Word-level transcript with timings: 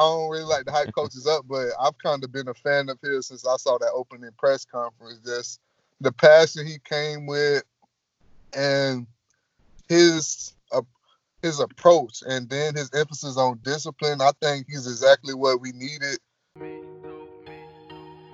don't 0.00 0.30
really 0.30 0.44
like 0.44 0.64
to 0.66 0.72
hype 0.72 0.94
coaches 0.94 1.26
up, 1.26 1.44
but 1.48 1.68
I've 1.80 1.98
kind 1.98 2.22
of 2.22 2.32
been 2.32 2.48
a 2.48 2.54
fan 2.54 2.88
of 2.88 2.98
his 3.02 3.26
since 3.26 3.46
I 3.46 3.56
saw 3.56 3.78
that 3.78 3.90
opening 3.94 4.30
press 4.38 4.64
conference. 4.64 5.20
Just 5.24 5.60
the 6.00 6.12
passion 6.12 6.66
he 6.66 6.78
came 6.84 7.26
with, 7.26 7.64
and 8.56 9.06
his 9.88 10.54
uh, 10.72 10.82
his 11.42 11.60
approach, 11.60 12.22
and 12.26 12.48
then 12.48 12.74
his 12.74 12.90
emphasis 12.94 13.36
on 13.36 13.60
discipline. 13.62 14.20
I 14.20 14.30
think 14.40 14.66
he's 14.68 14.86
exactly 14.86 15.34
what 15.34 15.60
we 15.60 15.72
needed. 15.72 16.18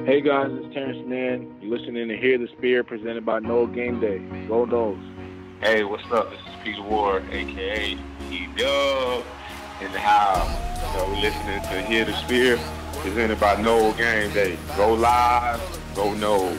Hey 0.05 0.21
guys, 0.21 0.51
it's 0.51 0.75
Terance 0.75 1.07
Mann. 1.07 1.57
You're 1.63 1.79
listening 1.79 2.09
to 2.09 2.17
Hear 2.17 2.37
the 2.37 2.49
Spear 2.59 2.85
presented 2.85 3.25
by 3.25 3.39
Nole 3.39 3.67
Game 3.67 4.01
Day. 4.01 4.19
Go 4.49 4.67
Noles. 4.67 5.01
Hey, 5.61 5.83
what's 5.83 6.05
up? 6.13 6.31
This 6.31 6.41
is 6.41 6.47
Peter 6.63 6.83
Ward, 6.83 7.25
aka 7.31 7.97
E 8.31 8.49
Dub, 8.57 9.25
in 9.81 9.93
the 9.93 9.99
house. 9.99 10.49
So 10.93 11.09
we're 11.09 11.21
listening 11.21 11.61
to 11.63 11.83
Hear 11.83 12.05
the 12.05 12.15
Spear 12.15 12.59
presented 13.01 13.41
by 13.41 13.61
Nole 13.61 13.93
Game 13.93 14.33
Day. 14.33 14.57
Go 14.77 14.95
live, 14.95 15.61
go 15.95 16.15
Noles. 16.15 16.59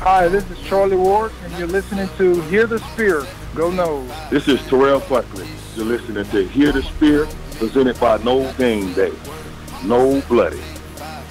Hi, 0.00 0.28
this 0.28 0.48
is 0.50 0.58
Charlie 0.60 0.96
Ward, 0.96 1.32
and 1.44 1.58
you're 1.58 1.68
listening 1.68 2.08
to 2.18 2.40
Hear 2.42 2.66
the 2.66 2.78
Spear. 2.92 3.26
Go 3.54 3.70
Noles. 3.70 4.30
This 4.30 4.48
is 4.48 4.60
Terrell 4.66 5.00
Buckley. 5.00 5.46
You're 5.76 5.86
listening 5.86 6.24
to 6.24 6.48
Hear 6.48 6.72
the 6.72 6.82
Spear 6.82 7.26
presented 7.58 7.98
by 8.00 8.18
Nole 8.18 8.52
Game 8.54 8.92
Day. 8.94 9.12
No 9.84 10.20
Bloody 10.22 10.62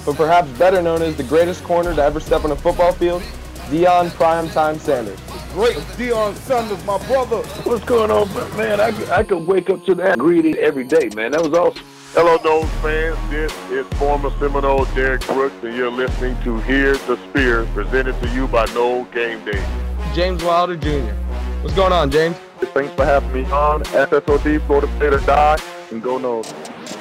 but 0.04 0.16
perhaps 0.16 0.48
better 0.58 0.82
known 0.82 1.02
as 1.02 1.16
the 1.16 1.22
greatest 1.22 1.64
corner 1.64 1.94
to 1.94 2.02
ever 2.02 2.20
step 2.20 2.44
on 2.44 2.50
a 2.50 2.56
football 2.56 2.92
field, 2.92 3.22
Deion 3.70 4.08
Primetime 4.10 4.78
Sanders. 4.78 5.18
Great 5.54 5.76
Deion 5.96 6.34
Sanders, 6.34 6.84
my 6.84 6.98
brother. 7.06 7.36
What's 7.62 7.84
going 7.84 8.10
on, 8.10 8.28
man? 8.56 8.80
I, 8.80 8.88
I 9.18 9.22
could 9.22 9.46
wake 9.46 9.70
up 9.70 9.84
to 9.84 9.94
that 9.94 10.18
greeting 10.18 10.56
every 10.56 10.82
day, 10.82 11.10
man. 11.14 11.30
That 11.30 11.42
was 11.42 11.52
awesome. 11.52 11.80
Hello, 12.12 12.38
Noles 12.38 12.68
fans. 12.82 13.16
This 13.30 13.52
is 13.70 13.86
former 13.96 14.30
Seminole 14.40 14.84
Derrick 14.96 15.24
Brooks, 15.28 15.54
and 15.62 15.76
you're 15.76 15.92
listening 15.92 16.36
to 16.42 16.58
Hear 16.62 16.94
the 16.96 17.16
Spear, 17.28 17.66
presented 17.66 18.20
to 18.20 18.28
you 18.30 18.48
by 18.48 18.64
Nole 18.74 19.04
Game 19.12 19.44
Day. 19.44 19.64
James 20.12 20.42
Wilder 20.42 20.76
Jr. 20.76 21.14
What's 21.62 21.76
going 21.76 21.92
on, 21.92 22.10
James? 22.10 22.34
Thanks 22.58 22.92
for 22.94 23.04
having 23.04 23.32
me 23.32 23.44
on. 23.52 23.84
SSOD, 23.84 24.66
Florida 24.66 24.88
State 24.96 25.12
or 25.12 25.20
Die, 25.20 25.58
and 25.92 26.02
go 26.02 26.18
Noles. 26.18 26.52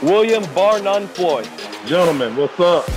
William 0.04 0.46
Bar 0.54 0.80
None 0.80 1.08
Floyd. 1.08 1.50
Gentlemen, 1.88 2.36
what's 2.36 2.60
up? 2.60 2.88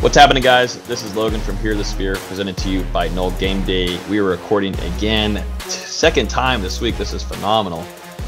What's 0.00 0.16
happening, 0.16 0.44
guys? 0.44 0.80
This 0.86 1.02
is 1.02 1.16
Logan 1.16 1.40
from 1.40 1.56
Hear 1.56 1.74
the 1.74 1.84
Spear, 1.84 2.14
presented 2.14 2.56
to 2.58 2.70
you 2.70 2.84
by 2.92 3.08
Nole 3.08 3.32
Game 3.32 3.64
Day. 3.64 3.98
We 4.08 4.20
are 4.20 4.24
recording 4.24 4.78
again, 4.78 5.44
second 5.62 6.30
time 6.30 6.62
this 6.62 6.80
week. 6.80 6.96
This 6.96 7.12
is 7.12 7.24
phenomenal. 7.24 7.84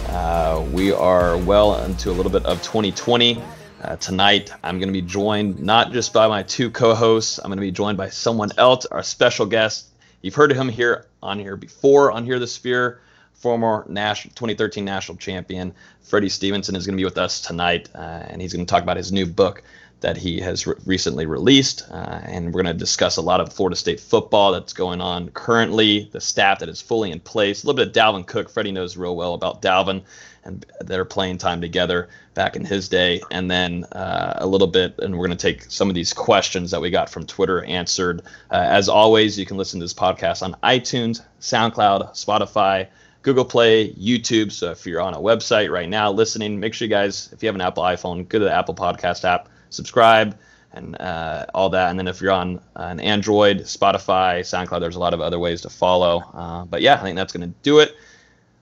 Uh, 0.09 0.67
we 0.73 0.91
are 0.91 1.39
well 1.39 1.85
into 1.85 2.11
a 2.11 2.13
little 2.13 2.33
bit 2.33 2.45
of 2.45 2.61
2020. 2.65 3.41
Uh, 3.83 3.95
tonight, 3.97 4.53
I'm 4.65 4.81
going 4.81 4.89
to 4.89 4.93
be 4.93 5.01
joined 5.01 5.61
not 5.61 5.93
just 5.93 6.13
by 6.13 6.27
my 6.27 6.43
two 6.43 6.73
co-hosts. 6.73 7.39
I'm 7.39 7.47
going 7.47 7.59
to 7.59 7.61
be 7.61 7.71
joined 7.71 7.97
by 7.97 8.09
someone 8.09 8.51
else, 8.59 8.85
our 8.87 9.05
special 9.05 9.47
guest. 9.47 9.91
You've 10.23 10.35
heard 10.35 10.51
of 10.51 10.57
him 10.57 10.69
here 10.69 11.07
on 11.23 11.39
here 11.39 11.57
before 11.57 12.11
on 12.11 12.25
Hear 12.25 12.41
the 12.41 12.49
Spear 12.49 13.01
former 13.35 13.87
national 13.89 14.35
2013 14.35 14.85
national 14.85 15.17
champion 15.17 15.73
Freddie 16.03 16.29
Stevenson 16.29 16.77
is 16.77 16.85
going 16.85 16.95
to 16.95 17.01
be 17.01 17.05
with 17.05 17.17
us 17.17 17.41
tonight, 17.41 17.89
uh, 17.95 17.99
and 17.99 18.43
he's 18.43 18.53
going 18.53 18.67
to 18.67 18.69
talk 18.69 18.83
about 18.83 18.97
his 18.97 19.13
new 19.13 19.25
book 19.25 19.63
that 20.01 20.17
he 20.17 20.41
has 20.41 20.67
re- 20.67 20.75
recently 20.87 21.27
released, 21.27 21.85
uh, 21.91 22.21
and 22.25 22.47
we're 22.47 22.63
going 22.63 22.75
to 22.75 22.79
discuss 22.79 23.17
a 23.17 23.23
lot 23.23 23.41
of 23.41 23.53
Florida 23.53 23.77
State 23.77 24.01
football 24.01 24.53
that's 24.53 24.73
going 24.73 25.01
on 25.01 25.29
currently, 25.31 26.09
the 26.13 26.21
staff 26.21 26.61
that 26.61 26.69
is 26.69 26.81
fully 26.81 27.11
in 27.11 27.21
place, 27.21 27.63
a 27.63 27.67
little 27.67 27.77
bit 27.77 27.89
of 27.89 27.93
Dalvin 27.93 28.27
Cook. 28.27 28.51
Freddie 28.51 28.73
knows 28.73 28.97
real 28.97 29.17
well 29.17 29.35
about 29.35 29.63
Dalvin 29.63 30.03
and 30.45 30.65
their 30.81 31.05
playing 31.05 31.37
time 31.37 31.61
together 31.61 32.09
back 32.35 32.57
in 32.57 32.65
his 32.65 32.89
day, 32.89 33.21
and 33.31 33.51
then 33.51 33.85
uh, 33.93 34.35
a 34.39 34.47
little 34.47 34.67
bit, 34.67 34.99
and 35.01 35.19
we're 35.19 35.27
going 35.27 35.37
to 35.37 35.53
take 35.53 35.71
some 35.71 35.89
of 35.89 35.95
these 35.95 36.13
questions 36.13 36.71
that 36.71 36.81
we 36.81 36.91
got 36.91 37.11
from 37.11 37.27
Twitter 37.27 37.63
answered. 37.65 38.23
Uh, 38.51 38.55
as 38.55 38.89
always, 38.89 39.39
you 39.39 39.45
can 39.45 39.59
listen 39.59 39.81
to 39.81 39.85
this 39.85 39.95
podcast 39.95 40.43
on 40.43 40.55
iTunes, 40.63 41.21
SoundCloud, 41.41 42.13
Spotify. 42.13 42.89
Google 43.23 43.45
Play, 43.45 43.93
YouTube. 43.93 44.51
So 44.51 44.71
if 44.71 44.87
you're 44.87 45.03
on 45.03 45.13
a 45.13 45.19
website 45.19 45.71
right 45.71 45.89
now 45.89 46.11
listening, 46.11 46.59
make 46.59 46.73
sure 46.73 46.87
you 46.87 46.91
guys, 46.91 47.29
if 47.33 47.43
you 47.43 47.49
have 47.49 47.55
an 47.55 47.61
Apple 47.61 47.83
iPhone, 47.83 48.27
go 48.27 48.39
to 48.39 48.47
the 48.47 48.55
Apple 48.55 48.75
Podcast 48.75 49.25
app, 49.25 49.51
subscribe, 49.71 50.39
and 50.73 51.01
uh, 51.01 51.47
all 51.55 51.71
that. 51.71 51.91
And 51.91 51.99
then 51.99 52.07
if 52.07 52.21
you're 52.21 52.33
on 52.33 52.61
an 52.77 53.01
Android, 53.01 53.61
Spotify, 53.61 54.41
SoundCloud, 54.41 54.81
there's 54.81 54.97
a 54.97 55.01
lot 55.01 55.15
of 55.15 55.21
other 55.21 55.39
ways 55.39 55.63
to 55.63 55.71
follow. 55.71 56.23
Uh, 56.35 56.65
but 56.65 56.83
yeah, 56.83 56.95
I 56.95 57.03
think 57.03 57.17
that's 57.17 57.33
going 57.33 57.49
to 57.49 57.55
do 57.63 57.79
it. 57.79 57.97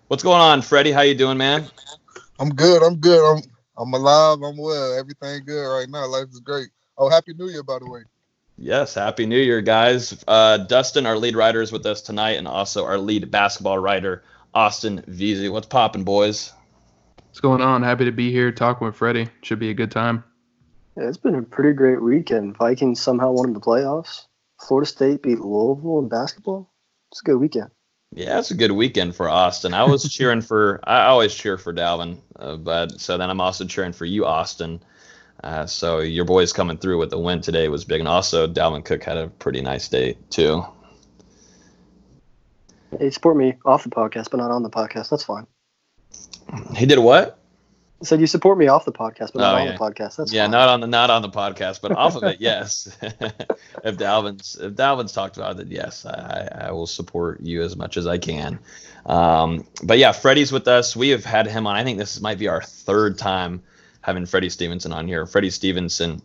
What's 0.09 0.23
going 0.23 0.41
on, 0.41 0.63
Freddie? 0.63 0.93
How 0.93 1.03
you 1.03 1.15
doing, 1.15 1.37
man? 1.37 1.67
I'm 2.39 2.51
good. 2.51 2.83
I'm 2.83 2.97
good. 2.97 3.31
I'm 3.31 3.43
I'm 3.77 3.93
alive. 3.93 4.39
I'm 4.43 4.57
well. 4.57 4.99
Everything 4.99 5.45
good 5.45 5.65
right 5.65 5.89
now. 5.89 6.07
Life 6.07 6.29
is 6.33 6.41
great. 6.41 6.69
Oh, 6.97 7.09
happy 7.09 7.35
New 7.35 7.49
Year, 7.49 7.63
by 7.63 7.79
the 7.79 7.89
way. 7.89 8.01
Yes, 8.57 8.95
happy 8.95 9.25
New 9.25 9.39
Year, 9.39 9.61
guys. 9.61 10.25
Uh, 10.27 10.57
Dustin, 10.57 11.07
our 11.07 11.17
lead 11.17 11.37
writer, 11.37 11.63
is 11.63 11.71
with 11.71 11.87
us 11.87 12.01
tonight, 12.01 12.33
and 12.33 12.49
also 12.49 12.85
our 12.85 12.99
lead 12.99 13.31
basketball 13.31 13.79
writer, 13.79 14.25
Austin 14.53 15.03
Veazey. 15.09 15.51
What's 15.53 15.69
popping, 15.69 16.03
boys? 16.03 16.53
What's 17.29 17.41
going 17.41 17.61
on? 17.61 17.85
Happy 17.85 18.05
to 18.05 18.11
be 18.11 18.33
here 18.33 18.51
talking 18.51 18.85
with 18.85 18.97
Freddie. 18.97 19.29
Should 19.43 19.61
be 19.61 19.71
a 19.71 19.75
good 19.75 19.93
time. 19.93 20.25
Yeah, 20.99 21.09
it's 21.09 21.17
been 21.17 21.37
a 21.37 21.43
pretty 21.43 21.75
great 21.75 22.03
weekend. 22.03 22.57
Vikings 22.57 23.01
somehow 23.01 23.31
won 23.31 23.49
in 23.49 23.53
the 23.53 23.61
playoffs. 23.61 24.27
Florida 24.61 24.89
State 24.89 25.23
beat 25.23 25.39
Louisville 25.39 26.01
in 26.01 26.09
basketball. 26.09 26.73
It's 27.13 27.21
a 27.21 27.25
good 27.25 27.37
weekend. 27.37 27.71
Yeah, 28.13 28.41
it's 28.41 28.51
a 28.51 28.57
good 28.57 28.73
weekend 28.73 29.15
for 29.15 29.29
Austin. 29.29 29.75
I 29.75 29.85
was 29.85 30.13
cheering 30.13 30.41
for. 30.41 30.81
I 30.83 31.05
always 31.05 31.35
cheer 31.35 31.57
for 31.57 31.73
Dalvin, 31.73 32.19
uh, 32.37 32.57
but 32.57 33.01
so 33.01 33.17
then 33.17 33.31
I'm 33.31 33.41
also 33.41 33.65
cheering 33.65 33.93
for 33.93 34.07
you, 34.07 34.27
Austin. 34.27 34.83
Uh, 35.45 35.67
so 35.67 36.01
your 36.01 36.25
boys 36.25 36.53
coming 36.53 36.79
through 36.79 36.99
with 36.99 37.11
the 37.11 37.19
win 37.19 37.43
today 37.43 37.69
was 37.69 37.85
big, 37.85 38.01
and 38.01 38.09
also 38.09 38.49
Dalvin 38.49 38.85
Cook 38.85 39.05
had 39.05 39.19
a 39.19 39.29
pretty 39.29 39.61
nice 39.61 39.87
day 39.89 40.17
too. 40.31 40.65
Hey, 42.99 43.11
support 43.11 43.37
me 43.37 43.55
off 43.65 43.85
the 43.85 43.91
podcast, 43.91 44.31
but 44.33 44.39
not 44.39 44.51
on 44.51 44.65
the 44.65 44.71
podcast. 44.71 45.11
That's 45.11 45.23
fine. 45.23 45.47
He 46.75 46.87
did 46.87 46.99
what? 46.99 47.39
Said 48.01 48.21
you 48.21 48.29
support 48.29 48.59
me 48.59 48.69
off 48.69 48.85
the 48.85 48.93
podcast, 48.93 49.33
but 49.33 49.41
not 49.41 49.55
oh, 49.57 49.59
on 49.59 49.67
the 49.67 49.73
podcast. 49.73 50.17
That's 50.17 50.33
yeah, 50.33 50.45
fine. 50.45 50.53
not 50.53 50.69
on 50.69 50.81
the 50.81 50.87
not 50.87 51.11
on 51.11 51.21
the 51.21 51.29
podcast, 51.29 51.81
but 51.81 51.91
off 51.91 52.15
of 52.15 52.23
it, 52.23 52.41
yes. 52.41 52.97
if 53.03 53.97
Dalvin's 53.97 54.57
if 54.57 54.75
Dalvin's 54.75 55.13
talked 55.13 55.37
about 55.37 55.59
it, 55.59 55.67
yes, 55.67 56.07
I, 56.07 56.67
I 56.69 56.71
will 56.71 56.87
support 56.87 57.41
you 57.41 57.63
as 57.63 57.77
much 57.77 57.97
as 57.97 58.07
I 58.07 58.19
can. 58.19 58.61
Um, 59.05 59.67
but 59.83 59.99
yeah, 59.99 60.13
Freddie's 60.13 60.53
with 60.53 60.69
us. 60.69 60.95
We 60.95 61.09
have 61.09 61.25
had 61.25 61.49
him 61.49 61.67
on. 61.67 61.75
I 61.75 61.83
think 61.83 61.99
this 61.99 62.21
might 62.21 62.39
be 62.39 62.47
our 62.47 62.63
third 62.63 63.19
time 63.19 63.65
having 64.01 64.27
Freddie 64.27 64.51
Stevenson 64.51 64.93
on 64.93 65.09
here. 65.09 65.27
Freddie 65.27 65.51
Stevenson 65.51 66.23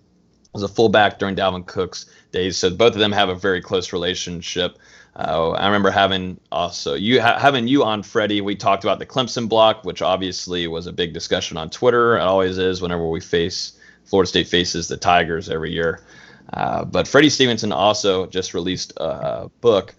was 0.53 0.61
a 0.61 0.67
fullback 0.67 1.17
during 1.17 1.35
Dalvin 1.35 1.65
Cook's 1.65 2.05
days, 2.31 2.55
so 2.55 2.69
both 2.69 2.93
of 2.93 2.99
them 2.99 3.11
have 3.11 3.29
a 3.29 3.35
very 3.35 3.61
close 3.61 3.91
relationship. 3.93 4.77
Uh, 5.15 5.51
I 5.51 5.67
remember 5.67 5.91
having 5.91 6.39
also 6.51 6.95
you 6.95 7.21
ha- 7.21 7.37
having 7.37 7.67
you 7.67 7.83
on 7.83 8.01
Freddie. 8.01 8.41
We 8.41 8.55
talked 8.55 8.83
about 8.83 8.99
the 8.99 9.05
Clemson 9.05 9.47
block, 9.47 9.83
which 9.83 10.01
obviously 10.01 10.67
was 10.67 10.87
a 10.87 10.93
big 10.93 11.13
discussion 11.13 11.55
on 11.57 11.69
Twitter. 11.69 12.17
It 12.17 12.21
always 12.21 12.57
is 12.57 12.81
whenever 12.81 13.07
we 13.07 13.19
face 13.19 13.73
Florida 14.05 14.27
State 14.27 14.47
faces 14.47 14.87
the 14.87 14.97
Tigers 14.97 15.49
every 15.49 15.71
year. 15.71 16.03
Uh, 16.51 16.83
but 16.83 17.07
Freddie 17.07 17.29
Stevenson 17.29 17.71
also 17.71 18.25
just 18.25 18.53
released 18.53 18.93
a 18.97 19.49
book, 19.61 19.93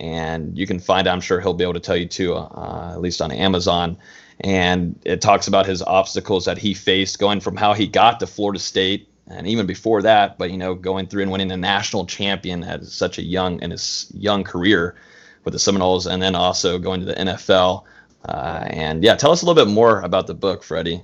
and 0.00 0.58
you 0.58 0.66
can 0.66 0.80
find. 0.80 1.06
I'm 1.06 1.20
sure 1.20 1.40
he'll 1.40 1.54
be 1.54 1.64
able 1.64 1.74
to 1.74 1.80
tell 1.80 1.96
you 1.96 2.06
too, 2.06 2.34
uh, 2.34 2.90
at 2.92 3.00
least 3.00 3.22
on 3.22 3.30
Amazon. 3.30 3.96
And 4.40 5.00
it 5.04 5.20
talks 5.20 5.46
about 5.46 5.66
his 5.66 5.80
obstacles 5.80 6.44
that 6.44 6.58
he 6.58 6.74
faced 6.74 7.18
going 7.18 7.40
from 7.40 7.56
how 7.56 7.72
he 7.72 7.86
got 7.86 8.20
to 8.20 8.26
Florida 8.26 8.58
State 8.58 9.08
and 9.28 9.46
even 9.46 9.66
before 9.66 10.02
that, 10.02 10.38
but 10.38 10.50
you 10.50 10.58
know, 10.58 10.74
going 10.74 11.06
through 11.06 11.22
and 11.22 11.30
winning 11.30 11.50
a 11.50 11.56
national 11.56 12.06
champion 12.06 12.62
at 12.62 12.84
such 12.84 13.18
a 13.18 13.22
young 13.22 13.62
and 13.62 13.72
his 13.72 14.10
young 14.14 14.44
career 14.44 14.96
with 15.44 15.52
the 15.52 15.58
Seminoles, 15.58 16.06
and 16.06 16.22
then 16.22 16.34
also 16.34 16.78
going 16.78 17.00
to 17.00 17.06
the 17.06 17.14
NFL. 17.14 17.84
Uh, 18.24 18.66
and 18.70 19.04
yeah, 19.04 19.14
tell 19.14 19.30
us 19.30 19.42
a 19.42 19.46
little 19.46 19.64
bit 19.64 19.72
more 19.72 20.00
about 20.02 20.26
the 20.26 20.34
book, 20.34 20.62
Freddie. 20.62 21.02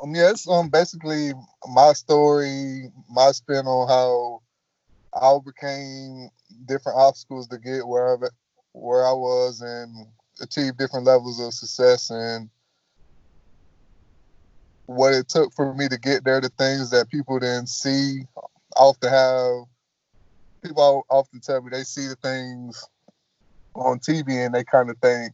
Um, 0.00 0.14
yeah, 0.14 0.32
um 0.50 0.68
basically 0.68 1.32
my 1.72 1.92
story, 1.92 2.90
my 3.10 3.32
spin 3.32 3.66
on 3.66 3.88
how 3.88 4.42
I 5.14 5.30
overcame 5.30 6.28
different 6.66 6.98
obstacles 6.98 7.48
to 7.48 7.58
get 7.58 7.86
where 7.86 8.14
I, 8.14 8.28
where 8.72 9.06
I 9.06 9.12
was 9.12 9.60
and 9.60 10.06
achieve 10.40 10.76
different 10.76 11.06
levels 11.06 11.40
of 11.40 11.54
success 11.54 12.10
and 12.10 12.50
what 14.86 15.14
it 15.14 15.28
took 15.28 15.52
for 15.54 15.74
me 15.74 15.88
to 15.88 15.98
get 15.98 16.24
there, 16.24 16.40
the 16.40 16.50
things 16.50 16.90
that 16.90 17.10
people 17.10 17.38
didn't 17.38 17.68
see. 17.68 18.22
Often 18.76 19.10
have 19.10 19.64
people 20.62 21.06
often 21.08 21.40
tell 21.40 21.62
me 21.62 21.70
they 21.70 21.84
see 21.84 22.08
the 22.08 22.16
things 22.16 22.88
on 23.74 23.98
TV 23.98 24.44
and 24.44 24.54
they 24.54 24.64
kind 24.64 24.90
of 24.90 24.98
think 24.98 25.32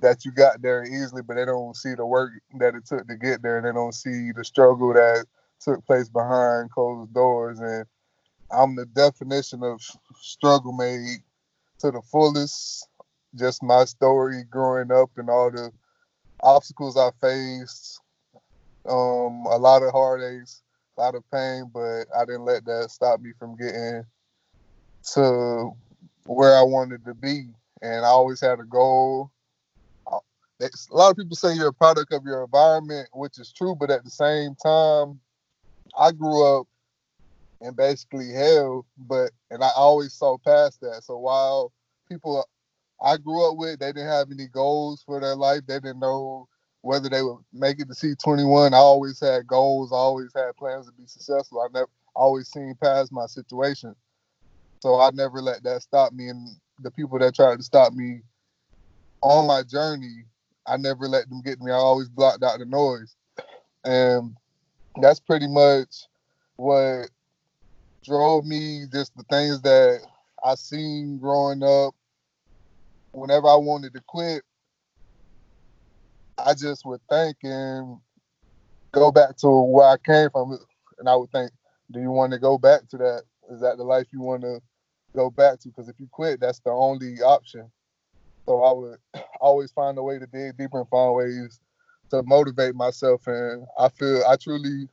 that 0.00 0.24
you 0.24 0.32
got 0.32 0.60
there 0.62 0.84
easily, 0.84 1.22
but 1.22 1.34
they 1.34 1.44
don't 1.44 1.76
see 1.76 1.94
the 1.94 2.04
work 2.04 2.32
that 2.58 2.74
it 2.74 2.86
took 2.86 3.06
to 3.06 3.16
get 3.16 3.42
there. 3.42 3.58
And 3.58 3.66
they 3.66 3.72
don't 3.72 3.94
see 3.94 4.32
the 4.32 4.44
struggle 4.44 4.92
that 4.94 5.26
took 5.60 5.84
place 5.86 6.08
behind 6.08 6.70
closed 6.70 7.14
doors. 7.14 7.60
And 7.60 7.86
I'm 8.50 8.76
the 8.76 8.86
definition 8.86 9.62
of 9.62 9.80
struggle 10.20 10.72
made 10.72 11.22
to 11.80 11.90
the 11.90 12.02
fullest. 12.02 12.88
Just 13.34 13.62
my 13.62 13.84
story 13.84 14.44
growing 14.50 14.92
up 14.92 15.10
and 15.16 15.30
all 15.30 15.50
the 15.50 15.70
obstacles 16.42 16.98
I 16.98 17.10
faced, 17.20 18.00
um, 18.88 19.46
a 19.46 19.56
lot 19.56 19.82
of 19.82 19.92
heartaches, 19.92 20.62
a 20.96 21.00
lot 21.00 21.14
of 21.14 21.22
pain, 21.30 21.70
but 21.72 22.04
I 22.16 22.24
didn't 22.24 22.44
let 22.44 22.64
that 22.66 22.90
stop 22.90 23.20
me 23.20 23.32
from 23.38 23.56
getting 23.56 24.04
to 25.14 25.72
where 26.26 26.56
I 26.56 26.62
wanted 26.62 27.04
to 27.06 27.14
be. 27.14 27.48
And 27.80 28.04
I 28.04 28.08
always 28.08 28.40
had 28.40 28.60
a 28.60 28.64
goal. 28.64 29.30
Uh, 30.10 30.18
A 30.60 30.68
lot 30.94 31.10
of 31.10 31.16
people 31.16 31.36
say 31.36 31.54
you're 31.54 31.68
a 31.68 31.72
product 31.72 32.12
of 32.12 32.24
your 32.24 32.44
environment, 32.44 33.08
which 33.12 33.38
is 33.38 33.52
true, 33.52 33.74
but 33.74 33.90
at 33.90 34.04
the 34.04 34.10
same 34.10 34.54
time, 34.54 35.20
I 35.98 36.12
grew 36.12 36.58
up 36.58 36.66
in 37.60 37.74
basically 37.74 38.32
hell, 38.32 38.86
but 38.96 39.30
and 39.50 39.62
I 39.62 39.70
always 39.76 40.12
saw 40.12 40.36
past 40.38 40.80
that. 40.80 41.04
So 41.04 41.16
while 41.18 41.72
people 42.08 42.44
I 43.00 43.16
grew 43.16 43.48
up 43.50 43.56
with, 43.56 43.80
they 43.80 43.92
didn't 43.92 44.08
have 44.08 44.30
any 44.30 44.46
goals 44.48 45.02
for 45.04 45.20
their 45.20 45.36
life. 45.36 45.62
They 45.66 45.80
didn't 45.80 46.00
know 46.00 46.48
whether 46.82 47.08
they 47.08 47.22
would 47.22 47.38
make 47.52 47.80
it 47.80 47.88
to 47.88 47.94
C21. 47.94 48.74
I 48.74 48.76
always 48.76 49.18
had 49.20 49.46
goals. 49.46 49.92
I 49.92 49.96
always 49.96 50.32
had 50.34 50.56
plans 50.56 50.86
to 50.86 50.92
be 50.92 51.06
successful. 51.06 51.60
I 51.60 51.68
never 51.72 51.88
always 52.14 52.48
seen 52.48 52.76
past 52.82 53.12
my 53.12 53.26
situation. 53.26 53.94
So 54.80 55.00
I 55.00 55.10
never 55.14 55.40
let 55.40 55.62
that 55.62 55.82
stop 55.82 56.12
me. 56.12 56.28
And 56.28 56.48
the 56.80 56.90
people 56.90 57.18
that 57.20 57.34
tried 57.34 57.56
to 57.56 57.62
stop 57.62 57.92
me 57.92 58.22
on 59.22 59.46
my 59.46 59.62
journey, 59.62 60.24
I 60.66 60.76
never 60.76 61.06
let 61.06 61.28
them 61.28 61.40
get 61.40 61.60
me. 61.60 61.70
I 61.70 61.76
always 61.76 62.08
blocked 62.08 62.42
out 62.42 62.58
the 62.58 62.64
noise. 62.64 63.14
And 63.84 64.36
that's 65.00 65.20
pretty 65.20 65.48
much 65.48 66.06
what 66.56 67.10
drove 68.04 68.44
me, 68.44 68.86
just 68.92 69.16
the 69.16 69.24
things 69.30 69.62
that 69.62 70.00
I 70.44 70.56
seen 70.56 71.18
growing 71.18 71.62
up. 71.62 71.94
Whenever 73.12 73.46
I 73.46 73.56
wanted 73.56 73.92
to 73.94 74.02
quit, 74.06 74.42
I 76.38 76.54
just 76.54 76.84
would 76.84 77.00
think 77.08 77.36
and 77.42 77.98
go 78.92 79.10
back 79.10 79.36
to 79.38 79.48
where 79.48 79.86
I 79.86 79.96
came 79.98 80.30
from. 80.30 80.58
And 80.98 81.08
I 81.08 81.16
would 81.16 81.30
think, 81.30 81.50
do 81.90 82.00
you 82.00 82.10
want 82.10 82.32
to 82.32 82.38
go 82.38 82.58
back 82.58 82.88
to 82.88 82.98
that? 82.98 83.22
Is 83.50 83.60
that 83.60 83.76
the 83.76 83.84
life 83.84 84.06
you 84.12 84.20
want 84.20 84.42
to 84.42 84.60
go 85.14 85.30
back 85.30 85.60
to? 85.60 85.68
Because 85.68 85.88
if 85.88 85.98
you 85.98 86.08
quit, 86.10 86.40
that's 86.40 86.60
the 86.60 86.70
only 86.70 87.20
option. 87.22 87.70
So 88.46 88.62
I 88.62 88.72
would 88.72 88.98
always 89.40 89.70
find 89.72 89.98
a 89.98 90.02
way 90.02 90.18
to 90.18 90.26
dig 90.26 90.56
deeper 90.56 90.80
and 90.80 90.88
find 90.88 91.14
ways 91.14 91.60
to 92.10 92.22
motivate 92.22 92.74
myself. 92.74 93.26
And 93.26 93.66
I 93.78 93.88
feel, 93.88 94.22
I 94.28 94.36
truly 94.36 94.88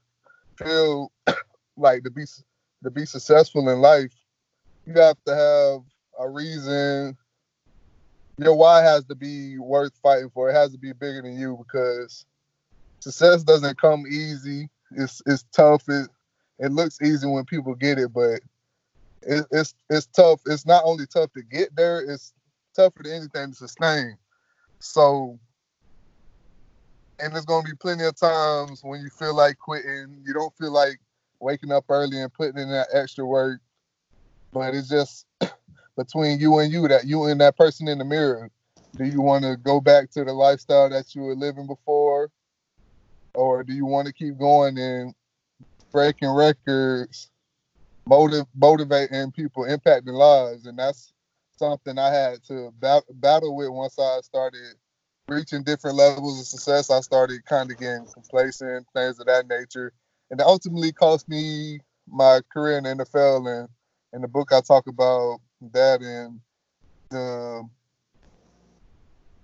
feel 0.58 1.12
like 1.78 2.04
to 2.04 2.12
be 2.12 2.26
to 2.84 2.90
be 2.90 3.06
successful 3.06 3.68
in 3.70 3.82
life, 3.82 4.14
you 4.86 4.94
have 4.94 5.18
to 5.26 5.36
have 5.36 5.82
a 6.20 6.30
reason. 6.30 7.18
Your 8.40 8.56
why 8.56 8.82
has 8.82 9.04
to 9.06 9.16
be 9.16 9.58
worth 9.58 9.94
fighting 10.02 10.30
for. 10.30 10.50
It 10.50 10.54
has 10.54 10.72
to 10.72 10.78
be 10.78 10.94
bigger 10.94 11.22
than 11.22 11.38
you 11.38 11.58
because 11.58 12.26
success 13.02 13.44
doesn't 13.44 13.78
come 13.80 14.06
easy. 14.08 14.70
It's 14.92 15.22
it's 15.26 15.44
tough. 15.52 15.84
It 15.90 16.10
it 16.58 16.72
looks 16.72 17.02
easy 17.02 17.28
when 17.28 17.44
people 17.44 17.76
get 17.76 18.00
it, 18.00 18.14
but 18.14 18.40
it, 19.24 19.46
it's 19.52 19.74
it's 19.90 20.08
tough. 20.08 20.42
It's 20.46 20.66
not 20.66 20.84
only 20.86 21.06
tough 21.06 21.34
to 21.34 21.42
get 21.44 21.76
there. 21.76 22.00
It's 22.00 22.34
tougher 22.76 23.04
than 23.04 23.14
anything 23.14 23.52
to 23.52 23.56
sustain. 23.56 24.18
So, 24.80 25.38
and 27.20 27.34
there's 27.34 27.46
gonna 27.46 27.68
be 27.68 27.76
plenty 27.76 28.06
of 28.06 28.18
times 28.18 28.80
when 28.84 29.02
you 29.02 29.10
feel 29.10 29.36
like 29.36 29.58
quitting. 29.58 30.24
You 30.26 30.34
don't 30.34 30.56
feel 30.58 30.72
like 30.72 31.00
waking 31.42 31.74
up 31.74 31.86
early 31.90 32.22
and 32.22 32.34
putting 32.34 32.62
in 32.62 32.70
that 32.70 32.88
extra 32.94 33.26
work. 33.26 33.60
But 34.54 34.74
it's 34.76 34.88
just 34.90 35.26
between 36.00 36.40
you 36.40 36.60
and 36.60 36.72
you 36.72 36.88
that 36.88 37.06
you 37.06 37.26
and 37.26 37.42
that 37.42 37.58
person 37.58 37.88
in 37.88 37.98
the 37.98 38.06
mirror. 38.06 38.50
Do 38.96 39.06
you 39.06 39.22
want 39.22 39.44
to 39.44 39.56
go 39.58 39.80
back 39.80 40.10
to 40.12 40.24
the 40.24 40.34
lifestyle 40.34 40.90
that 40.90 41.14
you 41.14 41.22
were 41.22 41.36
living 41.36 41.68
before? 41.68 42.32
Or 43.36 43.64
do 43.64 43.74
you 43.74 43.86
want 43.86 44.08
to 44.08 44.14
keep 44.14 44.38
going 44.38 44.78
and 44.78 45.14
breaking 45.92 46.30
records, 46.30 47.30
motiv- 48.08 48.48
motivating 48.56 49.32
people, 49.32 49.64
impacting 49.66 50.14
lives? 50.14 50.66
And 50.66 50.78
that's 50.78 51.14
something 51.58 51.98
I 51.98 52.12
had 52.12 52.44
to 52.46 52.72
bat- 52.80 53.04
battle 53.14 53.56
with 53.56 53.70
once 53.70 54.00
I 54.00 54.20
started 54.22 54.76
reaching 55.28 55.64
different 55.64 55.98
levels 55.98 56.40
of 56.40 56.48
success. 56.48 56.90
I 56.90 57.02
started 57.02 57.46
kind 57.46 57.70
of 57.72 57.78
getting 57.78 58.08
complacent, 58.14 58.88
things 58.96 59.20
of 59.20 59.28
that 59.28 59.48
nature 59.48 59.94
and 60.32 60.40
it 60.40 60.46
ultimately 60.46 60.92
cost 60.92 61.28
me 61.28 61.80
my 62.08 62.42
career 62.52 62.78
in 62.78 62.84
the 62.84 63.04
NFL. 63.04 63.48
And 63.48 63.70
in 64.14 64.22
the 64.22 64.28
book, 64.28 64.52
I 64.52 64.62
talk 64.62 64.88
about 64.88 65.40
that 65.62 66.02
and 66.02 66.40
the 67.10 67.68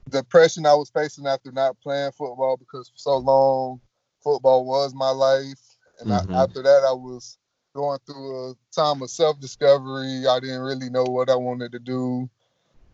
depression 0.09 0.65
I 0.65 0.73
was 0.75 0.89
facing 0.89 1.27
after 1.27 1.51
not 1.51 1.79
playing 1.81 2.11
football 2.11 2.57
because 2.57 2.89
for 2.89 2.97
so 2.97 3.17
long 3.17 3.81
football 4.23 4.65
was 4.65 4.93
my 4.93 5.09
life. 5.09 5.59
And 5.99 6.11
Mhm. 6.11 6.35
I, 6.35 6.43
after 6.43 6.61
that, 6.61 6.83
I 6.87 6.93
was 6.93 7.37
going 7.73 7.99
through 8.05 8.51
a 8.51 8.55
time 8.73 9.01
of 9.01 9.09
self 9.09 9.39
discovery. 9.39 10.27
I 10.27 10.39
didn't 10.39 10.61
really 10.61 10.89
know 10.89 11.03
what 11.03 11.29
I 11.29 11.35
wanted 11.35 11.71
to 11.73 11.79
do. 11.79 12.29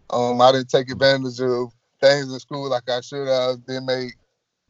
Um, 0.10 0.42
I 0.42 0.52
didn't 0.52 0.70
take 0.70 0.90
advantage 0.92 1.40
of 1.42 1.72
things 2.00 2.32
in 2.32 2.40
school 2.40 2.70
like 2.70 2.90
I 2.90 3.02
should 3.02 3.28
have. 3.28 3.66
Didn't 3.66 3.86
make 3.86 4.14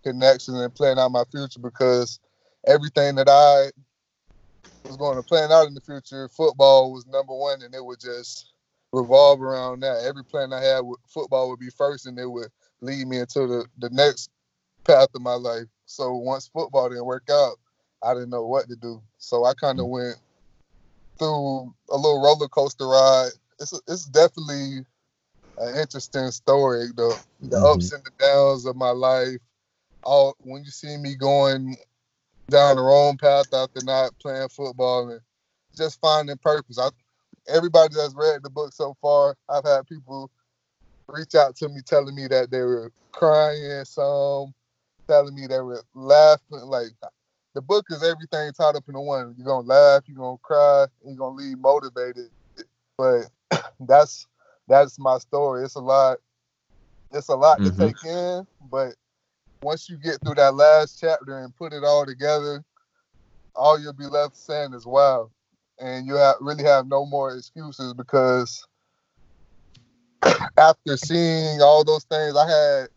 connections 0.03 0.59
and 0.59 0.73
plan 0.73 0.99
out 0.99 1.11
my 1.11 1.23
future 1.31 1.59
because 1.59 2.19
everything 2.67 3.15
that 3.15 3.29
I 3.29 3.71
was 4.87 4.97
going 4.97 5.17
to 5.17 5.23
plan 5.23 5.51
out 5.51 5.67
in 5.67 5.73
the 5.73 5.81
future, 5.81 6.27
football 6.29 6.91
was 6.91 7.05
number 7.07 7.33
one, 7.33 7.61
and 7.61 7.73
it 7.73 7.83
would 7.83 7.99
just 7.99 8.53
revolve 8.91 9.41
around 9.41 9.81
that. 9.81 10.03
Every 10.05 10.23
plan 10.23 10.53
I 10.53 10.61
had 10.61 10.81
with 10.81 10.99
football 11.07 11.49
would 11.49 11.59
be 11.59 11.69
first, 11.69 12.05
and 12.05 12.19
it 12.19 12.29
would 12.29 12.49
lead 12.81 13.07
me 13.07 13.19
into 13.19 13.47
the, 13.47 13.65
the 13.79 13.89
next 13.91 14.29
path 14.85 15.09
of 15.15 15.21
my 15.21 15.33
life. 15.35 15.67
So 15.85 16.15
once 16.15 16.47
football 16.47 16.89
didn't 16.89 17.05
work 17.05 17.29
out, 17.31 17.57
I 18.03 18.13
didn't 18.13 18.29
know 18.31 18.45
what 18.45 18.67
to 18.69 18.75
do. 18.75 19.01
So 19.17 19.45
I 19.45 19.53
kind 19.53 19.79
of 19.79 19.87
went 19.87 20.17
through 21.19 21.73
a 21.89 21.95
little 21.95 22.21
roller 22.21 22.47
coaster 22.47 22.87
ride. 22.87 23.31
It's 23.59 23.73
it's 23.87 24.05
definitely 24.05 24.85
an 25.57 25.77
interesting 25.79 26.31
story. 26.31 26.87
The 26.95 27.15
the 27.49 27.57
Mhm. 27.57 27.73
ups 27.73 27.91
and 27.91 28.03
the 28.03 28.11
downs 28.19 28.65
of 28.65 28.75
my 28.75 28.89
life. 28.89 29.39
All 30.03 30.35
when 30.39 30.63
you 30.63 30.71
see 30.71 30.97
me 30.97 31.15
going 31.15 31.77
down 32.51 32.77
the 32.77 32.83
wrong 32.83 33.17
path 33.17 33.53
after 33.53 33.81
not 33.81 34.13
playing 34.21 34.49
football 34.49 35.09
and 35.09 35.21
just 35.77 35.99
finding 36.01 36.37
purpose. 36.39 36.79
I 36.79 36.89
everybody 37.47 37.95
that's 37.95 38.15
read 38.15 38.43
the 38.43 38.49
book 38.51 38.73
so 38.73 38.95
far, 39.01 39.35
I've 39.49 39.65
had 39.65 39.87
people 39.87 40.31
reach 41.07 41.35
out 41.35 41.55
to 41.57 41.69
me 41.69 41.81
telling 41.85 42.15
me 42.15 42.27
that 42.27 42.51
they 42.51 42.61
were 42.61 42.91
crying, 43.11 43.85
some 43.85 44.53
telling 45.07 45.35
me 45.35 45.47
they 45.47 45.59
were 45.61 45.83
laughing. 45.95 46.59
Like 46.65 46.89
the 47.55 47.61
book 47.61 47.87
is 47.91 48.03
everything 48.03 48.53
tied 48.53 48.75
up 48.77 48.85
in 48.87 48.93
the 48.95 49.01
one. 49.01 49.35
You're 49.37 49.47
gonna 49.47 49.67
laugh, 49.67 50.03
you're 50.07 50.17
gonna 50.17 50.37
cry, 50.43 50.87
you're 51.05 51.15
gonna 51.17 51.35
leave 51.35 51.59
motivated. 51.59 52.29
But 52.97 53.25
that's 53.81 54.27
that's 54.67 54.99
my 54.99 55.17
story. 55.19 55.63
It's 55.65 55.75
a 55.75 55.81
lot. 55.81 56.19
It's 57.11 57.29
a 57.29 57.35
lot 57.35 57.61
Mhm. 57.61 57.65
to 57.65 57.71
take 57.75 58.03
in, 58.05 58.47
but 58.71 58.95
once 59.63 59.89
you 59.89 59.97
get 59.97 60.19
through 60.23 60.35
that 60.35 60.55
last 60.55 60.99
chapter 60.99 61.39
and 61.39 61.55
put 61.55 61.73
it 61.73 61.83
all 61.83 62.05
together, 62.05 62.63
all 63.55 63.79
you'll 63.79 63.93
be 63.93 64.05
left 64.05 64.35
saying 64.35 64.73
is 64.73 64.85
wow. 64.85 65.29
And 65.79 66.05
you 66.05 66.15
have 66.15 66.35
really 66.41 66.63
have 66.63 66.87
no 66.87 67.05
more 67.05 67.35
excuses 67.35 67.93
because 67.93 68.65
after 70.57 70.97
seeing 70.97 71.61
all 71.61 71.83
those 71.83 72.03
things, 72.05 72.35
I 72.35 72.49
had 72.49 72.87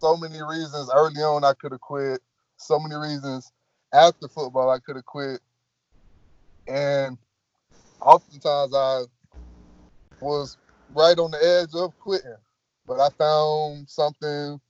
so 0.00 0.16
many 0.16 0.40
reasons 0.42 0.90
early 0.94 1.22
on 1.22 1.44
I 1.44 1.54
could 1.54 1.72
have 1.72 1.80
quit. 1.80 2.20
So 2.56 2.78
many 2.78 2.94
reasons 2.94 3.50
after 3.92 4.28
football 4.28 4.70
I 4.70 4.78
could 4.78 4.96
have 4.96 5.06
quit. 5.06 5.40
And 6.66 7.18
oftentimes 8.00 8.74
I 8.74 9.02
was 10.20 10.56
right 10.94 11.18
on 11.18 11.30
the 11.30 11.38
edge 11.38 11.74
of 11.74 11.98
quitting. 11.98 12.36
But 12.86 13.00
I 13.00 13.08
found 13.16 13.88
something 13.88 14.60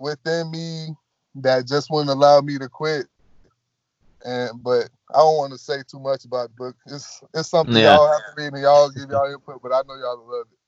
within 0.00 0.50
me 0.50 0.88
that 1.36 1.66
just 1.66 1.90
wouldn't 1.90 2.10
allow 2.10 2.40
me 2.40 2.58
to 2.58 2.68
quit. 2.68 3.06
And 4.24 4.62
but 4.62 4.88
I 5.14 5.18
don't 5.18 5.36
want 5.36 5.52
to 5.52 5.58
say 5.58 5.82
too 5.88 6.00
much 6.00 6.24
about 6.24 6.48
the 6.50 6.54
book. 6.56 6.76
It's 6.86 7.22
it's 7.34 7.48
something 7.50 7.76
Yeah. 7.76 7.82
y'all 7.82 8.08
have 8.10 8.24
to 8.24 8.42
read 8.42 8.52
and 8.52 8.62
y'all 8.62 8.90
give 8.90 9.10
y'all 9.10 9.32
input, 9.32 9.62
but 9.62 9.72
I 9.72 9.82
know 9.86 9.94
y'all 9.94 10.26
love 10.26 10.46
it. 10.52 10.58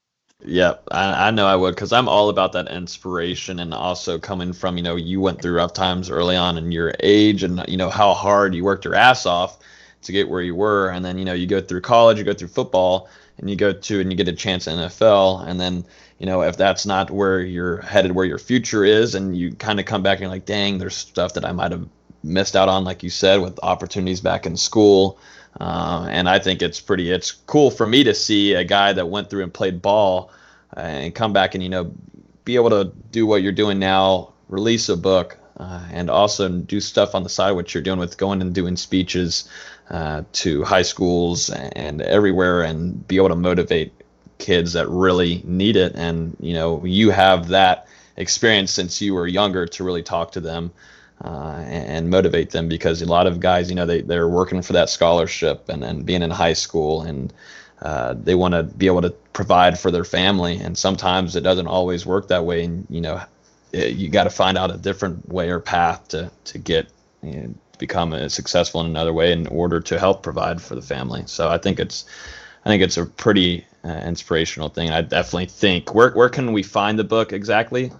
Yeah, 0.42 0.74
I, 0.90 1.28
I 1.28 1.30
know 1.30 1.46
I 1.46 1.56
would 1.56 1.74
because 1.74 1.92
I'm 1.92 2.08
all 2.08 2.30
about 2.30 2.52
that 2.52 2.68
inspiration 2.70 3.60
and 3.60 3.74
also 3.74 4.18
coming 4.18 4.54
from, 4.54 4.78
you 4.78 4.82
know, 4.82 4.96
you 4.96 5.20
went 5.20 5.42
through 5.42 5.56
rough 5.56 5.74
times 5.74 6.08
early 6.08 6.34
on 6.36 6.56
in 6.56 6.72
your 6.72 6.94
age 7.00 7.42
and, 7.42 7.62
you 7.68 7.76
know, 7.76 7.90
how 7.90 8.14
hard 8.14 8.54
you 8.54 8.64
worked 8.64 8.86
your 8.86 8.94
ass 8.94 9.26
off 9.26 9.58
to 10.02 10.12
get 10.12 10.30
where 10.30 10.40
you 10.40 10.54
were. 10.54 10.88
And 10.90 11.04
then, 11.04 11.18
you 11.18 11.26
know, 11.26 11.34
you 11.34 11.46
go 11.46 11.60
through 11.60 11.82
college, 11.82 12.18
you 12.18 12.24
go 12.24 12.32
through 12.32 12.48
football, 12.48 13.08
and 13.36 13.50
you 13.50 13.56
go 13.56 13.72
to 13.72 14.00
and 14.00 14.10
you 14.10 14.16
get 14.16 14.28
a 14.28 14.32
chance 14.32 14.66
in 14.66 14.78
NFL. 14.78 15.46
And 15.46 15.60
then, 15.60 15.84
you 16.20 16.26
know, 16.26 16.42
if 16.42 16.58
that's 16.58 16.84
not 16.84 17.10
where 17.10 17.40
you're 17.40 17.80
headed, 17.80 18.12
where 18.12 18.26
your 18.26 18.38
future 18.38 18.84
is, 18.84 19.14
and 19.14 19.34
you 19.34 19.54
kind 19.54 19.80
of 19.80 19.86
come 19.86 20.02
back 20.02 20.18
and 20.18 20.20
you're 20.20 20.30
like, 20.30 20.44
dang, 20.44 20.76
there's 20.76 20.94
stuff 20.94 21.32
that 21.32 21.46
I 21.46 21.52
might 21.52 21.72
have 21.72 21.88
missed 22.22 22.54
out 22.54 22.68
on, 22.68 22.84
like 22.84 23.02
you 23.02 23.08
said, 23.08 23.40
with 23.40 23.58
opportunities 23.62 24.20
back 24.20 24.44
in 24.44 24.54
school. 24.54 25.18
Uh, 25.58 26.06
and 26.10 26.28
I 26.28 26.38
think 26.38 26.60
it's 26.60 26.78
pretty, 26.78 27.10
it's 27.10 27.32
cool 27.32 27.70
for 27.70 27.86
me 27.86 28.04
to 28.04 28.12
see 28.14 28.52
a 28.52 28.64
guy 28.64 28.92
that 28.92 29.08
went 29.08 29.30
through 29.30 29.44
and 29.44 29.52
played 29.52 29.80
ball 29.80 30.30
uh, 30.76 30.80
and 30.80 31.14
come 31.14 31.32
back 31.32 31.54
and, 31.54 31.64
you 31.64 31.70
know, 31.70 31.90
be 32.44 32.54
able 32.54 32.70
to 32.70 32.92
do 33.10 33.24
what 33.24 33.42
you're 33.42 33.50
doing 33.50 33.78
now, 33.78 34.34
release 34.48 34.90
a 34.90 34.98
book, 34.98 35.38
uh, 35.56 35.88
and 35.90 36.10
also 36.10 36.50
do 36.50 36.80
stuff 36.80 37.14
on 37.14 37.22
the 37.22 37.30
side, 37.30 37.52
what 37.52 37.72
you're 37.72 37.82
doing 37.82 37.98
with 37.98 38.18
going 38.18 38.42
and 38.42 38.54
doing 38.54 38.76
speeches 38.76 39.48
uh, 39.88 40.22
to 40.32 40.64
high 40.64 40.82
schools 40.82 41.48
and 41.48 42.02
everywhere, 42.02 42.62
and 42.62 43.08
be 43.08 43.16
able 43.16 43.28
to 43.30 43.36
motivate 43.36 43.94
kids 44.40 44.72
that 44.72 44.88
really 44.88 45.42
need 45.44 45.76
it. 45.76 45.92
And 45.94 46.36
you 46.40 46.54
know, 46.54 46.84
you 46.84 47.10
have 47.10 47.48
that 47.48 47.86
experience 48.16 48.72
since 48.72 49.00
you 49.00 49.14
were 49.14 49.26
younger 49.26 49.66
to 49.66 49.84
really 49.84 50.02
talk 50.02 50.32
to 50.32 50.40
them. 50.40 50.72
Uh, 51.22 51.62
and, 51.66 52.08
motivate 52.08 52.48
them 52.48 52.66
because 52.66 53.02
a 53.02 53.06
lot 53.06 53.26
of 53.26 53.40
guys, 53.40 53.68
you 53.68 53.76
know, 53.76 53.84
they, 53.84 54.00
they're 54.00 54.26
working 54.26 54.62
for 54.62 54.72
that 54.72 54.88
scholarship 54.88 55.68
and, 55.68 55.84
and 55.84 56.06
being 56.06 56.22
in 56.22 56.30
high 56.30 56.54
school 56.54 57.02
and 57.02 57.30
uh, 57.82 58.14
they 58.14 58.34
want 58.34 58.52
to 58.52 58.62
be 58.62 58.86
able 58.86 59.02
to 59.02 59.10
provide 59.32 59.78
for 59.78 59.90
their 59.90 60.04
family. 60.04 60.56
And 60.56 60.76
sometimes 60.76 61.36
it 61.36 61.42
doesn't 61.42 61.66
always 61.66 62.04
work 62.04 62.28
that 62.28 62.44
way. 62.44 62.64
And, 62.64 62.86
you 62.90 63.00
know, 63.00 63.22
it, 63.72 63.96
you 63.96 64.08
got 64.08 64.24
to 64.24 64.30
find 64.30 64.58
out 64.58 64.74
a 64.74 64.76
different 64.76 65.28
way 65.28 65.50
or 65.50 65.60
path 65.60 66.08
to, 66.08 66.30
to 66.44 66.58
get, 66.58 66.88
you 67.22 67.32
know, 67.32 67.54
become 67.78 68.12
a 68.12 68.28
successful 68.28 68.82
in 68.82 68.86
another 68.86 69.12
way 69.12 69.32
in 69.32 69.46
order 69.46 69.80
to 69.80 69.98
help 69.98 70.22
provide 70.22 70.60
for 70.60 70.74
the 70.74 70.82
family. 70.82 71.22
So 71.26 71.48
I 71.48 71.56
think 71.56 71.80
it's, 71.80 72.04
I 72.64 72.68
think 72.68 72.82
it's 72.82 72.98
a 72.98 73.06
pretty 73.06 73.64
uh, 73.84 73.88
inspirational 73.88 74.68
thing. 74.68 74.90
I 74.90 75.02
definitely 75.02 75.46
think 75.46 75.94
where, 75.94 76.10
where 76.12 76.28
can 76.28 76.52
we 76.52 76.62
find 76.62 76.98
the 76.98 77.04
book 77.04 77.32
exactly? 77.32 77.92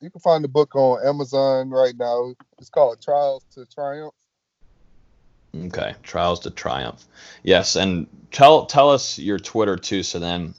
you 0.00 0.10
can 0.10 0.20
find 0.20 0.44
the 0.44 0.48
book 0.48 0.74
on 0.76 1.04
Amazon 1.06 1.70
right 1.70 1.94
now. 1.96 2.34
It's 2.58 2.70
called 2.70 3.00
Trials 3.02 3.44
to 3.54 3.66
Triumph. 3.66 4.14
Okay, 5.54 5.94
Trials 6.02 6.40
to 6.40 6.50
Triumph. 6.50 7.04
Yes, 7.42 7.76
and 7.76 8.06
tell 8.30 8.66
tell 8.66 8.90
us 8.90 9.18
your 9.18 9.38
Twitter 9.38 9.76
too, 9.76 10.02
so 10.02 10.18
then 10.18 10.54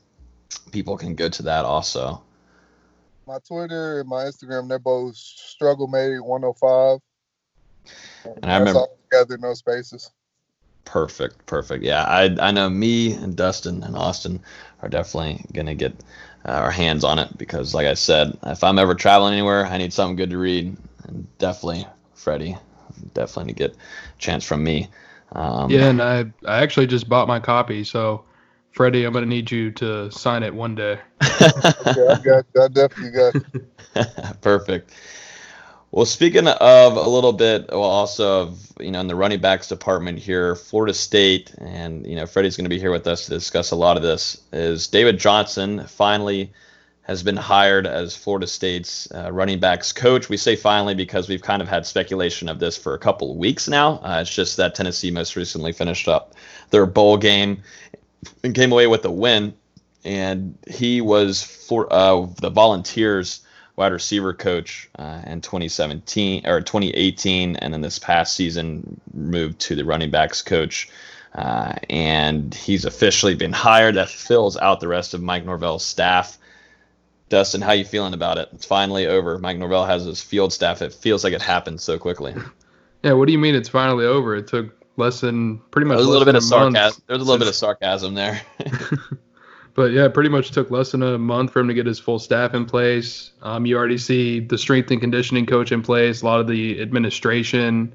people 0.71 0.97
can 0.97 1.15
go 1.15 1.29
to 1.29 1.43
that 1.43 1.65
also. 1.65 2.21
My 3.25 3.39
Twitter 3.47 4.01
and 4.01 4.09
my 4.09 4.25
Instagram, 4.25 4.67
they're 4.67 4.79
both 4.79 5.15
Struggle 5.15 5.87
Made 5.87 6.19
105. 6.19 6.99
And, 8.25 8.39
and 8.43 8.51
I 8.51 8.57
remember 8.57 8.85
together, 9.09 9.37
no 9.37 9.53
spaces. 9.53 10.11
Perfect, 10.85 11.45
perfect. 11.45 11.83
Yeah, 11.83 12.03
I 12.03 12.35
I 12.39 12.51
know 12.51 12.69
me 12.69 13.13
and 13.13 13.35
Dustin 13.35 13.83
and 13.83 13.95
Austin 13.95 14.41
are 14.81 14.89
definitely 14.89 15.45
gonna 15.53 15.75
get 15.75 15.93
uh, 16.45 16.51
our 16.51 16.71
hands 16.71 17.03
on 17.03 17.19
it 17.19 17.37
because, 17.37 17.73
like 17.73 17.87
I 17.87 17.93
said, 17.93 18.37
if 18.45 18.63
I'm 18.63 18.77
ever 18.77 18.93
traveling 18.93 19.33
anywhere, 19.33 19.65
I 19.65 19.77
need 19.77 19.93
something 19.93 20.15
good 20.15 20.29
to 20.31 20.37
read, 20.37 20.75
and 21.07 21.37
definitely 21.37 21.87
Freddie, 22.15 22.57
definitely 23.13 23.53
to 23.53 23.57
get 23.57 23.71
a 23.71 24.19
chance 24.19 24.43
from 24.43 24.63
me. 24.63 24.89
Um, 25.31 25.71
yeah, 25.71 25.89
and 25.89 26.01
I 26.01 26.25
I 26.45 26.61
actually 26.61 26.87
just 26.87 27.07
bought 27.09 27.27
my 27.27 27.39
copy, 27.39 27.83
so 27.83 28.25
Freddie, 28.71 29.05
I'm 29.05 29.13
gonna 29.13 29.25
need 29.25 29.49
you 29.51 29.71
to 29.71 30.11
sign 30.11 30.43
it 30.43 30.53
one 30.53 30.75
day. 30.75 30.99
okay, 31.21 32.07
I 32.09 32.15
got, 32.17 32.45
I 32.61 32.67
definitely 32.67 33.11
got. 33.11 33.35
Perfect. 34.41 34.91
Well, 35.93 36.07
speaking 36.07 36.47
of 36.47 36.97
a 36.97 37.07
little 37.07 37.33
bit, 37.33 37.69
well, 37.69 37.83
also 37.83 38.41
of 38.41 38.73
you 38.79 38.89
know 38.89 38.99
in 38.99 39.05
the 39.05 39.15
running 39.15 39.39
backs 39.39 39.67
department 39.67 40.17
here, 40.17 40.55
Florida 40.55 40.91
State, 40.91 41.53
and 41.59 42.07
you 42.07 42.15
know 42.15 42.25
Freddie's 42.25 42.57
going 42.57 42.65
to 42.65 42.69
be 42.69 42.79
here 42.79 42.89
with 42.89 43.05
us 43.05 43.25
to 43.25 43.29
discuss 43.29 43.69
a 43.69 43.75
lot 43.75 43.95
of 43.95 44.01
this. 44.01 44.41
Is 44.51 44.87
David 44.87 45.19
Johnson 45.19 45.85
finally 45.85 46.51
has 47.03 47.21
been 47.21 47.37
hired 47.37 47.85
as 47.85 48.15
Florida 48.15 48.47
State's 48.47 49.07
uh, 49.11 49.31
running 49.31 49.59
backs 49.59 49.93
coach? 49.93 50.29
We 50.29 50.37
say 50.37 50.55
finally 50.55 50.95
because 50.95 51.29
we've 51.29 51.43
kind 51.43 51.61
of 51.61 51.67
had 51.67 51.85
speculation 51.85 52.49
of 52.49 52.57
this 52.57 52.75
for 52.75 52.95
a 52.95 52.99
couple 52.99 53.29
of 53.29 53.37
weeks 53.37 53.67
now. 53.67 53.99
Uh, 53.99 54.17
it's 54.19 54.33
just 54.33 54.57
that 54.57 54.73
Tennessee 54.73 55.11
most 55.11 55.35
recently 55.35 55.73
finished 55.73 56.07
up 56.07 56.33
their 56.71 56.87
bowl 56.87 57.17
game 57.17 57.61
and 58.43 58.55
came 58.55 58.71
away 58.71 58.87
with 58.87 59.05
a 59.05 59.11
win, 59.11 59.53
and 60.03 60.57
he 60.67 61.01
was 61.01 61.43
for 61.43 61.85
uh, 61.93 62.25
the 62.41 62.49
Volunteers 62.49 63.42
wide 63.75 63.91
receiver 63.91 64.33
coach 64.33 64.89
uh, 64.99 65.21
in 65.25 65.41
2017 65.41 66.45
or 66.45 66.61
2018, 66.61 67.55
and 67.57 67.73
then 67.73 67.81
this 67.81 67.99
past 67.99 68.35
season 68.35 68.99
moved 69.13 69.59
to 69.59 69.75
the 69.75 69.85
running 69.85 70.11
backs 70.11 70.41
coach. 70.41 70.89
Uh, 71.33 71.73
and 71.89 72.53
he's 72.53 72.85
officially 72.85 73.33
been 73.33 73.53
hired. 73.53 73.95
That 73.95 74.09
fills 74.09 74.55
out 74.57 74.79
the 74.79 74.87
rest 74.87 75.13
of 75.13 75.21
Mike 75.21 75.45
Norvell's 75.45 75.83
staff. 75.83 76.37
Dustin, 77.29 77.61
how 77.61 77.71
you 77.71 77.85
feeling 77.85 78.13
about 78.13 78.37
it? 78.37 78.49
It's 78.53 78.65
finally 78.65 79.07
over. 79.07 79.39
Mike 79.39 79.57
Norvell 79.57 79.85
has 79.85 80.05
his 80.05 80.21
field 80.21 80.53
staff. 80.53 80.83
It 80.83 80.93
feels 80.93 81.23
like 81.23 81.33
it 81.33 81.41
happened 81.41 81.81
so 81.81 81.97
quickly. 81.97 82.35
Yeah, 83.03 83.11
what 83.11 83.25
do 83.25 83.33
you 83.33 83.37
mean 83.37 83.53
it's 83.53 83.67
finally 83.67 84.05
over? 84.05 84.33
It 84.33 84.47
took 84.47 84.81
less 84.95 85.19
than 85.19 85.57
pretty 85.71 85.87
much 85.87 85.99
a 85.99 86.03
little 86.03 86.23
bit 86.23 86.35
of 86.35 86.43
sarcasm. 86.43 87.03
There's 87.05 87.21
a 87.21 87.25
little 87.25 87.37
bit 87.37 87.49
of 87.49 87.55
sarcasm 87.55 88.13
there. 88.13 88.41
but 89.75 89.91
yeah, 89.91 90.07
pretty 90.07 90.29
much 90.29 90.51
took 90.51 90.69
less 90.69 90.91
than 90.91 91.01
a 91.01 91.17
month 91.17 91.51
for 91.51 91.59
him 91.59 91.67
to 91.67 91.73
get 91.73 91.85
his 91.85 91.99
full 91.99 92.19
staff 92.19 92.53
in 92.53 92.65
place. 92.65 93.31
Um, 93.41 93.65
you 93.65 93.75
already 93.75 93.97
see 93.97 94.39
the 94.39 94.57
strength 94.57 94.91
and 94.91 95.01
conditioning 95.01 95.45
coach 95.45 95.71
in 95.71 95.81
place. 95.81 96.21
A 96.21 96.25
lot 96.25 96.39
of 96.39 96.47
the 96.47 96.81
administration 96.81 97.93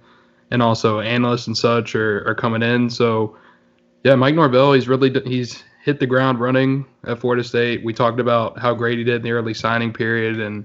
and 0.50 0.62
also 0.62 1.00
analysts 1.00 1.47
and 1.47 1.56
such 1.56 1.94
are, 1.94 2.26
are 2.26 2.35
coming 2.35 2.62
in. 2.62 2.90
So 2.90 3.37
yeah, 4.04 4.14
Mike 4.14 4.35
Norvell, 4.35 4.73
he's 4.73 4.88
really 4.88 5.12
he's 5.25 5.62
hit 5.85 6.00
the 6.00 6.06
ground 6.06 6.40
running 6.40 6.85
at 7.04 7.20
Florida 7.20 7.44
State. 7.44 7.85
We 7.85 7.92
talked 7.92 8.20
about 8.20 8.58
how 8.58 8.75
great 8.75 8.99
he 8.99 9.04
did 9.04 9.16
in 9.16 9.23
the 9.23 9.32
early 9.32 9.54
signing 9.54 9.92
period 9.92 10.40
and 10.40 10.64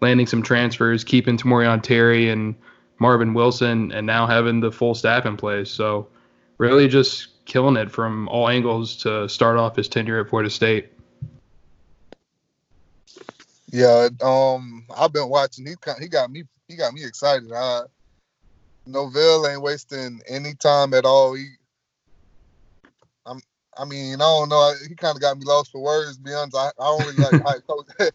landing 0.00 0.26
some 0.26 0.42
transfers, 0.42 1.04
keeping 1.04 1.36
Tamorrion 1.36 1.82
Terry 1.82 2.30
and 2.30 2.54
Marvin 2.98 3.34
Wilson, 3.34 3.92
and 3.92 4.06
now 4.06 4.26
having 4.26 4.60
the 4.60 4.72
full 4.72 4.94
staff 4.94 5.26
in 5.26 5.36
place. 5.36 5.70
So 5.70 6.08
really 6.58 6.88
just 6.88 7.28
killing 7.44 7.76
it 7.76 7.90
from 7.90 8.28
all 8.28 8.48
angles 8.48 8.96
to 8.98 9.28
start 9.28 9.56
off 9.56 9.76
his 9.76 9.88
tenure 9.88 10.20
at 10.20 10.28
Florida 10.28 10.50
State. 10.50 10.90
Yeah, 13.70 14.08
um, 14.22 14.86
I've 14.96 15.12
been 15.12 15.28
watching. 15.28 15.66
He 15.66 15.74
he 16.00 16.08
got 16.08 16.30
me 16.30 16.44
he 16.68 16.76
got 16.76 16.92
me 16.94 17.04
excited. 17.04 17.50
I, 17.52 17.82
Norvell 18.86 19.48
ain't 19.48 19.62
wasting 19.62 20.20
any 20.28 20.54
time 20.54 20.94
at 20.94 21.04
all. 21.04 21.34
He, 21.34 21.46
I'm, 23.26 23.40
I 23.76 23.84
mean, 23.84 24.16
I 24.16 24.18
don't 24.18 24.48
know. 24.48 24.74
He 24.88 24.94
kind 24.94 25.16
of 25.16 25.22
got 25.22 25.38
me 25.38 25.44
lost 25.44 25.72
for 25.72 25.82
words. 25.82 26.18
Be 26.18 26.32
honest, 26.32 26.56
I, 26.56 26.68
I 26.78 26.84
don't 26.84 27.06
really 27.06 27.18
like 27.18 27.42
hype 27.44 27.66
coach. 27.66 27.86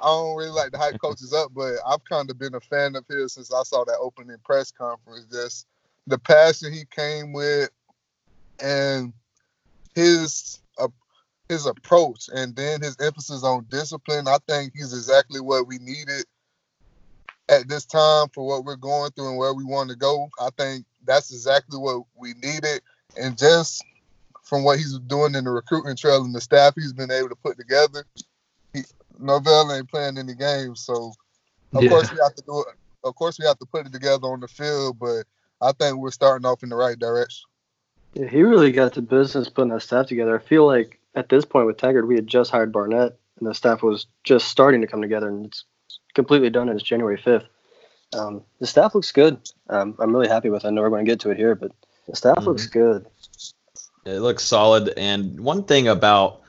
I 0.00 0.06
don't 0.06 0.36
really 0.36 0.50
like 0.50 0.72
the 0.72 0.78
hype 0.78 0.98
coaches 0.98 1.32
up, 1.32 1.52
but 1.54 1.74
I've 1.86 2.04
kind 2.04 2.28
of 2.28 2.38
been 2.38 2.54
a 2.54 2.60
fan 2.60 2.96
of 2.96 3.04
his 3.08 3.34
since 3.34 3.52
I 3.52 3.62
saw 3.62 3.84
that 3.84 3.98
opening 4.00 4.36
press 4.44 4.72
conference. 4.72 5.26
Just 5.30 5.66
the 6.06 6.18
passion 6.18 6.72
he 6.72 6.84
came 6.90 7.32
with, 7.32 7.70
and 8.62 9.12
his 9.94 10.60
uh, 10.78 10.88
his 11.48 11.66
approach, 11.66 12.28
and 12.32 12.56
then 12.56 12.80
his 12.80 12.96
emphasis 13.00 13.44
on 13.44 13.66
discipline. 13.68 14.28
I 14.28 14.38
think 14.48 14.72
he's 14.74 14.92
exactly 14.92 15.40
what 15.40 15.66
we 15.66 15.78
needed 15.78 16.24
at 17.48 17.68
this 17.68 17.84
time 17.84 18.28
for 18.32 18.46
what 18.46 18.64
we're 18.64 18.76
going 18.76 19.10
through 19.10 19.28
and 19.28 19.36
where 19.36 19.52
we 19.52 19.64
want 19.64 19.90
to 19.90 19.96
go. 19.96 20.28
I 20.40 20.48
think 20.56 20.86
that's 21.04 21.32
exactly 21.32 21.78
what 21.78 22.04
we 22.16 22.34
needed, 22.34 22.80
and 23.20 23.36
just 23.36 23.84
from 24.44 24.64
what 24.64 24.78
he's 24.78 24.98
doing 25.00 25.34
in 25.34 25.44
the 25.44 25.50
recruiting 25.50 25.96
trail 25.96 26.24
and 26.24 26.34
the 26.34 26.40
staff 26.40 26.74
he's 26.74 26.92
been 26.92 27.10
able 27.10 27.28
to 27.28 27.36
put 27.36 27.56
together, 27.56 28.04
he, 28.72 28.82
Norvell 29.18 29.72
ain't 29.72 29.90
playing 29.90 30.18
any 30.18 30.34
games, 30.34 30.80
so 30.80 31.12
of 31.74 31.82
yeah. 31.82 31.88
course 31.88 32.10
we 32.12 32.18
have 32.22 32.34
to 32.34 32.42
do 32.42 32.60
it. 32.68 32.74
Of 33.04 33.14
course 33.16 33.38
we 33.38 33.46
have 33.46 33.58
to 33.58 33.66
put 33.66 33.86
it 33.86 33.92
together 33.92 34.28
on 34.28 34.40
the 34.40 34.48
field, 34.48 34.98
but 34.98 35.24
I 35.60 35.72
think 35.72 35.96
we're 35.96 36.10
starting 36.10 36.46
off 36.46 36.62
in 36.62 36.68
the 36.68 36.76
right 36.76 36.98
direction. 36.98 37.48
Yeah, 38.14 38.28
he 38.28 38.42
really 38.42 38.72
got 38.72 38.94
to 38.94 39.02
business 39.02 39.48
putting 39.48 39.70
that 39.70 39.82
staff 39.82 40.06
together. 40.06 40.38
I 40.38 40.42
feel 40.42 40.66
like 40.66 40.98
at 41.14 41.28
this 41.28 41.44
point 41.44 41.66
with 41.66 41.78
Taggart, 41.78 42.06
we 42.06 42.14
had 42.14 42.26
just 42.26 42.50
hired 42.50 42.72
Barnett, 42.72 43.16
and 43.38 43.48
the 43.48 43.54
staff 43.54 43.82
was 43.82 44.06
just 44.24 44.48
starting 44.48 44.80
to 44.82 44.86
come 44.86 45.00
together, 45.00 45.28
and 45.28 45.46
it's 45.46 45.64
completely 46.14 46.50
done. 46.50 46.68
And 46.68 46.78
it's 46.78 46.88
January 46.88 47.16
fifth. 47.16 47.46
Um, 48.14 48.42
the 48.60 48.66
staff 48.66 48.94
looks 48.94 49.12
good. 49.12 49.38
Um, 49.68 49.96
I'm 49.98 50.14
really 50.14 50.28
happy 50.28 50.50
with. 50.50 50.64
it. 50.64 50.68
I 50.68 50.70
know 50.70 50.82
we're 50.82 50.90
going 50.90 51.04
to 51.04 51.10
get 51.10 51.20
to 51.20 51.30
it 51.30 51.38
here, 51.38 51.54
but 51.54 51.72
the 52.06 52.16
staff 52.16 52.36
mm-hmm. 52.36 52.48
looks 52.48 52.66
good. 52.66 53.06
It 54.04 54.20
looks 54.20 54.44
solid. 54.44 54.92
And 54.96 55.40
one 55.40 55.64
thing 55.64 55.88
about 55.88 56.42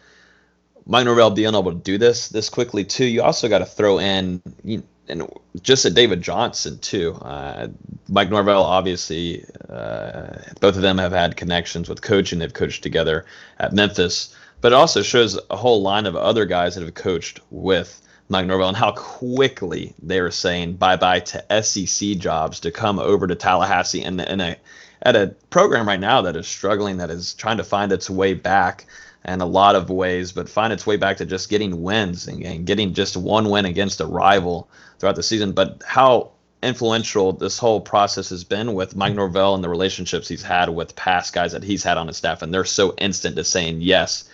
Mike 0.86 1.05
Norvell 1.05 1.32
being 1.32 1.55
able 1.55 1.72
to 1.72 1.77
do 1.77 1.98
this 1.98 2.29
this 2.29 2.50
quickly 2.50 2.84
too, 2.84 3.05
you 3.05 3.22
also 3.22 3.48
got 3.48 3.60
to 3.60 3.65
throw 3.65 4.00
in 4.00 4.41
you, 4.63 4.84
and 5.07 5.27
just 5.62 5.86
at 5.86 5.93
David 5.93 6.22
Johnson 6.22 6.79
too. 6.79 7.13
Uh, 7.15 7.67
Mike 8.07 8.29
Norvell, 8.29 8.63
obviously, 8.63 9.45
uh, 9.69 10.38
both 10.60 10.75
of 10.75 10.81
them 10.81 10.98
have 10.98 11.12
had 11.12 11.38
connections 11.38 11.89
with 11.89 12.01
coaching. 12.01 12.39
They've 12.39 12.53
coached 12.53 12.83
together 12.83 13.25
at 13.60 13.74
Memphis, 13.74 14.36
but 14.62 14.72
it 14.72 14.75
also 14.75 15.01
shows 15.01 15.39
a 15.50 15.55
whole 15.55 15.81
line 15.81 16.05
of 16.05 16.15
other 16.15 16.45
guys 16.45 16.75
that 16.75 16.83
have 16.83 16.93
coached 16.93 17.39
with 17.50 18.01
Mike 18.29 18.45
Norvell 18.45 18.69
and 18.69 18.77
how 18.77 18.91
quickly 18.91 19.93
they 20.01 20.19
are 20.19 20.31
saying 20.31 20.74
bye 20.74 20.95
bye 20.95 21.19
to 21.19 21.63
SEC 21.63 22.17
jobs 22.17 22.62
to 22.62 22.72
come 22.72 22.98
over 22.98 23.27
to 23.27 23.36
Tallahassee 23.36 24.03
and 24.03 24.22
in 24.22 24.41
a 24.41 24.57
at 25.01 25.15
a 25.15 25.36
program 25.50 25.88
right 25.88 26.00
now 26.00 26.22
that 26.22 26.36
is 26.36 26.48
struggling, 26.48 26.98
that 26.98 27.10
is 27.10 27.33
trying 27.33 27.57
to 27.57 27.63
find 27.63 27.91
its 27.91 28.10
way 28.10 28.33
back 28.33 28.86
in 29.25 29.41
a 29.41 29.45
lot 29.45 29.75
of 29.75 29.89
ways, 29.89 30.31
but 30.31 30.50
find 30.50 30.74
its 30.74 30.86
way 30.86 30.98
back 30.98 31.17
to 31.17 31.25
just 31.25 31.50
getting 31.50 31.81
wins 31.81 32.27
and, 32.27 32.43
and 32.43 32.65
getting 32.65 32.93
just 32.93 33.15
one 33.15 33.50
win 33.50 33.65
against 33.65 34.01
a 34.01 34.05
rival 34.05 34.69
throughout 35.03 35.17
the 35.17 35.24
season. 35.24 35.51
But 35.51 35.83
how 35.86 36.31
influential 36.62 37.33
this 37.33 37.60
whole 37.60 37.81
process 37.81 38.29
has 38.29 38.45
been 38.45 38.74
with 38.74 38.95
Mike 38.95 39.15
Norvell 39.15 39.53
and 39.53 39.62
the 39.62 39.67
relationships 39.67 40.29
he's 40.29 40.43
had 40.43 40.69
with 40.69 40.95
past 40.95 41.33
guys 41.33 41.51
that 41.51 41.62
he's 41.62 41.83
had 41.83 41.98
on 41.98 42.07
his 42.07 42.15
staff, 42.15 42.41
and 42.41 42.53
they're 42.53 42.63
so 42.63 42.95
instant 42.95 43.36
to 43.36 43.43
saying 43.43 43.81
yes. 43.81 44.29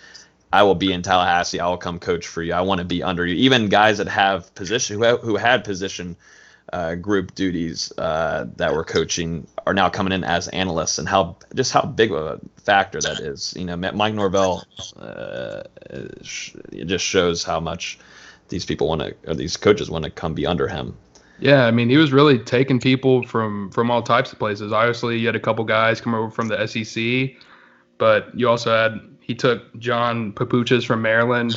I 0.52 0.62
will 0.62 0.76
be 0.76 0.92
in 0.92 1.02
Tallahassee. 1.02 1.60
I 1.60 1.68
will 1.68 1.76
come 1.76 1.98
coach 1.98 2.26
for 2.26 2.42
you. 2.42 2.52
I 2.52 2.60
want 2.60 2.80
to 2.80 2.84
be 2.84 3.02
under 3.02 3.26
you. 3.26 3.34
Even 3.34 3.68
guys 3.68 3.98
that 3.98 4.08
have 4.08 4.52
position 4.54 5.00
who, 5.00 5.16
who 5.16 5.36
had 5.36 5.64
position 5.64 6.16
uh, 6.72 6.94
group 6.94 7.34
duties 7.34 7.92
uh, 7.98 8.46
that 8.56 8.72
were 8.74 8.84
coaching 8.84 9.46
are 9.66 9.74
now 9.74 9.88
coming 9.88 10.12
in 10.12 10.22
as 10.22 10.46
analysts, 10.48 10.98
and 10.98 11.08
how 11.08 11.36
just 11.54 11.72
how 11.72 11.82
big 11.82 12.12
of 12.12 12.24
a 12.24 12.40
factor 12.62 13.00
that 13.00 13.18
is. 13.18 13.54
You 13.56 13.64
know, 13.64 13.76
Mike 13.76 14.14
Norvell 14.14 14.64
uh, 14.98 15.62
it 15.90 16.84
just 16.86 17.04
shows 17.04 17.42
how 17.42 17.58
much 17.58 17.98
these 18.50 18.66
people 18.66 18.88
want 18.88 19.00
to, 19.00 19.14
or 19.26 19.34
these 19.34 19.56
coaches 19.56 19.90
want 19.90 20.04
to 20.04 20.10
come 20.10 20.34
be 20.34 20.46
under 20.46 20.68
him. 20.68 20.96
Yeah, 21.40 21.64
I 21.64 21.70
mean, 21.70 21.88
he 21.88 21.96
was 21.96 22.12
really 22.12 22.38
taking 22.38 22.78
people 22.78 23.26
from 23.26 23.70
from 23.70 23.90
all 23.90 24.02
types 24.02 24.32
of 24.32 24.38
places. 24.38 24.72
Obviously, 24.72 25.18
you 25.18 25.26
had 25.26 25.36
a 25.36 25.40
couple 25.40 25.64
guys 25.64 26.00
come 26.00 26.14
over 26.14 26.30
from 26.30 26.48
the 26.48 26.66
SEC, 26.66 27.34
but 27.96 28.28
you 28.38 28.48
also 28.48 28.70
had 28.70 29.00
he 29.20 29.34
took 29.34 29.74
John 29.78 30.32
Papuchis 30.32 30.84
from 30.84 31.00
Maryland, 31.00 31.54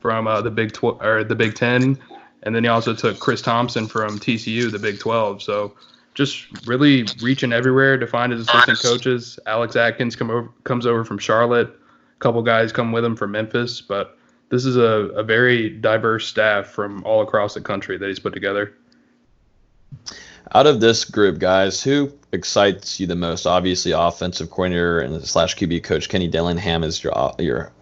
from 0.00 0.26
uh, 0.26 0.42
the 0.42 0.50
Big 0.50 0.72
Tw- 0.72 1.00
or 1.00 1.24
the 1.24 1.34
Big 1.34 1.54
Ten, 1.54 1.98
and 2.42 2.54
then 2.54 2.62
he 2.62 2.68
also 2.68 2.94
took 2.94 3.18
Chris 3.18 3.40
Thomsen 3.40 3.88
from 3.88 4.18
TCU, 4.18 4.70
the 4.70 4.78
Big 4.78 5.00
Twelve. 5.00 5.40
So 5.42 5.74
just 6.12 6.66
really 6.66 7.06
reaching 7.22 7.52
everywhere 7.52 7.96
to 7.96 8.06
find 8.06 8.32
his 8.32 8.48
assistant 8.48 8.80
coaches. 8.80 9.38
Alex 9.46 9.76
Atkins 9.76 10.16
come 10.16 10.30
over, 10.30 10.48
comes 10.64 10.86
over 10.86 11.04
from 11.04 11.18
Charlotte. 11.18 11.68
A 11.68 12.18
couple 12.18 12.42
guys 12.42 12.72
come 12.72 12.92
with 12.92 13.04
him 13.04 13.16
from 13.16 13.32
Memphis, 13.32 13.80
but 13.80 14.18
this 14.48 14.64
is 14.64 14.76
a, 14.76 15.10
a 15.14 15.22
very 15.22 15.68
diverse 15.68 16.26
staff 16.26 16.66
from 16.66 17.02
all 17.04 17.22
across 17.22 17.54
the 17.54 17.60
country 17.60 17.98
that 17.98 18.06
he's 18.06 18.18
put 18.18 18.32
together. 18.32 18.74
Out 20.54 20.66
of 20.66 20.80
this 20.80 21.04
group, 21.04 21.38
guys, 21.38 21.82
who 21.82 22.12
excites 22.32 23.00
you 23.00 23.06
the 23.06 23.16
most? 23.16 23.46
Obviously, 23.46 23.92
offensive 23.92 24.50
coordinator 24.50 25.00
and 25.00 25.24
slash 25.24 25.56
QB 25.56 25.82
coach 25.82 26.08
Kenny 26.08 26.28
Dillingham 26.28 26.84
is 26.84 27.02
your 27.02 27.32
your 27.38 27.72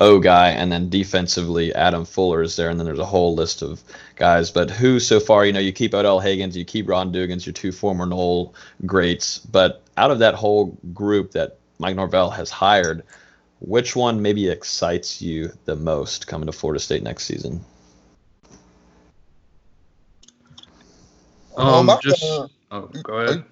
O 0.00 0.18
guy, 0.18 0.50
and 0.50 0.72
then 0.72 0.88
defensively 0.88 1.72
Adam 1.74 2.04
Fuller 2.04 2.42
is 2.42 2.56
there, 2.56 2.68
and 2.68 2.78
then 2.78 2.86
there's 2.86 2.98
a 2.98 3.06
whole 3.06 3.34
list 3.34 3.62
of 3.62 3.82
guys. 4.16 4.50
But 4.50 4.70
who 4.70 4.98
so 4.98 5.20
far, 5.20 5.46
you 5.46 5.52
know, 5.52 5.60
you 5.60 5.72
keep 5.72 5.94
Odell 5.94 6.20
Haggins, 6.20 6.56
you 6.56 6.64
keep 6.64 6.88
Ron 6.88 7.12
Dugans, 7.12 7.46
your 7.46 7.52
two 7.52 7.72
former 7.72 8.04
Nole 8.04 8.54
greats, 8.84 9.38
but 9.38 9.82
out 9.96 10.10
of 10.10 10.18
that 10.18 10.34
whole 10.34 10.76
group 10.92 11.32
that 11.32 11.58
Mike 11.78 11.96
Norvell 11.96 12.30
has 12.30 12.50
hired, 12.50 13.04
which 13.62 13.94
one 13.94 14.20
maybe 14.20 14.48
excites 14.48 15.22
you 15.22 15.52
the 15.66 15.76
most 15.76 16.26
coming 16.26 16.46
to 16.46 16.52
Florida 16.52 16.80
State 16.80 17.02
next 17.02 17.24
season? 17.24 17.64
Um, 21.56 21.88
um 21.88 21.98
just 22.02 22.24
uh, 22.24 22.48
oh, 22.72 22.90
go 23.02 23.18
ahead. 23.18 23.44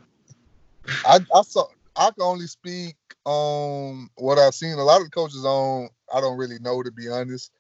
I 1.06 1.20
I 1.34 1.42
saw 1.42 1.66
I 1.94 2.10
can 2.10 2.22
only 2.22 2.46
speak 2.46 2.96
on 3.24 4.08
what 4.16 4.38
I've 4.38 4.54
seen. 4.54 4.72
A 4.72 4.82
lot 4.82 5.00
of 5.00 5.04
the 5.04 5.10
coaches 5.10 5.44
on 5.44 5.88
I 6.12 6.20
don't 6.20 6.38
really 6.38 6.58
know 6.58 6.82
to 6.82 6.90
be 6.90 7.08
honest, 7.08 7.52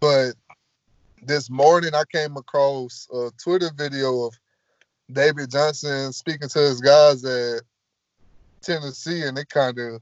but 0.00 0.32
this 1.22 1.50
morning 1.50 1.94
I 1.94 2.04
came 2.10 2.36
across 2.36 3.06
a 3.12 3.30
Twitter 3.42 3.70
video 3.76 4.24
of 4.24 4.34
David 5.12 5.50
Johnson 5.50 6.12
speaking 6.12 6.48
to 6.48 6.58
his 6.58 6.80
guys 6.80 7.24
at 7.24 7.62
Tennessee, 8.62 9.24
and 9.24 9.36
it 9.36 9.48
kind 9.50 9.78
of 9.78 10.00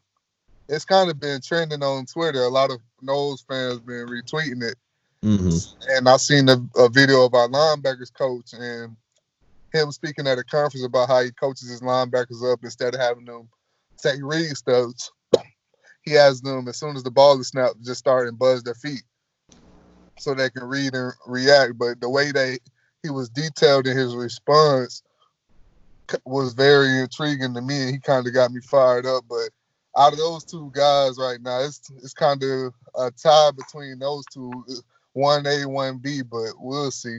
it's 0.68 0.84
kind 0.84 1.10
of 1.10 1.20
been 1.20 1.40
trending 1.40 1.82
on 1.82 2.06
Twitter. 2.06 2.42
A 2.42 2.48
lot 2.48 2.70
of 2.70 2.80
Noles 3.02 3.46
fans 3.46 3.80
been 3.80 4.06
retweeting 4.06 4.62
it, 4.62 4.76
mm-hmm. 5.22 5.96
and 5.96 6.08
I 6.08 6.16
seen 6.16 6.48
a, 6.48 6.58
a 6.76 6.88
video 6.88 7.24
of 7.24 7.34
our 7.34 7.48
linebackers 7.48 8.12
coach 8.12 8.52
and 8.52 8.96
him 9.72 9.92
speaking 9.92 10.26
at 10.26 10.38
a 10.38 10.44
conference 10.44 10.84
about 10.84 11.08
how 11.08 11.22
he 11.22 11.30
coaches 11.32 11.68
his 11.68 11.82
linebackers 11.82 12.52
up 12.52 12.60
instead 12.62 12.94
of 12.94 13.00
having 13.00 13.24
them 13.24 13.48
take 13.98 14.20
read 14.22 14.56
stuff. 14.56 14.92
He 16.02 16.12
has 16.12 16.40
them 16.40 16.68
as 16.68 16.78
soon 16.78 16.96
as 16.96 17.02
the 17.02 17.10
ball 17.10 17.40
is 17.40 17.48
snapped, 17.48 17.82
just 17.84 17.98
start 17.98 18.28
and 18.28 18.38
buzz 18.38 18.62
their 18.62 18.74
feet 18.74 19.02
so 20.18 20.34
they 20.34 20.50
can 20.50 20.64
read 20.64 20.94
and 20.94 21.12
react. 21.26 21.78
But 21.78 22.00
the 22.00 22.08
way 22.08 22.32
they 22.32 22.58
he 23.02 23.10
was 23.10 23.28
detailed 23.28 23.86
in 23.86 23.96
his 23.96 24.14
response 24.14 25.02
was 26.24 26.54
very 26.54 27.00
intriguing 27.00 27.54
to 27.54 27.60
me, 27.60 27.82
and 27.82 27.90
he 27.90 27.98
kind 27.98 28.26
of 28.26 28.32
got 28.34 28.52
me 28.52 28.60
fired 28.60 29.06
up. 29.06 29.24
But 29.28 29.50
out 29.96 30.12
of 30.12 30.18
those 30.18 30.44
two 30.44 30.70
guys 30.74 31.18
right 31.18 31.40
now, 31.40 31.60
it's 31.60 31.90
it's 31.96 32.14
kind 32.14 32.42
of 32.42 32.74
a 32.96 33.10
tie 33.10 33.50
between 33.56 33.98
those 33.98 34.24
two, 34.32 34.52
one 35.12 35.46
A, 35.46 35.66
one 35.66 35.98
B. 35.98 36.22
But 36.22 36.52
we'll 36.58 36.90
see. 36.90 37.18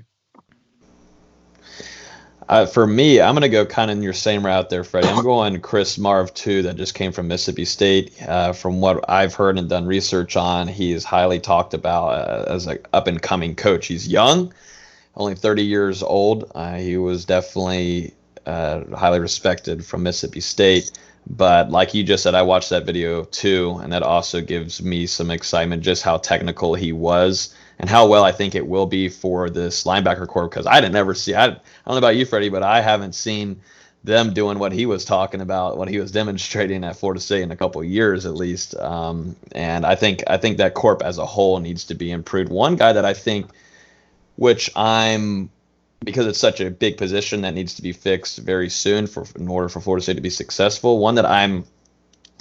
Uh, 2.50 2.66
for 2.66 2.88
me, 2.88 3.20
I'm 3.20 3.34
going 3.34 3.42
to 3.42 3.50
go 3.50 3.66
kind 3.66 3.92
of 3.92 3.98
in 3.98 4.04
your 4.04 4.14
same 4.14 4.46
route 4.46 4.70
there, 4.70 4.86
Freddie. 4.86 5.10
I'm 5.10 5.24
going 5.24 5.60
Chris 5.60 5.98
Marve, 5.98 6.34
too, 6.34 6.62
that 6.62 6.78
just 6.78 6.94
came 6.96 7.12
from 7.12 7.28
Mississippi 7.28 7.66
State. 7.66 8.14
Uh, 8.26 8.54
from 8.54 8.80
what 8.80 9.10
I've 9.10 9.34
heard 9.36 9.58
and 9.58 9.68
done 9.68 9.86
research 9.86 10.38
on, 10.38 10.68
he 10.68 10.94
is 10.94 11.04
highly 11.04 11.40
talked 11.40 11.74
about 11.74 12.08
uh, 12.08 12.46
as 12.48 12.68
an 12.68 12.80
up 12.94 13.08
and 13.08 13.22
coming 13.22 13.54
coach. 13.54 13.88
He's 13.88 14.08
young, 14.08 14.54
only 15.16 15.36
30 15.36 15.64
years 15.64 16.02
old. 16.02 16.50
Uh, 16.56 16.76
he 16.76 16.96
was 16.96 17.26
definitely 17.26 18.14
uh, 18.46 18.96
highly 18.96 19.20
respected 19.20 19.86
from 19.86 20.04
Mississippi 20.04 20.40
State. 20.40 20.92
But 21.30 21.72
like 21.72 21.94
you 21.94 22.04
just 22.04 22.24
said, 22.24 22.36
I 22.36 22.42
watched 22.42 22.70
that 22.70 22.86
video 22.86 23.24
too, 23.26 23.80
and 23.84 23.92
that 23.92 24.04
also 24.04 24.42
gives 24.42 24.82
me 24.82 25.06
some 25.08 25.30
excitement 25.30 25.84
just 25.84 26.04
how 26.04 26.18
technical 26.18 26.74
he 26.74 26.94
was 26.94 27.54
and 27.80 27.90
how 27.90 28.08
well 28.08 28.24
I 28.24 28.32
think 28.32 28.56
it 28.56 28.66
will 28.66 28.86
be 28.86 29.10
for 29.10 29.50
this 29.50 29.84
linebacker 29.84 30.28
corps 30.28 30.48
because 30.48 30.66
I 30.66 30.80
didn't 30.80 30.96
ever 30.96 31.14
see. 31.14 31.36
I, 31.36 31.46
I 31.46 31.48
don't 31.48 31.62
know 31.88 31.98
about 31.98 32.16
you, 32.16 32.26
Freddie, 32.26 32.50
but 32.50 32.64
I 32.64 32.82
haven't 32.82 33.14
seen 33.14 33.60
them 34.04 34.34
doing 34.34 34.58
what 34.58 34.72
he 34.72 34.86
was 34.86 35.04
talking 35.04 35.42
about, 35.42 35.78
what 35.78 35.90
he 35.90 36.00
was 36.00 36.12
demonstrating 36.12 36.84
at 36.84 36.96
Florida 36.96 37.20
State 37.20 37.42
in 37.42 37.52
a 37.52 37.58
couple 37.58 37.84
years 37.84 38.26
at 38.26 38.36
least. 38.36 38.76
Um, 38.76 39.36
and 39.52 39.86
I 39.86 39.96
think 39.96 40.24
I 40.28 40.38
think 40.38 40.58
that 40.58 40.76
corp 40.76 41.02
as 41.02 41.18
a 41.18 41.26
whole 41.26 41.60
needs 41.60 41.84
to 41.86 41.96
be 41.96 42.12
improved. 42.12 42.50
One 42.50 42.78
guy 42.78 42.94
that 42.94 43.06
I 43.06 43.14
think, 43.14 43.50
which 44.38 44.70
I'm 44.76 45.50
because 46.04 46.28
it's 46.28 46.40
such 46.40 46.62
a 46.62 46.70
big 46.70 46.98
position 46.98 47.42
that 47.42 47.54
needs 47.54 47.76
to 47.76 47.82
be 47.82 47.92
fixed 47.92 48.38
very 48.40 48.70
soon 48.70 49.08
for 49.08 49.26
in 49.36 49.48
order 49.48 49.70
for 49.70 49.82
Florida 49.82 50.04
State 50.04 50.16
to 50.16 50.22
be 50.22 50.30
successful. 50.30 51.00
One 51.00 51.16
that 51.16 51.26
I'm 51.26 51.66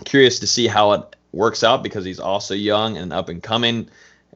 curious 0.05 0.41
to 0.41 0.47
see 0.47 0.67
how 0.67 0.93
it 0.93 1.17
works 1.33 1.65
out 1.65 1.83
because 1.83 2.05
he's 2.05 2.21
also 2.21 2.55
young 2.55 2.97
and 2.97 3.13
up 3.13 3.29
and 3.29 3.43
coming 3.43 3.89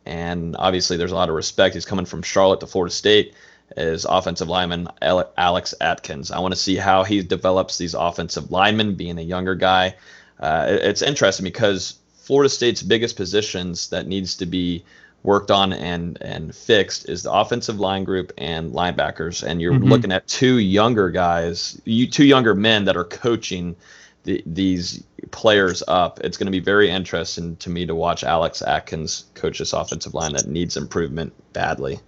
and 0.06 0.56
obviously 0.58 0.96
there's 0.96 1.12
a 1.12 1.14
lot 1.14 1.28
of 1.28 1.34
respect. 1.34 1.74
He's 1.74 1.84
coming 1.84 2.06
from 2.06 2.22
Charlotte 2.22 2.60
to 2.60 2.66
Florida 2.66 2.94
State 2.94 3.34
as 3.76 4.04
offensive 4.04 4.48
lineman 4.48 4.88
Alex 5.00 5.74
Atkins. 5.80 6.30
I 6.30 6.40
want 6.40 6.52
to 6.52 6.60
see 6.60 6.76
how 6.76 7.04
he 7.04 7.22
develops 7.22 7.78
these 7.78 7.94
offensive 7.94 8.50
linemen, 8.50 8.94
being 8.94 9.18
a 9.18 9.22
younger 9.22 9.54
guy. 9.54 9.94
Uh, 10.38 10.66
it's 10.68 11.02
interesting 11.02 11.44
because 11.44 11.98
Florida 12.14 12.48
State's 12.48 12.82
biggest 12.82 13.16
positions 13.16 13.90
that 13.90 14.06
needs 14.06 14.36
to 14.38 14.46
be 14.46 14.84
worked 15.22 15.50
on 15.50 15.72
and 15.72 16.18
and 16.22 16.54
fixed 16.54 17.08
is 17.08 17.24
the 17.24 17.32
offensive 17.32 17.78
line 17.78 18.04
group 18.04 18.32
and 18.38 18.72
linebackers. 18.72 19.42
And 19.42 19.60
you're 19.60 19.74
mm-hmm. 19.74 19.84
looking 19.84 20.12
at 20.12 20.26
two 20.26 20.58
younger 20.58 21.10
guys, 21.10 21.80
you 21.84 22.06
two 22.06 22.24
younger 22.24 22.54
men 22.54 22.84
that 22.86 22.96
are 22.96 23.04
coaching 23.04 23.76
the, 24.24 24.42
these 24.46 25.02
players 25.30 25.82
up. 25.88 26.20
It's 26.20 26.36
going 26.36 26.46
to 26.46 26.52
be 26.52 26.60
very 26.60 26.90
interesting 26.90 27.56
to 27.56 27.70
me 27.70 27.86
to 27.86 27.94
watch 27.94 28.24
Alex 28.24 28.62
Atkins 28.62 29.26
coach 29.34 29.58
this 29.58 29.72
offensive 29.72 30.14
line 30.14 30.32
that 30.32 30.46
needs 30.46 30.76
improvement 30.76 31.32
badly. 31.52 32.00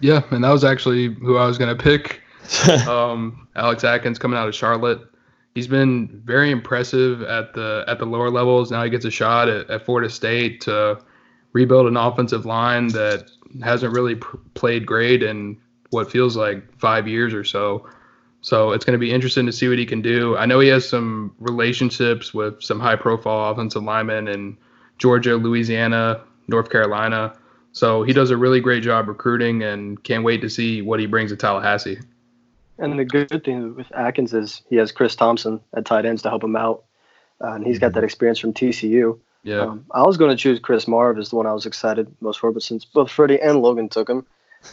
Yeah, 0.00 0.22
and 0.30 0.44
that 0.44 0.50
was 0.50 0.64
actually 0.64 1.14
who 1.14 1.36
I 1.36 1.46
was 1.46 1.58
going 1.58 1.76
to 1.76 1.82
pick. 1.82 2.20
um, 2.88 3.48
Alex 3.56 3.82
Atkins 3.82 4.18
coming 4.18 4.38
out 4.38 4.46
of 4.46 4.54
Charlotte. 4.54 5.00
He's 5.54 5.66
been 5.66 6.20
very 6.24 6.50
impressive 6.50 7.22
at 7.22 7.54
the 7.54 7.84
at 7.88 7.98
the 7.98 8.04
lower 8.04 8.30
levels. 8.30 8.70
Now 8.70 8.84
he 8.84 8.90
gets 8.90 9.06
a 9.06 9.10
shot 9.10 9.48
at, 9.48 9.70
at 9.70 9.86
Florida 9.86 10.10
State 10.10 10.60
to 10.62 10.98
rebuild 11.56 11.86
an 11.86 11.96
offensive 11.96 12.44
line 12.44 12.88
that 12.88 13.30
hasn't 13.64 13.94
really 13.94 14.16
pr- 14.16 14.36
played 14.52 14.84
great 14.84 15.22
in 15.22 15.56
what 15.88 16.10
feels 16.10 16.36
like 16.36 16.58
five 16.78 17.08
years 17.08 17.32
or 17.32 17.44
so. 17.44 17.88
So 18.42 18.72
it's 18.72 18.84
going 18.84 18.92
to 18.92 18.98
be 18.98 19.10
interesting 19.10 19.46
to 19.46 19.52
see 19.52 19.66
what 19.66 19.78
he 19.78 19.86
can 19.86 20.02
do. 20.02 20.36
I 20.36 20.44
know 20.44 20.60
he 20.60 20.68
has 20.68 20.86
some 20.86 21.34
relationships 21.38 22.34
with 22.34 22.62
some 22.62 22.78
high 22.78 22.96
profile 22.96 23.50
offensive 23.50 23.82
linemen 23.82 24.28
in 24.28 24.58
Georgia, 24.98 25.36
Louisiana, 25.36 26.20
North 26.46 26.68
Carolina. 26.68 27.34
So 27.72 28.02
he 28.02 28.12
does 28.12 28.30
a 28.30 28.36
really 28.36 28.60
great 28.60 28.82
job 28.82 29.08
recruiting 29.08 29.62
and 29.62 30.02
can't 30.04 30.24
wait 30.24 30.42
to 30.42 30.50
see 30.50 30.82
what 30.82 31.00
he 31.00 31.06
brings 31.06 31.30
to 31.30 31.36
Tallahassee. 31.36 31.98
And 32.78 32.98
the 32.98 33.04
good 33.06 33.42
thing 33.44 33.74
with 33.74 33.90
Atkins 33.92 34.34
is 34.34 34.60
he 34.68 34.76
has 34.76 34.92
Chris 34.92 35.16
Thomsen 35.16 35.62
at 35.74 35.86
tight 35.86 36.04
ends 36.04 36.20
to 36.22 36.28
help 36.28 36.44
him 36.44 36.56
out. 36.56 36.84
Uh, 37.42 37.52
and 37.52 37.66
he's 37.66 37.78
got 37.78 37.94
that 37.94 38.04
experience 38.04 38.38
from 38.38 38.52
TCU. 38.52 39.18
Yeah. 39.46 39.60
Um, 39.60 39.86
I 39.92 40.02
was 40.02 40.16
going 40.16 40.30
to 40.30 40.36
choose 40.36 40.58
Chris 40.58 40.88
Marve 40.88 41.18
as 41.18 41.30
the 41.30 41.36
one 41.36 41.46
I 41.46 41.52
was 41.52 41.66
excited 41.66 42.12
most 42.20 42.40
for, 42.40 42.50
but 42.50 42.64
since 42.64 42.84
both 42.84 43.12
Freddie 43.12 43.40
and 43.40 43.62
Logan 43.62 43.88
took 43.88 44.10
him, 44.10 44.26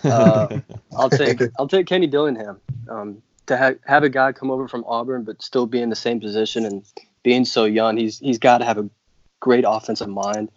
uh, 0.04 0.60
I'll 0.98 1.12
take 1.12 1.40
I'll 1.60 1.68
take 1.68 1.86
Kenny 1.86 2.08
Dillingham. 2.08 2.60
Um, 2.90 3.22
to 3.46 3.58
ha- 3.58 3.80
have 3.86 4.04
a 4.04 4.10
guy 4.10 4.32
come 4.32 4.50
over 4.50 4.68
from 4.68 4.84
Auburn 4.88 5.26
but 5.26 5.42
still 5.44 5.68
be 5.68 5.82
in 5.82 5.90
the 5.90 5.96
same 5.96 6.20
position 6.20 6.66
and 6.66 6.84
being 7.22 7.46
so 7.46 7.66
young, 7.66 7.98
he's 7.98 8.18
he's 8.18 8.40
got 8.40 8.58
to 8.58 8.66
have 8.66 8.80
a 8.80 8.90
great 9.40 9.64
offensive 9.68 10.10
mind. 10.10 10.50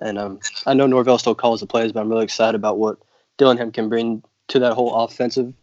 And 0.00 0.18
um, 0.18 0.40
I 0.66 0.74
know 0.74 0.88
Norvell 0.88 1.18
still 1.18 1.36
calls 1.36 1.60
the 1.60 1.66
plays, 1.66 1.92
but 1.92 2.00
I'm 2.00 2.08
really 2.08 2.24
excited 2.24 2.56
about 2.56 2.78
what 2.78 2.98
Dillingham 3.38 3.70
can 3.70 3.88
bring 3.88 4.24
to 4.48 4.58
that 4.58 4.72
whole 4.72 5.04
offensive 5.04 5.54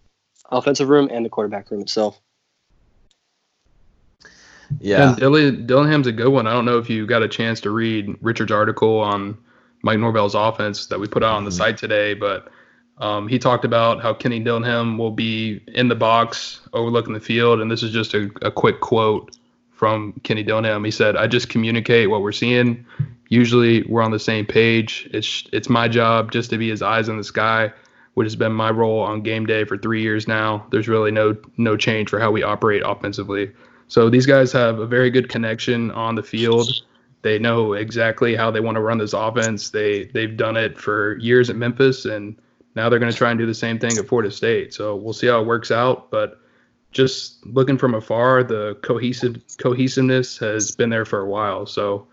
offensive 0.50 0.88
room 0.88 1.10
and 1.12 1.26
the 1.26 1.30
quarterback 1.30 1.70
room 1.72 1.82
itself. 1.82 2.22
Yeah, 4.80 5.16
and 5.20 5.68
Dillingham's 5.68 6.08
a 6.08 6.12
good 6.12 6.30
one. 6.30 6.48
I 6.48 6.54
don't 6.54 6.66
know 6.66 6.78
if 6.78 6.90
you 6.90 7.06
got 7.06 7.24
a 7.24 7.28
chance 7.28 7.62
to 7.62 7.72
read 7.72 8.18
Richard's 8.22 8.52
article 8.52 9.00
on 9.00 9.38
Mike 9.82 10.00
Norvell's 10.00 10.36
offense 10.36 10.88
that 10.88 11.00
we 11.00 11.08
put 11.08 11.24
out 11.24 11.36
on 11.36 11.44
the 11.44 11.50
mm-hmm. 11.50 11.58
site 11.58 11.78
today, 11.78 12.14
but 12.14 12.52
Um, 13.00 13.28
he 13.28 13.38
talked 13.38 13.64
about 13.64 14.02
how 14.02 14.16
Kenny 14.16 14.40
Dillingham 14.40 14.98
will 14.98 15.12
be 15.12 15.62
in 15.68 15.88
the 15.88 15.96
box 15.96 16.62
overlooking 16.74 17.14
the 17.14 17.20
field, 17.20 17.62
and 17.62 17.70
this 17.70 17.84
is 17.84 17.92
just 17.92 18.16
a, 18.16 18.32
a 18.42 18.50
quick 18.50 18.80
quote 18.80 19.38
from 19.72 20.14
Kenny 20.24 20.42
Dillingham. 20.42 20.84
He 20.84 20.90
said, 20.92 21.16
"I 21.16 21.28
just 21.28 21.48
communicate 21.48 22.10
what 22.10 22.24
we're 22.24 22.32
seeing. 22.32 22.86
Usually, 23.30 23.84
we're 23.84 24.02
on 24.02 24.10
the 24.10 24.20
same 24.20 24.46
page. 24.48 25.08
It's 25.14 25.44
it's 25.54 25.70
my 25.70 25.88
job 25.88 26.32
just 26.32 26.50
to 26.50 26.58
be 26.58 26.70
his 26.70 26.82
eyes 26.82 27.08
in 27.08 27.18
the 27.18 27.24
sky, 27.24 27.72
which 28.16 28.26
has 28.26 28.36
been 28.36 28.54
my 28.54 28.72
role 28.72 29.02
on 29.02 29.22
game 29.22 29.46
day 29.46 29.64
for 29.64 29.78
three 29.78 30.02
years 30.02 30.28
now. 30.28 30.66
There's 30.72 30.88
really 30.88 31.12
no 31.12 31.36
no 31.58 31.78
change 31.78 32.10
for 32.10 32.20
how 32.20 32.32
we 32.32 32.42
operate 32.42 32.82
offensively. 32.84 33.52
So 33.88 34.10
these 34.10 34.26
guys 34.26 34.52
have 34.52 34.80
a 34.80 34.86
very 34.86 35.10
good 35.10 35.30
connection 35.30 35.92
on 35.92 36.16
the 36.16 36.24
field." 36.24 36.70
They 37.24 37.40
know 37.40 37.74
exactly 37.74 38.36
how 38.36 38.52
they 38.52 38.60
want 38.60 38.76
to 38.76 38.82
run 38.82 39.00
this 39.00 39.14
offense. 39.14 39.72
They 39.72 40.06
they've 40.14 40.38
done 40.38 40.56
it 40.56 40.78
for 40.78 41.18
years 41.18 41.50
at 41.50 41.56
Memphis, 41.56 42.06
and 42.06 42.38
now 42.76 42.90
they're 42.90 43.00
going 43.00 43.12
to 43.12 43.18
try 43.18 43.32
and 43.32 43.40
do 43.40 43.46
the 43.46 43.54
same 43.54 43.80
thing 43.80 43.98
at 43.98 44.08
Florida 44.08 44.32
State. 44.32 44.74
So 44.74 44.96
we'll 44.96 45.14
see 45.14 45.28
how 45.28 45.42
it 45.42 45.48
works 45.48 45.72
out. 45.72 46.12
But 46.12 46.40
just 46.92 47.46
looking 47.46 47.78
from 47.78 47.96
afar, 47.96 48.44
the 48.44 48.76
cohesive 48.82 49.42
cohesiveness 49.58 50.38
has 50.38 50.72
been 50.72 50.90
there 50.90 51.06
for 51.06 51.20
a 51.20 51.28
while. 51.28 51.66
So 51.66 52.08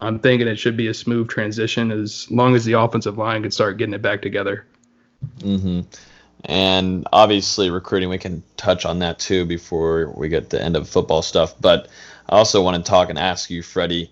I'm 0.00 0.18
thinking 0.18 0.46
it 0.46 0.56
should 0.56 0.76
be 0.76 0.88
a 0.88 0.94
smooth 0.94 1.28
transition 1.28 1.90
as 1.90 2.30
long 2.30 2.54
as 2.54 2.64
the 2.64 2.74
offensive 2.74 3.18
line 3.18 3.42
can 3.42 3.50
start 3.50 3.78
getting 3.78 3.94
it 3.94 4.02
back 4.02 4.20
together. 4.22 4.66
Mm-hmm. 5.38 5.80
And 6.46 7.06
obviously, 7.12 7.70
recruiting, 7.70 8.08
we 8.08 8.18
can 8.18 8.42
touch 8.56 8.84
on 8.84 8.98
that 9.00 9.18
too 9.18 9.46
before 9.46 10.12
we 10.16 10.28
get 10.28 10.50
the 10.50 10.62
end 10.62 10.76
of 10.76 10.88
football 10.88 11.22
stuff. 11.22 11.54
But 11.60 11.88
I 12.28 12.36
also 12.36 12.62
want 12.62 12.76
to 12.76 12.88
talk 12.88 13.08
and 13.10 13.18
ask 13.18 13.50
you, 13.50 13.62
Freddie. 13.62 14.10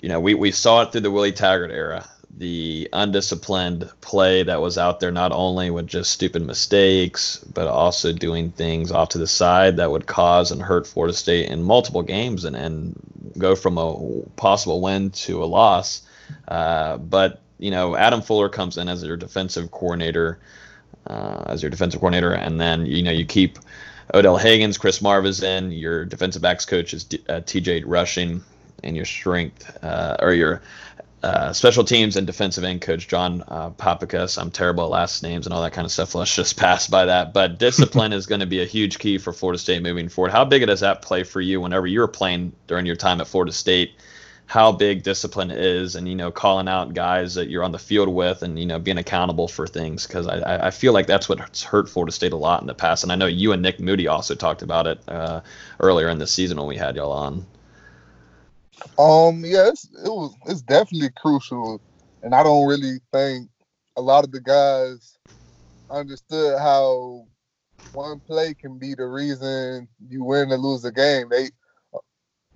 You 0.00 0.08
know, 0.08 0.20
we, 0.20 0.34
we 0.34 0.52
saw 0.52 0.82
it 0.82 0.92
through 0.92 1.00
the 1.00 1.10
Willie 1.10 1.32
Taggart 1.32 1.72
era 1.72 2.08
the 2.38 2.88
undisciplined 2.92 3.90
play 4.00 4.44
that 4.44 4.60
was 4.60 4.78
out 4.78 5.00
there, 5.00 5.10
not 5.10 5.32
only 5.32 5.70
with 5.70 5.86
just 5.86 6.12
stupid 6.12 6.46
mistakes, 6.46 7.38
but 7.52 7.66
also 7.66 8.12
doing 8.12 8.50
things 8.52 8.92
off 8.92 9.08
to 9.10 9.18
the 9.18 9.26
side 9.26 9.76
that 9.76 9.90
would 9.90 10.06
cause 10.06 10.52
and 10.52 10.62
hurt 10.62 10.86
Florida 10.86 11.12
State 11.12 11.50
in 11.50 11.62
multiple 11.62 12.02
games 12.02 12.44
and, 12.44 12.54
and 12.54 12.94
go 13.38 13.56
from 13.56 13.76
a 13.76 14.22
possible 14.36 14.80
win 14.80 15.10
to 15.10 15.42
a 15.42 15.46
loss. 15.46 16.02
Uh, 16.46 16.96
but, 16.98 17.40
you 17.58 17.72
know, 17.72 17.96
Adam 17.96 18.22
Fuller 18.22 18.48
comes 18.48 18.78
in 18.78 18.88
as 18.88 19.02
your 19.02 19.16
defensive 19.16 19.72
coordinator, 19.72 20.38
uh, 21.08 21.44
as 21.46 21.62
your 21.62 21.70
defensive 21.70 22.00
coordinator, 22.00 22.32
and 22.32 22.60
then, 22.60 22.86
you 22.86 23.02
know, 23.02 23.10
you 23.10 23.24
keep 23.24 23.58
Odell 24.14 24.36
Haggins, 24.36 24.78
Chris 24.78 25.02
Marvis 25.02 25.42
in, 25.42 25.72
your 25.72 26.04
defensive 26.04 26.42
backs 26.42 26.64
coach 26.64 26.94
is 26.94 27.04
uh, 27.28 27.40
TJ 27.40 27.82
Rushing, 27.86 28.42
and 28.84 28.96
your 28.96 29.04
strength, 29.04 29.84
uh, 29.84 30.16
or 30.20 30.32
your 30.32 30.62
uh, 31.22 31.52
special 31.52 31.82
teams 31.82 32.16
and 32.16 32.26
defensive 32.26 32.62
end 32.62 32.80
coach 32.80 33.08
John 33.08 33.42
uh, 33.48 33.70
Papikas. 33.70 34.40
I'm 34.40 34.50
terrible 34.50 34.84
at 34.84 34.90
last 34.90 35.22
names 35.22 35.46
and 35.46 35.52
all 35.52 35.62
that 35.62 35.72
kind 35.72 35.84
of 35.84 35.90
stuff. 35.90 36.14
Let's 36.14 36.34
just 36.34 36.56
pass 36.58 36.86
by 36.86 37.04
that. 37.06 37.32
But 37.32 37.58
discipline 37.58 38.12
is 38.12 38.26
going 38.26 38.40
to 38.40 38.46
be 38.46 38.62
a 38.62 38.64
huge 38.64 38.98
key 38.98 39.18
for 39.18 39.32
Florida 39.32 39.58
State 39.58 39.82
moving 39.82 40.08
forward. 40.08 40.30
How 40.30 40.44
big 40.44 40.64
does 40.66 40.80
that 40.80 41.02
play 41.02 41.24
for 41.24 41.40
you 41.40 41.60
whenever 41.60 41.86
you 41.86 42.00
were 42.00 42.08
playing 42.08 42.52
during 42.66 42.86
your 42.86 42.96
time 42.96 43.20
at 43.20 43.26
Florida 43.26 43.52
State? 43.52 43.92
How 44.48 44.72
big 44.72 45.02
discipline 45.02 45.50
is, 45.50 45.94
and 45.94 46.08
you 46.08 46.14
know, 46.14 46.30
calling 46.30 46.68
out 46.68 46.94
guys 46.94 47.34
that 47.34 47.50
you're 47.50 47.62
on 47.62 47.72
the 47.72 47.78
field 47.78 48.08
with, 48.08 48.42
and 48.42 48.58
you 48.58 48.64
know, 48.64 48.78
being 48.78 48.96
accountable 48.96 49.46
for 49.46 49.66
things. 49.66 50.06
Because 50.06 50.26
I, 50.26 50.68
I 50.68 50.70
feel 50.70 50.94
like 50.94 51.06
that's 51.06 51.28
what's 51.28 51.62
hurt 51.62 51.88
Florida 51.88 52.12
State 52.12 52.32
a 52.32 52.36
lot 52.36 52.62
in 52.62 52.66
the 52.66 52.74
past. 52.74 53.02
And 53.02 53.12
I 53.12 53.14
know 53.14 53.26
you 53.26 53.52
and 53.52 53.60
Nick 53.60 53.78
Moody 53.78 54.08
also 54.08 54.34
talked 54.34 54.62
about 54.62 54.86
it 54.86 55.00
uh, 55.06 55.42
earlier 55.80 56.08
in 56.08 56.18
the 56.18 56.26
season 56.26 56.56
when 56.56 56.66
we 56.66 56.76
had 56.76 56.96
y'all 56.96 57.12
on. 57.12 57.46
Um, 58.98 59.44
yeah, 59.44 59.68
it's, 59.68 59.84
it 59.84 60.08
was 60.08 60.34
it's 60.46 60.62
definitely 60.62 61.10
crucial, 61.16 61.80
and 62.22 62.34
I 62.34 62.42
don't 62.42 62.66
really 62.66 63.00
think 63.12 63.50
a 63.98 64.00
lot 64.00 64.24
of 64.24 64.32
the 64.32 64.40
guys 64.40 65.18
understood 65.90 66.58
how 66.58 67.26
one 67.92 68.20
play 68.20 68.54
can 68.54 68.78
be 68.78 68.94
the 68.94 69.06
reason 69.06 69.88
you 70.08 70.24
win 70.24 70.52
or 70.52 70.56
lose 70.56 70.84
a 70.84 70.92
game. 70.92 71.28
They, 71.28 71.50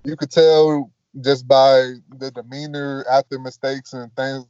you 0.04 0.16
could 0.16 0.30
tell 0.30 0.90
just 1.20 1.46
by 1.46 1.94
the 2.18 2.30
demeanor 2.30 3.04
after 3.10 3.38
mistakes 3.38 3.92
and 3.92 4.14
things. 4.16 4.46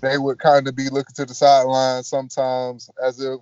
They 0.00 0.16
would 0.16 0.38
kind 0.38 0.68
of 0.68 0.76
be 0.76 0.88
looking 0.90 1.14
to 1.16 1.24
the 1.24 1.34
sideline 1.34 2.04
sometimes 2.04 2.88
as 3.02 3.20
if 3.20 3.40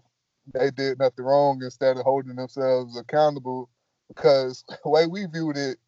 they 0.55 0.71
did 0.71 0.99
nothing 0.99 1.25
wrong 1.25 1.61
instead 1.63 1.99
of 1.99 2.05
holding 2.05 2.37
themselves 2.37 2.99
accountable. 2.99 3.69
Because 4.09 4.65
the 4.85 4.89
way 4.89 5.07
we 5.07 5.27
viewed 5.27 5.57
it, 5.57 5.79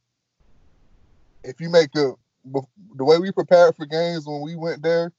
if 1.42 1.60
you 1.60 1.70
make 1.70 1.94
a 1.96 2.12
the 2.44 3.04
way 3.04 3.18
we 3.18 3.32
prepared 3.32 3.76
for 3.76 3.84
games 3.84 4.26
when 4.26 4.40
we 4.42 4.56
went 4.56 4.82
there, 4.82 5.12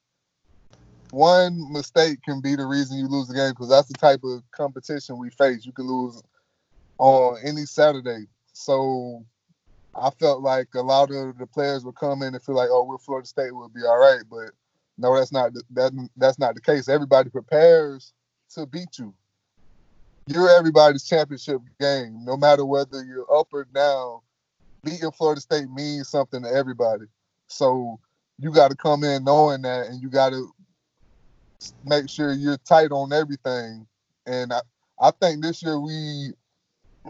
one 1.12 1.71
mistake 1.71 2.21
can 2.23 2.41
be 2.41 2.55
the 2.55 2.65
reason 2.65 2.97
you 2.97 3.08
lose 3.08 3.27
the 3.27 3.34
game 3.34 3.51
because 3.51 3.69
that's 3.69 3.88
the 3.88 3.95
type 3.95 4.21
of 4.23 4.43
competition 4.51 5.17
we 5.17 5.29
face. 5.32 5.65
You 5.65 5.73
can 5.73 5.88
lose 5.88 6.21
on 6.97 7.38
any 7.43 7.65
Saturday. 7.65 8.25
So 8.53 9.25
I 10.00 10.10
felt 10.12 10.42
like 10.42 10.70
a 10.76 10.82
lot 10.82 11.12
of 11.12 11.38
the 11.38 11.48
players 11.48 11.84
would 11.86 11.96
come 11.96 12.22
in 12.22 12.34
and 12.34 12.44
feel 12.44 12.56
like, 12.56 12.70
oh, 12.72 12.84
we're 12.84 12.98
Florida 12.98 13.28
State, 13.28 13.54
we'll 13.54 13.70
be 13.70 13.84
all 13.84 13.98
right. 13.98 14.22
But 14.30 14.52
no, 14.98 15.16
that's 15.16 15.32
not 15.32 15.52
that 15.74 16.10
that's 16.18 16.40
not 16.40 16.56
the 16.56 16.62
case. 16.62 16.90
Everybody 16.90 17.30
prepares 17.30 18.14
to 18.56 18.66
beat 18.66 18.98
you. 18.98 19.14
You're 20.28 20.50
everybody's 20.50 21.06
championship 21.06 21.62
game, 21.80 22.24
no 22.24 22.38
matter 22.38 22.66
whether 22.66 23.04
you're 23.04 23.32
up 23.34 23.48
or 23.52 23.66
down 23.66 24.20
beating 24.84 25.12
Florida 25.12 25.42
State 25.42 25.70
means 25.70 26.10
something 26.10 26.44
to 26.44 26.50
everybody. 26.50 27.06
So 27.48 28.00
you 28.38 28.52
got 28.52 28.72
to 28.72 28.78
come 28.78 29.04
in 29.04 29.24
knowing 29.24 29.62
that, 29.64 29.88
and 29.88 30.02
you 30.02 30.10
got 30.10 30.32
to 30.32 30.50
make 31.84 32.10
sure 32.10 32.32
you're 32.32 32.58
tight 32.58 32.92
on 32.92 33.12
everything. 33.12 33.86
And 34.26 34.54
I, 34.54 34.62
I 35.02 35.12
think 35.12 35.42
this 35.42 35.62
year 35.64 35.80
we 35.80 36.32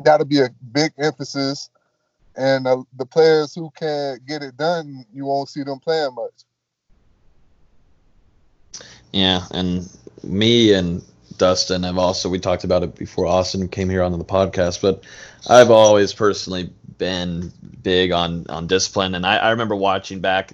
got 0.04 0.18
to 0.18 0.26
be 0.26 0.40
a 0.40 0.50
big 0.72 0.92
emphasis. 0.98 1.70
And 2.40 2.66
uh, 2.68 2.84
the 2.96 3.06
players 3.06 3.54
who 3.54 3.70
can't 3.78 4.26
get 4.26 4.42
it 4.42 4.56
done, 4.56 5.06
you 5.14 5.26
won't 5.26 5.50
see 5.50 5.64
them 5.64 5.80
playing 5.80 6.16
much. 6.16 6.46
Yeah, 9.12 9.46
and 9.52 9.90
me 10.24 10.74
and 10.74 11.04
Dustin 11.38 11.84
have 11.84 11.98
also 11.98 12.30
we 12.30 12.40
talked 12.40 12.64
about 12.64 12.84
it 12.84 12.96
before 12.96 13.26
Austin 13.26 13.68
came 13.68 13.90
here 13.90 14.04
onto 14.04 14.18
the 14.18 14.24
podcast, 14.24 14.82
but 14.82 15.04
I've 15.50 15.70
always 15.70 16.14
personally 16.14 16.70
been 16.98 17.52
big 17.84 18.12
on 18.14 18.46
on 18.50 18.68
discipline, 18.68 19.16
and 19.16 19.26
I, 19.26 19.38
I 19.38 19.50
remember 19.52 19.76
watching 19.76 20.22
back 20.22 20.54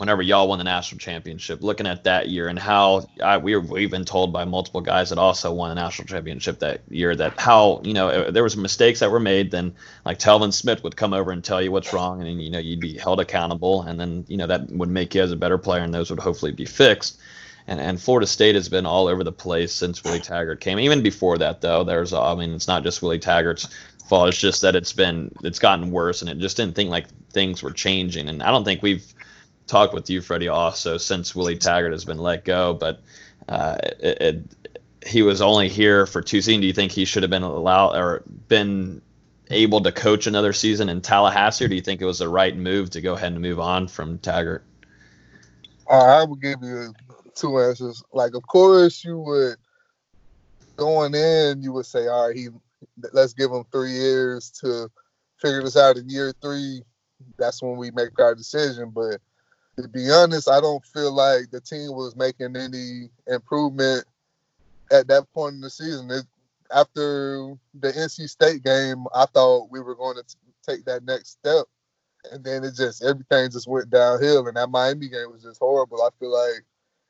whenever 0.00 0.22
y'all 0.22 0.48
won 0.48 0.56
the 0.56 0.64
national 0.64 0.98
championship, 0.98 1.62
looking 1.62 1.86
at 1.86 2.04
that 2.04 2.30
year 2.30 2.48
and 2.48 2.58
how 2.58 3.06
I, 3.22 3.36
we 3.36 3.54
were, 3.54 3.60
we've 3.60 3.90
been 3.90 4.06
told 4.06 4.32
by 4.32 4.46
multiple 4.46 4.80
guys 4.80 5.10
that 5.10 5.18
also 5.18 5.52
won 5.52 5.68
the 5.68 5.74
national 5.74 6.08
championship 6.08 6.60
that 6.60 6.80
year 6.88 7.14
that 7.14 7.38
how 7.38 7.82
you 7.84 7.92
know 7.92 8.30
there 8.30 8.42
was 8.42 8.56
mistakes 8.56 9.00
that 9.00 9.10
were 9.10 9.20
made. 9.20 9.50
Then 9.50 9.74
like 10.06 10.18
Telvin 10.18 10.54
Smith 10.54 10.82
would 10.84 10.96
come 10.96 11.12
over 11.12 11.32
and 11.32 11.44
tell 11.44 11.60
you 11.60 11.70
what's 11.70 11.92
wrong, 11.92 12.22
and 12.22 12.42
you 12.42 12.48
know 12.50 12.58
you'd 12.58 12.80
be 12.80 12.96
held 12.96 13.20
accountable, 13.20 13.82
and 13.82 14.00
then 14.00 14.24
you 14.26 14.38
know 14.38 14.46
that 14.46 14.70
would 14.70 14.88
make 14.88 15.14
you 15.14 15.20
as 15.20 15.32
a 15.32 15.36
better 15.36 15.58
player, 15.58 15.82
and 15.82 15.92
those 15.92 16.08
would 16.08 16.18
hopefully 16.18 16.52
be 16.52 16.64
fixed. 16.64 17.20
And, 17.66 17.78
and 17.78 18.00
Florida 18.00 18.26
State 18.26 18.54
has 18.54 18.70
been 18.70 18.86
all 18.86 19.06
over 19.06 19.22
the 19.22 19.32
place 19.32 19.70
since 19.70 20.02
Willie 20.02 20.20
Taggart 20.20 20.60
came. 20.60 20.78
Even 20.80 21.02
before 21.02 21.36
that, 21.36 21.60
though, 21.60 21.84
there's 21.84 22.14
I 22.14 22.34
mean 22.36 22.54
it's 22.54 22.68
not 22.68 22.84
just 22.84 23.02
Willie 23.02 23.18
Taggart's 23.18 23.68
fault. 24.08 24.30
It's 24.30 24.38
just 24.38 24.62
that 24.62 24.74
it's 24.74 24.94
been 24.94 25.30
it's 25.44 25.58
gotten 25.58 25.90
worse, 25.90 26.22
and 26.22 26.30
it 26.30 26.38
just 26.38 26.56
didn't 26.56 26.74
think 26.74 26.88
like 26.88 27.06
things 27.32 27.62
were 27.62 27.70
changing. 27.70 28.30
And 28.30 28.42
I 28.42 28.50
don't 28.50 28.64
think 28.64 28.82
we've 28.82 29.04
talked 29.70 29.94
with 29.94 30.10
you, 30.10 30.20
Freddie, 30.20 30.48
also 30.48 30.98
since 30.98 31.34
Willie 31.34 31.56
Taggart 31.56 31.92
has 31.92 32.04
been 32.04 32.18
let 32.18 32.44
go. 32.44 32.74
But 32.74 33.00
uh, 33.48 33.76
it, 33.80 34.20
it, 34.20 34.76
he 35.06 35.22
was 35.22 35.40
only 35.40 35.68
here 35.68 36.06
for 36.06 36.20
two 36.20 36.42
seasons. 36.42 36.62
Do 36.62 36.66
you 36.66 36.72
think 36.72 36.92
he 36.92 37.04
should 37.04 37.22
have 37.22 37.30
been 37.30 37.42
allowed 37.42 37.96
or 37.96 38.22
been 38.48 39.00
able 39.50 39.80
to 39.80 39.92
coach 39.92 40.26
another 40.26 40.52
season 40.52 40.88
in 40.88 41.00
Tallahassee, 41.00 41.64
or 41.64 41.68
do 41.68 41.74
you 41.74 41.80
think 41.80 42.00
it 42.00 42.04
was 42.04 42.18
the 42.18 42.28
right 42.28 42.56
move 42.56 42.90
to 42.90 43.00
go 43.00 43.14
ahead 43.14 43.32
and 43.32 43.40
move 43.40 43.58
on 43.58 43.88
from 43.88 44.18
Taggart? 44.18 44.64
Uh, 45.88 46.22
I 46.22 46.24
would 46.24 46.40
give 46.40 46.58
you 46.62 46.92
two 47.34 47.58
answers. 47.58 48.02
Like, 48.12 48.34
of 48.34 48.42
course, 48.46 49.04
you 49.04 49.18
would 49.18 49.56
going 50.76 51.14
in, 51.14 51.62
you 51.62 51.72
would 51.72 51.86
say, 51.86 52.06
all 52.08 52.28
right, 52.28 52.36
he 52.36 52.48
let's 53.12 53.34
give 53.34 53.50
him 53.50 53.64
three 53.70 53.92
years 53.92 54.50
to 54.62 54.90
figure 55.38 55.62
this 55.62 55.76
out. 55.76 55.96
In 55.96 56.08
year 56.08 56.32
three, 56.40 56.82
that's 57.38 57.62
when 57.62 57.76
we 57.76 57.90
make 57.90 58.18
our 58.18 58.34
decision. 58.34 58.90
But 58.90 59.20
to 59.82 59.88
be 59.88 60.10
honest, 60.10 60.48
I 60.48 60.60
don't 60.60 60.84
feel 60.84 61.12
like 61.12 61.50
the 61.50 61.60
team 61.60 61.92
was 61.92 62.16
making 62.16 62.56
any 62.56 63.10
improvement 63.26 64.04
at 64.90 65.06
that 65.08 65.30
point 65.32 65.54
in 65.54 65.60
the 65.60 65.70
season. 65.70 66.10
It, 66.10 66.24
after 66.72 67.54
the 67.74 67.92
NC 67.92 68.28
State 68.28 68.62
game, 68.62 69.06
I 69.14 69.26
thought 69.26 69.70
we 69.70 69.80
were 69.80 69.94
going 69.94 70.16
to 70.16 70.24
take 70.66 70.84
that 70.84 71.04
next 71.04 71.30
step, 71.30 71.66
and 72.30 72.44
then 72.44 72.64
it 72.64 72.74
just 72.76 73.02
everything 73.02 73.50
just 73.50 73.68
went 73.68 73.90
downhill. 73.90 74.46
And 74.46 74.56
that 74.56 74.70
Miami 74.70 75.08
game 75.08 75.30
was 75.32 75.42
just 75.42 75.58
horrible. 75.58 76.02
I 76.02 76.10
feel 76.18 76.32
like 76.32 76.64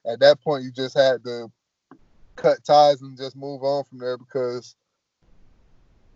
at 0.06 0.20
that 0.20 0.40
point 0.40 0.64
you 0.64 0.70
just 0.70 0.96
had 0.96 1.22
to 1.24 1.50
cut 2.36 2.64
ties 2.64 3.02
and 3.02 3.18
just 3.18 3.36
move 3.36 3.62
on 3.62 3.84
from 3.84 3.98
there 3.98 4.16
because 4.16 4.76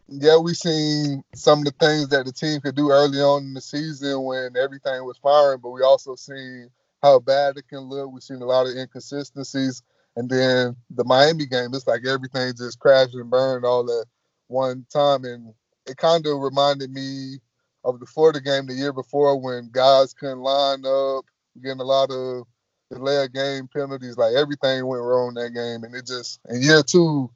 yeah, 0.09 0.37
we 0.38 0.55
seen 0.55 1.23
some 1.35 1.61
of 1.61 1.64
the 1.64 1.71
things 1.73 2.09
that 2.09 2.27
the 2.27 2.33
team 2.33 2.61
could 2.61 2.75
do 2.75 2.90
early 2.90 3.19
on 3.19 3.45
in 3.45 3.55
the 3.55 3.61
season 3.61 4.23
when 4.23 4.57
everything 4.57 5.05
was 5.05 5.19
firing, 5.19 5.61
but 5.62 5.71
we 5.71 5.83
also 5.83 6.14
seen 6.14 6.69
how 7.03 7.19
bad 7.19 7.57
it 7.57 7.69
can 7.69 7.81
look. 7.81 8.12
We've 8.12 8.23
seen 8.23 8.43
a 8.43 8.47
lot 8.47 8.67
of 8.67 8.77
inconsistencies, 8.77 9.83
And 10.17 10.29
then 10.29 10.77
the 10.90 11.05
Miami 11.05 11.47
game, 11.47 11.71
it's 11.73 11.87
like 11.87 12.07
everything 12.07 12.55
just 12.57 12.79
crashed 12.79 13.14
and 13.14 13.31
burned 13.31 13.64
all 13.64 13.90
at 14.01 14.07
one 14.49 14.87
time. 14.93 15.25
And 15.25 15.53
it 15.87 15.97
kind 15.97 16.27
of 16.27 16.38
reminded 16.38 16.90
me 16.90 17.38
of 17.85 18.01
the 18.01 18.07
Florida 18.07 18.40
game 18.40 18.67
the 18.67 18.75
year 18.75 18.93
before 18.93 19.40
when 19.40 19.71
guys 19.73 20.14
couldn't 20.14 20.40
line 20.40 20.85
up, 20.87 21.25
getting 21.62 21.81
a 21.81 21.85
lot 21.85 22.11
of 22.11 22.45
delay 22.90 23.25
of 23.25 23.33
game 23.33 23.69
penalties. 23.69 24.17
Like 24.17 24.35
everything 24.35 24.87
went 24.87 25.03
wrong 25.03 25.35
that 25.35 25.51
game. 25.55 25.85
And 25.85 25.95
it 25.95 26.07
just, 26.07 26.40
in 26.49 26.62
year 26.62 26.83
two, 26.83 27.31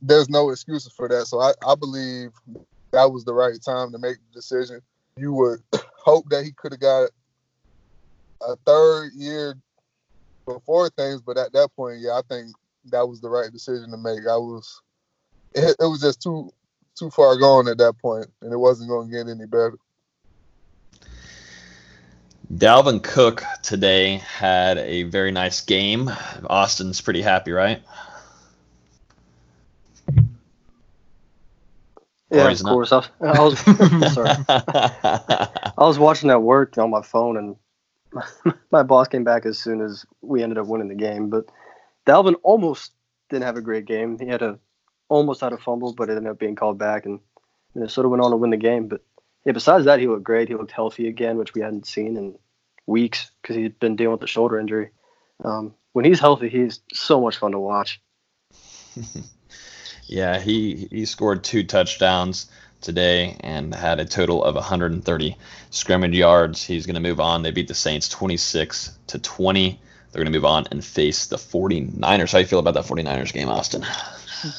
there's 0.00 0.28
no 0.28 0.50
excuses 0.50 0.92
for 0.92 1.08
that. 1.08 1.26
So 1.26 1.40
I, 1.40 1.52
I 1.66 1.74
believe 1.74 2.30
that 2.92 3.10
was 3.10 3.24
the 3.24 3.34
right 3.34 3.60
time 3.62 3.92
to 3.92 3.98
make 3.98 4.16
the 4.16 4.34
decision. 4.34 4.80
You 5.16 5.32
would 5.34 5.60
hope 5.96 6.28
that 6.30 6.44
he 6.44 6.52
could 6.52 6.72
have 6.72 6.80
got 6.80 7.10
a 8.40 8.56
third 8.66 9.12
year 9.14 9.56
before 10.46 10.90
things, 10.90 11.22
but 11.22 11.38
at 11.38 11.52
that 11.52 11.70
point, 11.76 12.00
yeah, 12.00 12.12
I 12.12 12.22
think 12.28 12.54
that 12.86 13.08
was 13.08 13.20
the 13.20 13.28
right 13.28 13.52
decision 13.52 13.90
to 13.90 13.96
make. 13.96 14.20
I 14.20 14.36
was, 14.36 14.80
it, 15.54 15.76
it 15.78 15.86
was 15.86 16.00
just 16.00 16.22
too 16.22 16.50
too 16.94 17.10
far 17.10 17.36
gone 17.38 17.68
at 17.68 17.78
that 17.78 17.94
point, 17.98 18.26
and 18.42 18.52
it 18.52 18.58
wasn't 18.58 18.88
going 18.88 19.08
to 19.08 19.12
get 19.12 19.28
any 19.28 19.46
better. 19.46 19.78
Dalvin 22.52 23.02
Cook 23.02 23.44
today 23.62 24.16
had 24.18 24.76
a 24.76 25.04
very 25.04 25.30
nice 25.30 25.62
game. 25.62 26.10
Austin's 26.50 27.00
pretty 27.00 27.22
happy, 27.22 27.50
right? 27.50 27.82
Yeah, 32.32 32.50
of 32.50 32.62
course. 32.62 32.92
I, 32.92 33.06
I 33.20 33.40
was 33.40 33.58
sorry. 34.14 34.30
I 34.48 35.72
was 35.76 35.98
watching 35.98 36.28
that 36.28 36.40
work 36.40 36.78
on 36.78 36.90
my 36.90 37.02
phone, 37.02 37.36
and 37.36 37.56
my, 38.12 38.54
my 38.70 38.82
boss 38.82 39.08
came 39.08 39.24
back 39.24 39.44
as 39.44 39.58
soon 39.58 39.80
as 39.80 40.06
we 40.22 40.42
ended 40.42 40.58
up 40.58 40.66
winning 40.66 40.88
the 40.88 40.94
game. 40.94 41.28
But 41.28 41.46
Dalvin 42.06 42.36
almost 42.42 42.92
didn't 43.28 43.44
have 43.44 43.56
a 43.56 43.62
great 43.62 43.84
game. 43.84 44.18
He 44.18 44.26
had 44.26 44.42
a 44.42 44.58
almost 45.08 45.42
had 45.42 45.52
a 45.52 45.58
fumble, 45.58 45.92
but 45.92 46.08
it 46.08 46.16
ended 46.16 46.30
up 46.30 46.38
being 46.38 46.56
called 46.56 46.78
back, 46.78 47.04
and 47.04 47.20
Minnesota 47.74 48.08
went 48.08 48.22
on 48.22 48.30
to 48.30 48.36
win 48.36 48.50
the 48.50 48.56
game. 48.56 48.88
But 48.88 49.02
yeah, 49.44 49.52
besides 49.52 49.84
that, 49.84 50.00
he 50.00 50.06
looked 50.06 50.24
great. 50.24 50.48
He 50.48 50.54
looked 50.54 50.72
healthy 50.72 51.08
again, 51.08 51.36
which 51.36 51.54
we 51.54 51.60
hadn't 51.60 51.86
seen 51.86 52.16
in 52.16 52.38
weeks 52.86 53.30
because 53.42 53.56
he'd 53.56 53.78
been 53.78 53.96
dealing 53.96 54.12
with 54.12 54.22
a 54.22 54.26
shoulder 54.26 54.58
injury. 54.58 54.90
Um, 55.44 55.74
when 55.92 56.04
he's 56.06 56.20
healthy, 56.20 56.48
he's 56.48 56.80
so 56.94 57.20
much 57.20 57.36
fun 57.36 57.52
to 57.52 57.58
watch. 57.58 58.00
Yeah, 60.06 60.38
he 60.40 60.88
he 60.90 61.06
scored 61.06 61.44
two 61.44 61.64
touchdowns 61.64 62.50
today 62.80 63.36
and 63.40 63.74
had 63.74 64.00
a 64.00 64.04
total 64.04 64.44
of 64.44 64.54
130 64.54 65.36
scrimmage 65.70 66.14
yards. 66.14 66.64
He's 66.64 66.86
going 66.86 66.94
to 66.94 67.00
move 67.00 67.20
on. 67.20 67.42
They 67.42 67.50
beat 67.50 67.68
the 67.68 67.74
Saints 67.74 68.08
26 68.08 68.98
to 69.08 69.18
20. 69.18 69.80
They're 70.10 70.22
going 70.22 70.32
to 70.32 70.38
move 70.38 70.44
on 70.44 70.66
and 70.70 70.84
face 70.84 71.26
the 71.26 71.36
49ers. 71.36 72.32
How 72.32 72.38
do 72.38 72.40
you 72.40 72.46
feel 72.46 72.58
about 72.58 72.74
that 72.74 72.84
49ers 72.84 73.32
game, 73.32 73.48
Austin? 73.48 73.86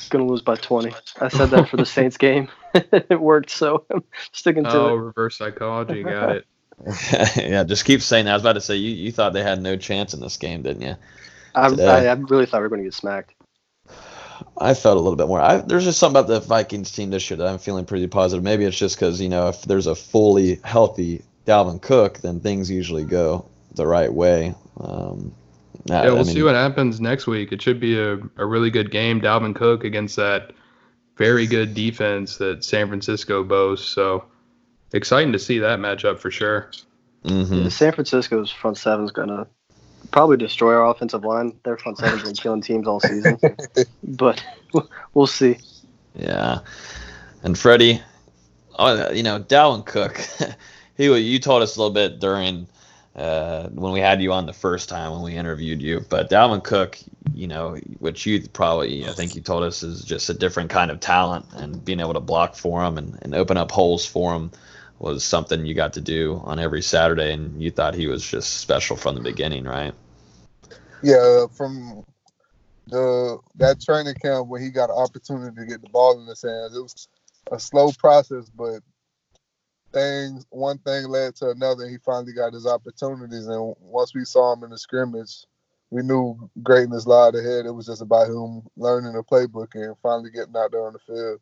Going 0.10 0.26
to 0.26 0.32
lose 0.32 0.42
by 0.42 0.56
20. 0.56 0.94
I 1.20 1.28
said 1.28 1.50
that 1.52 1.70
for 1.70 1.78
the 1.78 1.86
Saints 1.86 2.18
game. 2.18 2.50
it 2.74 3.20
worked, 3.20 3.52
so 3.52 3.86
I'm 3.94 4.04
sticking 4.32 4.64
to 4.64 4.72
oh, 4.72 4.88
it. 4.88 4.92
Oh, 4.92 4.96
reverse 4.96 5.38
psychology. 5.38 6.04
Got 6.04 6.38
it. 6.38 6.46
yeah, 7.38 7.64
just 7.64 7.86
keep 7.86 8.02
saying 8.02 8.26
that. 8.26 8.32
I 8.32 8.34
was 8.34 8.42
about 8.42 8.54
to 8.54 8.62
say, 8.62 8.78
you, 8.78 8.92
you 8.92 9.12
thought 9.12 9.34
they 9.34 9.44
had 9.44 9.62
no 9.62 9.78
chance 9.78 10.14
in 10.14 10.22
this 10.22 10.38
game, 10.38 10.64
didn't 10.64 10.82
you? 10.82 10.96
I, 11.54 11.68
I, 11.68 12.06
I 12.06 12.14
really 12.14 12.48
thought 12.48 12.60
we 12.60 12.64
were 12.64 12.70
going 12.70 12.82
to 12.82 12.86
get 12.86 12.96
smacked. 12.96 13.36
I 14.58 14.74
felt 14.74 14.98
a 14.98 15.00
little 15.00 15.16
bit 15.16 15.28
more. 15.28 15.42
I, 15.42 15.58
there's 15.58 15.84
just 15.84 16.00
something 16.00 16.20
about 16.20 16.28
the 16.28 16.40
Vikings 16.40 16.92
team 16.92 17.10
this 17.10 17.30
year 17.30 17.38
that 17.38 17.48
I'm 17.48 17.58
feeling 17.58 17.86
pretty 17.86 18.08
positive. 18.08 18.44
Maybe 18.44 18.66
it's 18.66 18.78
just 18.78 18.96
because 18.96 19.20
you 19.20 19.30
know 19.30 19.50
if 19.50 19.64
there's 19.64 19.88
a 19.88 19.96
fully 19.96 20.60
healthy 20.64 21.24
Dalvin 21.46 21.82
Cook, 21.82 22.20
then 22.20 22.40
things 22.40 22.70
usually 22.70 23.04
go 23.04 23.46
the 23.74 23.88
right 23.88 24.14
way. 24.14 24.54
Um, 24.80 25.34
yeah, 25.86 26.04
we'll 26.04 26.20
I 26.20 26.24
mean, 26.24 26.26
see 26.26 26.44
what 26.44 26.56
happens 26.56 27.02
next 27.02 27.28
week. 27.28 27.52
It 27.52 27.62
should 27.62 27.80
be 27.80 28.00
a, 28.00 28.14
a 28.38 28.46
really 28.46 28.70
good 28.70 28.92
game. 28.92 29.20
Dalvin 29.20 29.56
Cook 29.56 29.84
against 29.84 30.16
that 30.16 30.52
very 31.18 31.46
good 31.46 31.74
defense 31.74 32.38
that 32.38 32.64
San 32.64 32.88
Francisco 32.88 33.44
boasts. 33.44 33.90
So 33.90 34.26
exciting 34.94 35.34
to 35.34 35.40
see 35.40 35.60
that 35.60 35.80
matchup 35.80 36.20
for 36.20 36.32
sure. 36.32 36.72
Mm-hmm. 37.26 37.54
Yeah, 37.54 37.70
San 37.70 37.94
Francisco's 37.94 38.52
front 38.52 38.78
seven 38.78 39.06
is 39.06 39.12
gonna 39.12 39.48
probably 40.12 40.38
destroy 40.38 40.74
our 40.74 40.90
offensive 40.90 41.24
line. 41.24 41.58
Their 41.64 41.78
front 41.78 41.98
seven's 41.98 42.24
been 42.24 42.34
killing 42.34 42.62
teams 42.62 42.88
all 42.88 43.00
season, 43.00 43.40
but 44.04 44.44
we'll 45.14 45.28
see. 45.28 45.58
Yeah, 46.16 46.60
and 47.44 47.58
Freddie, 47.58 48.02
oh, 48.78 49.12
you 49.12 49.24
know 49.24 49.40
Dalvin 49.40 49.86
Cook, 49.86 50.20
he 50.98 51.06
you 51.06 51.40
told 51.40 51.64
us 51.64 51.76
a 51.76 51.80
little 51.80 51.94
bit 51.94 52.20
during 52.20 52.68
uh, 53.16 53.70
when 53.70 53.92
we 53.94 54.00
had 54.00 54.22
you 54.22 54.32
on 54.32 54.46
the 54.46 54.54
first 54.54 54.90
time 54.90 55.12
when 55.12 55.22
we 55.22 55.36
interviewed 55.36 55.82
you, 55.82 56.06
but 56.10 56.30
Dalvin 56.30 56.64
Cook, 56.64 56.98
you 57.34 57.48
know, 57.48 57.76
which 58.00 58.26
you 58.26 58.48
probably 58.50 59.08
I 59.08 59.12
think 59.12 59.36
you 59.36 59.42
told 59.42 59.64
us 59.64 59.84
is 59.84 60.04
just 60.04 60.30
a 60.30 60.34
different 60.34 60.70
kind 60.70 60.92
of 60.92 61.00
talent, 61.00 61.46
and 61.54 61.84
being 61.84 62.00
able 62.00 62.14
to 62.14 62.20
block 62.20 62.56
for 62.56 62.84
him 62.84 62.98
and, 62.98 63.18
and 63.22 63.36
open 63.36 63.58
up 63.58 63.72
holes 63.72 64.06
for 64.06 64.34
him 64.34 64.52
was 65.00 65.24
something 65.24 65.66
you 65.66 65.74
got 65.74 65.94
to 65.94 66.02
do 66.02 66.42
on 66.46 66.60
every 66.60 66.82
Saturday, 66.82 67.34
and 67.34 67.62
you 67.62 67.72
thought 67.72 67.94
he 67.94 68.08
was 68.08 68.24
just 68.24 68.62
special 68.62 68.96
from 68.96 69.16
the 69.16 69.22
beginning, 69.22 69.66
right? 69.66 69.94
Yeah, 71.02 71.48
from 71.48 72.04
the 72.88 73.38
that 73.56 73.82
training 73.82 74.16
camp 74.16 74.48
when 74.48 74.62
he 74.62 74.70
got 74.70 74.90
an 74.90 74.96
opportunity 74.98 75.56
to 75.56 75.66
get 75.66 75.82
the 75.82 75.90
ball 75.90 76.20
in 76.22 76.28
his 76.28 76.42
hands, 76.42 76.76
it 76.76 76.82
was 76.82 77.08
a 77.52 77.60
slow 77.60 77.92
process, 77.92 78.50
but 78.50 78.80
things 79.94 80.46
one 80.50 80.78
thing 80.80 81.08
led 81.08 81.36
to 81.36 81.50
another. 81.50 81.88
he 81.88 81.98
finally 81.98 82.34
got 82.34 82.54
his 82.54 82.66
opportunities, 82.66 83.48
and 83.48 83.76
once 83.80 84.14
we 84.14 84.26
saw 84.26 84.54
him 84.54 84.64
in 84.64 84.70
the 84.70 84.78
scrimmage, 84.78 85.46
we 85.92 86.02
knew 86.02 86.50
greatness 86.64 87.06
lied 87.06 87.36
ahead. 87.36 87.66
It 87.66 87.72
was 87.72 87.86
just 87.86 88.02
about 88.02 88.30
him 88.30 88.64
learning 88.76 89.14
the 89.14 89.24
playbook 89.24 89.76
and 89.76 89.96
finally 90.02 90.32
getting 90.32 90.56
out 90.58 90.72
there 90.72 90.86
on 90.88 90.94
the 90.94 91.00
field. 91.00 91.40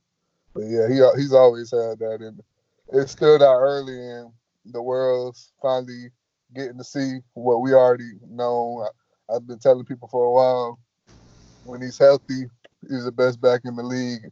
But 0.53 0.63
yeah, 0.65 0.87
he 0.89 1.21
he's 1.21 1.33
always 1.33 1.71
had 1.71 1.99
that, 1.99 2.17
and 2.21 2.41
it 2.91 3.09
still 3.09 3.35
out 3.35 3.59
early, 3.59 3.97
and 3.97 4.31
the 4.65 4.81
world's 4.81 5.51
finally 5.61 6.11
getting 6.53 6.77
to 6.77 6.83
see 6.83 7.19
what 7.33 7.61
we 7.61 7.73
already 7.73 8.11
know. 8.29 8.87
I've 9.33 9.47
been 9.47 9.59
telling 9.59 9.85
people 9.85 10.07
for 10.07 10.25
a 10.25 10.31
while 10.31 10.79
when 11.63 11.81
he's 11.81 11.97
healthy, 11.97 12.49
he's 12.89 13.05
the 13.05 13.11
best 13.11 13.39
back 13.41 13.61
in 13.65 13.75
the 13.75 13.83
league. 13.83 14.31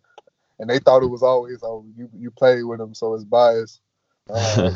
And 0.60 0.70
they 0.70 0.80
thought 0.80 1.04
it 1.04 1.08
was 1.08 1.24
always, 1.24 1.60
oh, 1.64 1.86
you 1.96 2.10
you 2.18 2.32
play 2.32 2.64
with 2.64 2.82
him, 2.82 2.94
so 2.94 3.14
it's 3.14 3.24
biased. 3.24 3.82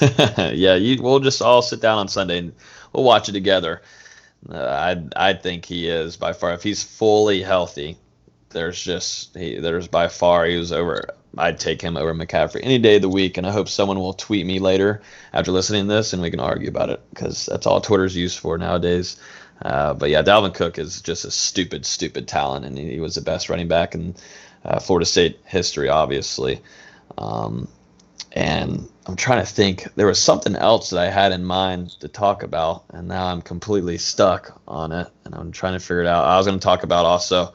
Uh, 0.00 0.50
yeah, 0.54 0.74
you, 0.74 1.02
we'll 1.02 1.20
just 1.20 1.42
all 1.42 1.60
sit 1.60 1.82
down 1.82 1.98
on 1.98 2.08
Sunday 2.08 2.38
and 2.38 2.54
we'll 2.92 3.04
watch 3.04 3.28
it 3.28 3.32
together. 3.32 3.82
Uh, 4.48 4.56
I 5.16 5.30
I 5.30 5.32
think 5.34 5.66
he 5.66 5.88
is 5.88 6.16
by 6.16 6.32
far. 6.32 6.54
If 6.54 6.62
he's 6.62 6.82
fully 6.82 7.42
healthy, 7.42 7.98
there's 8.50 8.82
just 8.82 9.36
he, 9.36 9.58
there's 9.58 9.88
by 9.88 10.08
far 10.08 10.46
he 10.46 10.56
was 10.56 10.72
over 10.72 11.04
I'd 11.38 11.60
take 11.60 11.80
him 11.80 11.96
over 11.96 12.14
McCaffrey 12.14 12.60
any 12.62 12.78
day 12.78 12.96
of 12.96 13.02
the 13.02 13.08
week, 13.08 13.36
and 13.36 13.46
I 13.46 13.52
hope 13.52 13.68
someone 13.68 13.98
will 13.98 14.12
tweet 14.12 14.46
me 14.46 14.58
later 14.58 15.02
after 15.32 15.52
listening 15.52 15.86
to 15.86 15.94
this, 15.94 16.12
and 16.12 16.20
we 16.20 16.30
can 16.30 16.40
argue 16.40 16.68
about 16.68 16.90
it 16.90 17.00
because 17.10 17.46
that's 17.46 17.66
all 17.66 17.80
Twitter's 17.80 18.16
used 18.16 18.38
for 18.38 18.58
nowadays. 18.58 19.16
Uh, 19.62 19.94
but 19.94 20.10
yeah, 20.10 20.22
Dalvin 20.22 20.54
Cook 20.54 20.78
is 20.78 21.02
just 21.02 21.24
a 21.24 21.30
stupid, 21.30 21.84
stupid 21.84 22.26
talent, 22.26 22.64
and 22.64 22.76
he, 22.78 22.98
was 22.98 23.14
the 23.14 23.20
best 23.20 23.48
running 23.48 23.68
back 23.68 23.94
in 23.94 24.14
uh, 24.64 24.80
Florida 24.80 25.06
State 25.06 25.38
history, 25.44 25.88
obviously. 25.88 26.60
Um, 27.18 27.68
and 28.32 28.88
I'm 29.06 29.16
trying 29.16 29.44
to 29.44 29.52
think. 29.52 29.86
There 29.96 30.06
was 30.06 30.20
something 30.20 30.56
else 30.56 30.90
that 30.90 31.00
I 31.00 31.10
had 31.10 31.32
in 31.32 31.44
mind 31.44 31.90
to 32.00 32.08
talk 32.08 32.42
about, 32.42 32.84
and 32.90 33.08
now 33.08 33.26
I'm 33.26 33.42
completely 33.42 33.98
stuck 33.98 34.60
on 34.66 34.92
it, 34.92 35.08
and 35.24 35.34
I'm 35.34 35.52
trying 35.52 35.74
to 35.74 35.80
figure 35.80 36.02
it 36.02 36.06
out. 36.06 36.24
I 36.24 36.36
was 36.38 36.46
going 36.46 36.58
to 36.58 36.64
talk 36.64 36.82
about 36.82 37.06
also 37.06 37.52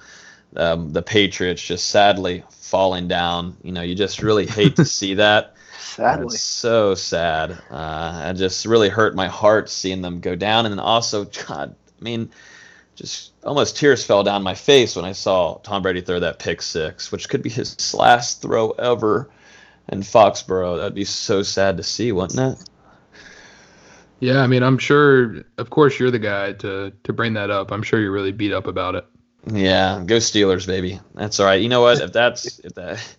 um, 0.57 0.91
the 0.91 1.01
Patriots 1.01 1.61
just 1.61 1.89
sadly 1.89 2.43
falling 2.49 3.07
down. 3.07 3.57
You 3.63 3.71
know, 3.71 3.81
you 3.81 3.95
just 3.95 4.21
really 4.21 4.45
hate 4.45 4.75
to 4.77 4.85
see 4.85 5.13
that. 5.15 5.55
Sadly, 5.79 6.25
it's 6.25 6.41
so 6.41 6.95
sad. 6.95 7.57
Uh, 7.69 8.31
it 8.31 8.37
just 8.37 8.65
really 8.65 8.89
hurt 8.89 9.15
my 9.15 9.27
heart 9.27 9.69
seeing 9.69 10.01
them 10.01 10.19
go 10.19 10.35
down, 10.35 10.65
and 10.65 10.73
then 10.73 10.79
also, 10.79 11.25
God, 11.25 11.75
I 11.99 12.03
mean, 12.03 12.31
just 12.95 13.31
almost 13.43 13.77
tears 13.77 14.03
fell 14.03 14.23
down 14.23 14.43
my 14.43 14.55
face 14.55 14.95
when 14.95 15.05
I 15.05 15.11
saw 15.11 15.57
Tom 15.59 15.81
Brady 15.81 16.01
throw 16.01 16.19
that 16.19 16.39
pick 16.39 16.61
six, 16.61 17.11
which 17.11 17.29
could 17.29 17.41
be 17.41 17.49
his 17.49 17.93
last 17.93 18.41
throw 18.41 18.71
ever 18.71 19.29
in 19.89 20.01
Foxborough. 20.01 20.77
That'd 20.77 20.95
be 20.95 21.05
so 21.05 21.43
sad 21.43 21.77
to 21.77 21.83
see, 21.83 22.11
wouldn't 22.11 22.59
it? 22.59 22.69
Yeah, 24.19 24.41
I 24.41 24.47
mean, 24.47 24.63
I'm 24.63 24.77
sure. 24.77 25.43
Of 25.57 25.69
course, 25.69 25.99
you're 25.99 26.11
the 26.11 26.19
guy 26.19 26.53
to 26.53 26.91
to 27.03 27.13
bring 27.13 27.33
that 27.33 27.51
up. 27.51 27.71
I'm 27.71 27.83
sure 27.83 27.99
you're 27.99 28.11
really 28.11 28.31
beat 28.31 28.53
up 28.53 28.65
about 28.65 28.95
it. 28.95 29.05
Yeah, 29.51 30.03
go 30.05 30.17
Steelers, 30.17 30.65
baby. 30.65 30.99
That's 31.13 31.39
all 31.39 31.45
right. 31.45 31.61
You 31.61 31.69
know 31.69 31.81
what? 31.81 32.01
If 32.01 32.13
that's 32.13 32.59
if 32.59 32.73
that 32.75 33.15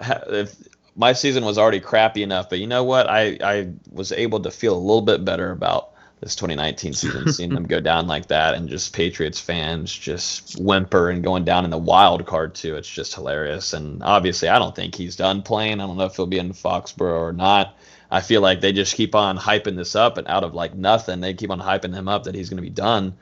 if 0.28 0.54
my 0.96 1.12
season 1.12 1.44
was 1.44 1.58
already 1.58 1.80
crappy 1.80 2.22
enough, 2.22 2.48
but 2.48 2.60
you 2.60 2.66
know 2.66 2.84
what? 2.84 3.08
I 3.08 3.38
I 3.42 3.72
was 3.90 4.12
able 4.12 4.40
to 4.40 4.50
feel 4.50 4.76
a 4.76 4.78
little 4.78 5.02
bit 5.02 5.24
better 5.24 5.50
about 5.50 5.90
this 6.20 6.36
2019 6.36 6.92
season, 6.92 7.28
seeing 7.32 7.54
them 7.54 7.64
go 7.64 7.80
down 7.80 8.06
like 8.06 8.28
that, 8.28 8.54
and 8.54 8.68
just 8.68 8.92
Patriots 8.94 9.40
fans 9.40 9.92
just 9.92 10.60
whimper 10.60 11.10
and 11.10 11.24
going 11.24 11.44
down 11.44 11.64
in 11.64 11.70
the 11.70 11.78
wild 11.78 12.24
card 12.24 12.54
too. 12.54 12.76
It's 12.76 12.88
just 12.88 13.14
hilarious. 13.14 13.72
And 13.72 14.02
obviously, 14.02 14.48
I 14.48 14.60
don't 14.60 14.76
think 14.76 14.94
he's 14.94 15.16
done 15.16 15.42
playing. 15.42 15.80
I 15.80 15.86
don't 15.86 15.96
know 15.96 16.06
if 16.06 16.14
he'll 16.14 16.26
be 16.26 16.38
in 16.38 16.52
Foxborough 16.52 17.20
or 17.20 17.32
not. 17.32 17.76
I 18.10 18.20
feel 18.20 18.42
like 18.42 18.60
they 18.60 18.72
just 18.72 18.94
keep 18.94 19.16
on 19.16 19.36
hyping 19.36 19.74
this 19.74 19.96
up, 19.96 20.18
and 20.18 20.28
out 20.28 20.44
of 20.44 20.54
like 20.54 20.74
nothing, 20.74 21.20
they 21.20 21.34
keep 21.34 21.50
on 21.50 21.58
hyping 21.60 21.94
him 21.94 22.06
up 22.06 22.24
that 22.24 22.36
he's 22.36 22.48
going 22.48 22.58
to 22.58 22.62
be 22.62 22.70
done 22.70 23.14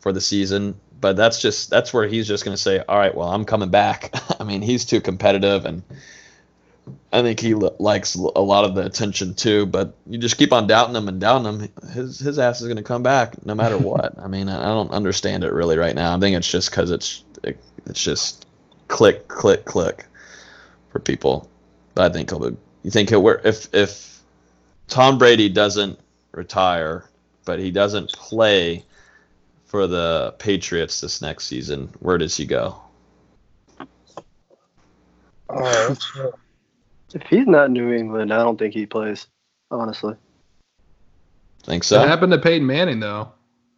for 0.00 0.12
the 0.12 0.20
season. 0.20 0.74
But 1.00 1.16
that's 1.16 1.40
just 1.40 1.70
that's 1.70 1.94
where 1.94 2.06
he's 2.06 2.28
just 2.28 2.44
going 2.44 2.54
to 2.54 2.62
say, 2.62 2.82
all 2.86 2.98
right, 2.98 3.14
well, 3.14 3.28
I'm 3.28 3.44
coming 3.44 3.70
back. 3.70 4.14
I 4.40 4.44
mean, 4.44 4.60
he's 4.60 4.84
too 4.84 5.00
competitive, 5.00 5.64
and 5.64 5.82
I 7.12 7.22
think 7.22 7.40
he 7.40 7.54
li- 7.54 7.70
likes 7.78 8.14
a 8.14 8.40
lot 8.40 8.64
of 8.64 8.74
the 8.74 8.84
attention 8.84 9.34
too. 9.34 9.66
But 9.66 9.94
you 10.06 10.18
just 10.18 10.36
keep 10.36 10.52
on 10.52 10.66
doubting 10.66 10.94
him 10.94 11.08
and 11.08 11.20
doubting 11.20 11.60
him, 11.60 11.68
his 11.92 12.18
his 12.18 12.38
ass 12.38 12.60
is 12.60 12.66
going 12.66 12.76
to 12.76 12.82
come 12.82 13.02
back 13.02 13.44
no 13.46 13.54
matter 13.54 13.78
what. 13.78 14.18
I 14.18 14.28
mean, 14.28 14.48
I 14.48 14.66
don't 14.66 14.90
understand 14.90 15.42
it 15.42 15.52
really 15.52 15.78
right 15.78 15.94
now. 15.94 16.14
I 16.14 16.20
think 16.20 16.36
it's 16.36 16.50
just 16.50 16.70
because 16.70 16.90
it's 16.90 17.24
it, 17.42 17.58
it's 17.86 18.02
just 18.02 18.46
click 18.88 19.26
click 19.28 19.64
click 19.64 20.04
for 20.90 20.98
people. 20.98 21.48
But 21.94 22.10
I 22.10 22.14
think 22.14 22.30
he'll 22.30 22.50
be. 22.50 22.56
You 22.82 22.90
think 22.90 23.08
he'll 23.08 23.26
if 23.26 23.72
if 23.74 24.20
Tom 24.88 25.16
Brady 25.16 25.48
doesn't 25.48 25.98
retire, 26.32 27.08
but 27.44 27.58
he 27.58 27.70
doesn't 27.70 28.12
play 28.12 28.84
for 29.70 29.86
the 29.86 30.34
Patriots 30.40 31.00
this 31.00 31.22
next 31.22 31.46
season, 31.46 31.88
where 32.00 32.18
does 32.18 32.36
he 32.36 32.44
go? 32.44 32.74
Uh, 35.48 35.94
If 37.12 37.22
he's 37.28 37.46
not 37.48 37.72
New 37.72 37.92
England, 37.92 38.32
I 38.32 38.38
don't 38.44 38.56
think 38.56 38.72
he 38.72 38.86
plays. 38.86 39.26
Honestly, 39.72 40.14
Think 41.64 41.82
so? 41.82 42.00
It 42.02 42.06
happened 42.08 42.32
to 42.32 42.38
Peyton 42.38 42.64
Manning 42.66 43.00
though. 43.00 43.32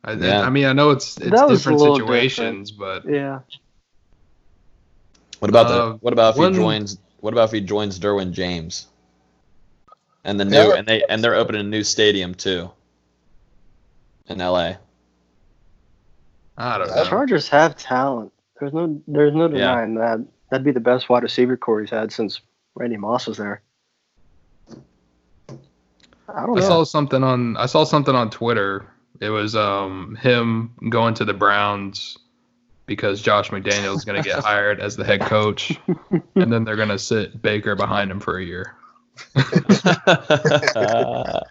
I, 0.05 0.13
Yeah. 0.13 0.43
I 0.43 0.51
mean, 0.51 0.67
I 0.67 0.73
know 0.75 0.91
it's 0.91 1.17
it's 1.19 1.31
That 1.31 1.49
was 1.49 1.67
a 1.67 1.71
different 1.71 1.97
situations, 1.97 2.71
but 2.73 3.07
yeah. 3.09 3.41
What 5.39 5.49
about 5.51 5.67
Uh, 5.67 5.69
the 5.93 5.93
what 6.01 6.13
about 6.13 6.35
if 6.35 6.39
one- 6.41 6.53
he 6.53 6.59
joins 6.59 6.99
what 7.21 7.33
about 7.33 7.45
if 7.45 7.53
he 7.53 7.61
joins 7.63 7.99
Derwin 7.99 8.33
James? 8.33 8.87
And 10.25 10.39
the 10.39 10.45
new 10.45 10.57
Yeah. 10.59 10.75
and 10.75 10.87
they 10.87 11.03
and 11.09 11.25
they're 11.25 11.35
opening 11.37 11.63
a 11.63 11.65
new 11.71 11.85
stadium 11.85 12.35
too. 12.35 12.71
In 14.29 14.39
LA. 14.41 14.75
I 16.57 16.79
don't 16.79 16.89
The 16.89 16.97
know. 17.05 17.05
Chargers 17.05 17.49
have 17.49 17.77
talent. 17.77 18.33
There's 18.61 18.73
no 18.73 19.01
there's 19.07 19.35
no 19.35 19.45
Yeah. 19.49 19.49
denying 19.49 19.95
that. 19.97 20.25
That'd 20.51 20.65
be 20.65 20.71
the 20.73 20.81
best 20.81 21.09
wide 21.09 21.23
receiver 21.23 21.57
core 21.57 21.81
he's 21.81 21.91
had 21.91 22.13
since 22.13 22.41
Randy 22.75 22.97
Moss 22.97 23.27
was 23.27 23.39
there. 23.39 23.63
I 26.29 26.47
don't 26.47 26.57
I 26.57 26.61
know. 26.61 26.67
saw 26.67 26.85
something 26.85 27.23
on 27.25 27.57
I 27.57 27.67
saw 27.67 27.85
something 27.85 28.15
on 28.15 28.31
Twitter. 28.31 28.87
It 29.21 29.31
was 29.31 29.57
um 29.57 30.17
him 30.21 30.73
going 30.89 31.15
to 31.15 31.25
the 31.25 31.35
Browns 31.35 32.19
because 32.87 33.23
Josh 33.23 33.51
McDaniels 33.51 33.97
is 33.97 34.05
going 34.05 34.23
to 34.23 34.29
get 34.29 34.39
hired 34.45 34.81
as 34.81 34.97
the 34.97 35.05
head 35.05 35.21
coach, 35.23 35.79
and 36.35 36.53
then 36.53 36.65
they're 36.65 36.77
going 36.77 36.89
to 36.89 36.99
sit 36.99 37.41
Baker 37.41 37.75
behind 37.75 38.11
him 38.11 38.21
for 38.21 38.39
a 38.39 38.45
year. 38.45 38.75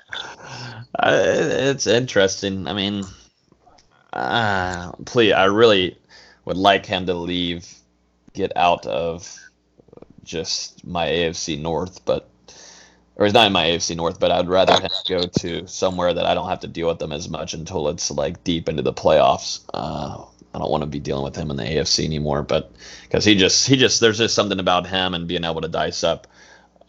Uh, 1.00 1.22
it's 1.24 1.88
interesting. 1.88 2.68
I 2.68 2.74
mean, 2.74 3.04
uh, 4.14 4.92
please, 5.06 5.34
I 5.34 5.46
really 5.46 5.98
would 6.46 6.58
like 6.58 6.86
him 6.86 7.06
to 7.06 7.14
leave, 7.14 7.68
get 8.34 8.52
out 8.56 8.86
of 8.86 9.38
just 10.24 10.86
my 10.86 11.08
AFC 11.08 11.60
North, 11.60 12.04
but 12.06 12.28
or 13.16 13.26
he's 13.26 13.34
not 13.34 13.48
in 13.48 13.54
my 13.54 13.66
AFC 13.66 13.96
North, 13.96 14.20
but 14.20 14.32
I'd 14.32 14.48
rather 14.48 14.74
him 14.74 14.90
go 15.08 15.24
to 15.40 15.68
somewhere 15.68 16.14
that 16.14 16.26
I 16.26 16.34
don't 16.34 16.50
have 16.50 16.62
to 16.62 16.68
deal 16.68 16.88
with 16.88 17.00
them 17.00 17.12
as 17.12 17.30
much 17.30 17.54
until 17.54 17.90
it's 17.90 18.10
like 18.10 18.44
deep 18.44 18.68
into 18.68 18.82
the 18.82 18.94
playoffs. 18.94 19.62
Uh, 19.74 20.24
I 20.54 20.60
don't 20.60 20.72
want 20.72 20.82
to 20.82 20.88
be 20.88 21.00
dealing 21.00 21.24
with 21.24 21.36
him 21.36 21.52
in 21.52 21.58
the 21.58 21.64
AFC 21.64 22.04
anymore, 22.04 22.42
but 22.42 22.72
because 23.04 23.24
he 23.24 23.36
just 23.36 23.68
he 23.68 23.78
just 23.78 24.02
there's 24.02 24.18
just 24.18 24.36
something 24.36 24.60
about 24.60 24.88
him 24.88 25.14
and 25.14 25.28
being 25.28 25.44
able 25.44 25.62
to 25.62 25.68
dice 25.68 26.04
up 26.04 26.28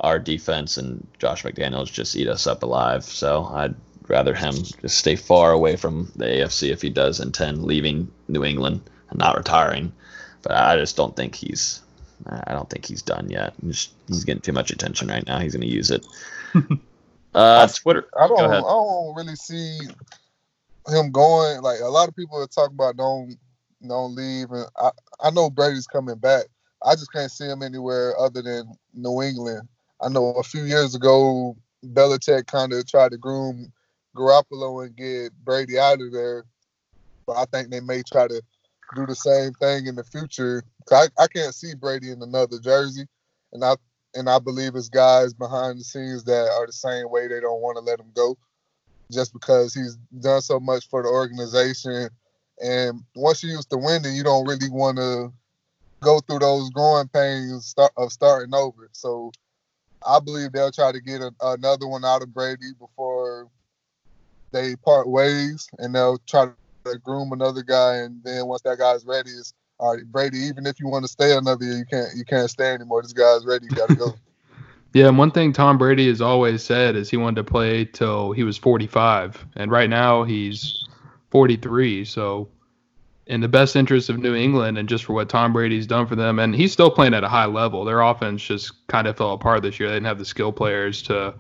our 0.01 0.19
defense 0.19 0.77
and 0.79 1.07
Josh 1.19 1.45
McDaniels 1.45 1.93
just 1.93 2.17
eat 2.17 2.29
us 2.29 2.47
up 2.47 2.63
alive. 2.63 3.05
So 3.05 3.45
I'd 3.45 3.75
rather 4.09 4.35
him 4.35 4.55
just 4.55 4.99
stay 4.99 5.17
far 5.17 5.53
away 5.53 5.77
from 5.77 6.11
the 6.17 6.27
AFC 6.27 6.71
if 6.71 6.83
he 6.83 6.91
does 6.91 7.21
intend 7.21 7.65
leaving 7.65 8.11
New 8.29 8.45
England 8.45 8.83
and 9.11 9.19
not 9.19 9.37
retiring. 9.37 9.93
But 10.43 10.53
I 10.53 10.77
just 10.77 10.97
don't 10.97 11.15
think 11.15 11.35
he's 11.35 11.81
I 12.29 12.53
don't 12.53 12.69
think 12.71 12.85
he's 12.85 13.03
done 13.03 13.31
yet. 13.31 13.55
He's, 13.63 13.89
he's 14.09 14.25
getting 14.25 14.43
too 14.43 14.53
much 14.53 14.71
attention 14.71 15.09
right 15.09 15.27
now. 15.27 15.39
He's 15.41 15.55
going 15.55 15.67
to 15.69 15.75
use 15.75 15.91
it. 15.91 16.07
uh, 17.35 17.69
Twitter. 17.69 18.07
I 18.19 18.29
don't. 18.29 18.39
Go 18.39 18.45
I 18.45 18.61
don't 18.61 19.17
really 19.17 19.37
see 19.37 19.79
him 20.89 21.11
going. 21.11 21.63
Like 21.63 21.81
a 21.81 21.89
lot 21.89 22.09
of 22.09 22.17
people 22.17 22.41
are 22.41 22.47
talking 22.47 22.75
about 22.75 22.97
don't 22.97 23.37
don't 23.87 24.15
leave, 24.15 24.51
and 24.51 24.67
I 24.77 24.91
I 25.21 25.31
know 25.31 25.51
Brady's 25.51 25.87
coming 25.87 26.17
back. 26.17 26.45
I 26.85 26.95
just 26.95 27.13
can't 27.13 27.31
see 27.31 27.47
him 27.47 27.63
anywhere 27.63 28.19
other 28.19 28.43
than 28.43 28.75
New 28.95 29.23
England. 29.23 29.69
I 30.01 30.09
know 30.09 30.33
a 30.33 30.43
few 30.43 30.65
years 30.65 30.95
ago, 30.95 31.57
Belichick 31.85 32.47
kind 32.47 32.73
of 32.73 32.87
tried 32.89 33.13
to 33.13 33.19
groom 33.19 33.73
Garoppolo 34.17 34.85
and 34.85 34.97
get 34.97 35.33
Brady 35.45 35.79
out 35.79 36.01
of 36.01 36.13
there, 36.13 36.45
but 37.27 37.35
I 37.35 37.45
think 37.47 37.71
they 37.71 37.81
may 37.81 38.03
try 38.03 38.29
to 38.29 38.43
do 38.95 39.07
the 39.07 39.15
same 39.15 39.53
thing 39.55 39.87
in 39.87 39.97
the 39.97 40.05
future. 40.05 40.63
I, 40.91 41.07
I 41.19 41.27
can't 41.27 41.55
see 41.55 41.75
Brady 41.75 42.11
in 42.11 42.23
another 42.23 42.59
jersey, 42.59 43.07
and 43.53 43.65
I 43.65 43.77
and 44.15 44.29
I 44.29 44.39
believe 44.39 44.75
it's 44.75 44.89
guys 44.89 45.33
behind 45.33 45.81
the 45.81 45.85
scenes 45.85 46.25
that 46.25 46.51
are 46.51 46.67
the 46.67 46.73
same 46.73 47.11
way. 47.11 47.29
They 47.29 47.41
don't 47.41 47.63
want 47.63 47.79
to 47.79 47.83
let 47.83 48.01
him 48.01 48.11
go, 48.15 48.37
just 49.11 49.33
because 49.33 49.75
he's 49.75 49.97
done 50.21 50.43
so 50.43 50.61
much 50.61 50.89
for 50.89 51.03
the 51.03 51.09
organization. 51.09 52.11
And 52.63 53.03
once 53.17 53.43
you're 53.43 53.53
used 53.53 53.71
to 53.71 53.79
winning, 53.79 54.15
you 54.15 54.23
don't 54.23 54.47
really 54.47 54.69
want 54.71 54.99
to 54.99 55.33
go 56.01 56.21
through 56.21 56.41
those 56.41 56.71
growing 56.71 57.09
pains 57.09 57.75
of 57.97 58.13
starting 58.13 58.55
over. 58.55 58.91
So 58.93 59.33
I 60.07 60.21
believe 60.21 60.53
they'll 60.53 60.73
try 60.73 60.93
to 60.93 61.01
get 61.01 61.23
a, 61.23 61.33
another 61.41 61.87
one 61.87 62.05
out 62.05 62.23
of 62.23 62.35
Brady 62.35 62.73
before 62.79 63.12
they 64.53 64.77
part 64.77 65.09
ways, 65.09 65.69
and 65.79 65.95
they'll 65.95 66.19
try 66.29 66.47
to 66.85 66.99
groom 66.99 67.33
another 67.33 67.63
guy. 67.63 67.97
And 67.97 68.23
then 68.25 68.47
once 68.47 68.63
that 68.63 68.79
guy's 68.79 69.05
ready, 69.05 69.31
it's 69.31 69.55
all 69.79 69.97
right, 69.97 70.05
Brady. 70.05 70.39
Even 70.39 70.67
if 70.67 70.79
you 70.79 70.89
want 70.89 71.05
to 71.05 71.09
stay 71.09 71.37
another 71.37 71.65
year, 71.65 71.79
you 71.79 71.85
can't. 71.85 72.09
You 72.17 72.25
can't 72.25 72.49
stay 72.49 72.73
anymore. 72.73 73.03
This 73.03 73.13
guy's 73.13 73.45
ready. 73.45 73.67
You 73.69 73.77
got 73.77 73.89
to 73.89 73.97
go. 73.97 74.15
Yeah, 74.95 75.09
and 75.09 75.17
one 75.17 75.31
thing 75.31 75.55
Tom 75.55 75.79
Brady 75.79 76.09
has 76.09 76.21
always 76.21 76.63
said 76.63 76.97
is 76.97 77.09
he 77.09 77.17
wanted 77.17 77.37
to 77.37 77.45
play 77.45 77.87
till 77.87 78.33
he 78.33 78.45
was 78.45 78.59
45, 78.59 79.47
and 79.57 79.71
right 79.71 79.89
now 79.89 80.23
he's 80.23 80.85
43. 81.31 82.05
So, 82.05 82.51
in 83.27 83.41
the 83.41 83.49
best 83.49 83.75
interest 83.75 84.11
of 84.11 84.19
New 84.19 84.35
England, 84.35 84.77
and 84.77 84.87
just 84.87 85.05
for 85.05 85.15
what 85.15 85.31
Tom 85.31 85.55
Brady's 85.55 85.87
done 85.87 86.07
for 86.07 86.15
them, 86.15 86.39
and 86.39 86.55
he's 86.55 86.73
still 86.73 86.91
playing 86.91 87.15
at 87.15 87.25
a 87.25 87.29
high 87.29 87.47
level. 87.47 87.87
Their 87.87 88.03
offense 88.03 88.43
just 88.43 88.87
kind 88.89 89.07
of 89.07 89.17
fell 89.17 89.33
apart 89.33 89.63
this 89.63 89.81
year. 89.81 89.89
They 89.89 89.97
didn't 89.97 90.09
have 90.09 90.19
the 90.19 90.27
skill 90.27 90.53
players 90.53 91.01
to 91.05 91.35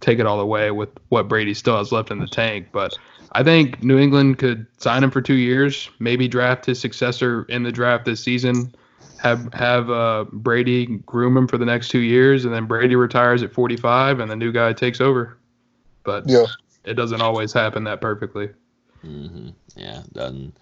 take 0.00 0.18
it 0.18 0.26
all 0.26 0.38
the 0.38 0.46
way 0.46 0.70
with 0.70 0.90
what 1.08 1.28
Brady 1.28 1.54
still 1.54 1.78
has 1.78 1.92
left 1.92 2.10
in 2.10 2.18
the 2.18 2.26
tank. 2.26 2.68
But 2.72 2.98
I 3.32 3.42
think 3.42 3.82
New 3.82 3.98
England 3.98 4.38
could 4.38 4.66
sign 4.78 5.02
him 5.02 5.10
for 5.10 5.20
two 5.20 5.34
years, 5.34 5.90
maybe 5.98 6.28
draft 6.28 6.66
his 6.66 6.80
successor 6.80 7.44
in 7.48 7.62
the 7.62 7.72
draft 7.72 8.04
this 8.04 8.22
season 8.22 8.74
have 9.24 9.52
have 9.54 9.88
uh, 9.90 10.26
Brady 10.32 10.86
groom 11.06 11.36
him 11.36 11.48
for 11.48 11.56
the 11.56 11.64
next 11.64 11.88
two 11.88 12.00
years, 12.00 12.44
and 12.44 12.52
then 12.52 12.66
Brady 12.66 12.94
retires 12.94 13.42
at 13.42 13.52
45, 13.52 14.20
and 14.20 14.30
the 14.30 14.36
new 14.36 14.52
guy 14.52 14.72
takes 14.74 15.00
over. 15.00 15.38
But 16.04 16.24
Yeah. 16.28 16.46
it 16.84 16.94
doesn't 16.94 17.22
always 17.22 17.52
happen 17.52 17.84
that 17.84 18.02
perfectly. 18.02 18.50
hmm 19.00 19.48
Yeah, 19.76 20.02
done. 20.12 20.52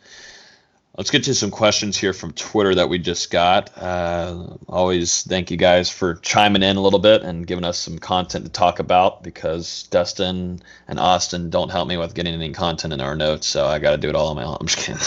Let's 0.96 1.10
get 1.10 1.24
to 1.24 1.34
some 1.34 1.50
questions 1.50 1.96
here 1.96 2.12
from 2.12 2.32
Twitter 2.32 2.74
that 2.74 2.90
we 2.90 2.98
just 2.98 3.30
got. 3.30 3.70
Uh, 3.78 4.56
always 4.68 5.22
thank 5.22 5.50
you 5.50 5.56
guys 5.56 5.88
for 5.88 6.16
chiming 6.16 6.62
in 6.62 6.76
a 6.76 6.82
little 6.82 6.98
bit 6.98 7.22
and 7.22 7.46
giving 7.46 7.64
us 7.64 7.78
some 7.78 7.98
content 7.98 8.44
to 8.44 8.52
talk 8.52 8.78
about 8.78 9.22
because 9.22 9.84
Dustin 9.84 10.60
and 10.86 11.00
Austin 11.00 11.48
don't 11.48 11.70
help 11.70 11.88
me 11.88 11.96
with 11.96 12.12
getting 12.12 12.34
any 12.34 12.52
content 12.52 12.92
in 12.92 13.00
our 13.00 13.16
notes, 13.16 13.46
so 13.46 13.66
I 13.66 13.78
got 13.78 13.92
to 13.92 13.96
do 13.96 14.10
it 14.10 14.14
all 14.14 14.28
on 14.28 14.36
my 14.36 14.44
own. 14.44 14.58
I'm 14.60 14.66
just 14.66 14.78
kidding. 14.78 15.00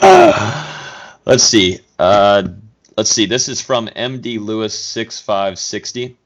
let's 1.24 1.42
see. 1.42 1.80
Uh, 1.98 2.46
let's 2.96 3.10
see. 3.10 3.26
This 3.26 3.48
is 3.48 3.60
from 3.60 3.88
MD 3.88 4.38
Lewis 4.38 4.78
six 4.78 5.20
five 5.20 5.58
sixty. 5.58 6.16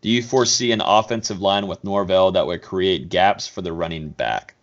Do 0.00 0.08
you 0.10 0.24
foresee 0.24 0.72
an 0.72 0.80
offensive 0.80 1.40
line 1.40 1.68
with 1.68 1.84
Norvell 1.84 2.32
that 2.32 2.48
would 2.48 2.62
create 2.62 3.10
gaps 3.10 3.46
for 3.46 3.62
the 3.62 3.72
running 3.72 4.08
back? 4.08 4.54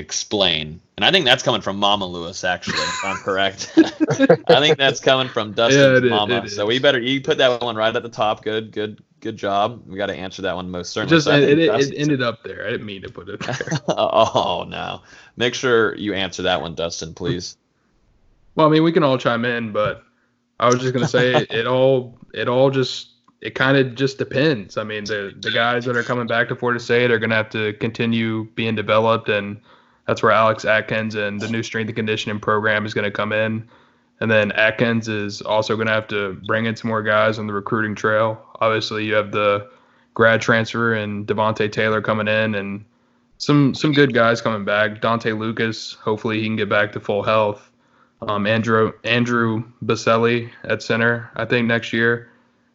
Explain. 0.00 0.80
And 0.96 1.04
I 1.04 1.10
think 1.10 1.26
that's 1.26 1.42
coming 1.42 1.60
from 1.60 1.76
Mama 1.76 2.06
Lewis, 2.06 2.42
actually, 2.42 2.78
if 2.78 3.04
I'm 3.04 3.16
correct. 3.18 3.72
I 3.76 4.60
think 4.60 4.78
that's 4.78 4.98
coming 4.98 5.28
from 5.28 5.52
Dustin's 5.52 5.82
Yeah, 5.82 5.96
it 5.98 6.04
is- 6.04 6.10
mama. 6.10 6.42
it 6.44 6.48
So 6.50 6.64
we 6.64 6.78
better 6.78 6.98
you 6.98 7.20
put 7.20 7.36
that 7.38 7.60
one 7.60 7.76
right 7.76 7.94
at 7.94 8.02
the 8.02 8.08
top. 8.08 8.42
Good, 8.42 8.72
good, 8.72 9.02
good 9.20 9.36
job. 9.36 9.82
We 9.86 9.98
got 9.98 10.06
to 10.06 10.14
answer 10.14 10.40
that 10.42 10.56
one 10.56 10.70
most 10.70 10.92
certainly. 10.92 11.16
just 11.16 11.26
So 11.26 11.34
it, 11.36 11.58
it, 11.58 11.68
it 11.68 11.94
ended 11.98 12.22
up 12.22 12.42
there. 12.42 12.66
I 12.66 12.70
didn't 12.70 12.86
mean 12.86 13.02
to 13.02 13.10
put 13.10 13.28
it 13.28 13.40
there. 13.40 13.78
oh 13.88 14.64
no! 14.66 15.02
Make 15.36 15.54
sure 15.54 15.94
you 15.96 16.14
answer 16.14 16.42
that 16.44 16.62
one, 16.62 16.74
Dustin, 16.74 17.12
please. 17.12 17.58
well, 18.54 18.66
I 18.66 18.70
mean, 18.70 18.82
we 18.82 18.90
can 18.92 19.02
all 19.04 19.18
chime 19.18 19.44
in, 19.44 19.72
but 19.72 20.02
I 20.58 20.66
was 20.66 20.80
just 20.80 20.94
gonna 20.94 21.08
say 21.08 21.34
it, 21.34 21.50
it 21.52 21.66
all 21.66 22.16
it 22.32 22.48
all 22.48 22.70
just 22.70 23.08
it 23.42 23.54
kind 23.54 23.76
of 23.76 23.94
just 23.94 24.16
depends. 24.18 24.78
I 24.78 24.84
mean, 24.84 25.04
the 25.04 25.34
the 25.38 25.50
guys 25.50 25.84
that 25.84 25.96
are 25.96 26.02
coming 26.02 26.26
back 26.26 26.48
to 26.48 26.56
Florida 26.56 26.80
State 26.80 27.10
are 27.10 27.18
gonna 27.18 27.34
have 27.34 27.50
to 27.50 27.74
continue 27.74 28.44
being 28.54 28.74
developed, 28.74 29.28
and 29.28 29.60
that's 30.06 30.22
where 30.22 30.32
Alex 30.32 30.64
Atkins 30.64 31.14
and 31.14 31.40
the 31.40 31.48
new 31.48 31.62
strength 31.62 31.88
and 31.88 31.96
conditioning 31.96 32.40
program 32.40 32.84
is 32.86 32.94
gonna 32.94 33.10
come 33.10 33.32
in. 33.32 33.68
And 34.20 34.30
then 34.30 34.52
Atkins 34.52 35.08
is 35.08 35.40
also 35.40 35.76
going 35.76 35.86
to 35.86 35.94
have 35.94 36.06
to 36.08 36.34
bring 36.46 36.66
in 36.66 36.76
some 36.76 36.88
more 36.88 37.02
guys 37.02 37.38
on 37.38 37.46
the 37.46 37.54
recruiting 37.54 37.94
trail. 37.94 38.38
Obviously, 38.60 39.06
you 39.06 39.14
have 39.14 39.32
the 39.32 39.68
grad 40.12 40.42
transfer 40.42 40.92
and 40.92 41.26
Devontae 41.26 41.72
Taylor 41.72 42.02
coming 42.02 42.28
in, 42.28 42.54
and 42.54 42.84
some 43.38 43.74
some 43.74 43.92
good 43.92 44.12
guys 44.12 44.42
coming 44.42 44.64
back. 44.64 45.00
Dontae 45.00 45.38
Lucas, 45.38 45.94
hopefully 45.94 46.40
he 46.40 46.46
can 46.46 46.56
get 46.56 46.68
back 46.68 46.92
to 46.92 47.00
full 47.00 47.22
health. 47.22 47.70
Um, 48.20 48.46
Andrew 48.46 48.92
Andrew 49.04 49.64
Boselli 49.82 50.50
at 50.64 50.82
center, 50.82 51.30
I 51.36 51.46
think 51.46 51.66
next 51.66 51.92
year. 51.92 52.28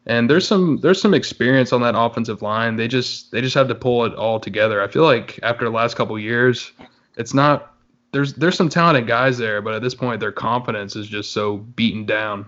And 0.07 0.27
there's 0.27 0.47
some 0.47 0.77
there's 0.77 1.01
some 1.01 1.13
experience 1.13 1.71
on 1.71 1.81
that 1.81 1.93
offensive 1.95 2.41
line. 2.41 2.75
They 2.75 2.87
just 2.87 3.31
they 3.31 3.41
just 3.41 3.55
have 3.55 3.67
to 3.67 3.75
pull 3.75 4.05
it 4.05 4.15
all 4.15 4.39
together. 4.39 4.81
I 4.81 4.87
feel 4.87 5.03
like 5.03 5.39
after 5.43 5.65
the 5.65 5.71
last 5.71 5.95
couple 5.95 6.17
years, 6.17 6.71
it's 7.17 7.33
not 7.33 7.73
there's 8.11 8.33
there's 8.33 8.55
some 8.55 8.69
talented 8.69 9.07
guys 9.07 9.37
there, 9.37 9.61
but 9.61 9.73
at 9.73 9.81
this 9.81 9.95
point 9.95 10.19
their 10.19 10.31
confidence 10.31 10.95
is 10.95 11.07
just 11.07 11.31
so 11.31 11.57
beaten 11.57 12.05
down. 12.05 12.45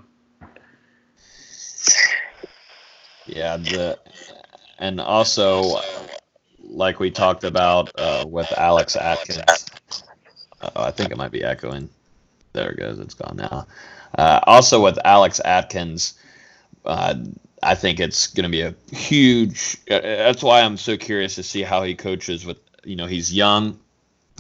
Yeah, 3.26 3.58
the 3.58 4.00
and 4.80 5.02
also 5.02 5.82
like 6.64 7.00
we 7.00 7.12
talked 7.12 7.44
about 7.44 7.92
uh, 7.98 8.26
with 8.28 8.52
Alex 8.58 8.96
Atkins. 8.96 9.66
Oh, 10.62 10.84
I 10.84 10.92
think 10.92 11.12
it 11.12 11.18
might 11.18 11.32
be 11.32 11.44
echoing. 11.44 11.90
There 12.54 12.70
it 12.70 12.78
goes. 12.78 13.00
It's 13.00 13.14
gone 13.14 13.38
now. 13.38 13.68
Uh, 14.18 14.40
also 14.44 14.82
with 14.82 14.98
Alex 15.06 15.40
Atkins, 15.44 16.14
uh, 16.86 17.16
I 17.62 17.76
think 17.76 18.00
it's 18.00 18.28
going 18.28 18.46
to 18.46 18.50
be 18.50 18.62
a 18.62 18.74
huge. 18.96 19.78
Uh, 19.90 20.00
that's 20.00 20.42
why 20.42 20.62
I'm 20.62 20.78
so 20.78 20.98
curious 20.98 21.36
to 21.36 21.44
see 21.44 21.62
how 21.62 21.84
he 21.84 21.94
coaches. 21.94 22.46
With 22.46 22.58
you 22.84 22.96
know, 22.96 23.06
he's 23.06 23.34
young, 23.34 23.80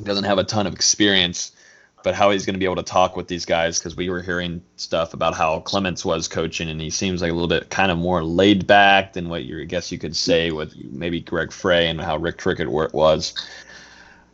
doesn't 0.03 0.25
have 0.25 0.37
a 0.37 0.43
ton 0.43 0.67
of 0.67 0.73
experience, 0.73 1.51
but 2.03 2.15
how 2.15 2.31
he's 2.31 2.45
going 2.45 2.53
to 2.53 2.59
be 2.59 2.65
able 2.65 2.75
to 2.75 2.83
talk 2.83 3.15
with 3.15 3.27
these 3.27 3.45
guys 3.45 3.79
because 3.79 3.95
we 3.95 4.09
were 4.09 4.21
hearing 4.21 4.61
stuff 4.75 5.13
about 5.13 5.33
how 5.33 5.59
Clements 5.61 6.05
was 6.05 6.27
coaching, 6.27 6.69
and 6.69 6.79
he 6.79 6.89
seems 6.89 7.21
like 7.21 7.31
a 7.31 7.33
little 7.33 7.47
bit 7.47 7.69
kind 7.69 7.91
of 7.91 7.97
more 7.97 8.23
laid 8.23 8.67
back 8.67 9.13
than 9.13 9.29
what 9.29 9.43
you 9.43 9.61
I 9.61 9.65
guess 9.65 9.91
you 9.91 9.97
could 9.97 10.15
say 10.15 10.51
with 10.51 10.75
maybe 10.91 11.19
Greg 11.19 11.51
Frey 11.51 11.87
and 11.87 11.99
how 11.99 12.17
Rick 12.17 12.37
Trickett 12.37 12.93
was. 12.93 13.33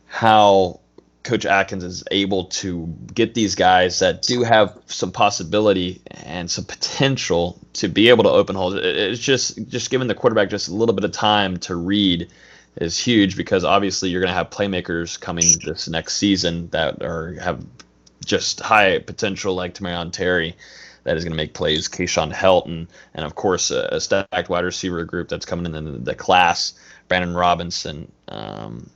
How 0.06 0.80
Coach 1.24 1.46
Atkins 1.46 1.82
is 1.82 2.04
able 2.10 2.44
to 2.44 2.86
get 3.14 3.32
these 3.34 3.54
guys 3.54 3.98
that 3.98 4.22
do 4.22 4.42
have 4.42 4.78
some 4.86 5.10
possibility 5.10 6.00
and 6.10 6.50
some 6.50 6.66
potential 6.66 7.58
to 7.72 7.88
be 7.88 8.10
able 8.10 8.22
to 8.24 8.30
open 8.30 8.54
holes. 8.54 8.74
It's 8.74 9.18
just 9.18 9.66
just 9.68 9.90
giving 9.90 10.06
the 10.06 10.14
quarterback 10.14 10.50
just 10.50 10.68
a 10.68 10.74
little 10.74 10.94
bit 10.94 11.02
of 11.02 11.12
time 11.12 11.56
to 11.60 11.74
read 11.74 12.30
is 12.76 12.98
huge 12.98 13.36
because 13.36 13.64
obviously 13.64 14.10
you're 14.10 14.20
going 14.20 14.30
to 14.30 14.34
have 14.34 14.50
playmakers 14.50 15.20
coming 15.20 15.44
this 15.64 15.88
next 15.88 16.16
season 16.16 16.68
that 16.70 17.02
are 17.02 17.34
have 17.34 17.64
just 18.24 18.60
high 18.60 18.98
potential 18.98 19.54
like 19.54 19.74
Tamorrion 19.74 20.12
Terry 20.12 20.56
that 21.04 21.16
is 21.16 21.24
going 21.24 21.32
to 21.32 21.36
make 21.36 21.54
plays. 21.54 21.88
Keyshawn 21.88 22.32
Helton 22.32 22.88
and 23.14 23.24
of 23.24 23.34
course 23.34 23.70
a, 23.70 23.88
a, 23.92 24.00
stacked 24.00 24.48
wide 24.48 24.64
receiver 24.64 25.04
group 25.04 25.28
that's 25.28 25.46
coming 25.46 25.72
in 25.74 25.84
the, 25.84 25.98
the 25.98 26.14
class. 26.14 26.74
Brandon 27.08 27.34
Robinson, 27.34 28.10
um, 28.28 28.88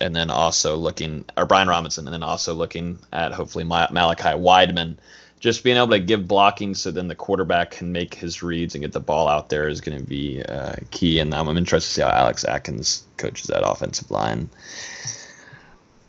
and 0.00 0.14
then 0.14 0.28
also 0.28 0.76
looking 0.76 1.24
or 1.36 1.46
Brian 1.46 1.68
Robinson, 1.68 2.06
and 2.06 2.12
then 2.12 2.22
also 2.22 2.52
looking 2.52 2.98
at 3.12 3.32
hopefully 3.32 3.64
Malachi 3.64 4.36
Wideman. 4.36 4.96
Just 5.44 5.62
being 5.62 5.76
able 5.76 5.88
to 5.88 5.98
give 5.98 6.26
blocking 6.26 6.74
so 6.74 6.90
then 6.90 7.06
the 7.06 7.14
quarterback 7.14 7.72
can 7.72 7.92
make 7.92 8.14
his 8.14 8.42
reads 8.42 8.74
and 8.74 8.80
get 8.80 8.92
the 8.92 8.98
ball 8.98 9.28
out 9.28 9.50
there 9.50 9.68
is 9.68 9.82
going 9.82 9.98
to 9.98 10.02
be 10.02 10.42
uh, 10.42 10.76
key. 10.90 11.18
And 11.18 11.34
I'm, 11.34 11.54
interested 11.58 11.86
to 11.86 11.94
see 11.96 12.00
how 12.00 12.08
Alex 12.08 12.44
Atkins 12.44 13.04
coaches 13.18 13.48
that 13.48 13.62
offensive 13.62 14.10
line. 14.10 14.48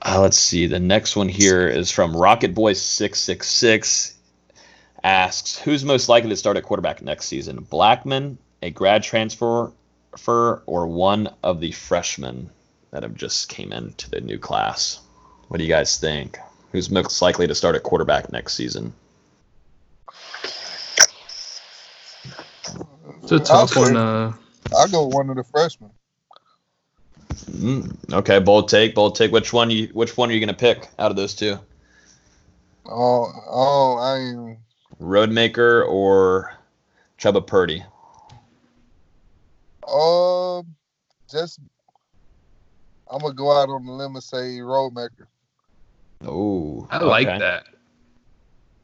Uh, 0.02 0.22
let's 0.22 0.38
see. 0.38 0.68
The 0.68 0.80
next 0.80 1.18
one 1.18 1.28
here 1.28 1.68
is 1.68 1.92
from 1.92 2.16
Rocket 2.16 2.56
Boy 2.56 2.72
six 2.72 3.20
six 3.20 3.50
six. 3.50 4.16
Asks 5.04 5.60
who's 5.60 5.84
most 5.84 6.08
likely 6.08 6.30
to 6.30 6.38
start 6.38 6.56
at 6.56 6.64
quarterback 6.64 7.02
next 7.02 7.26
season? 7.26 7.68
Blackman, 7.70 8.38
a 8.62 8.70
grad 8.70 9.04
transfer, 9.04 9.74
or 10.66 10.88
one 10.88 11.30
of 11.44 11.60
the 11.60 11.74
freshmen? 11.74 12.52
that 12.92 13.04
have 13.04 13.16
just 13.16 13.50
came 13.50 13.74
into 13.74 14.10
the 14.10 14.22
new 14.22 14.40
class. 14.40 15.02
What 15.50 15.58
do 15.58 15.66
you 15.66 15.70
guys 15.70 15.98
think? 15.98 16.38
Who's 16.72 16.90
most 16.90 17.22
likely 17.22 17.48
to 17.48 17.54
start 17.54 17.76
at 17.76 17.84
quarterback 17.84 18.32
next 18.32 18.54
season? 18.54 18.94
It's 23.26 23.32
a 23.32 23.40
tough 23.40 23.76
one. 23.76 23.98
Uh... 23.98 24.34
I'll 24.78 24.88
go 24.88 25.08
one 25.08 25.32
of 25.32 25.36
the 25.36 25.44
freshmen. 25.44 25.90
Mm, 27.50 28.14
okay, 28.14 28.38
bold 28.38 28.70
take, 28.70 28.94
bold 28.94 29.16
take. 29.16 29.32
Which 29.32 29.52
one 29.52 29.72
you? 29.72 29.88
Which 29.94 30.16
one 30.16 30.30
are 30.30 30.34
you 30.34 30.40
going 30.40 30.48
to 30.48 30.54
pick 30.54 30.88
out 31.00 31.10
of 31.10 31.18
those 31.18 31.34
two? 31.34 31.58
Oh, 32.86 33.32
oh, 33.48 33.98
I. 33.98 34.58
Rodemaker 35.04 35.88
or 35.88 36.54
Chuba 37.18 37.46
Purdy? 37.46 37.84
Um, 39.88 39.98
uh, 39.98 40.62
just 41.28 41.60
I'm 43.12 43.20
gonna 43.20 43.34
go 43.34 43.52
out 43.52 43.70
on 43.70 43.88
the 43.88 43.92
limb 43.92 44.16
and 44.16 44.24
say 44.24 44.60
Rodemaker. 44.60 45.26
Oh, 46.24 46.88
I 46.92 47.00
like 47.00 47.28
okay. 47.28 47.40
that. 47.40 47.66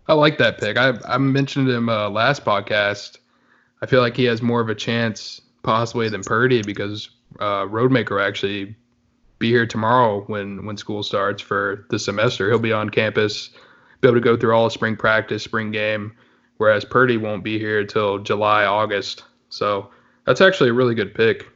I 0.08 0.14
like 0.14 0.40
that 0.40 0.60
pick. 0.60 0.78
I 0.78 0.94
I 1.08 1.20
mentioned 1.20 1.70
him 1.70 1.90
uh, 1.90 2.10
last 2.10 2.44
podcast. 2.44 3.18
I 3.82 3.86
feel 3.88 4.02
like 4.02 4.16
he 4.16 4.26
has 4.26 4.42
more 4.42 4.62
of 4.62 4.70
a 4.70 4.76
chance 4.76 5.42
possibly 5.64 6.10
than 6.10 6.24
Purdy 6.24 6.62
because 6.62 7.10
uh, 7.40 7.66
Rodemaker 7.66 8.24
actually 8.24 8.76
be 9.40 9.50
here 9.50 9.66
tomorrow 9.66 10.22
when 10.28 10.66
when 10.66 10.78
school 10.78 11.04
starts 11.04 11.42
for 11.42 11.86
the 11.90 12.00
semester. 12.00 12.50
He'll 12.50 12.60
be 12.60 12.74
on 12.74 12.90
campus, 12.90 13.50
be 14.00 14.08
able 14.08 14.18
to 14.18 14.24
go 14.24 14.38
through 14.38 14.54
all 14.56 14.70
spring 14.70 14.96
practice, 14.96 15.44
spring 15.44 15.72
game, 15.72 16.16
whereas 16.58 16.86
Purdy 16.86 17.18
won't 17.18 17.44
be 17.44 17.58
here 17.58 17.84
till 17.86 18.20
July, 18.20 18.66
August. 18.66 19.24
So 19.50 19.90
that's 20.26 20.42
actually 20.42 20.70
a 20.70 20.74
really 20.74 20.96
good 20.96 21.14
pick. 21.14 21.48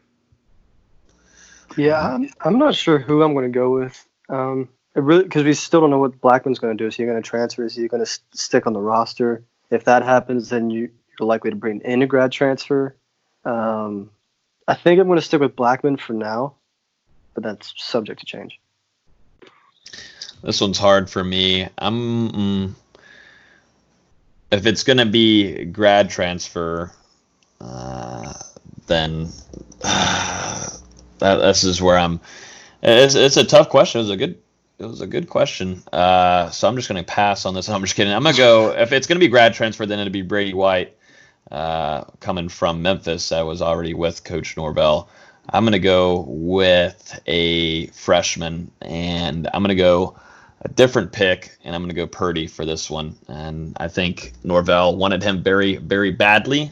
Yeah, 1.78 2.00
I'm, 2.00 2.30
I'm 2.42 2.58
not 2.58 2.76
sure 2.76 3.00
who 3.00 3.22
I'm 3.22 3.34
going 3.34 3.52
to 3.52 3.58
go 3.58 3.70
with. 3.72 4.08
Um, 4.30 4.70
it 4.96 5.02
really 5.02 5.24
because 5.24 5.44
we 5.44 5.54
still 5.54 5.82
don't 5.82 5.90
know 5.90 6.00
what 6.00 6.20
Blackman's 6.22 6.60
going 6.60 6.76
to 6.76 6.84
do. 6.84 6.88
Is 6.88 6.96
he 6.96 7.04
going 7.06 7.22
to 7.22 7.28
transfer? 7.28 7.66
Is 7.66 7.76
he 7.76 7.88
going 7.88 8.02
to 8.02 8.06
st- 8.06 8.36
stick 8.36 8.66
on 8.66 8.74
the 8.74 8.80
roster? 8.80 9.44
If 9.70 9.84
that 9.86 10.04
happens, 10.04 10.50
then 10.50 10.70
you, 10.70 10.92
you're 11.20 11.28
likely 11.28 11.52
to 11.52 11.56
bring 11.56 11.82
in 11.82 12.02
a 12.02 12.08
grad 12.08 12.32
transfer. 12.32 12.96
Um, 13.44 14.10
I 14.68 14.74
think 14.74 15.00
I'm 15.00 15.08
going 15.08 15.20
to 15.20 15.26
stick 15.26 15.42
with 15.42 15.56
Blackman 15.56 15.98
for 15.98 16.14
now, 16.14 16.56
but 17.34 17.44
that's 17.44 17.74
subject 17.78 18.22
to 18.22 18.26
change. 18.26 18.60
This 20.44 20.62
one's 20.62 20.78
hard 20.78 21.10
for 21.10 21.24
me. 21.24 21.68
I'm 21.78 22.30
mm, 22.30 22.72
if 24.52 24.66
it's 24.66 24.84
going 24.84 24.98
to 24.98 25.06
be 25.06 25.66
grad 25.66 26.10
transfer, 26.10 26.92
uh, 27.62 28.34
then. 28.88 29.30
Uh, 29.84 30.70
that 31.20 31.36
this 31.38 31.64
is 31.64 31.82
where 31.82 31.98
I'm. 31.98 32.20
It's, 32.84 33.16
it's 33.16 33.38
a 33.38 33.44
tough 33.44 33.70
question. 33.70 34.00
It 34.00 34.04
was 34.04 34.12
a 34.12 34.18
good 34.18 34.38
it 34.78 34.86
was 34.86 35.02
a 35.02 35.08
good 35.08 35.30
question. 35.30 35.82
Uh, 35.92 36.50
so 36.50 36.68
I'm 36.68 36.76
just 36.76 36.90
going 36.90 37.04
to 37.04 37.10
pass 37.10 37.46
on 37.46 37.54
this. 37.54 37.70
I'm 37.70 37.82
just 37.82 37.96
kidding. 37.96 38.14
I'm 38.14 38.24
going 38.24 38.36
to 38.36 38.42
go. 38.42 38.72
If 38.72 38.92
it's 38.92 39.08
going 39.08 39.18
to 39.18 39.26
be 39.26 39.30
grad 39.30 39.54
transfer, 39.54 39.86
then 39.86 40.00
it'd 40.00 40.14
be 40.14 40.22
Brady 40.22 40.54
White 40.54 40.96
uh, 41.52 42.04
coming 42.20 42.50
from 42.50 42.82
Memphis. 42.82 43.32
I 43.32 43.42
was 43.42 43.62
already 43.62 43.94
with 43.94 44.24
Coach 44.24 44.58
Norvell. 44.58 45.10
I'm 45.50 45.64
going 45.64 45.74
to 45.74 45.80
go 45.80 46.26
with 46.28 47.20
a 47.28 47.88
freshman, 47.88 48.72
and 48.82 49.48
I'm 49.54 49.62
going 49.62 49.70
to 49.70 49.76
go 49.76 50.18
a 50.62 50.70
different 50.70 51.12
pick, 51.12 51.56
and 51.64 51.76
I'm 51.76 51.82
going 51.82 51.90
to 51.90 51.96
go 51.96 52.08
Purdy 52.08 52.48
for 52.48 52.66
this 52.66 52.90
one. 52.90 53.16
And 53.28 53.78
I 53.80 53.88
think 53.88 54.34
Norvell 54.44 54.96
wanted 54.96 55.22
him 55.22 55.44
very, 55.44 55.76
very 55.78 56.12
badly. 56.12 56.72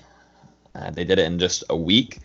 Uh, 0.73 0.89
they 0.89 1.03
did 1.03 1.19
it 1.19 1.25
in 1.25 1.37
just 1.37 1.63
a 1.69 1.77
week 1.77 2.19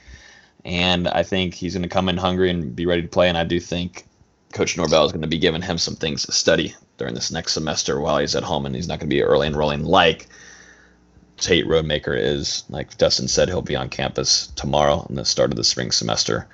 and 0.65 1.09
I 1.09 1.23
think 1.23 1.55
he's 1.55 1.75
going 1.75 1.83
to 1.83 1.89
come 1.89 2.09
in 2.09 2.17
hungry 2.17 2.51
and 2.51 2.75
be 2.75 2.87
ready 2.87 3.03
to 3.03 3.09
play. 3.09 3.29
And 3.29 3.39
I 3.39 3.45
do 3.45 3.61
think 3.61 4.05
Coach 4.53 4.77
Norvell 4.77 5.07
is 5.07 5.13
going 5.13 5.23
to 5.23 5.29
be 5.29 5.39
giving 5.39 5.63
him 5.63 5.79
some 5.79 5.97
things 5.97 6.27
to 6.27 6.33
study 6.33 6.75
during 6.99 7.15
this 7.15 7.31
next 7.31 7.53
semester 7.53 8.01
while 8.01 8.19
he's 8.19 8.37
at 8.37 8.43
home, 8.43 8.67
and 8.67 8.75
he's 8.75 8.89
not 8.89 8.99
going 8.99 9.09
to 9.09 9.15
be 9.15 9.23
early 9.23 9.47
enrolling 9.47 9.85
like 9.85 10.27
Tate 11.39 11.67
Rodemaker 11.67 12.17
is. 12.17 12.65
Like 12.69 12.97
Dustin 12.99 13.29
said, 13.29 13.49
he'll 13.49 13.63
be 13.63 13.77
on 13.77 13.89
campus 13.89 14.49
tomorrow 14.49 15.07
in 15.09 15.15
the 15.15 15.25
start 15.25 15.51
of 15.51 15.57
the 15.57 15.65
spring 15.65 15.91
semester. 15.91 16.49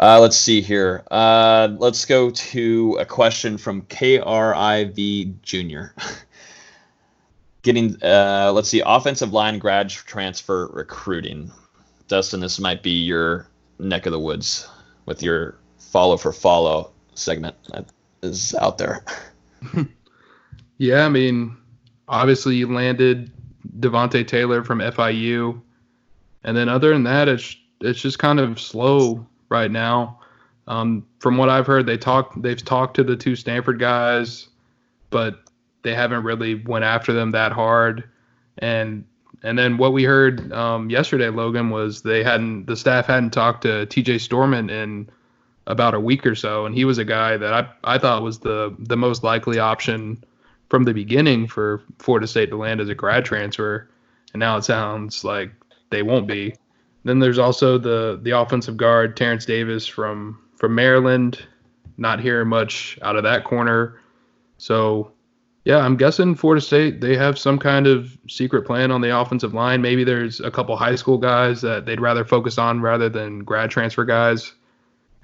Uh, 0.00 0.20
let's 0.20 0.36
see 0.36 0.60
here. 0.60 1.04
Uh, 1.10 1.68
let's 1.78 2.04
go 2.04 2.30
to 2.30 2.96
a 3.00 3.04
question 3.04 3.58
from 3.58 3.82
KRIV 3.82 5.42
Jr. 5.42 6.00
Getting, 7.62 8.02
uh, 8.02 8.52
let's 8.54 8.68
see, 8.68 8.82
offensive 8.84 9.32
line 9.32 9.58
grad 9.58 9.90
transfer 9.90 10.68
recruiting. 10.68 11.50
Dustin, 12.06 12.40
this 12.40 12.60
might 12.60 12.82
be 12.82 12.92
your 12.92 13.48
neck 13.78 14.06
of 14.06 14.12
the 14.12 14.20
woods 14.20 14.68
with 15.06 15.22
your 15.22 15.58
follow 15.78 16.16
for 16.16 16.32
follow 16.32 16.92
segment 17.14 17.56
that 17.72 17.86
is 18.22 18.54
out 18.54 18.78
there. 18.78 19.04
yeah, 20.78 21.04
I 21.04 21.08
mean, 21.08 21.56
obviously 22.06 22.56
you 22.56 22.72
landed 22.72 23.32
Devontae 23.78 24.26
Taylor 24.26 24.64
from 24.64 24.80
FIU, 24.80 25.60
and 26.44 26.56
then 26.56 26.68
other 26.68 26.92
than 26.92 27.04
that, 27.04 27.28
it's 27.28 27.56
it's 27.80 28.00
just 28.00 28.18
kind 28.18 28.40
of 28.40 28.60
slow 28.60 29.26
right 29.48 29.70
now. 29.70 30.18
Um, 30.66 31.06
from 31.18 31.36
what 31.38 31.48
I've 31.48 31.66
heard, 31.66 31.86
they 31.86 31.96
talk 31.96 32.34
they've 32.36 32.62
talked 32.62 32.94
to 32.96 33.04
the 33.04 33.16
two 33.16 33.36
Stanford 33.36 33.78
guys, 33.78 34.48
but 35.10 35.40
they 35.82 35.94
haven't 35.94 36.24
really 36.24 36.56
went 36.56 36.84
after 36.84 37.12
them 37.12 37.30
that 37.32 37.52
hard. 37.52 38.04
And 38.58 39.04
and 39.42 39.58
then 39.58 39.78
what 39.78 39.92
we 39.92 40.04
heard 40.04 40.52
um, 40.52 40.90
yesterday, 40.90 41.28
Logan, 41.28 41.70
was 41.70 42.02
they 42.02 42.22
hadn't 42.22 42.66
the 42.66 42.76
staff 42.76 43.06
hadn't 43.06 43.30
talked 43.30 43.62
to 43.62 43.86
T.J. 43.86 44.16
Storment 44.16 44.70
in 44.70 45.08
about 45.66 45.94
a 45.94 46.00
week 46.00 46.26
or 46.26 46.34
so, 46.34 46.66
and 46.66 46.74
he 46.74 46.84
was 46.84 46.98
a 46.98 47.04
guy 47.04 47.36
that 47.36 47.54
I 47.54 47.68
I 47.84 47.98
thought 47.98 48.22
was 48.22 48.40
the 48.40 48.74
the 48.78 48.96
most 48.96 49.22
likely 49.22 49.58
option 49.58 50.22
from 50.68 50.84
the 50.84 50.92
beginning 50.92 51.46
for 51.46 51.82
Florida 51.98 52.26
State 52.26 52.50
to 52.50 52.56
land 52.56 52.80
as 52.80 52.88
a 52.88 52.94
grad 52.94 53.24
transfer, 53.24 53.88
and 54.32 54.40
now 54.40 54.56
it 54.56 54.64
sounds 54.64 55.24
like 55.24 55.50
they 55.90 56.02
won't 56.02 56.26
be. 56.26 56.54
Then 57.04 57.18
there's 57.18 57.38
also 57.38 57.78
the 57.78 58.18
the 58.22 58.32
offensive 58.32 58.76
guard 58.76 59.16
Terrence 59.16 59.46
Davis 59.46 59.86
from 59.86 60.38
from 60.56 60.74
Maryland. 60.74 61.42
Not 61.96 62.20
hearing 62.20 62.48
much 62.48 62.96
out 63.02 63.16
of 63.16 63.24
that 63.24 63.44
corner. 63.44 63.98
So 64.58 65.10
yeah, 65.64 65.78
I'm 65.78 65.96
guessing 65.96 66.34
Florida 66.34 66.60
State 66.60 67.00
they 67.00 67.16
have 67.16 67.38
some 67.38 67.58
kind 67.58 67.86
of 67.86 68.16
secret 68.28 68.62
plan 68.62 68.90
on 68.90 69.00
the 69.00 69.18
offensive 69.18 69.54
line. 69.54 69.82
Maybe 69.82 70.04
there's 70.04 70.40
a 70.40 70.50
couple 70.50 70.76
high 70.76 70.94
school 70.94 71.18
guys 71.18 71.60
that 71.62 71.86
they'd 71.86 72.00
rather 72.00 72.24
focus 72.24 72.58
on 72.58 72.80
rather 72.80 73.08
than 73.08 73.40
grad 73.40 73.70
transfer 73.70 74.04
guys. 74.04 74.52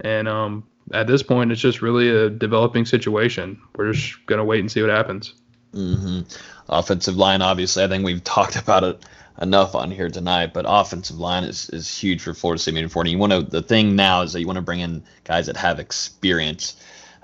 And 0.01 0.27
um, 0.27 0.63
at 0.93 1.07
this 1.07 1.23
point, 1.23 1.51
it's 1.51 1.61
just 1.61 1.81
really 1.81 2.09
a 2.09 2.29
developing 2.29 2.85
situation. 2.85 3.59
We're 3.75 3.91
just 3.91 4.25
gonna 4.25 4.45
wait 4.45 4.59
and 4.59 4.71
see 4.71 4.81
what 4.81 4.91
happens. 4.91 5.33
Mm-hmm. 5.73 6.21
Offensive 6.69 7.17
line, 7.17 7.41
obviously, 7.41 7.83
I 7.83 7.87
think 7.87 8.05
we've 8.05 8.23
talked 8.23 8.55
about 8.55 8.83
it 8.83 9.05
enough 9.41 9.75
on 9.75 9.91
here 9.91 10.09
tonight, 10.09 10.53
but 10.53 10.65
offensive 10.67 11.19
line 11.19 11.43
is, 11.43 11.69
is 11.71 11.95
huge 11.95 12.21
for 12.21 12.33
Florida 12.33 12.61
State 12.61 12.73
moving 12.73 12.89
forward. 12.89 13.07
And 13.07 13.11
you 13.13 13.17
want 13.17 13.33
to 13.33 13.41
the 13.41 13.61
thing 13.61 13.95
now 13.95 14.21
is 14.21 14.33
that 14.33 14.39
you 14.39 14.47
want 14.47 14.57
to 14.57 14.61
bring 14.61 14.79
in 14.79 15.03
guys 15.25 15.47
that 15.47 15.57
have 15.57 15.79
experience, 15.79 16.75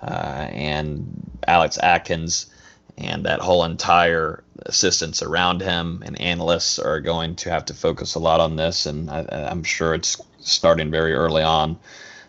uh, 0.01 0.47
and 0.51 1.39
Alex 1.47 1.77
Atkins 1.81 2.47
and 2.97 3.25
that 3.25 3.39
whole 3.39 3.63
entire 3.63 4.43
assistants 4.65 5.23
around 5.23 5.61
him 5.61 6.03
and 6.05 6.19
analysts 6.21 6.77
are 6.77 6.99
going 6.99 7.35
to 7.35 7.49
have 7.49 7.65
to 7.65 7.73
focus 7.73 8.15
a 8.15 8.19
lot 8.19 8.39
on 8.39 8.55
this, 8.55 8.85
and 8.85 9.09
I, 9.09 9.25
am 9.29 9.63
sure 9.63 9.93
it's 9.93 10.21
starting 10.39 10.91
very 10.91 11.13
early 11.13 11.41
on. 11.41 11.79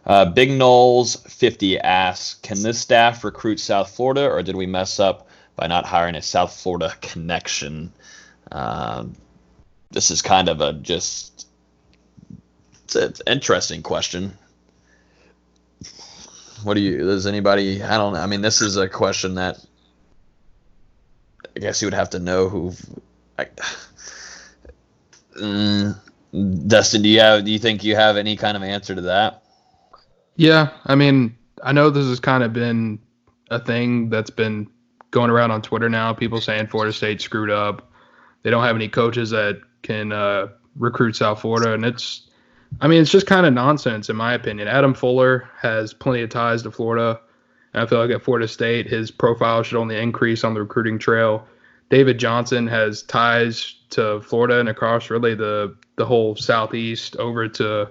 Uh, 0.05 0.25
Big 0.25 0.51
Knowles 0.51 1.17
50 1.29 1.79
asks, 1.79 2.35
can 2.41 2.63
this 2.63 2.81
staff 2.81 3.23
recruit 3.23 3.61
South 3.61 3.95
Florida, 3.95 4.29
or 4.29 4.43
did 4.43 4.57
we 4.57 4.67
mess 4.67 4.99
up 4.99 5.29
by 5.55 5.67
not 5.67 5.85
hiring 5.85 6.17
a 6.17 6.23
South 6.23 6.55
Florida 6.55 6.93
connection? 7.01 7.93
Um, 8.51 9.15
this 9.91 10.11
is 10.11 10.23
kind 10.23 10.49
of 10.49 10.61
a 10.61 10.73
just 10.73 11.47
it's, 12.85 13.21
an 13.21 13.33
interesting 13.33 13.83
question. 13.83 14.37
What 16.63 16.75
do 16.75 16.81
you? 16.81 16.99
Does 16.99 17.27
anybody? 17.27 17.83
I 17.83 17.97
don't 17.97 18.15
know. 18.15 18.21
I 18.21 18.27
mean, 18.27 18.41
this 18.41 18.61
is 18.61 18.77
a 18.77 18.89
question 18.89 19.35
that 19.35 19.59
I 21.57 21.61
guess 21.61 21.83
you 21.83 21.87
would 21.87 21.95
have 21.95 22.11
to 22.11 22.19
know 22.19 22.49
who. 22.49 22.73
Mm, 25.41 25.99
Dustin, 26.67 27.01
do 27.01 27.09
you 27.09 27.21
have? 27.21 27.47
Do 27.47 27.51
you 27.51 27.59
think 27.59 27.83
you 27.83 27.97
have 27.97 28.19
any 28.19 28.37
kind 28.37 28.55
of 28.55 28.63
answer 28.63 28.95
to 28.95 29.01
that? 29.01 29.42
Yeah, 30.37 30.71
I 30.87 30.95
mean, 30.95 31.37
I 31.63 31.73
know 31.73 31.91
this 31.91 32.07
has 32.07 32.21
kind 32.21 32.43
of 32.43 32.53
been 32.53 32.99
a 33.51 33.59
thing 33.59 34.09
that's 34.09 34.31
been 34.31 34.69
going 35.11 35.31
around 35.31 35.51
on 35.51 35.63
Twitter 35.63 35.89
now. 35.89 36.13
People 36.13 36.41
saying 36.41 36.69
Florida 36.69 36.93
State 36.93 37.21
screwed 37.21 37.51
up. 37.51 37.91
They 38.43 38.51
don't 38.51 38.65
have 38.65 38.77
any 38.77 38.89
coaches 38.89 39.31
that 39.31 39.61
can 39.83 40.13
uh, 40.13 40.49
recruit 40.77 41.17
South 41.17 41.41
Florida, 41.41 41.75
and 41.75 41.85
it's, 41.85 42.29
I 42.81 42.89
mean, 42.89 43.03
it's 43.03 43.11
just 43.13 43.27
kind 43.27 43.47
of 43.47 43.53
nonsense 43.53 44.09
in 44.09 44.17
my 44.17 44.33
opinion. 44.35 44.69
Adam 44.69 44.95
Fuller 44.95 45.49
has 45.61 45.93
plenty 45.93 46.23
of 46.23 46.31
ties 46.31 46.63
to 46.63 46.71
Florida, 46.71 47.21
and 47.75 47.83
I 47.83 47.87
feel 47.87 48.01
like 48.01 48.11
at 48.11 48.23
Florida 48.23 48.49
State, 48.49 48.87
his 48.87 49.11
profile 49.11 49.63
should 49.63 49.79
only 49.79 49.97
increase 50.01 50.45
on 50.45 50.55
the 50.55 50.61
recruiting 50.61 50.99
trail. 50.99 51.47
David 51.91 52.19
Johnson 52.19 52.67
has 52.69 53.03
ties 53.03 53.77
to 53.91 54.23
Florida 54.23 54.59
and 54.59 54.69
across 54.69 55.11
really 55.11 55.35
the 55.35 55.77
the 55.97 56.07
whole 56.07 56.35
southeast 56.35 57.17
over 57.17 57.47
to 57.49 57.91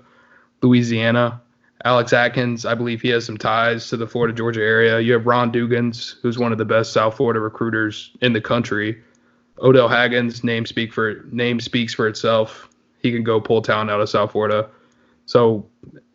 Louisiana. 0.63 1.39
Alex 1.83 2.13
Atkins, 2.13 2.65
I 2.65 2.75
believe 2.75 3.01
he 3.01 3.09
has 3.09 3.25
some 3.25 3.37
ties 3.37 3.89
to 3.89 3.97
the 3.97 4.07
Florida 4.07 4.33
Georgia 4.33 4.61
area. 4.61 4.99
You 4.99 5.13
have 5.13 5.25
Ron 5.25 5.51
Dugans, 5.51 6.15
who's 6.21 6.37
one 6.37 6.51
of 6.51 6.57
the 6.57 6.65
best 6.65 6.93
South 6.93 7.17
Florida 7.17 7.39
recruiters 7.39 8.11
in 8.21 8.33
the 8.33 8.41
country. 8.41 9.01
Odell 9.59 9.87
Haggins 9.87 10.43
name 10.43 10.65
speak 10.65 10.93
for 10.93 11.25
name 11.31 11.59
speaks 11.59 11.93
for 11.93 12.07
itself. 12.07 12.69
He 13.01 13.11
can 13.11 13.23
go 13.23 13.39
pull 13.39 13.61
talent 13.61 13.89
out 13.89 14.01
of 14.01 14.09
South 14.09 14.31
Florida. 14.31 14.69
So 15.25 15.65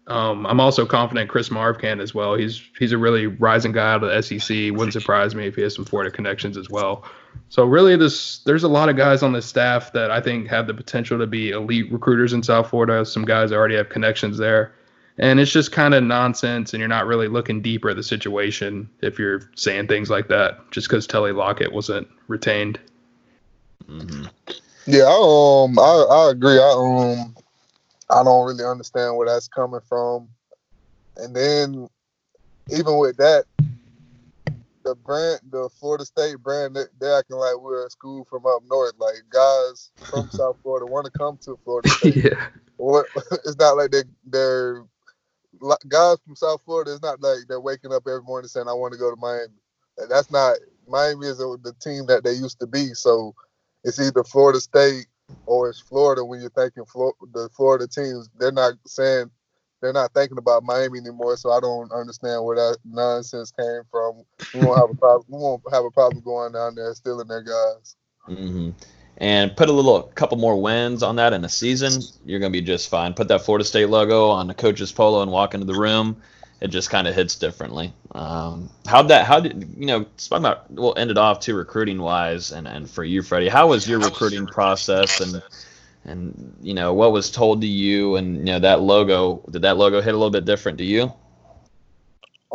um, 0.09 0.47
I'm 0.47 0.61
also 0.61 0.87
confident 0.87 1.29
Chris 1.29 1.51
Marve 1.51 1.79
can 1.79 2.01
as 2.01 2.15
well. 2.15 2.37
He's 2.37 2.63
he's 2.79 2.93
a 2.93 2.99
really 2.99 3.27
rising 3.27 3.73
guy 3.73 3.93
out 3.93 4.05
of 4.05 4.11
the 4.11 4.23
SEC. 4.23 4.73
Wouldn't 4.73 4.93
surprise 4.93 5.35
me 5.35 5.47
if 5.47 5.57
he 5.57 5.63
has 5.63 5.75
some 5.75 5.85
Florida 5.85 6.11
connections 6.11 6.57
as 6.57 6.71
well. 6.71 7.05
So 7.49 7.65
really, 7.65 7.97
this 7.97 8.39
there's 8.39 8.63
a 8.63 8.69
lot 8.69 8.89
of 8.89 8.97
guys 8.97 9.23
on 9.23 9.33
this 9.33 9.47
staff 9.47 9.93
that 9.95 10.11
I 10.13 10.21
think 10.21 10.49
have 10.49 10.69
the 10.69 10.75
potential 10.75 11.19
to 11.19 11.27
be 11.27 11.51
elite 11.51 11.91
recruiters 11.91 12.33
in 12.33 12.43
South 12.43 12.71
Florida. 12.71 13.05
Some 13.05 13.25
guys 13.25 13.51
already 13.51 13.75
have 13.75 13.89
connections 13.89 14.39
there, 14.39 14.75
and 15.19 15.41
it's 15.41 15.53
just 15.53 15.73
kind 15.73 15.95
of 15.95 16.03
nonsense. 16.03 16.73
And 16.73 16.81
you're 16.81 16.89
not 16.89 17.07
really 17.07 17.29
looking 17.29 17.63
deeper 17.63 17.91
at 17.91 17.97
the 17.97 18.03
situation 18.03 18.89
if 19.03 19.19
you're 19.19 19.51
saying 19.55 19.89
things 19.89 20.11
like 20.11 20.29
that 20.29 20.71
just 20.71 20.89
because 20.89 21.07
Telly 21.07 21.33
Lockett 21.33 21.73
wasn't 21.73 22.09
retained. 22.29 22.79
Mm-hmm. 23.89 24.27
Yeah, 24.87 25.05
I, 25.05 25.65
um, 25.65 25.79
I 25.79 26.07
I 26.09 26.31
agree. 26.31 26.59
I 26.59 26.73
um, 26.77 27.37
I 28.11 28.23
don't 28.23 28.47
really 28.47 28.65
understand 28.65 29.17
where 29.17 29.27
that's 29.27 29.49
coming 29.49 29.81
from. 29.89 30.29
And 31.17 31.35
then 31.35 31.89
even 32.71 32.99
with 32.99 33.17
that, 33.17 33.45
the 34.85 34.95
brand, 34.95 35.41
the 35.51 35.69
Florida 35.81 36.05
State 36.05 36.39
brand, 36.43 36.77
they're 37.01 37.19
acting 37.19 37.37
like 37.37 37.59
we're 37.59 37.87
a 37.87 37.91
school 37.91 38.25
from 38.25 38.47
up 38.47 38.63
north. 38.69 38.93
Like 38.99 39.15
guys 39.31 39.91
from 40.11 40.29
South 40.31 40.57
Florida 40.63 40.87
want 40.87 41.07
to 41.07 41.11
come 41.11 41.37
to 41.39 41.59
Florida 41.65 41.89
State. 41.89 42.17
yeah. 42.17 42.47
What? 42.77 43.07
It's 43.45 43.59
not 43.59 43.77
like 43.77 43.91
they 43.91 44.03
they're 44.27 44.85
guys 45.89 46.19
from 46.25 46.37
South 46.37 46.63
Florida. 46.65 46.93
It's 46.93 47.03
not 47.03 47.21
like 47.21 47.41
they're 47.49 47.61
waking 47.61 47.93
up 47.93 48.05
every 48.07 48.23
morning 48.23 48.49
saying 48.49 48.69
I 48.69 48.73
want 48.73 48.93
to 48.93 48.99
go 48.99 49.11
to 49.11 49.21
Miami. 49.21 49.55
That's 50.09 50.31
not 50.31 50.57
Miami 50.89 51.27
is 51.27 51.39
the 51.39 51.75
team 51.81 52.07
that 52.07 52.25
they 52.25 52.33
used 52.33 52.61
to 52.61 52.67
be. 52.67 52.95
So 52.95 53.35
it's 53.85 54.01
either 54.01 54.25
Florida 54.25 54.61
State 54.61 55.07
or 55.47 55.69
it's 55.69 55.81
Florida 55.81 56.25
when 56.25 56.41
you're 56.41 56.51
thinking 56.51 56.85
the 57.33 57.49
Florida 57.55 57.87
teams. 57.87 58.29
They're 58.39 58.53
not 58.53 58.75
saying 58.87 59.31
they're 59.81 59.93
not 59.93 60.13
thinking 60.15 60.39
about 60.39 60.65
Miami 60.65 60.99
anymore. 60.99 61.37
So 61.37 61.53
I 61.53 61.61
don't 61.61 61.93
understand 61.93 62.45
where 62.45 62.57
that 62.57 62.79
nonsense 62.85 63.53
came 63.53 63.83
from. 63.91 64.25
We 64.53 64.61
won't 64.61 64.81
have 64.81 64.91
a 64.91 64.99
problem. 64.99 65.27
We 65.29 65.39
won't 65.39 65.63
have 65.73 65.85
a 65.85 65.91
problem 65.91 66.23
going 66.25 66.53
down 66.53 66.75
there 66.75 66.95
stealing 66.95 67.29
their 67.29 67.43
guys. 67.43 67.97
Mm-hmm. 68.29 68.71
And 69.19 69.57
put 69.57 69.69
a 69.69 69.73
little, 69.73 70.03
couple 70.03 70.37
more 70.37 70.61
wins 70.61 71.03
on 71.03 71.17
that 71.17 71.33
in 71.33 71.45
a 71.45 71.49
season, 71.49 72.03
you're 72.27 72.39
gonna 72.39 72.51
be 72.51 72.61
just 72.61 72.91
fine. 72.91 73.15
Put 73.15 73.29
that 73.29 73.43
Florida 73.43 73.65
State 73.65 73.89
logo 73.89 74.29
on 74.29 74.47
the 74.47 74.55
coach's 74.55 74.93
polo 74.93 75.23
and 75.23 75.31
walk 75.31 75.55
into 75.55 75.67
the 75.67 75.79
room 75.79 76.21
it 76.61 76.69
just 76.69 76.91
kind 76.91 77.07
of 77.07 77.15
hits 77.15 77.37
differently. 77.37 77.93
Um, 78.13 78.71
how 78.87 79.03
that 79.03 79.27
how 79.27 79.41
did 79.41 79.75
you 79.77 79.87
know? 79.87 80.07
Talking 80.17 80.39
about 80.39 80.71
we'll 80.71 80.97
end 80.97 81.11
it 81.11 81.19
off 81.19 81.41
too 81.41 81.55
recruiting 81.55 82.01
wise, 82.01 82.53
and 82.53 82.67
and 82.67 82.89
for 82.89 83.05
you, 83.05 83.23
Freddie, 83.23 83.49
how 83.49 83.69
was 83.69 83.89
your 83.89 84.01
recruiting 84.01 84.47
process 84.47 85.21
and 85.21 85.43
and 86.05 86.57
you 86.63 86.73
know 86.73 86.95
what 86.95 87.13
was 87.13 87.31
told 87.31 87.61
to 87.61 87.67
you 87.67 88.17
and 88.17 88.39
you 88.39 88.45
know 88.45 88.59
that 88.59 88.81
logo 88.81 89.43
did 89.51 89.63
that 89.63 89.77
logo 89.77 90.01
hit 90.01 90.15
a 90.15 90.17
little 90.17 90.31
bit 90.31 90.45
different 90.47 90.79
to 90.79 90.85
you? 90.85 91.13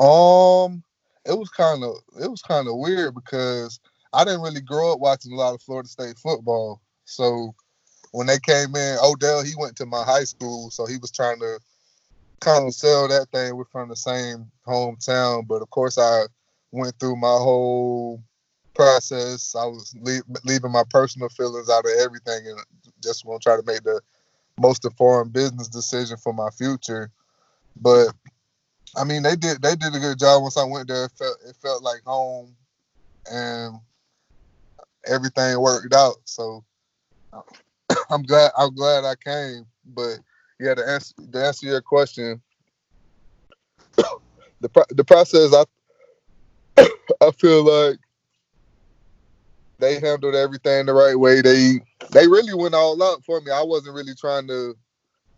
Um, 0.01 0.83
it 1.25 1.37
was 1.37 1.49
kind 1.49 1.83
of 1.83 1.95
it 2.19 2.29
was 2.29 2.41
kind 2.41 2.67
of 2.67 2.77
weird 2.77 3.13
because 3.13 3.79
I 4.13 4.25
didn't 4.25 4.41
really 4.41 4.61
grow 4.61 4.93
up 4.93 4.99
watching 4.99 5.31
a 5.31 5.35
lot 5.35 5.53
of 5.53 5.61
Florida 5.61 5.87
State 5.87 6.17
football, 6.17 6.81
so 7.05 7.55
when 8.11 8.27
they 8.27 8.39
came 8.39 8.75
in, 8.75 8.97
Odell 9.01 9.43
he 9.43 9.53
went 9.57 9.75
to 9.77 9.85
my 9.85 10.03
high 10.03 10.25
school, 10.25 10.69
so 10.69 10.85
he 10.85 10.97
was 10.97 11.11
trying 11.11 11.39
to 11.39 11.59
kind 12.39 12.67
of 12.67 12.73
sell 12.73 13.07
that 13.07 13.29
thing. 13.31 13.55
We're 13.55 13.65
from 13.65 13.89
the 13.89 13.95
same 13.95 14.51
hometown, 14.67 15.47
but 15.47 15.61
of 15.61 15.69
course, 15.69 15.97
I 15.97 16.23
went 16.71 16.99
through 16.99 17.15
my 17.15 17.27
whole 17.27 18.21
process. 18.73 19.55
I 19.55 19.65
was 19.65 19.95
leave, 20.01 20.23
leaving 20.43 20.71
my 20.71 20.83
personal 20.89 21.29
feelings 21.29 21.69
out 21.69 21.85
of 21.85 21.91
everything, 21.99 22.47
and 22.47 22.59
just 23.01 23.25
want 23.25 23.41
to 23.41 23.49
try 23.49 23.55
to 23.55 23.65
make 23.65 23.83
the 23.83 24.01
most 24.59 24.83
informed 24.85 25.33
business 25.33 25.67
decision 25.67 26.17
for 26.17 26.33
my 26.33 26.49
future. 26.49 27.11
But 27.79 28.13
I 28.97 29.05
mean, 29.05 29.23
they 29.23 29.35
did 29.35 29.61
they 29.61 29.75
did 29.75 29.95
a 29.95 29.99
good 29.99 30.19
job. 30.19 30.41
Once 30.41 30.57
I 30.57 30.65
went 30.65 30.89
there, 30.89 31.05
it 31.05 31.11
felt 31.11 31.37
it 31.47 31.55
felt 31.61 31.83
like 31.83 32.03
home, 32.03 32.55
and 33.31 33.79
everything 35.05 35.59
worked 35.59 35.93
out. 35.93 36.17
So 36.25 36.63
I'm 38.09 38.23
glad 38.23 38.51
I'm 38.57 38.73
glad 38.75 39.03
I 39.03 39.15
came, 39.15 39.65
but 39.85 40.17
yeah, 40.59 40.75
to 40.75 40.87
answer 40.87 41.13
to 41.31 41.45
answer 41.45 41.67
your 41.67 41.81
question, 41.81 42.41
the 44.61 44.69
pro- 44.69 44.83
the 44.89 45.03
process 45.03 45.53
I 45.53 45.65
I 47.21 47.31
feel 47.31 47.63
like 47.63 47.99
they 49.79 49.99
handled 49.99 50.35
everything 50.35 50.85
the 50.85 50.93
right 50.93 51.19
way. 51.19 51.41
They 51.41 51.79
they 52.11 52.27
really 52.27 52.53
went 52.53 52.75
all 52.75 53.01
out 53.01 53.23
for 53.25 53.41
me. 53.41 53.51
I 53.51 53.63
wasn't 53.63 53.95
really 53.95 54.15
trying 54.15 54.47
to 54.47 54.75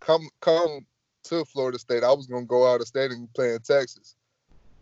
come 0.00 0.28
come 0.40 0.86
to 1.24 1.44
Florida 1.46 1.78
State. 1.78 2.04
I 2.04 2.12
was 2.12 2.26
gonna 2.26 2.44
go 2.44 2.70
out 2.70 2.80
of 2.80 2.86
state 2.86 3.10
and 3.10 3.32
play 3.34 3.54
in 3.54 3.60
Texas. 3.60 4.14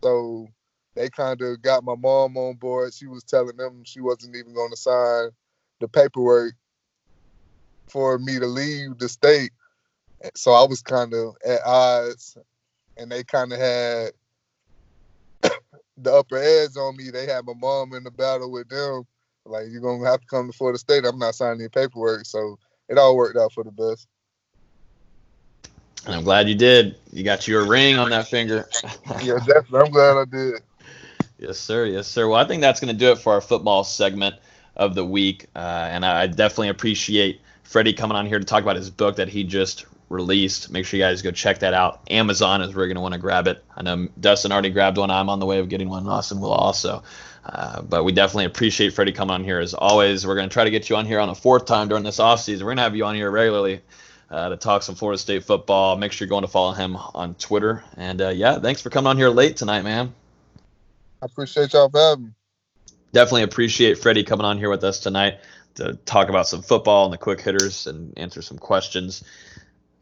So 0.03 0.49
they 0.97 1.09
kind 1.11 1.41
of 1.43 1.63
got 1.63 1.85
my 1.85 1.95
mom 1.97 2.37
on 2.37 2.57
board. 2.57 2.95
She 2.95 3.07
was 3.07 3.25
telling 3.25 3.57
them 3.57 3.83
she 3.85 4.01
wasn't 4.01 4.37
even 4.37 4.55
gonna 4.55 4.77
sign 4.77 5.31
the 5.81 5.89
paperwork 5.89 6.55
for 7.89 8.19
me 8.19 8.39
to 8.39 8.47
leave 8.47 8.99
the 8.99 9.09
state 9.09 9.51
so 10.35 10.53
I 10.53 10.67
was 10.67 10.83
kind 10.83 11.13
of 11.15 11.37
at 11.45 11.61
odds 11.65 12.37
and 12.97 13.11
they 13.11 13.25
kind 13.25 13.53
of 13.53 13.59
had 13.59 14.13
the 15.97 16.13
upper 16.13 16.37
edge 16.37 16.77
on 16.77 16.97
me. 16.97 17.11
They 17.11 17.27
had 17.27 17.45
my 17.45 17.55
mom 17.57 17.95
in 17.95 18.05
the 18.05 18.11
battle 18.11 18.51
with 18.51 18.69
them. 18.69 19.05
Like 19.45 19.65
you're 19.71 19.81
gonna 19.81 20.09
have 20.09 20.21
to 20.21 20.27
come 20.27 20.51
to 20.51 20.57
Florida 20.57 20.79
State. 20.79 21.05
I'm 21.05 21.19
not 21.19 21.35
signing 21.35 21.61
any 21.61 21.69
paperwork, 21.69 22.27
so 22.27 22.59
it 22.89 22.99
all 22.99 23.17
worked 23.17 23.37
out 23.37 23.53
for 23.53 23.65
the 23.65 23.73
best. 23.73 24.07
And 26.07 26.15
I'm 26.15 26.25
glad 26.25 26.49
you 26.49 26.55
did. 26.55 26.97
You 27.13 27.25
got 27.25 27.49
your 27.49 27.67
ring 27.67 27.99
on 27.99 28.11
that 28.11 28.29
finger. 28.29 28.69
yeah, 29.23 29.39
definitely. 29.39 29.81
I'm 29.81 29.91
glad 29.91 30.17
I 30.17 30.25
did. 30.25 30.63
Yes, 31.43 31.59
sir. 31.59 31.87
Yes, 31.87 32.07
sir. 32.07 32.29
Well, 32.29 32.39
I 32.39 32.45
think 32.47 32.61
that's 32.61 32.79
going 32.79 32.93
to 32.93 32.99
do 32.99 33.11
it 33.11 33.19
for 33.19 33.33
our 33.33 33.41
football 33.41 33.83
segment 33.83 34.37
of 34.77 34.95
the 34.95 35.05
week. 35.05 35.49
Uh, 35.57 35.59
and 35.91 36.07
I 36.07 36.29
definitely 36.29 36.69
appreciate 36.69 37.41
Freddie 37.65 37.95
coming 37.95 38.17
on 38.17 38.27
here 38.27 38.39
to 38.39 38.45
talk 38.45 38.63
about 38.63 38.77
his 38.77 38.91
book 38.91 39.17
that 39.17 39.29
he 39.29 39.43
just 39.43 39.87
released. 40.09 40.71
Make 40.71 40.87
sure 40.87 40.99
you 40.99 41.05
guys 41.05 41.21
go 41.21 41.33
check 41.33 41.59
that 41.59 41.75
out. 41.75 42.01
Amazon 42.09 42.63
is 42.63 42.69
where 42.69 42.85
you're 42.85 42.95
going 42.95 42.95
to 42.95 43.01
want 43.01 43.15
to 43.15 43.21
grab 43.21 43.49
it. 43.49 43.65
I 43.77 43.83
know 43.83 44.07
Dustin 44.21 44.53
already 44.53 44.71
grabbed 44.71 44.99
one. 44.99 45.11
I'm 45.11 45.29
on 45.29 45.41
the 45.41 45.47
way 45.47 45.59
of 45.59 45.69
getting 45.69 45.89
one. 45.89 46.07
Austin 46.07 46.41
will 46.41 46.53
also. 46.53 47.03
Uh, 47.45 47.83
but 47.83 48.05
we 48.05 48.13
definitely 48.13 48.45
appreciate 48.45 48.93
Freddie 48.93 49.11
coming 49.11 49.35
on 49.35 49.43
here 49.43 49.59
as 49.59 49.75
always. 49.75 50.25
We're 50.25 50.37
going 50.37 50.49
to 50.49 50.53
try 50.53 50.63
to 50.63 50.71
get 50.71 50.89
you 50.89 50.95
on 50.95 51.07
here 51.07 51.19
on 51.19 51.29
a 51.29 51.35
fourth 51.35 51.67
time 51.67 51.89
during 51.89 52.05
this 52.05 52.19
offseason. 52.19 52.61
We're 52.61 52.67
going 52.67 52.77
to 52.77 52.85
have 52.85 52.95
you 52.95 53.05
on 53.05 53.17
here 53.17 53.33
regularly 53.33 53.81
uh, 54.31 54.51
to 54.51 54.57
talk 54.57 54.85
some 54.85 54.95
Florida 54.95 55.19
State 55.19 55.43
football. 55.43 55.97
Make 55.97 56.13
sure 56.13 56.25
you're 56.27 56.31
going 56.31 56.43
to 56.43 56.49
follow 56.49 56.73
him 56.73 56.95
on 56.95 57.35
Twitter. 57.35 57.83
And 57.97 58.23
uh, 58.23 58.29
yeah, 58.29 58.61
thanks 58.61 58.81
for 58.81 58.91
coming 58.91 59.09
on 59.09 59.17
here 59.17 59.29
late 59.29 59.57
tonight, 59.57 59.83
man. 59.83 60.15
I 61.23 61.27
appreciate 61.27 61.73
y'all 61.73 61.89
for 61.89 62.01
having 62.01 62.25
me. 62.25 62.31
Definitely 63.13 63.45
appreciate 63.45 63.99
Freddie 63.99 64.25
coming 64.25 64.45
on 64.45 64.59
here 64.59 64.71
with 64.71 64.83
us 64.83 64.99
tonight 64.99 65.39
to 65.77 65.95
talk 66.05 66.29
about 66.29 66.49
some 66.49 66.63
football 66.63 67.05
and 67.05 67.13
the 67.13 67.19
quick 67.19 67.41
hitters 67.41 67.87
and 67.87 68.13
answer 68.19 68.43
some 68.43 68.59
questions. 68.59 69.23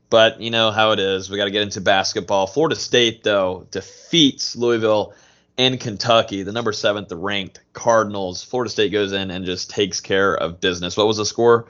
But 0.08 0.40
you 0.40 0.50
know 0.50 0.70
how 0.70 0.92
it 0.92 0.98
is. 0.98 1.28
We 1.28 1.36
got 1.36 1.44
to 1.44 1.50
get 1.50 1.62
into 1.62 1.82
basketball. 1.82 2.46
Florida 2.46 2.74
State, 2.74 3.22
though, 3.22 3.66
defeats 3.70 4.56
Louisville 4.56 5.14
and 5.58 5.78
Kentucky, 5.78 6.42
the 6.42 6.52
number 6.52 6.72
seventh 6.72 7.12
ranked 7.12 7.60
Cardinals. 7.74 8.42
Florida 8.42 8.70
State 8.70 8.90
goes 8.90 9.12
in 9.12 9.30
and 9.30 9.44
just 9.44 9.68
takes 9.68 10.00
care 10.00 10.34
of 10.34 10.58
business. 10.58 10.96
What 10.96 11.06
was 11.06 11.18
the 11.18 11.26
score? 11.26 11.66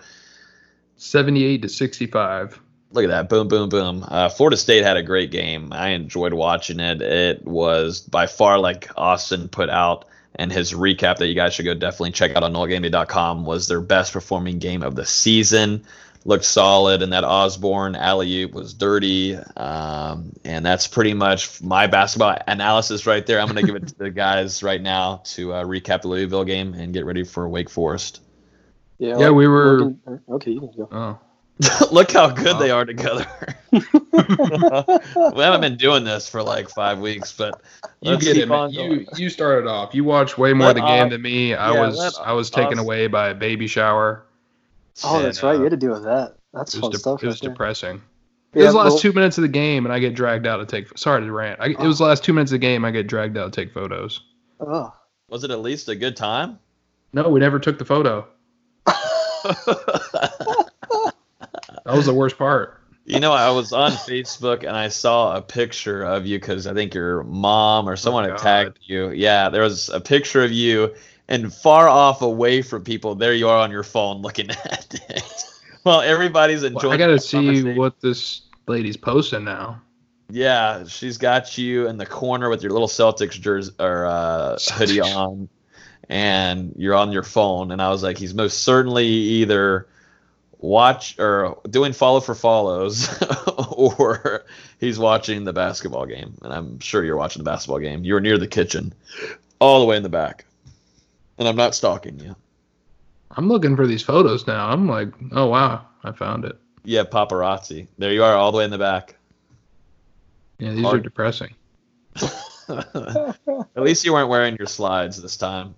78 0.96 1.62
to 1.62 1.68
65. 1.68 2.60
Look 2.92 3.04
at 3.04 3.10
that. 3.10 3.28
Boom, 3.28 3.46
boom, 3.48 3.68
boom. 3.68 4.04
Uh, 4.06 4.28
Florida 4.28 4.56
State 4.56 4.82
had 4.82 4.96
a 4.96 5.02
great 5.02 5.30
game. 5.30 5.72
I 5.72 5.90
enjoyed 5.90 6.32
watching 6.32 6.80
it. 6.80 7.00
It 7.00 7.44
was 7.44 8.00
by 8.00 8.26
far, 8.26 8.58
like 8.58 8.88
Austin 8.96 9.48
put 9.48 9.70
out 9.70 10.06
and 10.34 10.52
his 10.52 10.72
recap 10.72 11.18
that 11.18 11.26
you 11.26 11.34
guys 11.34 11.54
should 11.54 11.64
go 11.64 11.74
definitely 11.74 12.12
check 12.12 12.34
out 12.36 12.42
on 12.42 12.52
NoleGameDay.com 12.52 13.44
was 13.44 13.68
their 13.68 13.80
best 13.80 14.12
performing 14.12 14.58
game 14.58 14.82
of 14.82 14.94
the 14.94 15.04
season. 15.04 15.84
Looked 16.24 16.44
solid, 16.44 17.00
and 17.00 17.14
that 17.14 17.24
Osborne 17.24 17.94
alley 17.94 18.42
oop 18.42 18.52
was 18.52 18.74
dirty. 18.74 19.36
Um, 19.36 20.34
and 20.44 20.66
that's 20.66 20.86
pretty 20.86 21.14
much 21.14 21.62
my 21.62 21.86
basketball 21.86 22.36
analysis 22.46 23.06
right 23.06 23.24
there. 23.24 23.40
I'm 23.40 23.46
going 23.46 23.56
to 23.56 23.72
give 23.72 23.82
it 23.82 23.88
to 23.88 23.94
the 23.96 24.10
guys 24.10 24.62
right 24.62 24.80
now 24.80 25.22
to 25.24 25.54
uh, 25.54 25.64
recap 25.64 26.02
the 26.02 26.08
Louisville 26.08 26.44
game 26.44 26.74
and 26.74 26.92
get 26.92 27.06
ready 27.06 27.24
for 27.24 27.48
Wake 27.48 27.70
Forest. 27.70 28.20
Yeah, 28.98 29.18
yeah, 29.18 29.28
like, 29.28 29.34
we 29.34 29.48
were. 29.48 29.94
okay, 30.28 30.50
you 30.50 30.60
can 30.60 30.72
go. 30.76 30.88
Oh. 30.92 31.18
Look 31.90 32.12
how 32.12 32.30
good 32.30 32.58
they 32.58 32.70
are 32.70 32.84
together. 32.84 33.26
we 33.72 33.80
haven't 35.42 35.60
been 35.60 35.76
doing 35.76 36.04
this 36.04 36.28
for 36.28 36.42
like 36.42 36.68
five 36.68 36.98
weeks, 36.98 37.32
but 37.32 37.60
you 38.00 38.18
get 38.18 38.36
it. 38.36 38.48
Man. 38.48 38.70
You 38.70 39.06
you 39.16 39.28
started 39.28 39.68
off. 39.68 39.94
You 39.94 40.04
watched 40.04 40.38
way 40.38 40.52
more 40.52 40.68
let 40.68 40.76
of 40.76 40.82
the 40.82 40.88
game 40.88 41.10
than 41.10 41.22
me. 41.22 41.54
I 41.54 41.74
yeah, 41.74 41.80
was 41.80 42.18
I 42.18 42.32
was 42.32 42.50
taken 42.50 42.78
us. 42.78 42.84
away 42.84 43.06
by 43.06 43.28
a 43.28 43.34
baby 43.34 43.66
shower. 43.66 44.24
Oh, 45.04 45.16
and, 45.16 45.26
that's 45.26 45.42
right. 45.42 45.54
Uh, 45.54 45.58
you 45.58 45.62
had 45.64 45.70
to 45.70 45.76
deal 45.76 45.92
with 45.92 46.04
that. 46.04 46.36
That's 46.52 46.78
fun 46.78 46.90
de- 46.90 46.98
stuff. 46.98 47.22
It 47.22 47.26
was 47.26 47.42
right 47.42 47.50
depressing. 47.50 48.02
Yeah, 48.54 48.62
it 48.62 48.64
was 48.66 48.74
the 48.74 48.78
last 48.78 48.90
well, 48.92 48.98
two 48.98 49.12
minutes 49.12 49.38
of 49.38 49.42
the 49.42 49.48
game, 49.48 49.84
and 49.86 49.92
I 49.92 49.98
get 49.98 50.14
dragged 50.14 50.46
out 50.46 50.56
to 50.56 50.66
take. 50.66 50.96
Sorry 50.96 51.20
to 51.20 51.32
rant. 51.32 51.60
I, 51.60 51.74
oh. 51.78 51.84
It 51.84 51.86
was 51.86 51.98
the 51.98 52.04
last 52.04 52.24
two 52.24 52.32
minutes 52.32 52.52
of 52.52 52.54
the 52.54 52.66
game. 52.66 52.84
I 52.84 52.90
get 52.90 53.06
dragged 53.06 53.36
out 53.36 53.52
to 53.52 53.64
take 53.64 53.72
photos. 53.72 54.22
Oh. 54.60 54.92
Was 55.28 55.44
it 55.44 55.50
at 55.50 55.60
least 55.60 55.88
a 55.88 55.94
good 55.94 56.16
time? 56.16 56.58
No, 57.12 57.28
we 57.28 57.38
never 57.38 57.58
took 57.58 57.78
the 57.78 57.84
photo. 57.84 58.26
That 61.90 61.96
was 61.96 62.06
the 62.06 62.14
worst 62.14 62.38
part. 62.38 62.80
You 63.04 63.18
know, 63.18 63.32
I 63.32 63.50
was 63.50 63.72
on 63.72 63.90
Facebook 63.92 64.60
and 64.60 64.76
I 64.76 64.88
saw 64.88 65.36
a 65.36 65.42
picture 65.42 66.02
of 66.02 66.26
you 66.26 66.38
because 66.38 66.66
I 66.66 66.74
think 66.74 66.94
your 66.94 67.24
mom 67.24 67.88
or 67.88 67.96
someone 67.96 68.24
oh, 68.26 68.30
had 68.30 68.38
tagged 68.38 68.78
you. 68.82 69.10
Yeah, 69.10 69.48
there 69.48 69.62
was 69.62 69.88
a 69.88 70.00
picture 70.00 70.44
of 70.44 70.52
you, 70.52 70.94
and 71.28 71.52
far 71.52 71.88
off 71.88 72.22
away 72.22 72.62
from 72.62 72.84
people, 72.84 73.14
there 73.14 73.34
you 73.34 73.48
are 73.48 73.58
on 73.58 73.70
your 73.70 73.82
phone 73.82 74.22
looking 74.22 74.50
at 74.50 74.94
it. 75.08 75.44
well, 75.84 76.02
everybody's 76.02 76.62
enjoying. 76.62 76.84
Well, 76.84 76.92
I 76.92 76.96
got 76.96 77.08
to 77.08 77.18
see 77.18 77.72
what 77.74 78.00
this 78.00 78.42
lady's 78.68 78.96
posting 78.96 79.44
now. 79.44 79.82
Yeah, 80.28 80.84
she's 80.84 81.18
got 81.18 81.58
you 81.58 81.88
in 81.88 81.96
the 81.96 82.06
corner 82.06 82.48
with 82.48 82.62
your 82.62 82.70
little 82.70 82.88
Celtics 82.88 83.40
jersey 83.40 83.72
or 83.80 84.06
uh, 84.06 84.58
hoodie 84.74 85.00
on, 85.00 85.48
and 86.08 86.72
you're 86.76 86.94
on 86.94 87.10
your 87.10 87.24
phone. 87.24 87.72
And 87.72 87.82
I 87.82 87.88
was 87.88 88.04
like, 88.04 88.18
he's 88.18 88.34
most 88.34 88.62
certainly 88.62 89.06
either 89.06 89.88
watch 90.60 91.18
or 91.18 91.58
doing 91.68 91.92
follow 91.92 92.20
for 92.20 92.34
follows 92.34 93.08
or 93.76 94.44
he's 94.78 94.98
watching 94.98 95.44
the 95.44 95.52
basketball 95.52 96.06
game. 96.06 96.36
And 96.42 96.52
i'm 96.52 96.78
sure 96.80 97.04
you're 97.04 97.16
watching 97.16 97.42
the 97.42 97.50
basketball 97.50 97.78
game. 97.78 98.04
You're 98.04 98.20
near 98.20 98.38
the 98.38 98.46
kitchen 98.46 98.92
all 99.58 99.80
the 99.80 99.86
way 99.86 99.96
in 99.96 100.02
the 100.02 100.08
back. 100.08 100.44
And 101.38 101.48
i'm 101.48 101.56
not 101.56 101.74
stalking 101.74 102.20
you. 102.20 102.36
I'm 103.32 103.48
looking 103.48 103.76
for 103.76 103.86
these 103.86 104.02
photos 104.02 104.46
now. 104.46 104.68
I'm 104.68 104.88
like 104.88 105.08
oh 105.32 105.46
wow 105.46 105.86
i 106.04 106.12
found 106.12 106.44
it. 106.44 106.58
Yeah 106.84 107.04
paparazzi. 107.04 107.88
There 107.98 108.12
you 108.12 108.22
are 108.22 108.34
all 108.34 108.52
the 108.52 108.58
way 108.58 108.64
in 108.64 108.70
the 108.70 108.78
back. 108.78 109.16
Yeah 110.58 110.72
these 110.72 110.84
Hard. 110.84 111.00
are 111.00 111.02
depressing. 111.02 111.54
At 112.68 113.82
least 113.82 114.04
you 114.04 114.12
weren't 114.12 114.28
wearing 114.28 114.56
your 114.56 114.66
slides 114.66 115.20
this 115.20 115.36
time 115.36 115.74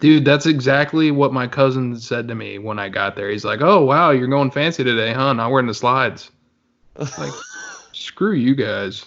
Dude, 0.00 0.24
that's 0.24 0.46
exactly 0.46 1.10
what 1.10 1.32
my 1.32 1.46
cousin 1.46 1.98
said 1.98 2.28
to 2.28 2.34
me 2.34 2.58
when 2.58 2.78
I 2.78 2.88
got 2.88 3.16
there. 3.16 3.30
He's 3.30 3.44
like, 3.44 3.60
"Oh 3.60 3.84
wow, 3.84 4.10
you're 4.10 4.28
going 4.28 4.50
fancy 4.50 4.84
today, 4.84 5.12
huh? 5.12 5.32
Not 5.32 5.50
wearing 5.50 5.66
the 5.66 5.74
slides." 5.74 6.30
Like, 6.96 7.32
screw 7.92 8.32
you 8.32 8.54
guys. 8.54 9.06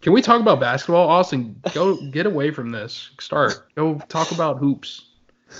Can 0.00 0.12
we 0.12 0.22
talk 0.22 0.40
about 0.40 0.60
basketball, 0.60 1.08
Austin? 1.08 1.60
Go 1.74 1.96
get 2.10 2.26
away 2.26 2.50
from 2.50 2.70
this. 2.70 3.10
Start. 3.20 3.74
Go 3.74 3.98
talk 4.08 4.30
about 4.30 4.58
hoops. 4.58 5.06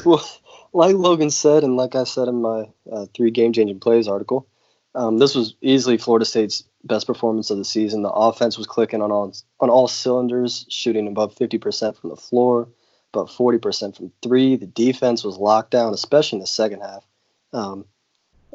Well, 0.05 0.25
like 0.73 0.95
Logan 0.95 1.31
said, 1.31 1.65
and 1.65 1.77
like 1.77 1.95
I 1.95 2.05
said 2.05 2.29
in 2.29 2.43
my 2.43 2.69
uh, 2.91 3.07
three 3.15 3.31
game-changing 3.31 3.81
plays 3.81 4.07
article, 4.07 4.47
um, 4.95 5.19
this 5.19 5.35
was 5.35 5.55
easily 5.61 5.97
Florida 5.97 6.25
State's 6.25 6.63
best 6.85 7.07
performance 7.07 7.51
of 7.51 7.59
the 7.59 7.65
season. 7.65 8.03
The 8.03 8.11
offense 8.11 8.57
was 8.57 8.67
clicking 8.67 9.03
on 9.03 9.11
all 9.11 9.33
on 9.61 9.71
all 9.71 9.89
cylinders, 9.89 10.67
shooting 10.69 11.09
above 11.09 11.35
50% 11.35 11.97
from 11.97 12.11
the 12.11 12.17
floor 12.17 12.69
about 13.13 13.29
40% 13.29 13.97
from 13.97 14.13
three. 14.23 14.57
The 14.57 14.67
defense 14.67 15.25
was 15.25 15.39
locked 15.39 15.71
down, 15.71 15.95
especially 15.95 16.37
in 16.37 16.41
the 16.41 16.47
second 16.47 16.81
half. 16.81 17.05
Um, 17.53 17.85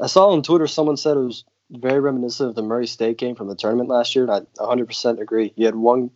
I 0.02 0.08
saw 0.08 0.30
on 0.30 0.44
Twitter 0.44 0.68
someone 0.68 0.98
said 0.98 1.18
it 1.18 1.22
was 1.22 1.44
very 1.70 2.00
reminiscent 2.00 2.50
of 2.50 2.56
the 2.56 2.62
Murray 2.62 2.88
State 2.88 3.18
game 3.18 3.36
from 3.36 3.48
the 3.48 3.56
tournament 3.56 3.90
last 3.90 4.16
year, 4.16 4.26
and 4.30 4.48
I 4.60 4.64
100% 4.64 5.20
agree. 5.20 5.54
You 5.56 5.66
had 5.66 5.76
one 5.76 6.12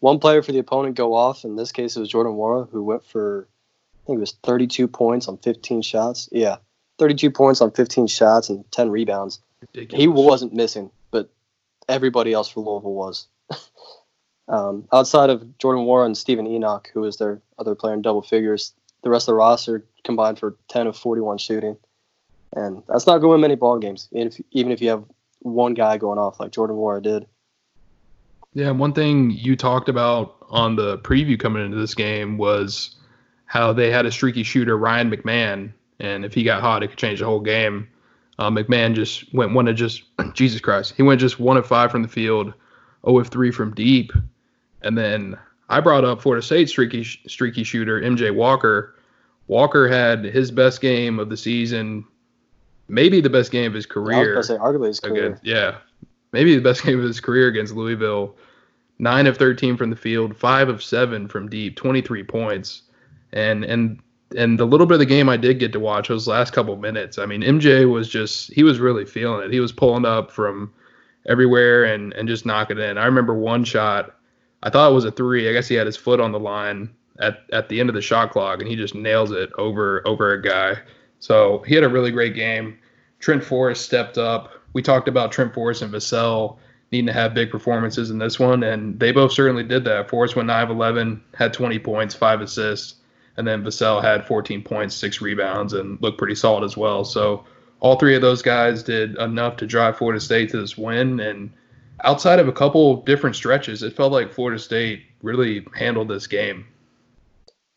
one 0.00 0.18
player 0.18 0.42
for 0.42 0.52
the 0.52 0.58
opponent 0.58 0.96
go 0.96 1.14
off. 1.14 1.44
In 1.44 1.56
this 1.56 1.72
case, 1.72 1.96
it 1.96 2.00
was 2.00 2.10
Jordan 2.10 2.34
Nwora, 2.34 2.68
who 2.68 2.82
went 2.84 3.06
for, 3.06 3.48
I 3.94 4.06
think 4.06 4.18
it 4.18 4.20
was 4.20 4.36
32 4.42 4.86
points 4.86 5.28
on 5.28 5.38
15 5.38 5.80
shots. 5.80 6.28
Yeah, 6.30 6.56
32 6.98 7.30
points 7.30 7.62
on 7.62 7.70
15 7.70 8.06
shots 8.08 8.50
and 8.50 8.70
10 8.70 8.90
rebounds. 8.90 9.40
Ridiculous. 9.62 10.02
He 10.02 10.08
wasn't 10.08 10.52
missing, 10.52 10.90
but 11.10 11.30
everybody 11.88 12.34
else 12.34 12.50
for 12.50 12.60
Louisville 12.60 12.92
was. 12.92 13.28
Um, 14.48 14.86
outside 14.92 15.30
of 15.30 15.58
Jordan 15.58 15.84
Nwora 15.84 16.06
and 16.06 16.16
Steven 16.16 16.46
Enoch, 16.46 16.90
who 16.92 17.00
was 17.00 17.16
their 17.16 17.40
other 17.58 17.74
player 17.74 17.94
in 17.94 18.02
double 18.02 18.22
figures, 18.22 18.74
the 19.02 19.10
rest 19.10 19.24
of 19.28 19.32
the 19.32 19.36
roster 19.36 19.84
combined 20.04 20.38
for 20.38 20.56
10 20.68 20.86
of 20.86 20.96
41 20.96 21.38
shooting. 21.38 21.76
And 22.54 22.82
that's 22.88 23.06
not 23.06 23.18
going 23.18 23.40
many 23.40 23.56
ball 23.56 23.78
games, 23.78 24.08
even 24.12 24.28
if, 24.28 24.40
even 24.52 24.72
if 24.72 24.80
you 24.80 24.90
have 24.90 25.04
one 25.40 25.74
guy 25.74 25.98
going 25.98 26.18
off 26.18 26.40
like 26.40 26.52
Jordan 26.52 26.76
Nwora 26.76 27.02
did. 27.02 27.26
Yeah, 28.54 28.70
one 28.70 28.92
thing 28.92 29.30
you 29.30 29.56
talked 29.56 29.88
about 29.88 30.36
on 30.48 30.76
the 30.76 30.98
preview 30.98 31.38
coming 31.38 31.64
into 31.64 31.76
this 31.76 31.94
game 31.94 32.38
was 32.38 32.96
how 33.46 33.72
they 33.72 33.90
had 33.90 34.06
a 34.06 34.12
streaky 34.12 34.44
shooter, 34.44 34.78
Ryan 34.78 35.10
McMahon, 35.10 35.72
and 35.98 36.24
if 36.24 36.34
he 36.34 36.44
got 36.44 36.60
hot, 36.60 36.82
it 36.82 36.88
could 36.88 36.98
change 36.98 37.18
the 37.18 37.24
whole 37.24 37.40
game. 37.40 37.88
Uh, 38.38 38.50
McMahon 38.50 38.94
just 38.94 39.32
went 39.34 39.54
one 39.54 39.66
of 39.68 39.74
just 39.74 40.04
Jesus 40.34 40.60
Christ, 40.60 40.94
he 40.96 41.02
went 41.02 41.20
just 41.20 41.40
one 41.40 41.56
of 41.56 41.66
five 41.66 41.90
from 41.90 42.02
the 42.02 42.08
field, 42.08 42.54
0 43.04 43.18
of 43.18 43.28
three 43.28 43.50
from 43.50 43.74
deep, 43.74 44.12
and 44.84 44.96
then 44.96 45.36
I 45.68 45.80
brought 45.80 46.04
up 46.04 46.22
Florida 46.22 46.44
State 46.44 46.68
streaky 46.68 47.04
streaky 47.04 47.64
shooter 47.64 48.00
MJ 48.00 48.32
Walker. 48.34 48.94
Walker 49.46 49.88
had 49.88 50.24
his 50.24 50.50
best 50.50 50.80
game 50.80 51.18
of 51.18 51.28
the 51.28 51.36
season, 51.36 52.04
maybe 52.88 53.20
the 53.20 53.30
best 53.30 53.50
game 53.50 53.66
of 53.66 53.74
his 53.74 53.86
career. 53.86 54.34
I 54.34 54.36
was 54.36 54.46
say, 54.46 54.56
arguably 54.56 54.88
his 54.88 55.00
career. 55.00 55.26
Against, 55.26 55.44
yeah, 55.44 55.78
maybe 56.32 56.54
the 56.54 56.62
best 56.62 56.84
game 56.84 56.98
of 56.98 57.04
his 57.04 57.20
career 57.20 57.48
against 57.48 57.74
Louisville. 57.74 58.36
Nine 58.98 59.26
of 59.26 59.36
thirteen 59.36 59.76
from 59.76 59.90
the 59.90 59.96
field, 59.96 60.36
five 60.36 60.68
of 60.68 60.82
seven 60.82 61.26
from 61.28 61.48
deep, 61.48 61.76
twenty 61.76 62.00
three 62.00 62.22
points, 62.22 62.82
and 63.32 63.64
and 63.64 64.00
and 64.36 64.58
the 64.58 64.64
little 64.64 64.86
bit 64.86 64.94
of 64.94 65.00
the 65.00 65.06
game 65.06 65.28
I 65.28 65.36
did 65.36 65.58
get 65.58 65.72
to 65.72 65.80
watch 65.80 66.08
those 66.08 66.28
last 66.28 66.52
couple 66.52 66.76
minutes. 66.76 67.18
I 67.18 67.26
mean, 67.26 67.42
MJ 67.42 67.90
was 67.90 68.08
just 68.08 68.52
he 68.52 68.62
was 68.62 68.78
really 68.78 69.04
feeling 69.04 69.44
it. 69.44 69.52
He 69.52 69.60
was 69.60 69.72
pulling 69.72 70.04
up 70.04 70.30
from 70.30 70.72
everywhere 71.26 71.84
and 71.84 72.12
and 72.14 72.28
just 72.28 72.46
knocking 72.46 72.78
it 72.78 72.84
in. 72.84 72.98
I 72.98 73.06
remember 73.06 73.34
one 73.34 73.64
shot. 73.64 74.14
I 74.64 74.70
thought 74.70 74.90
it 74.90 74.94
was 74.94 75.04
a 75.04 75.12
three. 75.12 75.48
I 75.48 75.52
guess 75.52 75.68
he 75.68 75.76
had 75.76 75.86
his 75.86 75.96
foot 75.96 76.20
on 76.20 76.32
the 76.32 76.40
line 76.40 76.90
at, 77.20 77.44
at 77.52 77.68
the 77.68 77.78
end 77.78 77.90
of 77.90 77.94
the 77.94 78.00
shot 78.00 78.32
clock 78.32 78.60
and 78.60 78.68
he 78.68 78.74
just 78.74 78.94
nails 78.94 79.30
it 79.30 79.50
over 79.58 80.02
over 80.06 80.32
a 80.32 80.42
guy. 80.42 80.78
So 81.20 81.62
he 81.66 81.74
had 81.74 81.84
a 81.84 81.88
really 81.88 82.10
great 82.10 82.34
game. 82.34 82.78
Trent 83.20 83.44
Forrest 83.44 83.84
stepped 83.84 84.18
up. 84.18 84.50
We 84.72 84.82
talked 84.82 85.06
about 85.06 85.30
Trent 85.30 85.54
Forrest 85.54 85.82
and 85.82 85.92
Vassell 85.92 86.56
needing 86.90 87.06
to 87.06 87.12
have 87.12 87.34
big 87.34 87.50
performances 87.50 88.10
in 88.10 88.18
this 88.18 88.38
one, 88.38 88.62
and 88.62 88.98
they 89.00 89.10
both 89.10 89.32
certainly 89.32 89.64
did 89.64 89.84
that. 89.84 90.08
Forrest 90.08 90.36
went 90.36 90.46
9 90.46 90.64
of 90.64 90.70
11, 90.70 91.22
had 91.34 91.52
20 91.52 91.78
points, 91.78 92.14
five 92.14 92.40
assists, 92.40 92.96
and 93.36 93.46
then 93.46 93.64
Vassell 93.64 94.02
had 94.02 94.26
14 94.26 94.62
points, 94.62 94.94
six 94.94 95.20
rebounds, 95.20 95.72
and 95.72 96.00
looked 96.02 96.18
pretty 96.18 96.34
solid 96.34 96.64
as 96.64 96.76
well. 96.76 97.04
So 97.04 97.44
all 97.80 97.98
three 97.98 98.14
of 98.14 98.22
those 98.22 98.42
guys 98.42 98.82
did 98.82 99.16
enough 99.18 99.56
to 99.58 99.66
drive 99.66 99.98
Florida 99.98 100.20
State 100.20 100.50
to 100.50 100.60
this 100.60 100.78
win. 100.78 101.20
And 101.20 101.52
outside 102.02 102.38
of 102.38 102.48
a 102.48 102.52
couple 102.52 103.02
different 103.02 103.36
stretches, 103.36 103.82
it 103.82 103.94
felt 103.94 104.12
like 104.12 104.32
Florida 104.32 104.58
State 104.58 105.04
really 105.22 105.66
handled 105.74 106.08
this 106.08 106.26
game. 106.26 106.66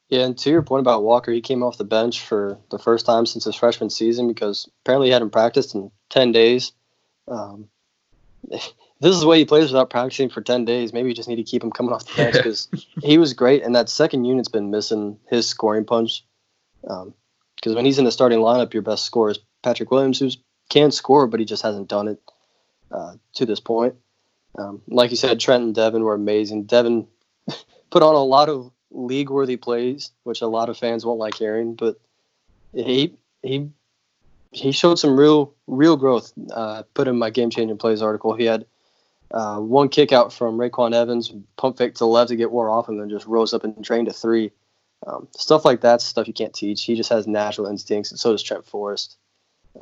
Yeah, 0.09 0.21
and 0.21 0.37
to 0.37 0.49
your 0.49 0.61
point 0.61 0.81
about 0.81 1.03
Walker, 1.03 1.31
he 1.31 1.41
came 1.41 1.63
off 1.63 1.77
the 1.77 1.83
bench 1.83 2.21
for 2.21 2.57
the 2.71 2.79
first 2.79 3.05
time 3.05 3.25
since 3.25 3.43
his 3.43 3.55
freshman 3.55 3.89
season 3.89 4.27
because 4.27 4.69
apparently 4.83 5.09
he 5.09 5.13
hadn't 5.13 5.31
practiced 5.31 5.75
in 5.75 5.91
10 6.09 6.31
days. 6.31 6.71
Um, 7.27 7.67
this 8.49 8.71
is 9.01 9.19
the 9.19 9.27
way 9.27 9.39
he 9.39 9.45
plays 9.45 9.69
without 9.69 9.89
practicing 9.89 10.29
for 10.29 10.41
10 10.41 10.63
days. 10.63 10.93
Maybe 10.93 11.09
you 11.09 11.15
just 11.15 11.27
need 11.27 11.35
to 11.35 11.43
keep 11.43 11.61
him 11.61 11.71
coming 11.71 11.91
off 11.91 12.05
the 12.05 12.15
bench 12.15 12.35
because 12.37 12.69
he 13.03 13.17
was 13.17 13.33
great. 13.33 13.63
And 13.63 13.75
that 13.75 13.89
second 13.89 14.23
unit's 14.23 14.47
been 14.47 14.71
missing 14.71 15.19
his 15.29 15.47
scoring 15.47 15.85
punch. 15.85 16.23
Because 16.81 17.03
um, 17.65 17.75
when 17.75 17.85
he's 17.85 17.99
in 17.99 18.05
the 18.05 18.11
starting 18.11 18.39
lineup, 18.39 18.73
your 18.73 18.83
best 18.83 19.03
scorer 19.03 19.31
is 19.31 19.39
Patrick 19.61 19.91
Williams, 19.91 20.19
who 20.19 20.29
can 20.69 20.91
score, 20.91 21.27
but 21.27 21.41
he 21.41 21.45
just 21.45 21.63
hasn't 21.63 21.89
done 21.89 22.07
it 22.07 22.21
uh, 22.91 23.15
to 23.33 23.45
this 23.45 23.59
point. 23.59 23.95
Um, 24.57 24.81
like 24.87 25.11
you 25.11 25.17
said, 25.17 25.39
Trent 25.39 25.63
and 25.63 25.75
Devin 25.75 26.03
were 26.03 26.15
amazing. 26.15 26.63
Devin 26.63 27.07
put 27.89 28.03
on 28.03 28.15
a 28.15 28.23
lot 28.23 28.49
of 28.49 28.71
league 28.91 29.29
worthy 29.29 29.57
plays, 29.57 30.11
which 30.23 30.41
a 30.41 30.47
lot 30.47 30.69
of 30.69 30.77
fans 30.77 31.05
won't 31.05 31.19
like 31.19 31.35
hearing, 31.35 31.75
but 31.75 31.99
he 32.73 33.13
he 33.43 33.69
he 34.51 34.71
showed 34.71 34.99
some 34.99 35.19
real 35.19 35.53
real 35.67 35.97
growth. 35.97 36.33
Uh, 36.51 36.83
put 36.93 37.07
in 37.07 37.17
my 37.17 37.29
game 37.29 37.49
changing 37.49 37.77
plays 37.77 38.01
article. 38.01 38.33
He 38.33 38.45
had 38.45 38.65
uh, 39.31 39.59
one 39.59 39.89
kick 39.89 40.11
out 40.11 40.31
from 40.33 40.57
RayQuan 40.57 40.93
Evans, 40.93 41.33
pump 41.57 41.77
fake 41.77 41.93
to 41.95 41.99
the 41.99 42.07
left 42.07 42.29
to 42.29 42.35
get 42.35 42.51
wore 42.51 42.69
off, 42.69 42.87
and 42.87 42.99
then 42.99 43.09
just 43.09 43.27
rose 43.27 43.53
up 43.53 43.63
and 43.63 43.83
drained 43.83 44.07
a 44.07 44.13
three. 44.13 44.51
Um, 45.05 45.27
stuff 45.31 45.63
like 45.63 45.81
that, 45.81 46.01
stuff 46.01 46.27
you 46.27 46.33
can't 46.33 46.53
teach. 46.53 46.83
He 46.83 46.95
just 46.95 47.11
has 47.11 47.27
natural 47.27 47.67
instincts, 47.67 48.11
and 48.11 48.19
so 48.19 48.31
does 48.31 48.41
Trent 48.41 48.65
Forrest. 48.65 49.17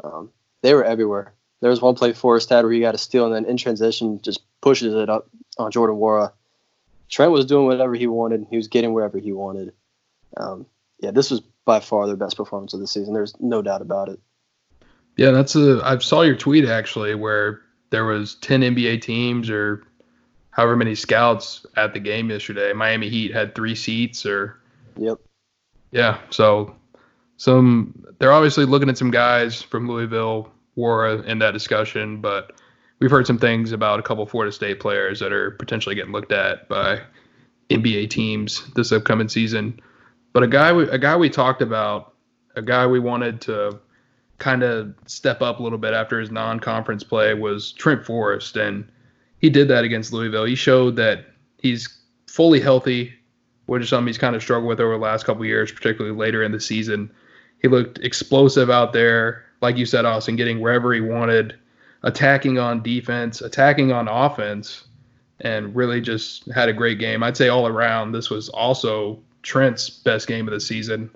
Um, 0.04 0.32
they 0.62 0.74
were 0.74 0.84
everywhere. 0.84 1.34
There 1.62 1.70
was 1.70 1.82
one 1.82 1.96
play 1.96 2.14
Forrest 2.14 2.50
had 2.50 2.64
where 2.64 2.74
he 2.74 2.80
got 2.80 2.96
a 2.96 2.98
steal, 2.98 3.26
and 3.26 3.34
then 3.34 3.46
in 3.46 3.58
transition 3.58 4.22
just 4.22 4.42
pushes 4.62 4.94
it 4.94 5.10
up 5.10 5.28
on 5.58 5.72
Jordan 5.72 5.98
Nwora. 5.98 6.32
Trent 7.10 7.32
was 7.32 7.46
doing 7.46 7.66
whatever 7.66 7.96
he 7.96 8.08
wanted. 8.08 8.48
He 8.50 8.58
was 8.58 8.68
getting 8.68 8.94
wherever 8.94 9.18
he 9.18 9.32
wanted. 9.32 9.74
Um, 10.38 10.66
yeah, 11.00 11.12
this 11.12 11.32
was 11.32 11.42
by 11.66 11.80
far 11.80 12.08
their 12.08 12.16
best 12.16 12.38
performance 12.38 12.74
of 12.74 12.80
the 12.80 12.88
season. 12.88 13.14
There's 13.14 13.34
no 13.40 13.62
doubt 13.62 13.82
about 13.82 14.10
it. 14.10 14.20
Yeah, 15.18 15.32
that's 15.32 15.56
a. 15.56 15.82
I 15.84 15.98
saw 16.00 16.22
your 16.22 16.36
tweet 16.36 16.66
actually 16.66 17.16
where 17.16 17.62
there 17.90 18.06
was 18.06 18.36
10 18.36 18.62
NBA 18.62 19.02
teams 19.02 19.50
or 19.50 19.84
however 20.50 20.76
many 20.76 20.96
scouts 20.96 21.66
at 21.78 21.94
the 21.94 22.00
game 22.00 22.30
yesterday. 22.30 22.74
Miami 22.74 23.10
Heat 23.10 23.34
had 23.34 23.56
three 23.56 23.76
seats 23.76 24.26
or. 24.26 24.60
Yep. 24.98 25.20
Yeah, 25.92 26.20
so 26.30 26.76
some 27.38 28.06
they're 28.20 28.32
obviously 28.32 28.66
looking 28.66 28.90
at 28.90 28.98
some 28.98 29.12
guys 29.12 29.62
from 29.62 29.88
Louisville, 29.88 30.52
Nwora 30.78 31.26
in 31.26 31.40
that 31.40 31.52
discussion, 31.52 32.22
but 32.22 32.60
we've 33.00 33.12
heard 33.12 33.28
some 33.28 33.40
things 33.40 33.72
about 33.72 34.00
a 34.00 34.04
couple 34.04 34.26
Florida 34.26 34.52
State 34.52 34.80
players 34.80 35.20
that 35.20 35.32
are 35.32 35.52
potentially 35.52 35.96
getting 35.96 36.12
looked 36.12 36.32
at 36.32 36.68
by 36.68 37.02
NBA 37.70 38.10
teams 38.10 38.72
this 38.74 38.92
upcoming 38.92 39.30
season. 39.30 39.80
But 40.34 40.44
a 40.44 40.48
guy 40.48 40.74
we, 40.74 40.84
a 40.90 40.98
guy 40.98 41.16
we 41.16 41.30
talked 41.30 41.62
about, 41.62 42.14
a 42.56 42.62
guy 42.62 42.86
we 42.88 43.00
wanted 43.00 43.42
to 43.42 43.80
kind 44.38 44.64
of 44.64 44.94
step 45.06 45.42
up 45.42 45.60
a 45.60 45.64
little 45.64 45.78
bit 45.78 45.94
after 45.94 46.20
his 46.20 46.30
non-conference 46.30 47.04
play 47.04 47.34
was 47.34 47.72
Trent 47.72 48.06
Forrest, 48.06 48.58
and 48.58 48.86
he 49.40 49.50
did 49.50 49.68
that 49.70 49.84
against 49.84 50.12
Louisville. 50.12 50.46
He 50.46 50.56
showed 50.56 50.98
that 50.98 51.26
he's 51.60 52.02
fully 52.28 52.60
healthy, 52.60 53.14
which 53.66 53.84
is 53.84 53.90
something 53.90 54.08
he's 54.08 54.18
kind 54.18 54.36
of 54.36 54.42
struggled 54.42 54.68
with 54.68 54.80
over 54.82 54.94
the 54.94 55.04
last 55.04 55.26
couple 55.26 55.46
years, 55.46 55.72
particularly 55.72 56.16
later 56.16 56.44
in 56.44 56.52
the 56.52 56.60
season. 56.60 57.10
He 57.62 57.68
looked 57.68 58.00
explosive 58.00 58.70
out 58.70 58.92
there, 58.92 59.46
like 59.66 59.78
you 59.78 59.86
said, 59.86 60.06
Austin, 60.06 60.36
getting 60.36 60.60
wherever 60.60 60.94
he 60.94 61.02
wanted, 61.02 61.56
attacking 62.04 62.58
on 62.58 62.82
defense, 62.82 63.42
attacking 63.42 63.92
on 63.92 64.08
offense, 64.08 64.86
and 65.42 65.76
really 65.76 66.00
just 66.00 66.50
had 66.52 66.70
a 66.70 66.74
great 66.74 67.00
game. 67.00 67.24
I'd 67.24 67.36
say 67.36 67.50
all 67.50 67.68
around, 67.68 68.14
this 68.14 68.30
was 68.30 68.50
also 68.50 69.20
Trent's 69.44 69.90
best 69.90 70.28
game 70.28 70.48
of 70.48 70.54
the 70.54 70.60
season 70.60 71.10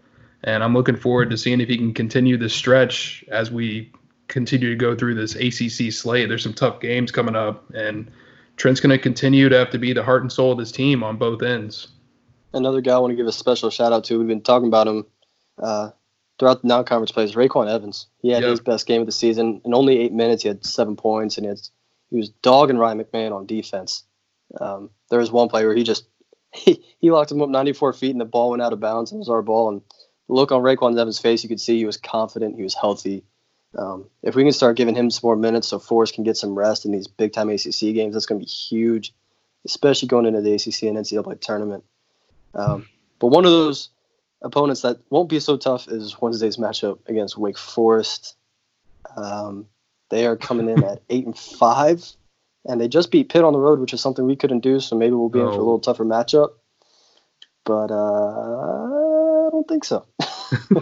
and 0.43 0.63
I'm 0.63 0.73
looking 0.73 0.95
forward 0.95 1.29
to 1.31 1.37
seeing 1.37 1.61
if 1.61 1.69
he 1.69 1.77
can 1.77 1.93
continue 1.93 2.37
this 2.37 2.53
stretch 2.53 3.25
as 3.29 3.51
we 3.51 3.91
continue 4.27 4.69
to 4.69 4.75
go 4.75 4.95
through 4.95 5.15
this 5.15 5.35
ACC 5.35 5.91
slate. 5.91 6.29
There's 6.29 6.43
some 6.43 6.53
tough 6.53 6.79
games 6.79 7.11
coming 7.11 7.35
up, 7.35 7.69
and 7.73 8.09
Trent's 8.55 8.79
going 8.79 8.91
to 8.91 9.01
continue 9.01 9.49
to 9.49 9.57
have 9.57 9.69
to 9.71 9.77
be 9.77 9.93
the 9.93 10.03
heart 10.03 10.21
and 10.21 10.31
soul 10.31 10.53
of 10.53 10.57
this 10.57 10.71
team 10.71 11.03
on 11.03 11.17
both 11.17 11.41
ends. 11.41 11.89
Another 12.53 12.81
guy 12.81 12.95
I 12.95 12.99
want 12.99 13.11
to 13.11 13.15
give 13.15 13.27
a 13.27 13.31
special 13.31 13.69
shout 13.69 13.91
out 13.91 14.05
to. 14.05 14.17
We've 14.17 14.27
been 14.27 14.41
talking 14.41 14.67
about 14.67 14.87
him 14.87 15.05
uh, 15.61 15.89
throughout 16.39 16.61
the 16.61 16.67
non-conference 16.67 17.11
plays. 17.11 17.33
RayQuan 17.33 17.69
Evans. 17.69 18.07
He 18.21 18.31
had 18.31 18.41
yep. 18.41 18.51
his 18.51 18.59
best 18.61 18.87
game 18.87 19.01
of 19.01 19.05
the 19.05 19.11
season. 19.11 19.61
In 19.65 19.73
only 19.73 19.99
eight 19.99 20.13
minutes, 20.13 20.43
he 20.43 20.47
had 20.47 20.65
seven 20.65 20.95
points, 20.95 21.37
and 21.37 21.45
he, 21.45 21.49
had, 21.49 21.59
he 22.09 22.17
was 22.17 22.29
dogging 22.29 22.77
Ryan 22.77 23.03
McMahon 23.03 23.35
on 23.35 23.45
defense. 23.45 24.03
Um, 24.59 24.89
there 25.09 25.19
was 25.19 25.31
one 25.31 25.49
play 25.49 25.65
where 25.65 25.75
he 25.75 25.83
just 25.83 26.07
he, 26.53 26.83
he 26.99 27.11
locked 27.11 27.31
him 27.31 27.41
up 27.41 27.49
94 27.49 27.93
feet, 27.93 28.11
and 28.11 28.21
the 28.21 28.25
ball 28.25 28.51
went 28.51 28.61
out 28.61 28.73
of 28.73 28.79
bounds. 28.79 29.11
It 29.11 29.17
was 29.17 29.29
our 29.29 29.41
ball, 29.41 29.69
and 29.69 29.81
look 30.29 30.51
on 30.51 30.61
RayQuan 30.61 30.99
Evans' 30.99 31.19
face, 31.19 31.43
you 31.43 31.49
could 31.49 31.59
see 31.59 31.77
he 31.77 31.85
was 31.85 31.97
confident, 31.97 32.55
he 32.55 32.63
was 32.63 32.75
healthy. 32.75 33.23
Um, 33.77 34.05
if 34.23 34.35
we 34.35 34.43
can 34.43 34.51
start 34.51 34.77
giving 34.77 34.95
him 34.95 35.11
some 35.11 35.27
more 35.27 35.35
minutes 35.35 35.67
so 35.67 35.77
Forrest 35.77 36.15
can 36.15 36.23
get 36.23 36.37
some 36.37 36.57
rest 36.57 36.85
in 36.85 36.91
these 36.91 37.07
big 37.07 37.33
time 37.33 37.49
ACC 37.49 37.93
games, 37.93 38.13
that's 38.13 38.25
going 38.25 38.39
to 38.39 38.45
be 38.45 38.49
huge, 38.49 39.13
especially 39.65 40.07
going 40.07 40.25
into 40.25 40.41
the 40.41 40.53
ACC 40.53 40.83
and 40.83 40.97
NCAA 40.97 41.39
tournament. 41.39 41.83
Um, 42.55 42.87
but 43.19 43.27
one 43.27 43.45
of 43.45 43.51
those 43.51 43.89
opponents 44.41 44.81
that 44.81 44.99
won't 45.09 45.29
be 45.29 45.39
so 45.39 45.57
tough 45.57 45.87
is 45.87 46.19
Wednesday's 46.21 46.57
matchup 46.57 46.99
against 47.07 47.37
Wake 47.37 47.57
Forest. 47.57 48.35
Um, 49.15 49.67
they 50.09 50.25
are 50.25 50.37
coming 50.37 50.69
in 50.69 50.83
at 50.83 51.01
eight 51.09 51.25
and 51.25 51.37
five, 51.37 52.05
and 52.65 52.79
they 52.79 52.87
just 52.87 53.11
beat 53.11 53.29
Pitt 53.29 53.43
on 53.43 53.53
the 53.53 53.59
road, 53.59 53.79
which 53.79 53.93
is 53.93 54.01
something 54.01 54.25
we 54.25 54.35
couldn't 54.35 54.61
do. 54.61 54.79
So 54.79 54.95
maybe 54.95 55.13
we'll 55.13 55.29
be 55.29 55.39
in 55.39 55.45
for 55.45 55.51
a 55.51 55.57
little 55.57 55.79
tougher 55.79 56.05
matchup. 56.05 56.49
But 57.65 57.91
uh, 57.91 59.47
I 59.47 59.49
don't 59.51 59.67
think 59.67 59.83
so. 59.83 60.05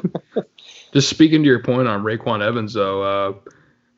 Just 0.93 1.09
speaking 1.09 1.43
to 1.43 1.47
your 1.47 1.61
point 1.61 1.87
on 1.87 2.03
RayQuan 2.03 2.41
Evans, 2.41 2.73
though, 2.73 3.01
uh, 3.01 3.33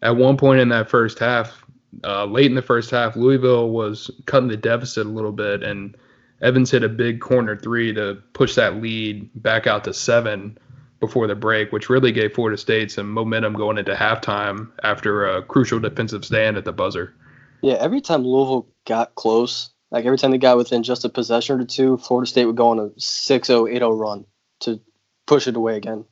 at 0.01 0.15
one 0.15 0.37
point 0.37 0.59
in 0.59 0.69
that 0.69 0.89
first 0.89 1.19
half, 1.19 1.63
uh, 2.03 2.25
late 2.25 2.47
in 2.47 2.55
the 2.55 2.61
first 2.61 2.89
half, 2.89 3.15
Louisville 3.15 3.69
was 3.69 4.09
cutting 4.25 4.49
the 4.49 4.57
deficit 4.57 5.05
a 5.05 5.09
little 5.09 5.31
bit, 5.31 5.61
and 5.61 5.95
Evans 6.41 6.71
hit 6.71 6.83
a 6.83 6.89
big 6.89 7.19
corner 7.19 7.57
three 7.57 7.93
to 7.93 8.17
push 8.33 8.55
that 8.55 8.81
lead 8.81 9.29
back 9.35 9.67
out 9.67 9.83
to 9.83 9.93
seven 9.93 10.57
before 10.99 11.27
the 11.27 11.35
break, 11.35 11.71
which 11.71 11.89
really 11.89 12.11
gave 12.11 12.33
Florida 12.33 12.57
State 12.57 12.91
some 12.91 13.11
momentum 13.11 13.53
going 13.53 13.77
into 13.77 13.93
halftime 13.93 14.69
after 14.83 15.27
a 15.27 15.41
crucial 15.41 15.79
defensive 15.79 16.25
stand 16.25 16.57
at 16.57 16.65
the 16.65 16.73
buzzer. 16.73 17.13
Yeah, 17.61 17.75
every 17.75 18.01
time 18.01 18.23
Louisville 18.23 18.67
got 18.85 19.15
close, 19.15 19.69
like 19.91 20.05
every 20.05 20.17
time 20.17 20.31
they 20.31 20.37
got 20.37 20.57
within 20.57 20.83
just 20.83 21.05
a 21.05 21.09
possession 21.09 21.59
or 21.59 21.65
two, 21.65 21.97
Florida 21.97 22.29
State 22.29 22.45
would 22.45 22.55
go 22.55 22.69
on 22.69 22.79
a 22.79 22.89
6-0, 22.89 23.73
8-0 23.73 23.99
run 23.99 24.25
to 24.61 24.79
push 25.25 25.47
it 25.47 25.55
away 25.55 25.75
again. 25.75 26.05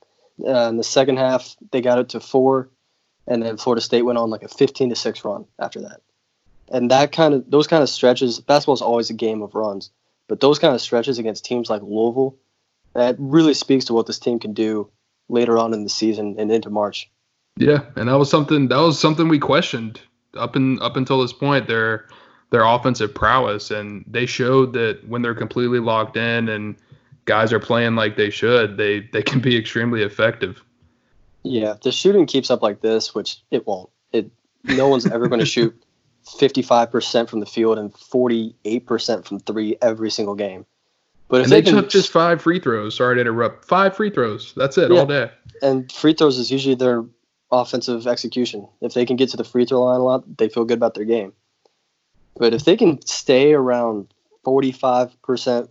Uh, 0.46 0.70
in 0.70 0.78
the 0.78 0.84
second 0.84 1.18
half, 1.18 1.56
they 1.72 1.82
got 1.82 2.00
it 2.00 2.10
to 2.10 2.20
four, 2.20 2.70
and 3.28 3.42
then 3.42 3.58
Florida 3.58 3.82
State 3.82 4.04
went 4.04 4.20
on 4.20 4.30
like 4.30 4.44
a 4.44 4.48
15 4.48 4.90
to 4.90 4.96
six 4.96 5.24
run 5.26 5.46
after 5.60 5.82
that. 5.82 6.02
And 6.70 6.92
that 6.92 7.12
kind 7.12 7.34
of 7.34 7.50
those 7.50 7.68
kind 7.68 7.82
of 7.82 7.90
stretches, 7.90 8.40
basketball 8.40 8.76
is 8.76 8.82
always 8.82 9.10
a 9.10 9.14
game 9.14 9.42
of 9.42 9.56
runs, 9.56 9.90
but 10.28 10.40
those 10.40 10.60
kind 10.60 10.74
of 10.74 10.82
stretches 10.82 11.20
against 11.20 11.46
teams 11.46 11.70
like 11.70 11.82
Louisville, 11.82 12.36
that 12.94 13.16
really 13.20 13.54
speaks 13.54 13.86
to 13.86 13.94
what 13.94 14.08
this 14.08 14.20
team 14.20 14.40
can 14.40 14.54
do 14.54 14.90
later 15.30 15.58
on 15.58 15.74
in 15.74 15.84
the 15.84 15.90
season 15.90 16.36
and 16.38 16.52
into 16.52 16.70
March. 16.70 17.10
Yeah, 17.58 17.82
and 17.96 18.10
that 18.10 18.18
was 18.18 18.30
something 18.30 18.68
that 18.68 18.78
was 18.78 19.00
something 19.00 19.28
we 19.28 19.40
questioned 19.40 20.00
up 20.36 20.56
in 20.56 20.80
up 20.82 20.96
until 20.96 21.22
this 21.22 21.34
point. 21.34 21.68
Their 21.68 22.08
their 22.52 22.64
offensive 22.64 23.14
prowess, 23.14 23.72
and 23.72 24.06
they 24.08 24.26
showed 24.26 24.74
that 24.74 25.08
when 25.08 25.22
they're 25.22 25.36
completely 25.36 25.80
locked 25.80 26.18
in 26.18 26.50
and 26.50 26.76
guys 27.26 27.52
are 27.52 27.60
playing 27.60 27.96
like 27.96 28.16
they 28.16 28.30
should, 28.30 28.78
they 28.78 29.02
they 29.12 29.24
can 29.24 29.40
be 29.40 29.58
extremely 29.58 30.04
effective. 30.04 30.64
Yeah, 31.44 31.72
if 31.72 31.82
the 31.82 31.92
shooting 31.92 32.26
keeps 32.26 32.52
up 32.52 32.62
like 32.62 32.82
this, 32.82 33.16
which 33.16 33.42
it 33.52 33.66
won't. 33.66 33.90
It 34.12 34.30
no 34.64 34.88
one's 34.88 35.08
ever 35.08 35.28
going 35.28 35.40
to 35.42 35.46
shoot 35.46 35.84
55% 36.36 37.30
from 37.30 37.40
the 37.40 37.46
field 37.46 37.78
and 37.78 37.94
48% 37.94 39.26
from 39.26 39.40
three 39.40 39.78
every 39.82 40.12
single 40.12 40.36
game. 40.36 40.66
But 41.30 41.42
if 41.42 41.46
and 41.46 41.52
they, 41.52 41.62
they 41.62 41.72
took 41.72 41.90
just 41.90 42.12
five 42.12 42.42
free 42.42 42.60
throws. 42.60 42.96
Sorry 42.96 43.16
to 43.16 43.22
interrupt. 43.22 43.66
Five 43.66 43.96
free 43.96 44.10
throws. 44.10 44.54
That's 44.56 44.78
it 44.78 44.92
yeah. 44.92 45.00
all 45.00 45.06
day. 45.06 45.32
And 45.62 45.92
free 45.92 46.14
throws 46.14 46.38
is 46.38 46.52
usually 46.52 46.76
their 46.76 47.04
offensive 47.52 48.08
execution. 48.08 48.68
If 48.82 48.94
they 48.94 49.06
can 49.06 49.16
get 49.16 49.30
to 49.30 49.38
the 49.38 49.44
free 49.44 49.66
throw 49.66 49.84
line 49.84 50.00
a 50.00 50.04
lot, 50.04 50.38
they 50.38 50.50
feel 50.50 50.66
good 50.66 50.78
about 50.78 50.94
their 50.94 51.06
game. 51.06 51.34
But 52.38 52.54
if 52.54 52.66
they 52.66 52.78
can 52.78 53.06
stay 53.06 53.54
around 53.54 54.14
45%, 54.46 55.68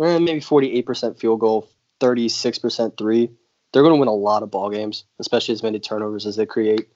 eh, 0.00 0.18
maybe 0.18 0.40
48% 0.40 1.18
field 1.18 1.40
goal, 1.40 1.68
36% 2.00 2.98
three, 2.98 3.30
they're 3.72 3.82
going 3.82 3.94
to 3.94 3.98
win 3.98 4.08
a 4.08 4.14
lot 4.14 4.42
of 4.42 4.50
ball 4.50 4.70
games, 4.70 5.04
especially 5.18 5.54
as 5.54 5.62
many 5.62 5.80
turnovers 5.80 6.26
as 6.26 6.36
they 6.36 6.46
create. 6.46 6.88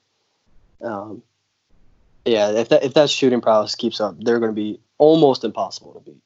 Um, 0.81 1.23
yeah, 2.27 2.49
if 2.51 2.69
that 2.69 2.83
if 2.83 2.93
that 2.93 3.09
shooting 3.09 3.41
prowess 3.41 3.75
keeps 3.75 4.01
up, 4.01 4.15
they're 4.19 4.39
going 4.39 4.51
to 4.51 4.55
be 4.55 4.79
almost 4.97 5.43
impossible 5.43 5.93
to 5.93 5.99
beat. 5.99 6.21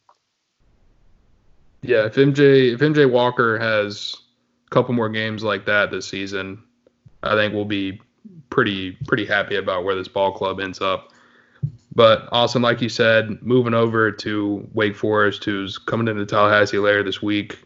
Yeah, 1.82 2.06
if 2.06 2.16
MJ 2.16 2.74
if 2.74 2.80
MJ 2.80 3.10
Walker 3.10 3.58
has 3.60 4.16
a 4.68 4.70
couple 4.70 4.94
more 4.94 5.10
games 5.10 5.44
like 5.44 5.66
that 5.66 5.92
this 5.92 6.08
season, 6.08 6.64
I 7.24 7.36
think 7.36 7.54
we'll 7.54 7.66
be 7.66 8.02
pretty 8.50 8.92
pretty 9.08 9.26
happy 9.26 9.56
about 9.56 9.84
where 9.84 9.96
this 9.96 10.08
ball 10.08 10.32
club 10.32 10.60
ends 10.60 10.82
up. 10.82 11.12
But 11.94 12.30
Austin, 12.32 12.62
like 12.62 12.82
you 12.82 12.90
said, 12.90 13.42
moving 13.42 13.74
over 13.74 14.12
to 14.12 14.68
Wake 14.74 14.96
Forest, 14.96 15.44
who's 15.44 15.78
coming 15.78 16.08
into 16.08 16.26
Tallahassee 16.26 16.80
later 16.80 17.04
this 17.04 17.22
week. 17.22 17.60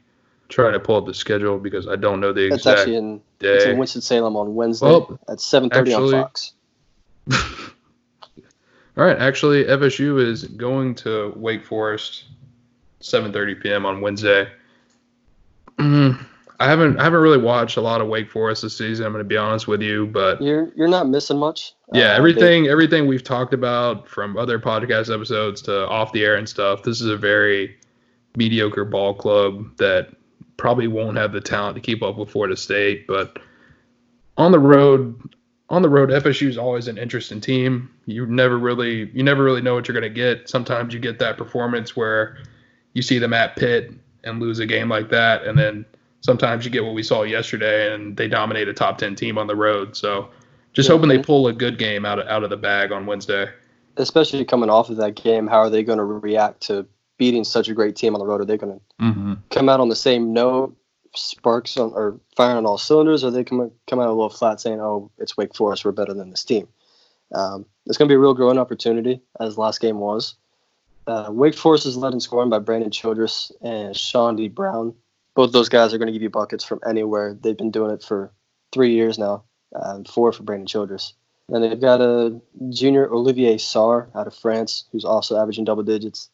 Trying 0.47 0.73
to 0.73 0.79
pull 0.79 0.97
up 0.97 1.05
the 1.07 1.13
schedule 1.13 1.57
because 1.57 1.88
I 1.88 1.95
don't 1.95 2.19
know 2.19 2.31
the 2.31 2.45
exact 2.45 2.59
It's 2.59 2.67
actually 2.67 2.95
in 2.97 3.17
day. 3.39 3.55
it's 3.55 3.65
in 3.65 3.77
Winston 3.77 4.01
Salem 4.01 4.36
on 4.36 4.53
Wednesday 4.53 4.86
Well, 4.86 5.19
at 5.27 5.39
7:30 5.39 5.97
on 5.97 6.11
Fox. 6.11 6.53
All 8.97 9.03
right, 9.03 9.17
actually, 9.17 9.65
FSU 9.65 10.25
is 10.25 10.43
going 10.45 10.95
to 10.95 11.33
Wake 11.35 11.65
Forest, 11.65 12.25
7:30 13.01 13.61
p.m. 13.61 13.85
on 13.85 13.99
Wednesday. 14.01 14.47
Mm, 15.77 16.25
I 16.59 16.67
haven't 16.69 16.97
I 16.99 17.03
haven't 17.03 17.19
really 17.19 17.37
watched 17.37 17.75
a 17.77 17.81
lot 17.81 17.99
of 17.99 18.07
Wake 18.07 18.29
Forest 18.31 18.61
this 18.61 18.77
season. 18.77 19.05
I'm 19.05 19.11
going 19.11 19.23
to 19.23 19.27
be 19.27 19.35
honest 19.35 19.67
with 19.67 19.81
you, 19.81 20.05
but 20.07 20.41
You're 20.41 20.71
you're 20.75 20.87
not 20.87 21.09
missing 21.09 21.37
much. 21.37 21.73
yeah, 21.93 22.03
Uh, 22.03 22.07
they- 22.11 22.15
everything 22.17 22.67
everything 22.67 23.07
we've 23.07 23.23
talked 23.23 23.53
about 23.53 24.07
from 24.07 24.37
other 24.37 24.59
podcast 24.59 25.13
episodes 25.13 25.61
to 25.63 25.87
off 25.89 26.13
the 26.13 26.23
air 26.23 26.35
and 26.35 26.47
stuff. 26.47 26.83
This 26.83 27.01
is 27.01 27.07
a 27.07 27.17
very 27.17 27.75
mediocre 28.37 28.85
ball 28.85 29.13
club 29.13 29.65
that 29.77 30.09
probably 30.57 30.87
won't 30.87 31.17
have 31.17 31.33
the 31.33 31.41
talent 31.41 31.75
to 31.75 31.81
keep 31.81 32.01
up 32.01 32.17
with 32.17 32.29
Florida 32.29 32.55
State, 32.55 33.05
but 33.07 33.37
on 34.37 34.53
the 34.53 34.59
road 34.59 35.15
on 35.70 35.82
the 35.82 35.89
road 35.89 36.09
FSU 36.09 36.47
is 36.47 36.57
always 36.57 36.88
an 36.88 36.97
interesting 36.97 37.41
team. 37.41 37.89
You 38.05 38.26
never 38.26 38.57
really 38.57 39.09
you 39.13 39.24
never 39.24 39.43
really 39.43 39.61
know 39.61 39.74
what 39.76 39.88
you're 39.88 39.99
going 39.99 40.13
to 40.13 40.16
get. 40.16 40.47
Sometimes 40.49 40.93
you 40.93 40.99
get 40.99 41.20
that 41.20 41.38
performance 41.38 41.95
where 41.95 42.38
you 42.93 43.01
see 43.01 43.18
them 43.20 43.34
at 43.34 43.55
Pitt 43.55 43.91
and 44.24 44.39
lose 44.39 44.59
a 44.59 44.66
game 44.66 44.89
like 44.89 45.09
that 45.09 45.43
and 45.43 45.57
then 45.57 45.86
sometimes 46.22 46.66
you 46.66 46.72
get 46.72 46.84
what 46.84 46.93
we 46.95 47.03
saw 47.03 47.22
yesterday 47.24 47.93
and 47.93 48.18
they 48.18 48.28
dominate 48.28 48.68
a 48.68 48.74
top 48.74 48.97
10 48.97 49.16
team 49.16 49.38
on 49.38 49.45
the 49.47 49.55
road. 49.55 49.95
So 49.95 50.30
just 50.74 50.89
hoping 50.89 51.07
they 51.09 51.20
pull 51.20 51.47
a 51.47 51.53
good 51.53 51.78
game 51.78 52.05
out 52.05 52.18
of, 52.20 52.28
out 52.28 52.43
of 52.43 52.49
the 52.49 52.57
bag 52.57 52.91
on 52.91 53.05
Wednesday. 53.05 53.47
especially 53.97 54.43
coming 54.43 54.70
off 54.70 54.89
of 54.89 54.97
that 54.97 55.16
game, 55.16 55.45
how 55.47 55.59
are 55.59 55.70
they 55.70 55.84
going 55.84 55.99
to 55.99 56.03
react 56.03 56.61
to 56.63 56.86
beating 57.18 57.43
such 57.43 57.70
a 57.70 57.74
great 57.74 57.95
team 57.95 58.13
on 58.16 58.20
the 58.20 58.26
road? 58.26 58.41
Are 58.41 58.45
they 58.45 58.57
going 58.57 58.74
to 58.74 58.82
Mm-hmm. 59.05 59.34
come 59.51 59.70
out 59.70 59.80
on 59.80 59.89
the 59.89 59.95
same 59.95 60.34
note, 60.34 60.76
sparks 61.16 61.78
on, 61.78 61.91
or 61.93 62.20
firing 62.36 62.57
on 62.57 62.66
all 62.66 62.78
cylinders, 62.78 63.24
or 63.24 63.32
they 63.32 63.43
come 63.43 63.72
come 63.88 63.99
out 63.99 64.07
a 64.07 64.13
little 64.13 64.30
flat 64.30 64.59
saying, 64.61 64.80
"Oh, 64.80 65.11
it's 65.18 65.38
Wake 65.38 65.55
Forest, 65.55 65.86
we're 65.86 65.91
better 65.91 66.13
than 66.13 66.30
this 66.30 66.43
team"? 66.43 66.68
Um, 67.34 67.66
it's 67.86 67.97
going 67.97 68.07
to 68.07 68.11
be 68.11 68.16
a 68.16 68.20
real 68.20 68.34
growing 68.34 68.57
opportunity, 68.57 69.22
as 69.39 69.57
last 69.57 69.82
game 69.82 69.99
was. 69.99 70.36
Uh, 71.07 71.28
Wake 71.30 71.55
Forest 71.55 71.86
is 71.86 71.97
led 71.97 72.13
in 72.13 72.20
scoring 72.20 72.49
by 72.49 72.59
Brandon 72.59 72.91
Childress 72.91 73.51
and 73.61 73.93
Chaundee 73.93 74.53
Brown. 74.53 74.93
Both 75.36 75.51
those 75.51 75.70
guys 75.70 75.93
are 75.93 75.97
going 75.97 76.07
to 76.07 76.13
give 76.13 76.22
you 76.22 76.30
buckets 76.30 76.63
from 76.63 76.80
anywhere. 76.88 77.34
They've 77.34 77.57
been 77.57 77.72
doing 77.72 77.91
it 77.91 78.03
for 78.03 78.32
three 78.72 78.93
years 78.93 79.20
now. 79.20 79.43
Um, 79.76 80.05
four 80.05 80.32
for 80.32 80.43
Brandon 80.43 80.68
Childress. 80.68 81.13
And 81.49 81.63
they've 81.63 81.80
got 81.80 82.01
a 82.01 82.39
junior 82.70 83.11
Olivier 83.11 83.57
Sarr 83.57 84.07
out 84.16 84.28
of 84.28 84.36
France, 84.36 84.86
who's 84.91 85.05
also 85.05 85.39
averaging 85.39 85.66
double 85.66 85.84
digits. 85.84 86.30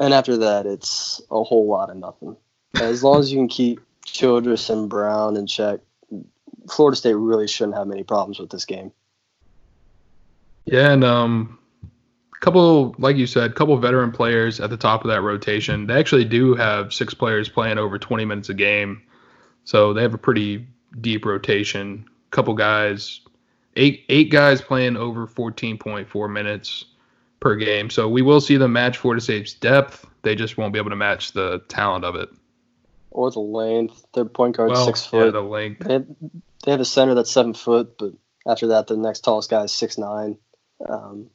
And 0.00 0.12
after 0.12 0.36
that, 0.38 0.66
it's 0.66 1.20
a 1.30 1.42
whole 1.42 1.68
lot 1.68 1.90
of 1.90 1.96
nothing. 1.96 2.36
As 2.80 3.04
long 3.04 3.20
as 3.20 3.30
you 3.30 3.38
can 3.38 3.48
keep 3.48 3.80
Childress 4.12 4.70
and 4.70 4.88
Brown 4.88 5.36
in 5.36 5.46
check, 5.46 5.80
Florida 6.70 6.96
State 6.96 7.14
really 7.14 7.48
shouldn't 7.48 7.76
have 7.76 7.86
many 7.86 8.02
problems 8.02 8.38
with 8.38 8.50
this 8.50 8.64
game. 8.64 8.92
Yeah, 10.64 10.92
and 10.92 11.02
um, 11.02 11.58
a 11.82 12.44
couple 12.44 12.94
like 12.98 13.16
you 13.16 13.26
said, 13.26 13.50
a 13.50 13.54
couple 13.54 13.76
veteran 13.78 14.12
players 14.12 14.60
at 14.60 14.70
the 14.70 14.76
top 14.76 15.04
of 15.04 15.08
that 15.08 15.22
rotation. 15.22 15.86
They 15.86 15.94
actually 15.94 16.24
do 16.24 16.54
have 16.54 16.92
six 16.92 17.14
players 17.14 17.48
playing 17.48 17.78
over 17.78 17.98
20 17.98 18.24
minutes 18.24 18.48
a 18.48 18.54
game, 18.54 19.02
so 19.64 19.92
they 19.92 20.02
have 20.02 20.14
a 20.14 20.18
pretty 20.18 20.66
deep 21.00 21.24
rotation. 21.24 22.04
A 22.06 22.30
Couple 22.30 22.54
guys, 22.54 23.20
eight 23.76 24.04
eight 24.08 24.30
guys 24.30 24.60
playing 24.60 24.96
over 24.96 25.26
14.4 25.26 26.30
minutes 26.30 26.84
per 27.40 27.56
game. 27.56 27.88
So 27.88 28.08
we 28.08 28.22
will 28.22 28.40
see 28.40 28.56
them 28.56 28.72
match 28.72 28.98
Florida 28.98 29.22
State's 29.22 29.54
depth. 29.54 30.06
They 30.22 30.34
just 30.34 30.58
won't 30.58 30.72
be 30.72 30.78
able 30.78 30.90
to 30.90 30.96
match 30.96 31.32
the 31.32 31.62
talent 31.68 32.04
of 32.04 32.14
it. 32.14 32.28
Or 33.10 33.30
the 33.30 33.40
length. 33.40 34.04
Their 34.14 34.24
point 34.24 34.56
guard 34.56 34.70
Well, 34.70 34.84
six 34.86 35.04
foot. 35.04 35.26
yeah, 35.26 35.30
the 35.30 35.40
length. 35.40 35.86
They 35.86 35.94
have, 35.94 36.06
they 36.64 36.70
have 36.70 36.80
a 36.80 36.84
center 36.84 37.14
that's 37.14 37.30
seven 37.30 37.54
foot, 37.54 37.96
but 37.98 38.12
after 38.46 38.68
that, 38.68 38.86
the 38.86 38.96
next 38.96 39.20
tallest 39.20 39.50
guy 39.50 39.62
is 39.64 39.72
six 39.72 39.98
nine. 39.98 40.38
Um, 40.86 41.30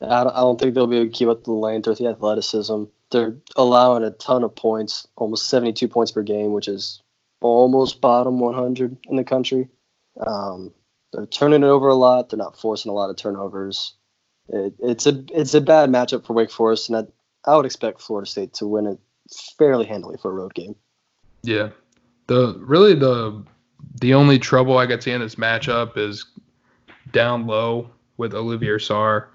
I, 0.00 0.24
don't, 0.24 0.32
I 0.32 0.40
don't 0.40 0.60
think 0.60 0.74
they'll 0.74 0.86
be 0.86 0.96
able 0.98 1.06
to 1.06 1.12
keep 1.12 1.28
up 1.28 1.44
the 1.44 1.52
length 1.52 1.88
or 1.88 1.94
the 1.94 2.06
athleticism. 2.06 2.84
They're 3.10 3.36
allowing 3.56 4.04
a 4.04 4.10
ton 4.10 4.44
of 4.44 4.54
points, 4.54 5.08
almost 5.16 5.48
72 5.48 5.88
points 5.88 6.12
per 6.12 6.22
game, 6.22 6.52
which 6.52 6.68
is 6.68 7.02
almost 7.40 8.00
bottom 8.00 8.38
100 8.38 8.96
in 9.08 9.16
the 9.16 9.24
country. 9.24 9.68
Um, 10.24 10.72
they're 11.12 11.26
turning 11.26 11.62
it 11.62 11.66
over 11.66 11.88
a 11.88 11.94
lot. 11.94 12.28
They're 12.28 12.36
not 12.38 12.60
forcing 12.60 12.90
a 12.90 12.94
lot 12.94 13.10
of 13.10 13.16
turnovers. 13.16 13.94
It, 14.48 14.74
it's 14.78 15.06
a 15.06 15.24
it's 15.32 15.54
a 15.54 15.60
bad 15.60 15.90
matchup 15.90 16.26
for 16.26 16.32
Wake 16.32 16.50
Forest, 16.50 16.88
and 16.90 16.98
I, 17.46 17.50
I 17.50 17.56
would 17.56 17.66
expect 17.66 18.00
Florida 18.00 18.28
State 18.28 18.54
to 18.54 18.66
win 18.66 18.86
it 18.86 18.98
fairly 19.58 19.86
handily 19.86 20.16
for 20.20 20.30
a 20.30 20.34
road 20.34 20.54
game. 20.54 20.74
Yeah. 21.48 21.70
The 22.26 22.58
really 22.60 22.94
the 22.94 23.42
the 24.02 24.12
only 24.12 24.38
trouble 24.38 24.76
I 24.76 24.86
could 24.86 25.02
see 25.02 25.12
in 25.12 25.20
this 25.22 25.36
matchup 25.36 25.96
is 25.96 26.26
down 27.10 27.46
low 27.46 27.90
with 28.18 28.34
Olivier 28.34 28.76
Sarr. 28.76 29.28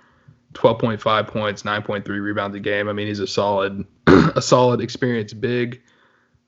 12.5 0.54 1.28
points, 1.28 1.64
9.3 1.64 2.08
rebounds 2.08 2.56
a 2.56 2.60
game. 2.60 2.88
I 2.88 2.94
mean, 2.94 3.08
he's 3.08 3.20
a 3.20 3.26
solid 3.26 3.84
a 4.08 4.42
solid 4.42 4.80
experienced 4.80 5.42
big. 5.42 5.82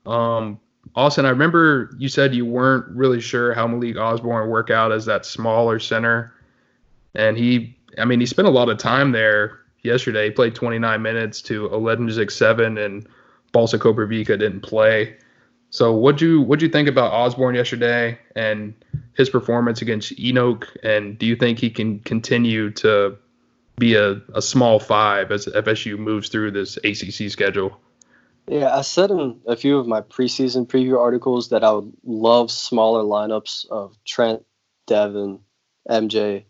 Um 0.06 0.60
Austin, 0.94 1.26
I 1.26 1.30
remember 1.30 1.90
you 1.98 2.08
said 2.08 2.32
you 2.32 2.46
weren't 2.46 2.86
really 2.94 3.20
sure 3.20 3.52
how 3.52 3.66
Malik 3.66 3.96
Osborne 3.96 4.46
would 4.46 4.52
work 4.52 4.70
out 4.70 4.92
as 4.92 5.04
that 5.06 5.26
smaller 5.26 5.80
center. 5.80 6.32
And 7.16 7.36
he 7.36 7.76
I 7.98 8.04
mean, 8.04 8.20
he 8.20 8.26
spent 8.26 8.46
a 8.46 8.52
lot 8.52 8.68
of 8.68 8.78
time 8.78 9.10
there 9.10 9.58
yesterday. 9.82 10.26
He 10.26 10.30
played 10.30 10.54
29 10.54 11.02
minutes 11.02 11.42
to 11.42 11.68
Olejniak 11.70 12.30
7 12.30 12.78
and 12.78 13.08
Balsa 13.50 13.80
Koprivica 13.80 14.38
didn't 14.38 14.60
play. 14.60 15.16
So 15.70 15.92
what'd 15.92 16.20
you 16.20 16.40
what'd 16.40 16.62
you 16.62 16.68
think 16.68 16.88
about 16.88 17.12
Osborne 17.12 17.54
yesterday 17.54 18.18
and 18.34 18.74
his 19.14 19.30
performance 19.30 19.82
against 19.82 20.18
Enoch? 20.18 20.66
And 20.82 21.18
do 21.18 21.26
you 21.26 21.36
think 21.36 21.58
he 21.58 21.70
can 21.70 22.00
continue 22.00 22.70
to 22.72 23.16
be 23.78 23.94
a, 23.94 24.22
a 24.34 24.40
small 24.40 24.78
five 24.78 25.30
as 25.30 25.46
FSU 25.46 25.98
moves 25.98 26.28
through 26.28 26.52
this 26.52 26.76
ACC 26.78 27.30
schedule? 27.30 27.78
Yeah, 28.48 28.74
I 28.74 28.82
said 28.82 29.10
in 29.10 29.40
a 29.46 29.56
few 29.56 29.78
of 29.78 29.88
my 29.88 30.02
preseason 30.02 30.66
preview 30.66 31.00
articles 31.00 31.48
that 31.48 31.64
I 31.64 31.72
would 31.72 31.92
love 32.04 32.50
smaller 32.50 33.02
lineups 33.02 33.66
of 33.68 33.96
Trent, 34.04 34.44
Devin, 34.86 35.40
MJ, 35.88 36.44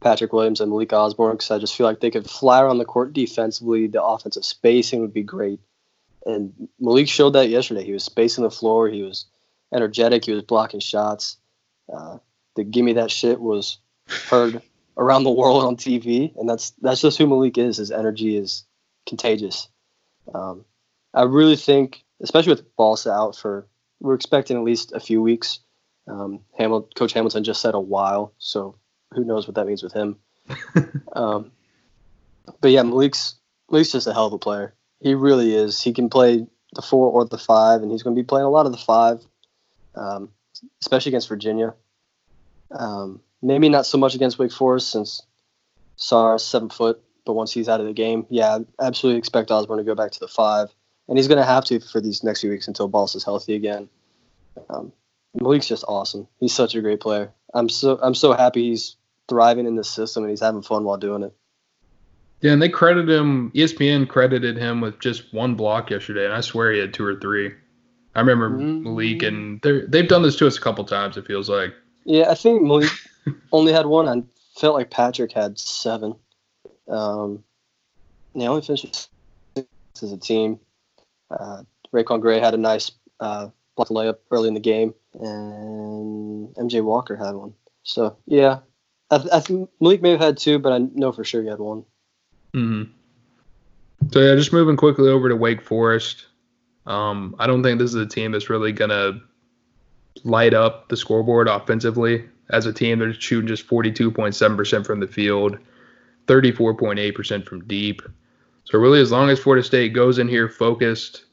Patrick 0.00 0.32
Williams, 0.32 0.60
and 0.60 0.70
Malik 0.70 0.92
Osborne 0.92 1.36
because 1.36 1.50
I 1.50 1.58
just 1.58 1.74
feel 1.74 1.86
like 1.86 2.00
they 2.00 2.10
could 2.10 2.28
fly 2.28 2.60
around 2.60 2.78
the 2.78 2.84
court 2.84 3.14
defensively. 3.14 3.86
The 3.86 4.02
offensive 4.02 4.44
spacing 4.44 5.00
would 5.00 5.14
be 5.14 5.22
great. 5.22 5.60
And 6.24 6.68
Malik 6.78 7.08
showed 7.08 7.30
that 7.30 7.48
yesterday. 7.48 7.84
He 7.84 7.92
was 7.92 8.04
spacing 8.04 8.44
the 8.44 8.50
floor. 8.50 8.88
He 8.88 9.02
was 9.02 9.26
energetic. 9.74 10.24
He 10.24 10.32
was 10.32 10.42
blocking 10.42 10.80
shots. 10.80 11.36
Uh, 11.92 12.18
the 12.56 12.64
"Give 12.64 12.84
Me 12.84 12.94
That 12.94 13.10
Shit" 13.10 13.40
was 13.40 13.78
heard 14.06 14.62
around 14.96 15.24
the 15.24 15.30
world 15.30 15.64
on 15.64 15.76
TV, 15.76 16.34
and 16.36 16.48
that's 16.48 16.70
that's 16.82 17.00
just 17.00 17.18
who 17.18 17.26
Malik 17.26 17.58
is. 17.58 17.78
His 17.78 17.90
energy 17.90 18.36
is 18.36 18.64
contagious. 19.06 19.68
Um, 20.34 20.64
I 21.14 21.24
really 21.24 21.56
think, 21.56 22.04
especially 22.22 22.52
with 22.52 22.76
Balsa 22.76 23.10
out 23.10 23.36
for, 23.36 23.66
we're 24.00 24.14
expecting 24.14 24.56
at 24.56 24.62
least 24.62 24.92
a 24.92 25.00
few 25.00 25.20
weeks. 25.20 25.60
Um, 26.08 26.40
Hamil- 26.58 26.94
Coach 26.94 27.12
Hamilton 27.12 27.44
just 27.44 27.60
said 27.60 27.74
a 27.74 27.80
while, 27.80 28.32
so 28.38 28.76
who 29.12 29.24
knows 29.24 29.46
what 29.46 29.54
that 29.56 29.66
means 29.66 29.82
with 29.82 29.92
him. 29.92 30.16
um, 31.12 31.52
but 32.60 32.70
yeah, 32.70 32.82
Malik's 32.82 33.36
Malik's 33.70 33.92
just 33.92 34.06
a 34.06 34.12
hell 34.12 34.26
of 34.26 34.32
a 34.32 34.38
player. 34.38 34.74
He 35.02 35.14
really 35.14 35.54
is. 35.54 35.80
He 35.80 35.92
can 35.92 36.08
play 36.08 36.46
the 36.74 36.82
four 36.82 37.10
or 37.10 37.24
the 37.24 37.38
five, 37.38 37.82
and 37.82 37.90
he's 37.90 38.02
going 38.02 38.14
to 38.14 38.22
be 38.22 38.26
playing 38.26 38.46
a 38.46 38.50
lot 38.50 38.66
of 38.66 38.72
the 38.72 38.78
five, 38.78 39.20
um, 39.94 40.30
especially 40.80 41.10
against 41.10 41.28
Virginia. 41.28 41.74
Um, 42.70 43.20
maybe 43.42 43.68
not 43.68 43.84
so 43.84 43.98
much 43.98 44.14
against 44.14 44.38
Wake 44.38 44.52
Forest 44.52 44.90
since 44.90 45.22
Sarr's 45.96 46.44
seven 46.44 46.70
foot, 46.70 47.02
but 47.26 47.34
once 47.34 47.52
he's 47.52 47.68
out 47.68 47.80
of 47.80 47.86
the 47.86 47.92
game, 47.92 48.26
yeah, 48.30 48.60
absolutely 48.80 49.18
expect 49.18 49.50
Osborne 49.50 49.78
to 49.78 49.84
go 49.84 49.94
back 49.94 50.12
to 50.12 50.20
the 50.20 50.28
five, 50.28 50.68
and 51.08 51.18
he's 51.18 51.28
going 51.28 51.38
to 51.38 51.44
have 51.44 51.64
to 51.66 51.80
for 51.80 52.00
these 52.00 52.22
next 52.22 52.40
few 52.40 52.50
weeks 52.50 52.68
until 52.68 52.88
Balsa 52.88 53.18
is 53.18 53.24
healthy 53.24 53.54
again. 53.54 53.88
Um, 54.70 54.92
Malik's 55.34 55.68
just 55.68 55.84
awesome. 55.88 56.28
He's 56.38 56.54
such 56.54 56.74
a 56.74 56.80
great 56.80 57.00
player. 57.00 57.32
I'm 57.54 57.68
so 57.68 57.98
I'm 58.02 58.14
so 58.14 58.32
happy 58.32 58.70
he's 58.70 58.96
thriving 59.28 59.66
in 59.66 59.76
this 59.76 59.90
system 59.90 60.22
and 60.22 60.30
he's 60.30 60.40
having 60.40 60.62
fun 60.62 60.84
while 60.84 60.96
doing 60.96 61.22
it. 61.22 61.34
Yeah, 62.42 62.52
and 62.52 62.60
they 62.60 62.68
credited 62.68 63.08
him. 63.08 63.50
ESPN 63.52 64.08
credited 64.08 64.56
him 64.56 64.80
with 64.80 64.98
just 65.00 65.32
one 65.32 65.54
block 65.54 65.90
yesterday, 65.90 66.24
and 66.24 66.34
I 66.34 66.40
swear 66.40 66.72
he 66.72 66.80
had 66.80 66.92
two 66.92 67.04
or 67.04 67.14
three. 67.14 67.52
I 68.14 68.20
remember 68.20 68.50
Mm. 68.50 68.82
Malik, 68.82 69.22
and 69.22 69.60
they 69.62 69.80
they've 69.86 70.08
done 70.08 70.22
this 70.22 70.36
to 70.36 70.46
us 70.46 70.58
a 70.58 70.60
couple 70.60 70.84
times. 70.84 71.16
It 71.16 71.26
feels 71.26 71.48
like. 71.48 71.72
Yeah, 72.04 72.30
I 72.30 72.34
think 72.34 72.62
Malik 72.62 72.90
only 73.52 73.72
had 73.72 73.86
one. 73.86 74.08
I 74.08 74.22
felt 74.58 74.74
like 74.74 74.90
Patrick 74.90 75.32
had 75.32 75.58
seven. 75.58 76.16
Um, 76.88 77.44
they 78.34 78.46
only 78.46 78.62
finished 78.62 79.08
as 79.56 80.12
a 80.12 80.16
team. 80.18 80.58
Uh, 81.30 81.62
Raiquan 81.94 82.20
Gray 82.20 82.40
had 82.40 82.54
a 82.54 82.58
nice 82.58 82.90
uh, 83.20 83.48
block 83.76 83.88
layup 83.88 84.16
early 84.30 84.48
in 84.48 84.54
the 84.54 84.60
game, 84.60 84.94
and 85.14 86.54
MJ 86.56 86.82
Walker 86.82 87.14
had 87.16 87.34
one. 87.34 87.54
So 87.84 88.16
yeah, 88.26 88.58
I, 89.10 89.18
th- 89.18 89.30
I 89.32 89.40
think 89.40 89.70
Malik 89.80 90.02
may 90.02 90.10
have 90.10 90.20
had 90.20 90.38
two, 90.38 90.58
but 90.58 90.72
I 90.72 90.78
know 90.78 91.12
for 91.12 91.24
sure 91.24 91.42
he 91.42 91.48
had 91.48 91.60
one. 91.60 91.84
Hmm 92.52 92.84
So 94.10 94.20
yeah, 94.20 94.34
just 94.34 94.52
moving 94.52 94.76
quickly 94.76 95.08
over 95.08 95.28
to 95.28 95.36
Wake 95.36 95.62
Forest. 95.62 96.26
Um, 96.86 97.36
I 97.38 97.46
don't 97.46 97.62
think 97.62 97.78
this 97.78 97.90
is 97.90 97.96
a 97.96 98.06
team 98.06 98.32
that's 98.32 98.50
really 98.50 98.72
gonna 98.72 99.20
light 100.24 100.54
up 100.54 100.88
the 100.88 100.96
scoreboard 100.96 101.48
offensively. 101.48 102.24
As 102.50 102.66
a 102.66 102.72
team, 102.72 102.98
they're 102.98 103.14
shooting 103.14 103.48
just 103.48 103.66
42.7% 103.66 104.84
from 104.84 105.00
the 105.00 105.06
field, 105.06 105.58
34.8% 106.26 107.46
from 107.46 107.64
deep. 107.64 108.02
So 108.64 108.78
really, 108.78 109.00
as 109.00 109.10
long 109.10 109.30
as 109.30 109.38
Florida 109.38 109.64
State 109.64 109.92
goes 109.92 110.18
in 110.18 110.28
here 110.28 110.48
focused, 110.48 111.24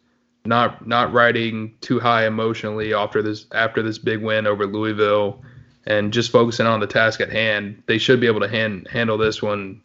not 0.46 0.88
not 0.88 1.12
riding 1.12 1.74
too 1.82 2.00
high 2.00 2.26
emotionally 2.26 2.94
after 2.94 3.22
this 3.22 3.46
after 3.52 3.84
this 3.84 3.98
big 3.98 4.22
win 4.22 4.48
over 4.48 4.66
Louisville, 4.66 5.42
and 5.86 6.14
just 6.14 6.32
focusing 6.32 6.66
on 6.66 6.80
the 6.80 6.88
task 6.88 7.22
at 7.22 7.32
hand, 7.32 7.84
they 7.88 7.98
should 7.98 8.20
be 8.20 8.28
able 8.28 8.40
to 8.40 8.48
hand, 8.48 8.88
handle 8.90 9.18
this 9.18 9.42
one 9.42 9.82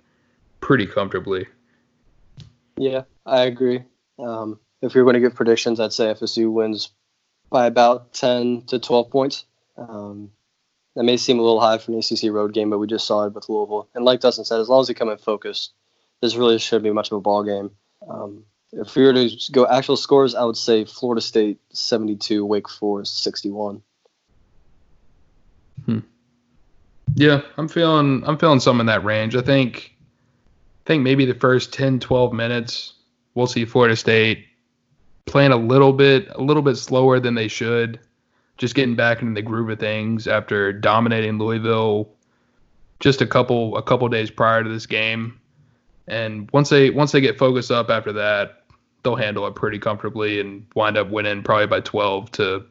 pretty 0.64 0.86
comfortably. 0.86 1.46
Yeah, 2.78 3.02
I 3.26 3.42
agree. 3.42 3.84
Um, 4.18 4.58
if 4.80 4.94
you're 4.94 5.04
going 5.04 5.14
to 5.14 5.20
give 5.20 5.34
predictions, 5.34 5.78
I'd 5.78 5.92
say 5.92 6.06
FSU 6.06 6.50
wins 6.50 6.90
by 7.50 7.66
about 7.66 8.14
10 8.14 8.62
to 8.68 8.78
12 8.78 9.10
points. 9.10 9.44
Um, 9.76 10.30
that 10.96 11.04
may 11.04 11.18
seem 11.18 11.38
a 11.38 11.42
little 11.42 11.60
high 11.60 11.76
for 11.76 11.92
an 11.92 11.98
ACC 11.98 12.32
road 12.32 12.54
game, 12.54 12.70
but 12.70 12.78
we 12.78 12.86
just 12.86 13.06
saw 13.06 13.26
it 13.26 13.34
with 13.34 13.46
Louisville. 13.48 13.90
And 13.94 14.06
like 14.06 14.20
Dustin 14.20 14.46
said, 14.46 14.58
as 14.58 14.70
long 14.70 14.80
as 14.80 14.88
they 14.88 14.94
come 14.94 15.10
in 15.10 15.18
focused, 15.18 15.74
this 16.22 16.34
really 16.34 16.58
shouldn't 16.58 16.84
be 16.84 16.92
much 16.92 17.10
of 17.10 17.18
a 17.18 17.20
ball 17.20 17.44
game. 17.44 17.70
Um, 18.08 18.44
if 18.72 18.96
we 18.96 19.04
were 19.04 19.12
to 19.12 19.30
go 19.52 19.66
actual 19.66 19.98
scores, 19.98 20.34
I 20.34 20.44
would 20.44 20.56
say 20.56 20.86
Florida 20.86 21.20
State 21.20 21.60
72, 21.74 22.42
Wake 22.44 22.70
Forest 22.70 23.22
61. 23.22 23.82
Hmm. 25.84 25.98
Yeah, 27.16 27.42
I'm 27.58 27.68
feeling 27.68 28.24
I'm 28.26 28.38
feeling 28.38 28.60
some 28.60 28.80
in 28.80 28.86
that 28.86 29.04
range. 29.04 29.36
I 29.36 29.42
think 29.42 29.93
I 30.84 30.86
think 30.86 31.02
maybe 31.02 31.24
the 31.24 31.34
first 31.34 31.72
10 31.72 32.00
12 32.00 32.32
minutes 32.32 32.94
we'll 33.34 33.46
see 33.46 33.64
Florida 33.64 33.96
State 33.96 34.46
playing 35.26 35.52
a 35.52 35.56
little 35.56 35.92
bit 35.92 36.28
a 36.30 36.40
little 36.40 36.62
bit 36.62 36.76
slower 36.76 37.20
than 37.20 37.34
they 37.34 37.48
should. 37.48 38.00
Just 38.56 38.74
getting 38.74 38.94
back 38.94 39.20
into 39.20 39.34
the 39.34 39.42
groove 39.42 39.70
of 39.70 39.80
things 39.80 40.28
after 40.28 40.72
dominating 40.72 41.38
Louisville 41.38 42.08
just 43.00 43.20
a 43.20 43.26
couple 43.26 43.76
a 43.76 43.82
couple 43.82 44.08
days 44.08 44.30
prior 44.30 44.62
to 44.62 44.68
this 44.68 44.86
game. 44.86 45.40
And 46.06 46.50
once 46.52 46.68
they 46.68 46.90
once 46.90 47.12
they 47.12 47.20
get 47.20 47.38
focused 47.38 47.70
up 47.70 47.90
after 47.90 48.12
that, 48.12 48.64
they'll 49.02 49.16
handle 49.16 49.46
it 49.46 49.54
pretty 49.54 49.78
comfortably 49.78 50.40
and 50.40 50.66
wind 50.74 50.96
up 50.96 51.10
winning 51.10 51.42
probably 51.42 51.66
by 51.66 51.80
12 51.80 52.30
to 52.32 52.64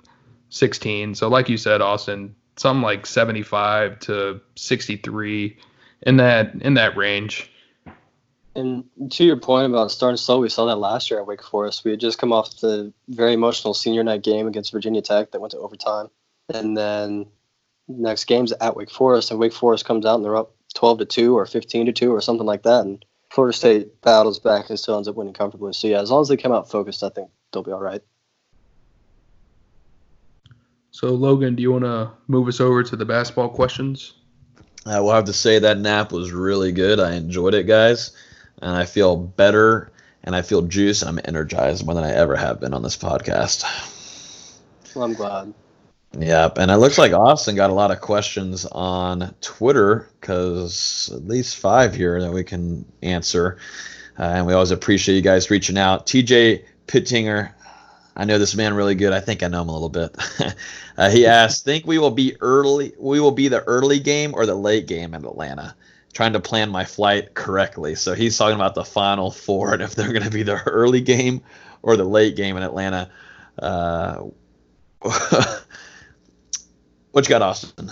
16. 0.49 1.15
So 1.15 1.27
like 1.27 1.49
you 1.49 1.57
said, 1.57 1.81
Austin, 1.81 2.35
something 2.57 2.83
like 2.83 3.05
75 3.05 3.99
to 4.01 4.39
63 4.55 5.57
in 6.03 6.17
that 6.17 6.53
in 6.61 6.75
that 6.75 6.95
range. 6.95 7.49
And 8.55 8.85
to 9.11 9.23
your 9.23 9.37
point 9.37 9.65
about 9.65 9.91
starting 9.91 10.17
slow, 10.17 10.39
we 10.39 10.49
saw 10.49 10.65
that 10.67 10.75
last 10.75 11.09
year 11.09 11.19
at 11.19 11.25
Wake 11.25 11.43
Forest. 11.43 11.83
We 11.83 11.91
had 11.91 11.99
just 11.99 12.19
come 12.19 12.31
off 12.31 12.59
the 12.59 12.93
very 13.07 13.33
emotional 13.33 13.73
senior 13.73 14.03
night 14.03 14.21
game 14.21 14.47
against 14.47 14.71
Virginia 14.71 15.01
Tech 15.01 15.31
that 15.31 15.41
went 15.41 15.51
to 15.51 15.57
overtime. 15.57 16.09
And 16.53 16.77
then 16.77 17.27
next 17.87 18.25
game's 18.25 18.51
at 18.51 18.75
Wake 18.75 18.91
Forest, 18.91 19.31
and 19.31 19.39
Wake 19.39 19.53
Forest 19.53 19.85
comes 19.85 20.05
out 20.05 20.15
and 20.15 20.25
they're 20.25 20.35
up 20.35 20.53
12 20.75 20.99
to 20.99 21.05
2 21.05 21.37
or 21.37 21.45
15 21.45 21.87
to 21.87 21.91
2 21.91 22.11
or 22.11 22.21
something 22.21 22.45
like 22.45 22.63
that. 22.63 22.81
And 22.81 23.03
Florida 23.29 23.57
State 23.57 24.01
battles 24.01 24.39
back 24.39 24.69
and 24.69 24.79
still 24.79 24.97
ends 24.97 25.07
up 25.07 25.15
winning 25.15 25.33
comfortably. 25.33 25.73
So, 25.73 25.87
yeah, 25.87 26.01
as 26.01 26.11
long 26.11 26.21
as 26.21 26.27
they 26.27 26.37
come 26.37 26.51
out 26.51 26.69
focused, 26.69 27.03
I 27.03 27.09
think 27.09 27.29
they'll 27.51 27.63
be 27.63 27.71
all 27.71 27.81
right. 27.81 28.01
So 30.91 31.07
Logan, 31.07 31.55
do 31.55 31.63
you 31.63 31.71
want 31.71 31.85
to 31.85 32.11
move 32.27 32.47
us 32.47 32.61
over 32.61 32.83
to 32.83 32.95
the 32.95 33.03
basketball 33.03 33.49
questions? 33.49 34.13
Uh, 34.85 34.91
I 34.91 34.99
will 34.99 35.11
have 35.11 35.25
to 35.25 35.33
say 35.33 35.57
that 35.57 35.79
nap 35.79 36.11
was 36.11 36.31
really 36.31 36.71
good. 36.71 36.99
I 36.99 37.15
enjoyed 37.15 37.55
it, 37.55 37.65
guys, 37.65 38.11
and 38.63 38.75
I 38.75 38.85
feel 38.85 39.15
better 39.17 39.91
and 40.23 40.35
I 40.35 40.41
feel 40.41 40.61
juice. 40.61 41.03
I'm 41.03 41.19
energized 41.25 41.85
more 41.85 41.95
than 41.95 42.05
I 42.05 42.13
ever 42.13 42.35
have 42.35 42.59
been 42.59 42.73
on 42.73 42.81
this 42.81 42.97
podcast. 42.97 43.63
Well, 44.95 45.05
I'm 45.05 45.13
glad. 45.13 45.53
Yep, 46.17 46.59
and 46.59 46.69
it 46.69 46.77
looks 46.77 46.99
like 46.99 47.11
Austin 47.11 47.55
got 47.55 47.71
a 47.71 47.73
lot 47.73 47.89
of 47.89 47.99
questions 47.99 48.65
on 48.67 49.33
Twitter 49.41 50.07
because 50.21 51.11
at 51.11 51.27
least 51.27 51.57
five 51.57 51.95
here 51.95 52.21
that 52.21 52.31
we 52.31 52.43
can 52.43 52.85
answer, 53.01 53.57
uh, 54.19 54.23
and 54.35 54.45
we 54.45 54.53
always 54.53 54.69
appreciate 54.69 55.15
you 55.15 55.23
guys 55.23 55.49
reaching 55.49 55.77
out. 55.77 56.05
TJ 56.05 56.63
Pittinger, 56.85 57.55
I 58.15 58.25
know 58.25 58.37
this 58.37 58.55
man 58.55 58.75
really 58.75 58.93
good. 58.93 59.11
I 59.11 59.21
think 59.21 59.41
I 59.41 59.47
know 59.47 59.63
him 59.63 59.69
a 59.69 59.73
little 59.73 59.89
bit. 59.89 60.15
uh, 60.97 61.09
he 61.09 61.25
asked, 61.25 61.65
"Think 61.65 61.87
we 61.87 61.97
will 61.97 62.11
be 62.11 62.35
early? 62.41 62.93
We 62.99 63.19
will 63.19 63.31
be 63.31 63.47
the 63.47 63.63
early 63.63 63.99
game 63.99 64.35
or 64.35 64.45
the 64.45 64.53
late 64.53 64.85
game 64.85 65.15
in 65.15 65.25
Atlanta?" 65.25 65.75
Trying 66.13 66.33
to 66.33 66.39
plan 66.39 66.69
my 66.69 66.85
flight 66.85 67.33
correctly. 67.33 67.95
So 67.95 68.13
he's 68.13 68.37
talking 68.37 68.55
about 68.55 68.75
the 68.75 68.85
Final 68.85 69.31
Four 69.31 69.73
and 69.73 69.81
if 69.81 69.95
they're 69.95 70.13
going 70.13 70.23
to 70.23 70.29
be 70.29 70.43
the 70.43 70.61
early 70.63 71.01
game 71.01 71.41
or 71.81 71.97
the 71.97 72.05
late 72.05 72.35
game 72.35 72.55
in 72.55 72.63
Atlanta. 72.63 73.09
Uh, 73.57 74.25
what 75.01 75.65
you 77.15 77.29
got, 77.29 77.41
Austin? 77.41 77.91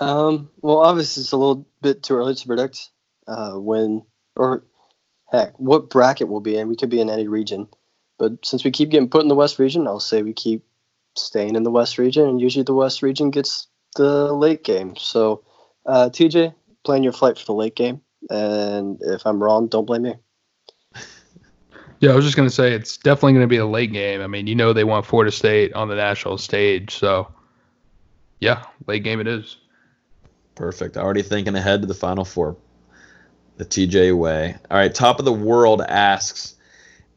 Um, 0.00 0.50
well, 0.60 0.78
obviously, 0.78 1.22
it's 1.22 1.32
a 1.32 1.36
little 1.36 1.66
bit 1.80 2.02
too 2.02 2.16
early 2.16 2.34
to 2.34 2.46
predict 2.46 2.90
uh, 3.26 3.52
when, 3.52 4.04
or 4.36 4.64
heck, 5.30 5.58
what 5.58 5.90
bracket 5.90 6.28
we'll 6.28 6.40
be 6.40 6.56
in. 6.56 6.68
We 6.68 6.76
could 6.76 6.90
be 6.90 7.00
in 7.00 7.10
any 7.10 7.28
region. 7.28 7.68
But 8.18 8.44
since 8.44 8.64
we 8.64 8.70
keep 8.70 8.90
getting 8.90 9.08
put 9.08 9.22
in 9.22 9.28
the 9.28 9.34
West 9.34 9.58
region, 9.58 9.86
I'll 9.86 10.00
say 10.00 10.22
we 10.22 10.32
keep 10.32 10.64
staying 11.16 11.56
in 11.56 11.62
the 11.62 11.70
West 11.70 11.98
region, 11.98 12.28
and 12.28 12.40
usually 12.40 12.64
the 12.64 12.74
West 12.74 13.02
region 13.02 13.30
gets 13.30 13.66
the 13.96 14.32
late 14.32 14.64
game. 14.64 14.96
So, 14.96 15.44
uh, 15.86 16.10
TJ, 16.10 16.54
plan 16.84 17.02
your 17.02 17.12
flight 17.12 17.38
for 17.38 17.44
the 17.44 17.54
late 17.54 17.74
game, 17.74 18.00
and 18.30 18.98
if 19.02 19.26
I'm 19.26 19.42
wrong, 19.42 19.68
don't 19.68 19.86
blame 19.86 20.02
me. 20.02 20.14
Yeah, 22.00 22.10
I 22.10 22.16
was 22.16 22.24
just 22.24 22.36
gonna 22.36 22.50
say 22.50 22.72
it's 22.72 22.98
definitely 22.98 23.34
gonna 23.34 23.46
be 23.46 23.56
a 23.56 23.64
late 23.64 23.90
game. 23.90 24.20
I 24.20 24.26
mean, 24.26 24.46
you 24.46 24.54
know 24.54 24.74
they 24.74 24.84
want 24.84 25.06
Florida 25.06 25.30
State 25.30 25.72
on 25.72 25.88
the 25.88 25.94
national 25.94 26.36
stage, 26.36 26.94
so 26.94 27.28
yeah, 28.40 28.64
late 28.86 29.04
game 29.04 29.20
it 29.20 29.26
is. 29.26 29.56
Perfect. 30.54 30.98
Already 30.98 31.22
thinking 31.22 31.54
ahead 31.54 31.80
to 31.80 31.86
the 31.86 31.94
Final 31.94 32.26
Four. 32.26 32.56
The 33.56 33.64
TJ 33.64 34.18
way. 34.18 34.56
All 34.70 34.76
right, 34.76 34.94
top 34.94 35.18
of 35.18 35.24
the 35.24 35.32
world 35.32 35.80
asks 35.80 36.54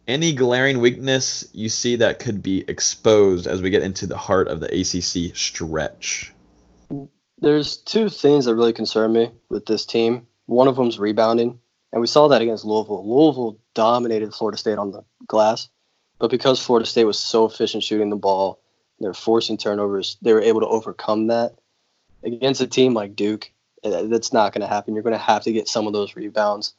any 0.07 0.31
glaring 0.31 0.79
weakness 0.79 1.47
you 1.53 1.69
see 1.69 1.97
that 1.97 2.19
could 2.19 2.41
be 2.41 2.63
exposed 2.67 3.45
as 3.45 3.61
we 3.61 3.69
get 3.69 3.83
into 3.83 4.07
the 4.07 4.17
heart 4.17 4.47
of 4.47 4.61
the 4.61 4.67
ACC 4.67 5.35
stretch? 5.35 6.33
There's 7.39 7.77
two 7.77 8.09
things 8.09 8.45
that 8.45 8.55
really 8.55 8.73
concern 8.73 9.13
me 9.13 9.31
with 9.49 9.65
this 9.65 9.85
team. 9.85 10.27
One 10.47 10.67
of 10.67 10.75
them's 10.75 10.97
rebounding, 10.97 11.59
and 11.91 12.01
we 12.01 12.07
saw 12.07 12.27
that 12.29 12.41
against 12.41 12.65
Louisville. 12.65 13.07
Louisville 13.07 13.59
dominated 13.73 14.33
Florida 14.33 14.57
State 14.57 14.77
on 14.77 14.91
the 14.91 15.03
glass, 15.27 15.69
but 16.19 16.31
because 16.31 16.59
Florida 16.59 16.87
State 16.87 17.03
was 17.03 17.19
so 17.19 17.45
efficient 17.45 17.83
shooting 17.83 18.09
the 18.09 18.15
ball, 18.15 18.59
they're 18.99 19.13
forcing 19.13 19.57
turnovers. 19.57 20.17
They 20.21 20.33
were 20.33 20.41
able 20.41 20.61
to 20.61 20.67
overcome 20.67 21.27
that 21.27 21.55
against 22.23 22.61
a 22.61 22.67
team 22.67 22.93
like 22.95 23.15
Duke. 23.15 23.51
uh, 23.83 24.03
That's 24.03 24.33
not 24.33 24.53
going 24.53 24.61
to 24.61 24.67
happen. 24.67 24.95
You're 24.95 25.03
going 25.03 25.13
to 25.13 25.19
have 25.19 25.43
to 25.43 25.51
get 25.51 25.67
some 25.67 25.85
of 25.85 25.93
those 25.93 26.15
rebounds, 26.15 26.73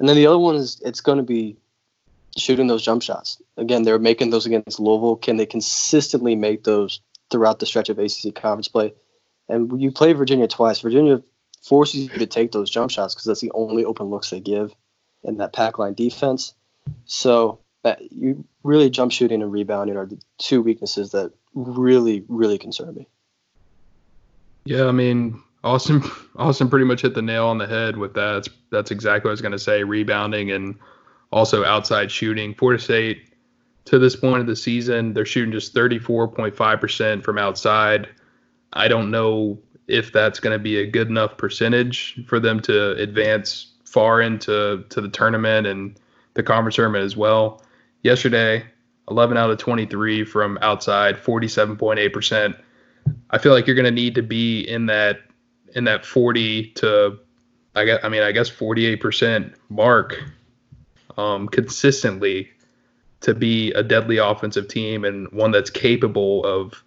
and 0.00 0.08
then 0.08 0.16
the 0.16 0.26
other 0.26 0.38
one 0.38 0.56
is 0.56 0.80
it's 0.84 1.00
going 1.00 1.18
to 1.18 1.24
be 1.24 1.56
shooting 2.36 2.66
those 2.66 2.82
jump 2.82 3.02
shots. 3.02 3.40
Again, 3.56 3.82
they're 3.82 3.98
making 3.98 4.30
those 4.30 4.46
against 4.46 4.80
Louisville. 4.80 5.16
Can 5.16 5.36
they 5.36 5.46
consistently 5.46 6.34
make 6.34 6.64
those 6.64 7.00
throughout 7.30 7.60
the 7.60 7.66
stretch 7.66 7.88
of 7.88 7.98
ACC 7.98 8.34
conference 8.34 8.68
play? 8.68 8.94
And 9.48 9.80
you 9.80 9.90
play 9.90 10.12
Virginia 10.12 10.48
twice. 10.48 10.80
Virginia 10.80 11.22
forces 11.62 12.02
you 12.12 12.18
to 12.18 12.26
take 12.26 12.52
those 12.52 12.70
jump 12.70 12.90
shots 12.90 13.14
because 13.14 13.26
that's 13.26 13.40
the 13.40 13.52
only 13.54 13.84
open 13.84 14.06
looks 14.06 14.30
they 14.30 14.40
give 14.40 14.74
in 15.24 15.38
that 15.38 15.52
pack 15.52 15.78
line 15.78 15.94
defense. 15.94 16.54
So 17.04 17.60
that 17.82 18.12
you 18.12 18.44
really 18.62 18.90
jump 18.90 19.12
shooting 19.12 19.42
and 19.42 19.52
rebounding 19.52 19.96
are 19.96 20.06
the 20.06 20.20
two 20.38 20.62
weaknesses 20.62 21.10
that 21.12 21.32
really, 21.54 22.24
really 22.28 22.58
concern 22.58 22.94
me. 22.94 23.06
Yeah, 24.64 24.86
I 24.86 24.92
mean, 24.92 25.42
Austin 25.64 26.02
Austin 26.36 26.68
pretty 26.68 26.84
much 26.84 27.02
hit 27.02 27.14
the 27.14 27.22
nail 27.22 27.46
on 27.46 27.58
the 27.58 27.66
head 27.66 27.96
with 27.96 28.14
that. 28.14 28.32
That's, 28.32 28.48
that's 28.70 28.90
exactly 28.90 29.28
what 29.28 29.32
I 29.32 29.34
was 29.34 29.42
gonna 29.42 29.58
say. 29.58 29.82
Rebounding 29.82 30.50
and 30.50 30.76
also 31.32 31.64
outside 31.64 32.10
shooting. 32.10 32.54
Florida 32.54 32.82
State 32.82 33.32
to 33.86 33.98
this 33.98 34.14
point 34.14 34.40
of 34.40 34.46
the 34.46 34.56
season, 34.56 35.12
they're 35.12 35.26
shooting 35.26 35.52
just 35.52 35.74
34.5% 35.74 37.24
from 37.24 37.38
outside. 37.38 38.08
I 38.72 38.88
don't 38.88 39.10
know 39.10 39.58
if 39.88 40.12
that's 40.12 40.40
going 40.40 40.56
to 40.56 40.62
be 40.62 40.78
a 40.78 40.86
good 40.86 41.08
enough 41.08 41.36
percentage 41.36 42.24
for 42.26 42.40
them 42.40 42.60
to 42.60 42.92
advance 42.92 43.72
far 43.84 44.20
into 44.20 44.84
to 44.88 45.00
the 45.00 45.08
tournament 45.08 45.66
and 45.66 45.98
the 46.34 46.42
conference 46.42 46.76
tournament 46.76 47.04
as 47.04 47.16
well. 47.16 47.62
Yesterday, 48.02 48.64
11 49.10 49.36
out 49.36 49.50
of 49.50 49.58
23 49.58 50.24
from 50.24 50.58
outside, 50.62 51.16
47.8%. 51.16 52.56
I 53.30 53.38
feel 53.38 53.52
like 53.52 53.66
you're 53.66 53.76
going 53.76 53.84
to 53.84 53.90
need 53.90 54.14
to 54.14 54.22
be 54.22 54.60
in 54.62 54.86
that 54.86 55.20
in 55.74 55.84
that 55.84 56.04
40 56.04 56.70
to 56.72 57.18
I 57.74 57.84
guess 57.84 58.00
I 58.02 58.08
mean 58.08 58.22
I 58.22 58.32
guess 58.32 58.50
48% 58.50 59.54
mark 59.68 60.22
um, 61.16 61.48
consistently 61.48 62.50
to 63.20 63.34
be 63.34 63.72
a 63.72 63.82
deadly 63.82 64.18
offensive 64.18 64.68
team 64.68 65.04
and 65.04 65.30
one 65.32 65.50
that's 65.50 65.70
capable 65.70 66.44
of 66.44 66.82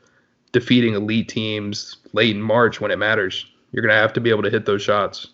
defeating 0.55 0.93
elite 0.93 1.27
teams 1.27 1.97
late 2.13 2.33
in 2.33 2.41
March 2.41 2.79
when 2.79 2.89
it 2.89 2.95
matters. 2.97 3.45
You're 3.73 3.81
going 3.81 3.93
to 3.93 4.01
have 4.01 4.13
to 4.13 4.21
be 4.21 4.29
able 4.29 4.43
to 4.43 4.49
hit 4.49 4.65
those 4.65 4.81
shots. 4.81 5.27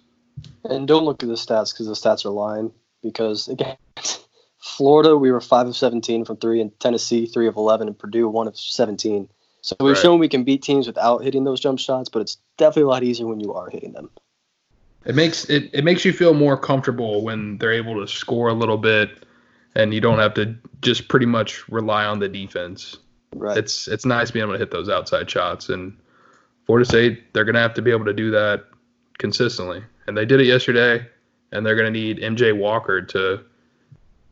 And 0.64 0.88
don't 0.88 1.06
look 1.06 1.22
at 1.22 1.30
the 1.30 1.36
stats 1.36 1.72
because 1.72 1.86
the 1.86 1.94
stats 1.94 2.26
are 2.26 2.32
lying. 2.32 2.72
Because 3.04 3.48
again, 3.48 3.78
Florida, 4.58 5.16
we 5.16 5.32
were 5.32 5.40
five 5.40 5.68
of 5.68 5.78
17 5.78 6.26
from 6.26 6.38
three, 6.38 6.60
and 6.60 6.78
Tennessee, 6.80 7.28
three 7.28 7.46
of 7.46 7.56
11, 7.56 7.88
and 7.88 8.00
Purdue, 8.00 8.28
one 8.28 8.48
of 8.48 8.58
17. 8.58 9.30
So 9.62 9.76
we've 9.80 9.94
right. 9.94 10.02
shown 10.02 10.18
we 10.18 10.28
can 10.28 10.44
beat 10.44 10.64
teams 10.64 10.88
without 10.88 11.24
hitting 11.24 11.44
those 11.44 11.60
jump 11.60 11.78
shots, 11.78 12.10
but 12.10 12.24
it's 12.24 12.38
definitely 12.58 12.84
a 12.84 12.88
lot 12.88 13.04
easier 13.04 13.28
when 13.28 13.40
you 13.40 13.54
are 13.54 13.70
hitting 13.70 13.94
them. 13.94 14.10
It 15.06 15.14
makes 15.14 15.46
it, 15.52 15.70
it 15.72 15.84
makes 15.84 16.04
you 16.04 16.14
feel 16.14 16.34
more 16.34 16.58
comfortable 16.58 17.24
when 17.24 17.60
they're 17.60 17.74
able 17.74 18.00
to 18.02 18.08
score 18.12 18.50
a 18.50 18.54
little 18.54 18.78
bit 18.78 19.24
and 19.76 19.94
you 19.94 20.02
don't 20.02 20.18
have 20.18 20.34
to 20.36 20.56
just 20.82 21.08
pretty 21.08 21.26
much 21.28 21.68
rely 21.70 22.06
on 22.06 22.18
the 22.18 22.28
defense. 22.28 22.98
Right. 23.36 23.58
It's 23.58 23.88
it's 23.88 24.06
nice 24.06 24.32
being 24.32 24.44
able 24.44 24.54
to 24.54 24.60
hit 24.60 24.72
those 24.72 24.90
outside 24.90 25.30
shots 25.30 25.70
and 25.70 25.98
Florida 26.66 26.86
State 26.86 27.34
they're 27.34 27.46
gonna 27.46 27.62
have 27.62 27.74
to 27.76 27.82
be 27.82 27.92
able 27.92 28.06
to 28.06 28.14
do 28.14 28.32
that 28.32 28.66
consistently. 29.18 29.84
And 30.08 30.18
they 30.18 30.26
did 30.26 30.42
it 30.42 30.48
yesterday 30.48 31.06
and 31.52 31.66
they're 31.66 31.76
gonna 31.76 31.92
need 31.92 32.20
MJ 32.20 32.56
Walker 32.56 33.02
to 33.02 33.42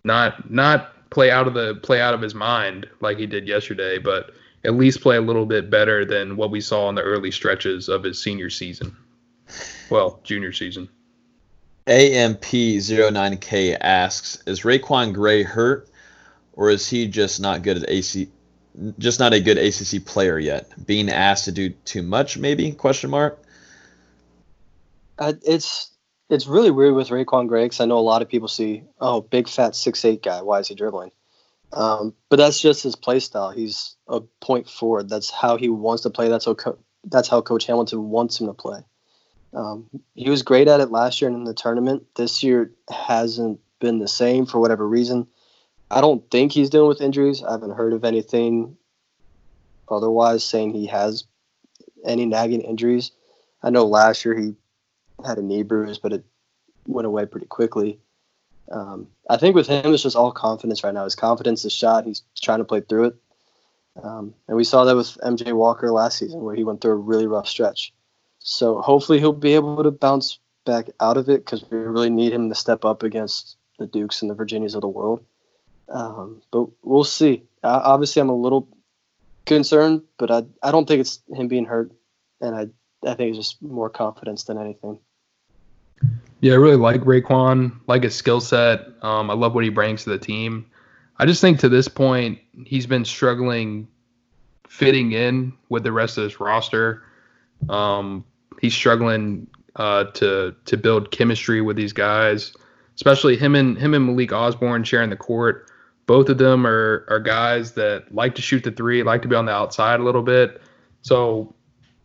not 0.03 0.49
not 0.49 1.09
play 1.09 1.31
out 1.31 1.47
of 1.47 1.53
the 1.53 1.75
play 1.75 2.01
out 2.01 2.13
of 2.13 2.21
his 2.21 2.35
mind 2.35 2.87
like 3.01 3.17
he 3.17 3.25
did 3.25 3.47
yesterday, 3.47 3.97
but 3.97 4.31
at 4.65 4.73
least 4.73 5.01
play 5.01 5.15
a 5.15 5.21
little 5.21 5.45
bit 5.45 5.69
better 5.69 6.03
than 6.03 6.35
what 6.35 6.51
we 6.51 6.59
saw 6.59 6.89
in 6.89 6.95
the 6.95 7.01
early 7.01 7.31
stretches 7.31 7.87
of 7.87 8.03
his 8.03 8.21
senior 8.21 8.49
season. 8.49 8.95
Well, 9.89 10.19
junior 10.23 10.51
season. 10.51 10.89
AMP09K 11.87 13.77
asks, 13.81 14.43
is 14.45 14.61
Raiquan 14.61 15.13
Gray 15.13 15.41
hurt 15.41 15.89
or 16.53 16.69
is 16.69 16.87
he 16.87 17.07
just 17.07 17.39
not 17.39 17.63
good 17.63 17.77
at 17.77 17.89
AC 17.89 18.29
just 18.97 19.19
not 19.19 19.33
a 19.33 19.39
good 19.39 19.57
ACC 19.57 20.05
player 20.05 20.39
yet? 20.39 20.69
Being 20.85 21.09
asked 21.09 21.45
to 21.45 21.51
do 21.51 21.69
too 21.69 22.03
much 22.03 22.37
maybe? 22.37 22.71
Question 22.71 23.09
mark. 23.09 23.41
Uh, 25.17 25.33
it's 25.45 25.91
it's 26.29 26.47
really 26.47 26.71
weird 26.71 26.93
with 26.93 27.09
Raiquan 27.09 27.47
Gray 27.47 27.65
because 27.65 27.79
I 27.79 27.85
know 27.85 27.97
a 27.97 28.01
lot 28.01 28.21
of 28.21 28.29
people 28.29 28.47
see, 28.47 28.83
oh, 28.99 29.21
big 29.21 29.47
fat 29.47 29.75
six 29.75 30.05
eight 30.05 30.23
guy. 30.23 30.41
Why 30.41 30.59
is 30.59 30.67
he 30.67 30.75
dribbling? 30.75 31.11
Um, 31.71 32.13
but 32.29 32.37
that's 32.37 32.59
just 32.59 32.83
his 32.83 32.95
play 32.95 33.19
style. 33.19 33.51
He's 33.51 33.95
a 34.07 34.21
point 34.41 34.69
forward. 34.69 35.09
That's 35.09 35.29
how 35.29 35.57
he 35.57 35.69
wants 35.69 36.03
to 36.03 36.09
play. 36.09 36.29
That's 36.29 36.45
how 36.45 36.53
co- 36.55 36.79
that's 37.03 37.27
how 37.27 37.41
Coach 37.41 37.65
Hamilton 37.65 38.09
wants 38.09 38.39
him 38.39 38.47
to 38.47 38.53
play. 38.53 38.81
Um, 39.53 39.89
he 40.13 40.29
was 40.29 40.43
great 40.43 40.67
at 40.67 40.79
it 40.79 40.91
last 40.91 41.21
year 41.21 41.29
and 41.29 41.37
in 41.37 41.43
the 41.43 41.53
tournament. 41.53 42.05
This 42.15 42.43
year 42.43 42.71
hasn't 42.89 43.59
been 43.79 43.99
the 43.99 44.07
same 44.07 44.45
for 44.45 44.59
whatever 44.59 44.87
reason. 44.87 45.27
I 45.91 46.01
don't 46.01 46.29
think 46.29 46.51
he's 46.51 46.69
dealing 46.69 46.89
with 46.89 47.01
injuries. 47.01 47.43
I 47.43 47.51
haven't 47.51 47.75
heard 47.75 47.93
of 47.93 48.05
anything 48.05 48.77
otherwise 49.89 50.43
saying 50.43 50.73
he 50.73 50.87
has 50.87 51.23
any 52.05 52.25
nagging 52.25 52.61
injuries. 52.61 53.11
I 53.63 53.69
know 53.71 53.85
last 53.85 54.23
year 54.23 54.37
he 54.37 54.55
had 55.25 55.37
a 55.37 55.41
knee 55.41 55.63
bruise, 55.63 55.97
but 55.97 56.13
it 56.13 56.23
went 56.87 57.07
away 57.07 57.25
pretty 57.25 57.47
quickly. 57.47 57.99
Um, 58.71 59.07
I 59.29 59.37
think 59.37 59.55
with 59.55 59.67
him, 59.67 59.93
it's 59.93 60.03
just 60.03 60.15
all 60.15 60.31
confidence 60.31 60.83
right 60.83 60.93
now. 60.93 61.03
His 61.03 61.15
confidence 61.15 61.65
is 61.65 61.73
shot. 61.73 62.05
He's 62.05 62.21
trying 62.39 62.59
to 62.59 62.65
play 62.65 62.81
through 62.81 63.05
it. 63.05 63.15
Um, 64.03 64.33
and 64.47 64.55
we 64.55 64.63
saw 64.63 64.85
that 64.85 64.95
with 64.95 65.17
MJ 65.23 65.53
Walker 65.53 65.91
last 65.91 66.19
season, 66.19 66.41
where 66.41 66.55
he 66.55 66.63
went 66.63 66.81
through 66.81 66.91
a 66.91 66.95
really 66.95 67.27
rough 67.27 67.47
stretch. 67.47 67.93
So 68.39 68.79
hopefully 68.79 69.19
he'll 69.19 69.33
be 69.33 69.55
able 69.55 69.83
to 69.83 69.91
bounce 69.91 70.39
back 70.65 70.89
out 70.99 71.17
of 71.17 71.29
it 71.29 71.43
because 71.43 71.69
we 71.69 71.77
really 71.77 72.09
need 72.09 72.31
him 72.31 72.47
to 72.49 72.55
step 72.55 72.85
up 72.85 73.03
against 73.03 73.57
the 73.79 73.87
Dukes 73.87 74.21
and 74.21 74.29
the 74.29 74.35
Virginias 74.35 74.75
of 74.75 74.81
the 74.81 74.87
world. 74.87 75.25
Um, 75.89 76.41
but 76.51 76.67
we'll 76.83 77.03
see. 77.03 77.43
Uh, 77.63 77.81
obviously, 77.83 78.21
I'm 78.21 78.29
a 78.29 78.35
little 78.35 78.67
concerned, 79.45 80.03
but 80.17 80.31
I, 80.31 80.43
I 80.61 80.71
don't 80.71 80.87
think 80.87 81.01
it's 81.01 81.21
him 81.33 81.47
being 81.47 81.65
hurt. 81.65 81.91
And 82.41 82.55
I, 82.55 82.67
I 83.09 83.15
think 83.15 83.29
it's 83.29 83.37
just 83.37 83.61
more 83.61 83.89
confidence 83.89 84.43
than 84.43 84.57
anything. 84.57 84.99
Yeah, 86.41 86.53
I 86.53 86.57
really 86.57 86.77
like 86.77 87.01
Raiquan, 87.01 87.79
like 87.87 88.03
his 88.03 88.15
skill 88.15 88.39
set. 88.39 88.85
Um, 89.01 89.29
I 89.29 89.33
love 89.33 89.53
what 89.55 89.63
he 89.63 89.69
brings 89.69 90.03
to 90.03 90.11
the 90.11 90.17
team. 90.17 90.65
I 91.17 91.25
just 91.25 91.41
think 91.41 91.59
to 91.59 91.69
this 91.69 91.89
point, 91.89 92.39
he's 92.65 92.87
been 92.87 93.03
struggling 93.03 93.87
fitting 94.69 95.11
in 95.11 95.51
with 95.67 95.83
the 95.83 95.91
rest 95.91 96.17
of 96.17 96.23
this 96.23 96.39
roster. 96.39 97.03
Um, 97.67 98.23
he's 98.61 98.73
struggling 98.73 99.47
uh, 99.75 100.05
to 100.05 100.55
to 100.65 100.77
build 100.77 101.11
chemistry 101.11 101.59
with 101.61 101.75
these 101.75 101.91
guys, 101.91 102.53
especially 102.95 103.35
him 103.35 103.55
and 103.55 103.77
him 103.77 103.93
and 103.93 104.05
Malik 104.05 104.31
Osborne 104.31 104.85
sharing 104.85 105.09
the 105.09 105.17
court. 105.17 105.68
Both 106.09 106.29
of 106.29 106.39
them 106.39 106.65
are 106.65 107.05
are 107.07 107.19
guys 107.19 107.73
that 107.73 108.11
like 108.11 108.33
to 108.33 108.41
shoot 108.41 108.63
the 108.63 108.71
three, 108.71 109.03
like 109.03 109.21
to 109.21 109.27
be 109.27 109.35
on 109.35 109.45
the 109.45 109.51
outside 109.51 109.99
a 109.99 110.03
little 110.03 110.23
bit. 110.23 110.59
So 111.03 111.53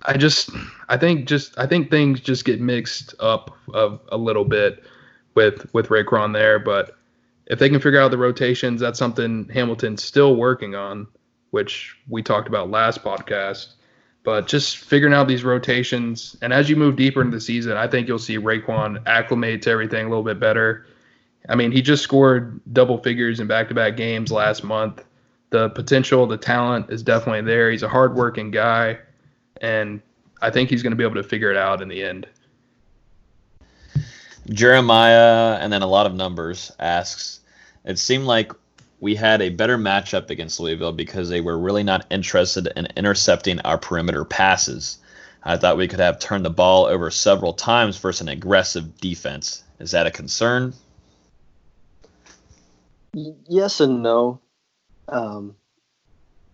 I 0.03 0.19
just 0.19 0.51
I 0.91 0.99
think 0.99 1.27
just 1.27 1.59
I 1.59 1.67
think 1.67 1.91
things 1.91 2.21
just 2.21 2.45
get 2.45 2.61
mixed 2.61 3.15
up 3.19 3.57
a, 3.73 3.97
a 4.11 4.19
little 4.19 4.45
bit 4.45 4.85
with 5.35 5.73
with 5.73 5.89
Raiquan 5.89 6.35
there, 6.35 6.59
but 6.59 6.99
if 7.47 7.59
they 7.59 7.71
can 7.71 7.81
figure 7.81 7.99
out 7.99 8.11
the 8.11 8.19
rotations, 8.19 8.79
that's 8.79 8.99
something 8.99 9.49
Hamilton's 9.49 10.05
still 10.05 10.37
working 10.37 10.75
on, 10.75 11.07
which 11.53 11.97
we 12.07 12.23
talked 12.23 12.47
about 12.47 12.69
last 12.69 13.03
podcast. 13.03 13.69
But 14.23 14.47
just 14.47 14.77
figuring 14.77 15.15
out 15.15 15.29
these 15.29 15.45
rotations, 15.45 16.37
and 16.43 16.53
as 16.53 16.69
you 16.69 16.77
move 16.77 16.97
deeper 16.97 17.23
into 17.23 17.39
the 17.39 17.41
season, 17.41 17.79
I 17.79 17.89
think 17.89 18.07
you'll 18.07 18.19
see 18.19 18.37
Raiquan 18.37 19.03
acclimate 19.07 19.63
to 19.63 19.71
everything 19.71 20.05
a 20.05 20.09
little 20.11 20.25
bit 20.25 20.39
better. 20.39 20.85
I 21.49 21.55
mean, 21.55 21.73
he 21.73 21.83
just 21.83 22.03
scored 22.03 22.61
double 22.73 22.99
figures 22.99 23.41
in 23.41 23.47
back-to-back 23.47 23.97
games 23.97 24.33
last 24.33 24.65
month. 24.65 25.05
The 25.51 25.71
potential, 25.71 26.27
the 26.27 26.39
talent 26.39 26.91
is 26.91 27.03
definitely 27.03 27.43
there. 27.43 27.71
He's 27.71 27.83
a 27.83 27.89
hardworking 27.89 28.51
guy 28.51 28.99
and 29.61 30.01
I 30.43 30.51
think 30.51 30.69
he's 30.69 30.83
going 30.83 30.93
to 30.93 30.97
be 30.97 31.05
able 31.05 31.15
to 31.15 31.23
figure 31.23 31.51
it 31.51 31.57
out 31.57 31.81
in 31.81 31.89
the 31.89 32.03
end. 32.03 32.27
Jeremiah, 34.51 35.57
and 35.61 35.73
then 35.73 35.81
a 35.81 35.87
lot 35.87 36.07
of 36.07 36.15
numbers, 36.15 36.71
asks 36.79 37.41
It 37.85 37.99
seemed 37.99 38.25
like 38.25 38.53
we 39.01 39.15
had 39.15 39.41
a 39.41 39.49
better 39.49 39.79
matchup 39.79 40.29
against 40.29 40.61
Louisville 40.61 40.93
because 40.93 41.31
they 41.31 41.41
were 41.41 41.59
really 41.59 41.83
not 41.83 42.07
interested 42.11 42.71
in 42.77 42.87
intercepting 42.97 43.61
our 43.61 43.79
perimeter 43.79 44.25
passes. 44.25 44.99
I 45.43 45.57
thought 45.57 45.77
we 45.79 45.89
could 45.89 46.01
have 46.01 46.19
turned 46.19 46.45
the 46.45 46.51
ball 46.51 46.85
over 46.87 47.11
several 47.11 47.55
times 47.55 47.97
versus 47.97 48.23
an 48.23 48.29
aggressive 48.29 48.99
defense. 48.99 49.63
Is 49.79 49.91
that 49.93 50.07
a 50.07 50.11
concern? 50.11 50.75
Yes 53.15 53.81
and 53.81 54.03
no. 54.03 54.41
Um, 55.09 55.57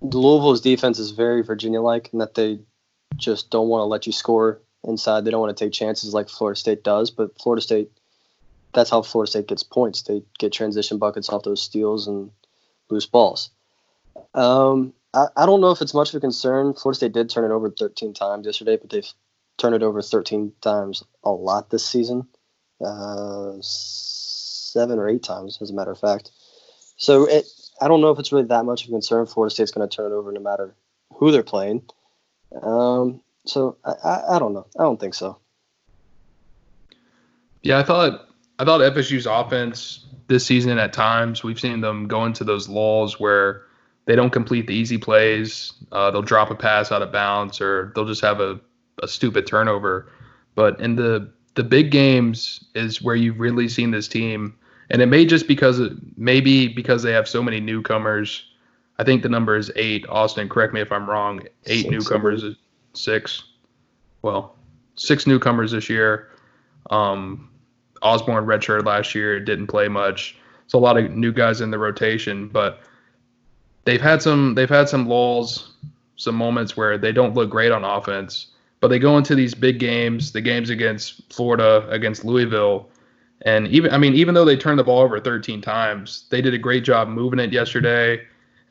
Louisville's 0.01 0.61
defense 0.61 0.99
is 0.99 1.11
very 1.11 1.43
Virginia-like 1.43 2.13
in 2.13 2.19
that 2.19 2.35
they 2.35 2.61
just 3.17 3.51
don't 3.51 3.69
want 3.69 3.83
to 3.83 3.87
let 3.87 4.07
you 4.07 4.13
score 4.13 4.61
inside. 4.85 5.25
They 5.25 5.31
don't 5.31 5.41
want 5.41 5.57
to 5.57 5.65
take 5.65 5.73
chances 5.73 6.15
like 6.15 6.29
Florida 6.29 6.59
State 6.59 6.85
does. 6.85 7.11
But 7.11 7.39
Florida 7.41 7.63
State, 7.63 7.91
that's 8.73 8.91
how 8.91 9.03
Florida 9.03 9.31
State 9.31 9.49
gets 9.49 9.63
points. 9.63 10.03
They 10.03 10.23
get 10.39 10.53
transition 10.53 10.99
buckets 10.99 11.29
off 11.29 11.43
those 11.43 11.63
steals 11.63 12.07
and 12.07 12.31
loose 12.89 13.07
balls. 13.07 13.51
Um, 14.35 14.93
I, 15.13 15.27
I 15.37 15.47
don't 15.47 15.61
know 15.61 15.71
if 15.71 15.83
it's 15.83 15.95
much 15.95 16.11
of 16.11 16.17
a 16.17 16.21
concern. 16.21 16.75
Florida 16.75 16.97
State 16.97 17.13
did 17.13 17.31
turn 17.31 17.51
it 17.51 17.55
over 17.55 17.71
13 17.71 18.15
times 18.15 18.47
yesterday, 18.47 18.77
but 18.77 18.91
they've 18.91 19.11
turned 19.59 19.75
it 19.75 19.83
over 19.83 20.03
13 20.03 20.53
times 20.61 21.05
a 21.25 21.31
lot 21.31 21.71
this 21.71 21.87
season. 21.87 22.27
Uh, 22.85 23.53
seven 23.61 24.99
or 24.99 25.09
eight 25.09 25.23
times, 25.23 25.59
as 25.61 25.71
a 25.71 25.75
matter 25.75 25.91
of 25.91 25.99
fact. 25.99 26.31
So 27.01 27.25
it, 27.25 27.47
I 27.81 27.89
don't 27.89 28.03
know 28.03 28.11
if 28.11 28.19
it's 28.19 28.31
really 28.31 28.45
that 28.49 28.67
much 28.67 28.85
of 28.85 28.91
a 28.91 28.93
concern. 28.93 29.25
Florida 29.25 29.53
State's 29.53 29.71
going 29.71 29.89
to 29.89 29.95
turn 29.95 30.13
it 30.13 30.15
over 30.15 30.31
no 30.31 30.41
matter 30.41 30.75
who 31.15 31.33
they're 31.33 31.43
playing. 31.43 31.83
Um, 32.63 33.23
so 33.47 33.79
I, 33.83 33.93
I, 34.05 34.37
I 34.37 34.39
don't 34.39 34.53
know. 34.53 34.67
I 34.79 34.83
don't 34.83 35.01
think 35.01 35.15
so. 35.15 35.39
Yeah, 37.63 37.79
I 37.79 37.83
thought 37.85 38.29
I 38.59 38.67
thought 38.67 38.83
FSU's 38.83 39.25
offense 39.25 40.07
this 40.27 40.45
season 40.45 40.79
at 40.79 40.93
times 40.93 41.43
we've 41.43 41.59
seen 41.59 41.81
them 41.81 42.07
go 42.07 42.27
into 42.27 42.45
those 42.45 42.69
lulls 42.69 43.19
where 43.19 43.63
they 44.05 44.15
don't 44.15 44.31
complete 44.31 44.67
the 44.67 44.75
easy 44.75 44.99
plays. 44.99 45.73
Uh, 45.93 46.11
they'll 46.11 46.21
drop 46.21 46.51
a 46.51 46.55
pass 46.55 46.93
out 46.93 47.01
of 47.01 47.13
bounds 47.13 47.63
or 47.63 47.93
they'll 47.95 48.07
just 48.07 48.21
have 48.21 48.41
a, 48.41 48.61
a 49.03 49.09
stupid 49.09 49.47
turnover. 49.47 50.13
But 50.55 50.79
in 50.81 50.97
the 50.97 51.33
the 51.55 51.65
big 51.65 51.91
games 51.91 52.63
is 52.75 53.01
where 53.01 53.17
you've 53.17 53.41
really 53.41 53.69
seen 53.71 53.91
this 53.91 54.07
team, 54.07 54.55
and 54.91 55.01
it 55.01 55.07
may 55.07 55.25
just 55.25 55.49
because 55.49 55.81
maybe 56.17 56.69
because 56.69 57.03
they 57.03 57.13
have 57.13 57.29
so 57.29 57.43
many 57.43 57.61
newcomers 57.61 58.51
I 59.01 59.03
think 59.03 59.23
the 59.23 59.31
number 59.31 59.57
is 59.57 59.73
eight. 59.77 60.07
Austin, 60.11 60.47
correct 60.47 60.75
me 60.75 60.83
if 60.83 60.93
I'm 60.93 61.09
wrong. 61.09 61.41
Eight 61.65 61.85
six, 61.85 61.91
newcomers, 61.91 62.43
seven. 62.43 62.57
six. 62.93 63.45
Well, 64.21 64.55
six 64.95 65.27
newcomers 65.27 65.73
this 65.73 65.89
year. 65.89 66.29
Um, 66.91 67.49
Osborne 68.03 68.45
redshirt 68.45 68.85
last 68.85 69.15
year, 69.15 69.41
didn't 69.41 69.69
play 69.69 69.89
much. 69.89 70.37
So 70.67 70.79
a 70.79 70.81
lot 70.81 70.99
of 70.99 71.13
new 71.13 71.33
guys 71.33 71.63
in 71.63 71.71
the 71.71 71.79
rotation, 71.79 72.49
but 72.49 72.81
they've 73.85 74.03
had 74.03 74.21
some 74.21 74.55
they've 74.55 74.69
had 74.69 74.91
some 74.91 75.09
lulls, 75.09 75.73
some 76.17 76.35
moments 76.35 76.77
where 76.77 76.99
they 76.99 77.11
don't 77.11 77.33
look 77.33 77.49
great 77.49 77.73
on 77.73 77.85
offense, 77.85 78.49
but 78.81 78.89
they 78.89 78.99
go 78.99 79.17
into 79.17 79.35
these 79.35 79.55
big 79.55 79.79
games, 79.79 80.33
the 80.33 80.43
games 80.43 80.69
against 80.69 81.33
Florida, 81.33 81.89
against 81.89 82.23
Louisville, 82.23 82.91
and 83.43 83.69
even 83.69 83.93
I 83.93 83.99
mean 83.99 84.15
even 84.15 84.35
though 84.35 84.45
they 84.45 84.57
turned 84.57 84.79
the 84.79 84.85
ball 84.85 85.01
over 85.01 85.21
13 85.21 85.61
times, 85.61 86.27
they 86.31 86.41
did 86.41 86.55
a 86.55 86.59
great 86.59 86.85
job 86.85 87.09
moving 87.09 87.39
it 87.39 87.53
yesterday 87.53 88.21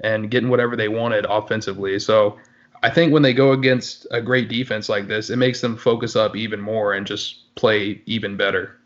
and 0.01 0.31
getting 0.31 0.49
whatever 0.49 0.75
they 0.75 0.87
wanted 0.87 1.25
offensively. 1.29 1.99
So 1.99 2.37
I 2.81 2.89
think 2.89 3.11
when 3.11 3.23
they 3.23 3.33
go 3.33 3.51
against 3.51 4.07
a 4.11 4.21
great 4.21 4.47
defense 4.47 4.87
like 4.87 5.07
this, 5.07 5.29
it 5.29 5.35
makes 5.35 5.61
them 5.61 5.75
focus 5.75 6.15
up 6.15 6.35
even 6.35 6.61
more 6.61 6.93
and 6.93 7.05
just 7.05 7.53
play 7.55 8.01
even 8.05 8.37
better. 8.37 8.77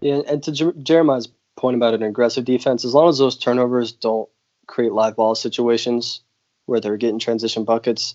Yeah, 0.00 0.20
and 0.28 0.42
to 0.42 0.52
Jer- 0.52 0.74
Jeremiah's 0.74 1.28
point 1.56 1.76
about 1.76 1.94
an 1.94 2.02
aggressive 2.02 2.44
defense, 2.44 2.84
as 2.84 2.94
long 2.94 3.08
as 3.08 3.18
those 3.18 3.36
turnovers 3.36 3.92
don't 3.92 4.28
create 4.66 4.92
live 4.92 5.16
ball 5.16 5.34
situations 5.34 6.20
where 6.66 6.80
they're 6.80 6.98
getting 6.98 7.18
transition 7.18 7.64
buckets, 7.64 8.14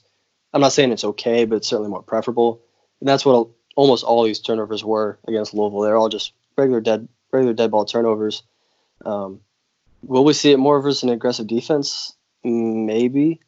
I'm 0.54 0.62
not 0.62 0.74
saying 0.74 0.92
it's 0.92 1.04
okay, 1.04 1.46
but 1.46 1.56
it's 1.56 1.68
certainly 1.68 1.90
more 1.90 2.04
preferable. 2.04 2.62
And 3.00 3.10
that's 3.10 3.26
what 3.26 3.50
almost 3.76 4.04
all 4.04 4.24
these 4.24 4.40
turnovers 4.40 4.84
were 4.84 5.20
against 5.28 5.54
Louisville. 5.54 5.82
They're 5.82 5.98
all 5.98 6.10
just 6.10 6.34
regular 6.58 6.82
dead 6.82 7.08
regular 7.32 7.54
dead 7.54 7.72
ball 7.72 7.86
turnovers. 7.86 8.44
Um, 9.06 9.42
will 10.04 10.24
we 10.24 10.34
see 10.34 10.52
it 10.52 10.58
more 10.58 10.78
of 10.78 10.84
versus 10.84 11.04
an 11.04 11.10
aggressive 11.10 11.48
defense? 11.48 12.14
Maybe. 12.44 13.42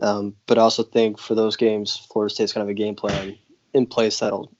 Um, 0.00 0.34
but 0.46 0.58
I 0.58 0.62
also 0.62 0.82
think 0.82 1.18
for 1.18 1.34
those 1.34 1.56
games, 1.56 1.96
Florida 1.96 2.34
State's 2.34 2.52
kind 2.52 2.62
of 2.62 2.68
a 2.68 2.74
game 2.74 2.96
plan 2.96 3.38
in 3.72 3.86
place 3.86 4.18
that'll 4.18 4.52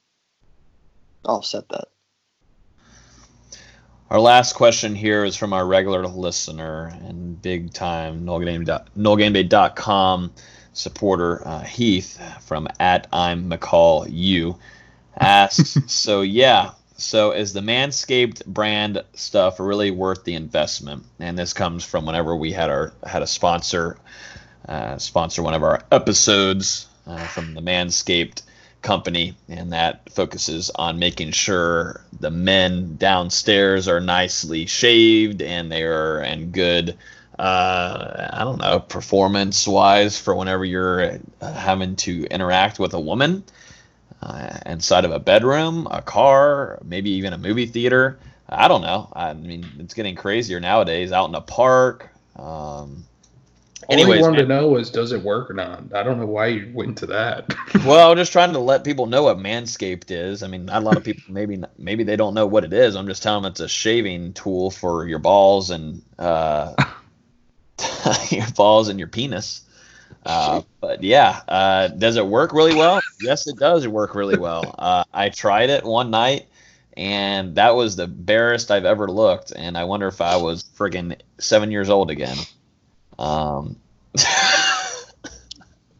offset 1.24 1.68
that. 1.70 1.88
Our 4.10 4.20
last 4.20 4.54
question 4.54 4.94
here 4.94 5.24
is 5.24 5.34
from 5.34 5.52
our 5.52 5.66
regular 5.66 6.06
listener 6.06 6.96
and 7.02 7.40
big 7.40 7.72
time 7.72 8.24
NoleGameDay.com 8.24 10.32
supporter 10.72 11.46
uh, 11.46 11.62
Heath 11.62 12.20
from 12.42 12.68
at 12.78 13.08
I'm 13.12 13.50
McCall 13.50 14.06
U 14.10 14.58
asks, 15.16 15.78
so 15.92 16.20
yeah, 16.20 16.72
so 16.96 17.32
is 17.32 17.52
the 17.52 17.60
Manscaped 17.60 18.46
brand 18.46 19.02
stuff 19.14 19.58
really 19.58 19.90
worth 19.90 20.24
the 20.24 20.34
investment? 20.34 21.04
And 21.18 21.38
this 21.38 21.52
comes 21.52 21.84
from 21.84 22.06
whenever 22.06 22.36
we 22.36 22.52
had 22.52 22.70
our 22.70 22.92
had 23.04 23.22
a 23.22 23.26
sponsor 23.26 23.98
uh, 24.68 24.98
sponsor 24.98 25.42
one 25.42 25.54
of 25.54 25.62
our 25.62 25.82
episodes 25.92 26.86
uh, 27.06 27.26
from 27.26 27.54
the 27.54 27.60
Manscaped 27.60 28.42
company, 28.82 29.34
and 29.48 29.72
that 29.72 30.08
focuses 30.10 30.70
on 30.70 30.98
making 30.98 31.32
sure 31.32 32.04
the 32.20 32.30
men 32.30 32.96
downstairs 32.96 33.88
are 33.88 34.00
nicely 34.00 34.66
shaved 34.66 35.42
and 35.42 35.72
they 35.72 35.82
are 35.82 36.20
in 36.22 36.50
good. 36.50 36.96
Uh, 37.38 38.28
I 38.32 38.44
don't 38.44 38.60
know, 38.60 38.78
performance 38.78 39.66
wise, 39.66 40.16
for 40.20 40.36
whenever 40.36 40.64
you're 40.64 41.18
uh, 41.40 41.52
having 41.52 41.96
to 41.96 42.24
interact 42.26 42.78
with 42.78 42.94
a 42.94 43.00
woman 43.00 43.42
uh, 44.24 44.58
inside 44.66 45.04
of 45.04 45.12
a 45.12 45.18
bedroom, 45.18 45.86
a 45.90 46.00
car, 46.00 46.78
maybe 46.82 47.10
even 47.10 47.32
a 47.32 47.38
movie 47.38 47.66
theater. 47.66 48.18
I 48.48 48.68
don't 48.68 48.82
know. 48.82 49.12
I 49.12 49.34
mean, 49.34 49.66
it's 49.78 49.94
getting 49.94 50.14
crazier 50.14 50.60
nowadays. 50.60 51.12
Out 51.12 51.28
in 51.28 51.34
a 51.34 51.40
park. 51.40 52.10
Um, 52.36 53.04
Anyways, 53.90 54.08
All 54.08 54.16
you 54.16 54.22
wanted 54.22 54.48
man, 54.48 54.48
to 54.48 54.62
know 54.62 54.68
was 54.68 54.90
does 54.90 55.12
it 55.12 55.22
work 55.22 55.50
or 55.50 55.54
not? 55.54 55.94
I 55.94 56.02
don't 56.02 56.18
know 56.18 56.26
why 56.26 56.46
you 56.46 56.70
went 56.72 56.96
to 56.98 57.06
that. 57.06 57.54
well, 57.84 58.10
I'm 58.10 58.16
just 58.16 58.32
trying 58.32 58.52
to 58.54 58.58
let 58.58 58.84
people 58.84 59.06
know 59.06 59.24
what 59.24 59.38
Manscaped 59.38 60.10
is. 60.10 60.42
I 60.42 60.46
mean, 60.46 60.68
a 60.70 60.80
lot 60.80 60.96
of 60.96 61.04
people 61.04 61.24
maybe 61.28 61.62
maybe 61.76 62.04
they 62.04 62.16
don't 62.16 62.34
know 62.34 62.46
what 62.46 62.64
it 62.64 62.72
is. 62.72 62.96
I'm 62.96 63.06
just 63.06 63.22
telling 63.22 63.42
them 63.42 63.52
it's 63.52 63.60
a 63.60 63.68
shaving 63.68 64.32
tool 64.32 64.70
for 64.70 65.06
your 65.06 65.18
balls 65.18 65.70
and 65.70 66.02
uh, 66.18 66.74
your 68.30 68.46
balls 68.56 68.88
and 68.88 68.98
your 68.98 69.08
penis. 69.08 69.62
Uh, 70.24 70.62
but 70.80 71.02
yeah, 71.02 71.40
uh, 71.48 71.88
does 71.88 72.16
it 72.16 72.26
work 72.26 72.52
really 72.52 72.74
well? 72.74 73.00
yes, 73.20 73.46
it 73.46 73.58
does 73.58 73.88
work 73.88 74.14
really 74.14 74.36
well. 74.36 74.74
Uh, 74.78 75.04
I 75.12 75.28
tried 75.30 75.70
it 75.70 75.84
one 75.84 76.10
night, 76.10 76.46
and 76.96 77.54
that 77.56 77.74
was 77.74 77.96
the 77.96 78.06
barest 78.06 78.70
I've 78.70 78.84
ever 78.84 79.08
looked. 79.08 79.52
And 79.54 79.76
I 79.76 79.84
wonder 79.84 80.06
if 80.08 80.20
I 80.20 80.36
was 80.36 80.64
friggin' 80.76 81.16
seven 81.38 81.70
years 81.70 81.90
old 81.90 82.10
again. 82.10 82.36
Um, 83.18 83.76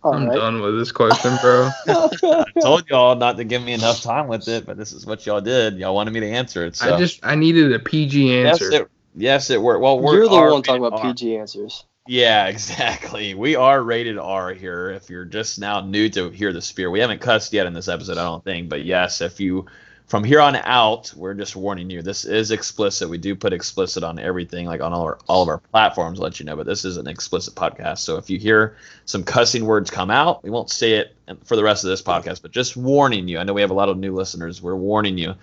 I'm 0.04 0.26
right. 0.26 0.34
done 0.36 0.60
with 0.60 0.78
this 0.78 0.92
question, 0.92 1.36
bro. 1.40 1.70
I 1.86 2.44
told 2.60 2.88
y'all 2.90 3.16
not 3.16 3.38
to 3.38 3.44
give 3.44 3.62
me 3.62 3.72
enough 3.72 4.02
time 4.02 4.28
with 4.28 4.46
it, 4.48 4.66
but 4.66 4.76
this 4.76 4.92
is 4.92 5.06
what 5.06 5.24
y'all 5.24 5.40
did. 5.40 5.78
Y'all 5.78 5.94
wanted 5.94 6.12
me 6.12 6.20
to 6.20 6.28
answer 6.28 6.66
it. 6.66 6.76
So. 6.76 6.94
I 6.94 6.98
just 6.98 7.20
I 7.24 7.34
needed 7.34 7.72
a 7.72 7.78
PG 7.78 8.38
answer. 8.38 8.64
Yes, 8.70 8.80
it, 8.80 8.90
yes, 9.14 9.50
it 9.50 9.62
worked. 9.62 9.80
Well, 9.80 10.02
you're 10.02 10.28
the 10.28 10.36
one 10.36 10.62
talking 10.62 10.84
about 10.84 11.00
R. 11.00 11.06
PG 11.06 11.38
answers. 11.38 11.84
Yeah, 12.06 12.46
exactly. 12.48 13.34
We 13.34 13.56
are 13.56 13.82
rated 13.82 14.18
R 14.18 14.52
here. 14.52 14.90
If 14.90 15.08
you're 15.10 15.24
just 15.24 15.58
now 15.58 15.80
new 15.80 16.08
to 16.10 16.30
hear 16.30 16.52
the 16.52 16.62
spear, 16.62 16.90
we 16.90 17.00
haven't 17.00 17.20
cussed 17.20 17.52
yet 17.52 17.66
in 17.66 17.72
this 17.74 17.88
episode, 17.88 18.18
I 18.18 18.24
don't 18.24 18.44
think. 18.44 18.68
But 18.68 18.84
yes, 18.84 19.20
if 19.20 19.40
you 19.40 19.66
from 20.06 20.22
here 20.22 20.40
on 20.40 20.54
out, 20.54 21.12
we're 21.16 21.32
just 21.32 21.56
warning 21.56 21.88
you. 21.88 22.02
This 22.02 22.26
is 22.26 22.50
explicit. 22.50 23.08
We 23.08 23.16
do 23.16 23.34
put 23.34 23.54
explicit 23.54 24.04
on 24.04 24.18
everything, 24.18 24.66
like 24.66 24.82
on 24.82 24.92
all 24.92 25.02
our 25.04 25.18
all 25.28 25.42
of 25.42 25.48
our 25.48 25.58
platforms. 25.58 26.18
Let 26.18 26.38
you 26.38 26.44
know, 26.46 26.56
but 26.56 26.66
this 26.66 26.84
is 26.84 26.98
an 26.98 27.06
explicit 27.06 27.54
podcast. 27.54 27.98
So 27.98 28.16
if 28.18 28.28
you 28.28 28.38
hear 28.38 28.76
some 29.06 29.24
cussing 29.24 29.64
words 29.64 29.90
come 29.90 30.10
out, 30.10 30.42
we 30.44 30.50
won't 30.50 30.70
say 30.70 30.94
it 30.94 31.16
for 31.44 31.56
the 31.56 31.64
rest 31.64 31.84
of 31.84 31.88
this 31.90 32.02
podcast. 32.02 32.42
But 32.42 32.50
just 32.50 32.76
warning 32.76 33.28
you. 33.28 33.38
I 33.38 33.44
know 33.44 33.54
we 33.54 33.62
have 33.62 33.70
a 33.70 33.74
lot 33.74 33.88
of 33.88 33.96
new 33.96 34.14
listeners. 34.14 34.60
We're 34.60 34.76
warning 34.76 35.16
you. 35.16 35.34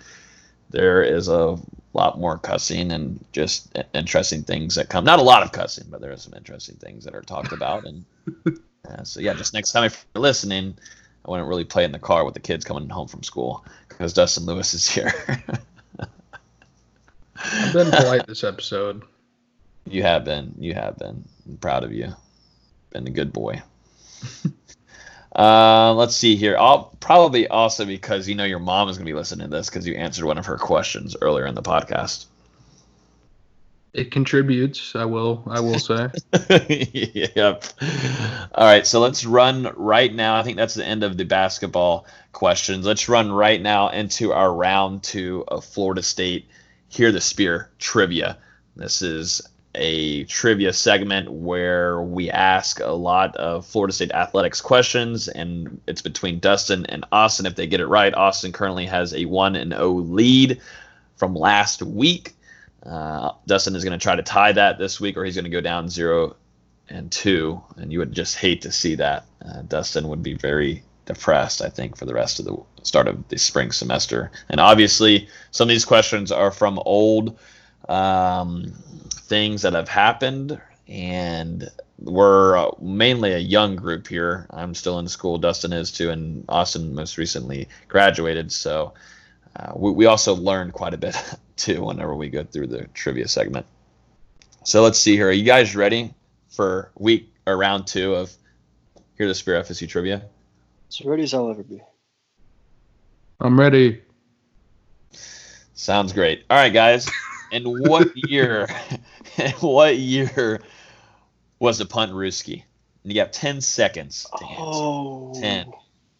There 0.70 1.02
is 1.02 1.28
a 1.28 1.58
lot 1.94 2.18
more 2.18 2.38
cussing 2.38 2.92
and 2.92 3.24
just 3.32 3.76
interesting 3.94 4.42
things 4.42 4.74
that 4.76 4.88
come. 4.88 5.04
Not 5.04 5.18
a 5.18 5.22
lot 5.22 5.42
of 5.42 5.52
cussing, 5.52 5.86
but 5.90 6.00
there 6.00 6.12
are 6.12 6.16
some 6.16 6.34
interesting 6.34 6.76
things 6.76 7.04
that 7.04 7.14
are 7.14 7.22
talked 7.22 7.52
about. 7.52 7.84
And 7.84 8.04
uh, 8.88 9.04
so 9.04 9.20
yeah, 9.20 9.34
just 9.34 9.54
next 9.54 9.72
time 9.72 9.84
if 9.84 10.06
you're 10.14 10.22
listening 10.22 10.74
I 11.24 11.30
wouldn't 11.30 11.48
really 11.48 11.64
play 11.64 11.84
in 11.84 11.92
the 11.92 11.98
car 11.98 12.24
with 12.24 12.34
the 12.34 12.40
kids 12.40 12.64
coming 12.64 12.88
home 12.88 13.08
from 13.08 13.22
school 13.22 13.64
because 13.88 14.12
Dustin 14.12 14.44
Lewis 14.44 14.74
is 14.74 14.88
here. 14.88 15.12
I've 17.36 17.72
been 17.72 17.90
polite 17.92 18.26
this 18.26 18.42
episode. 18.42 19.02
You 19.86 20.02
have 20.02 20.24
been. 20.24 20.54
You 20.58 20.74
have 20.74 20.98
been. 20.98 21.24
I'm 21.48 21.56
proud 21.58 21.84
of 21.84 21.92
you. 21.92 22.12
Been 22.90 23.06
a 23.06 23.10
good 23.10 23.32
boy. 23.32 23.62
uh, 25.34 25.94
let's 25.94 26.16
see 26.16 26.36
here. 26.36 26.56
I'll 26.58 26.94
probably 27.00 27.48
also 27.48 27.84
because 27.84 28.28
you 28.28 28.34
know 28.34 28.44
your 28.44 28.58
mom 28.58 28.88
is 28.88 28.96
going 28.96 29.06
to 29.06 29.12
be 29.12 29.16
listening 29.16 29.50
to 29.50 29.56
this 29.56 29.68
because 29.68 29.86
you 29.86 29.94
answered 29.94 30.24
one 30.24 30.38
of 30.38 30.46
her 30.46 30.58
questions 30.58 31.16
earlier 31.20 31.46
in 31.46 31.54
the 31.54 31.62
podcast 31.62 32.26
it 33.92 34.10
contributes. 34.10 34.96
I 34.96 35.04
will. 35.04 35.42
I 35.46 35.60
will 35.60 35.78
say. 35.78 36.08
yep. 37.34 37.64
All 38.54 38.64
right. 38.64 38.86
So 38.86 39.00
let's 39.00 39.26
run 39.26 39.70
right 39.76 40.12
now. 40.12 40.36
I 40.36 40.42
think 40.42 40.56
that's 40.56 40.74
the 40.74 40.86
end 40.86 41.04
of 41.04 41.16
the 41.16 41.24
basketball 41.24 42.06
questions. 42.32 42.86
Let's 42.86 43.08
run 43.08 43.30
right 43.30 43.60
now 43.60 43.90
into 43.90 44.32
our 44.32 44.52
round 44.52 45.02
two 45.02 45.44
of 45.46 45.64
Florida 45.64 46.02
State. 46.02 46.48
Hear 46.88 47.12
the 47.12 47.20
Spear 47.20 47.70
trivia. 47.78 48.38
This 48.76 49.02
is 49.02 49.42
a 49.74 50.24
trivia 50.24 50.72
segment 50.72 51.30
where 51.30 52.02
we 52.02 52.30
ask 52.30 52.80
a 52.80 52.90
lot 52.90 53.34
of 53.36 53.66
Florida 53.66 53.92
State 53.92 54.12
athletics 54.12 54.60
questions, 54.60 55.28
and 55.28 55.80
it's 55.86 56.02
between 56.02 56.40
Dustin 56.40 56.84
and 56.86 57.04
Austin. 57.10 57.46
If 57.46 57.56
they 57.56 57.66
get 57.66 57.80
it 57.80 57.86
right, 57.86 58.14
Austin 58.14 58.52
currently 58.52 58.86
has 58.86 59.14
a 59.14 59.24
one 59.24 59.56
and 59.56 59.72
0 59.72 59.92
lead 59.92 60.60
from 61.16 61.34
last 61.34 61.82
week. 61.82 62.34
Uh, 62.84 63.32
Dustin 63.46 63.76
is 63.76 63.84
going 63.84 63.98
to 63.98 64.02
try 64.02 64.16
to 64.16 64.22
tie 64.22 64.52
that 64.52 64.78
this 64.78 65.00
week, 65.00 65.16
or 65.16 65.24
he's 65.24 65.36
going 65.36 65.44
to 65.44 65.50
go 65.50 65.60
down 65.60 65.88
zero 65.88 66.36
and 66.88 67.10
two, 67.10 67.62
and 67.76 67.92
you 67.92 67.98
would 67.98 68.12
just 68.12 68.36
hate 68.36 68.62
to 68.62 68.72
see 68.72 68.96
that. 68.96 69.24
Uh, 69.44 69.62
Dustin 69.62 70.08
would 70.08 70.22
be 70.22 70.34
very 70.34 70.82
depressed, 71.06 71.62
I 71.62 71.68
think, 71.68 71.96
for 71.96 72.04
the 72.04 72.14
rest 72.14 72.38
of 72.38 72.44
the 72.44 72.56
start 72.82 73.08
of 73.08 73.26
the 73.28 73.38
spring 73.38 73.72
semester. 73.72 74.30
And 74.48 74.60
obviously, 74.60 75.28
some 75.50 75.66
of 75.66 75.70
these 75.70 75.84
questions 75.84 76.30
are 76.30 76.50
from 76.50 76.80
old 76.84 77.38
um, 77.88 78.72
things 79.10 79.62
that 79.62 79.72
have 79.72 79.88
happened, 79.88 80.60
and 80.88 81.70
we're 81.98 82.56
uh, 82.56 82.70
mainly 82.80 83.32
a 83.32 83.38
young 83.38 83.76
group 83.76 84.06
here. 84.06 84.46
I'm 84.50 84.74
still 84.74 84.98
in 84.98 85.08
school, 85.08 85.38
Dustin 85.38 85.72
is 85.72 85.92
too, 85.92 86.10
and 86.10 86.44
Austin 86.48 86.94
most 86.94 87.18
recently 87.18 87.68
graduated, 87.88 88.52
so 88.52 88.94
uh, 89.56 89.72
we, 89.76 89.92
we 89.92 90.06
also 90.06 90.34
learned 90.34 90.72
quite 90.72 90.94
a 90.94 90.98
bit 90.98 91.16
too 91.56 91.84
whenever 91.84 92.14
we 92.14 92.28
go 92.28 92.44
through 92.44 92.68
the 92.68 92.84
trivia 92.94 93.28
segment. 93.28 93.66
So 94.64 94.82
let's 94.82 94.98
see 94.98 95.16
here. 95.16 95.28
Are 95.28 95.32
you 95.32 95.44
guys 95.44 95.74
ready 95.74 96.14
for 96.48 96.92
week 96.98 97.32
or 97.46 97.56
round 97.56 97.86
two 97.86 98.14
of 98.14 98.32
Hear 99.18 99.26
the 99.26 99.34
Spear 99.34 99.60
FSU 99.62 99.88
trivia? 99.88 100.22
As 100.88 101.00
ready 101.04 101.22
as 101.24 101.34
I'll 101.34 101.50
ever 101.50 101.62
be. 101.62 101.80
I'm 103.40 103.58
ready. 103.58 104.02
Sounds 105.74 106.12
great. 106.12 106.44
All 106.48 106.56
right, 106.56 106.72
guys. 106.72 107.10
In 107.52 107.64
what 107.64 108.10
year? 108.16 108.68
in 109.38 109.52
what 109.52 109.96
year 109.96 110.60
was 111.60 111.78
the 111.78 111.84
Puntrooskie? 111.84 112.64
You 113.04 113.14
got 113.14 113.32
10 113.32 113.60
seconds 113.60 114.26
to 114.36 114.44
answer. 114.44 114.60
Oh. 114.60 115.32
10, 115.40 115.72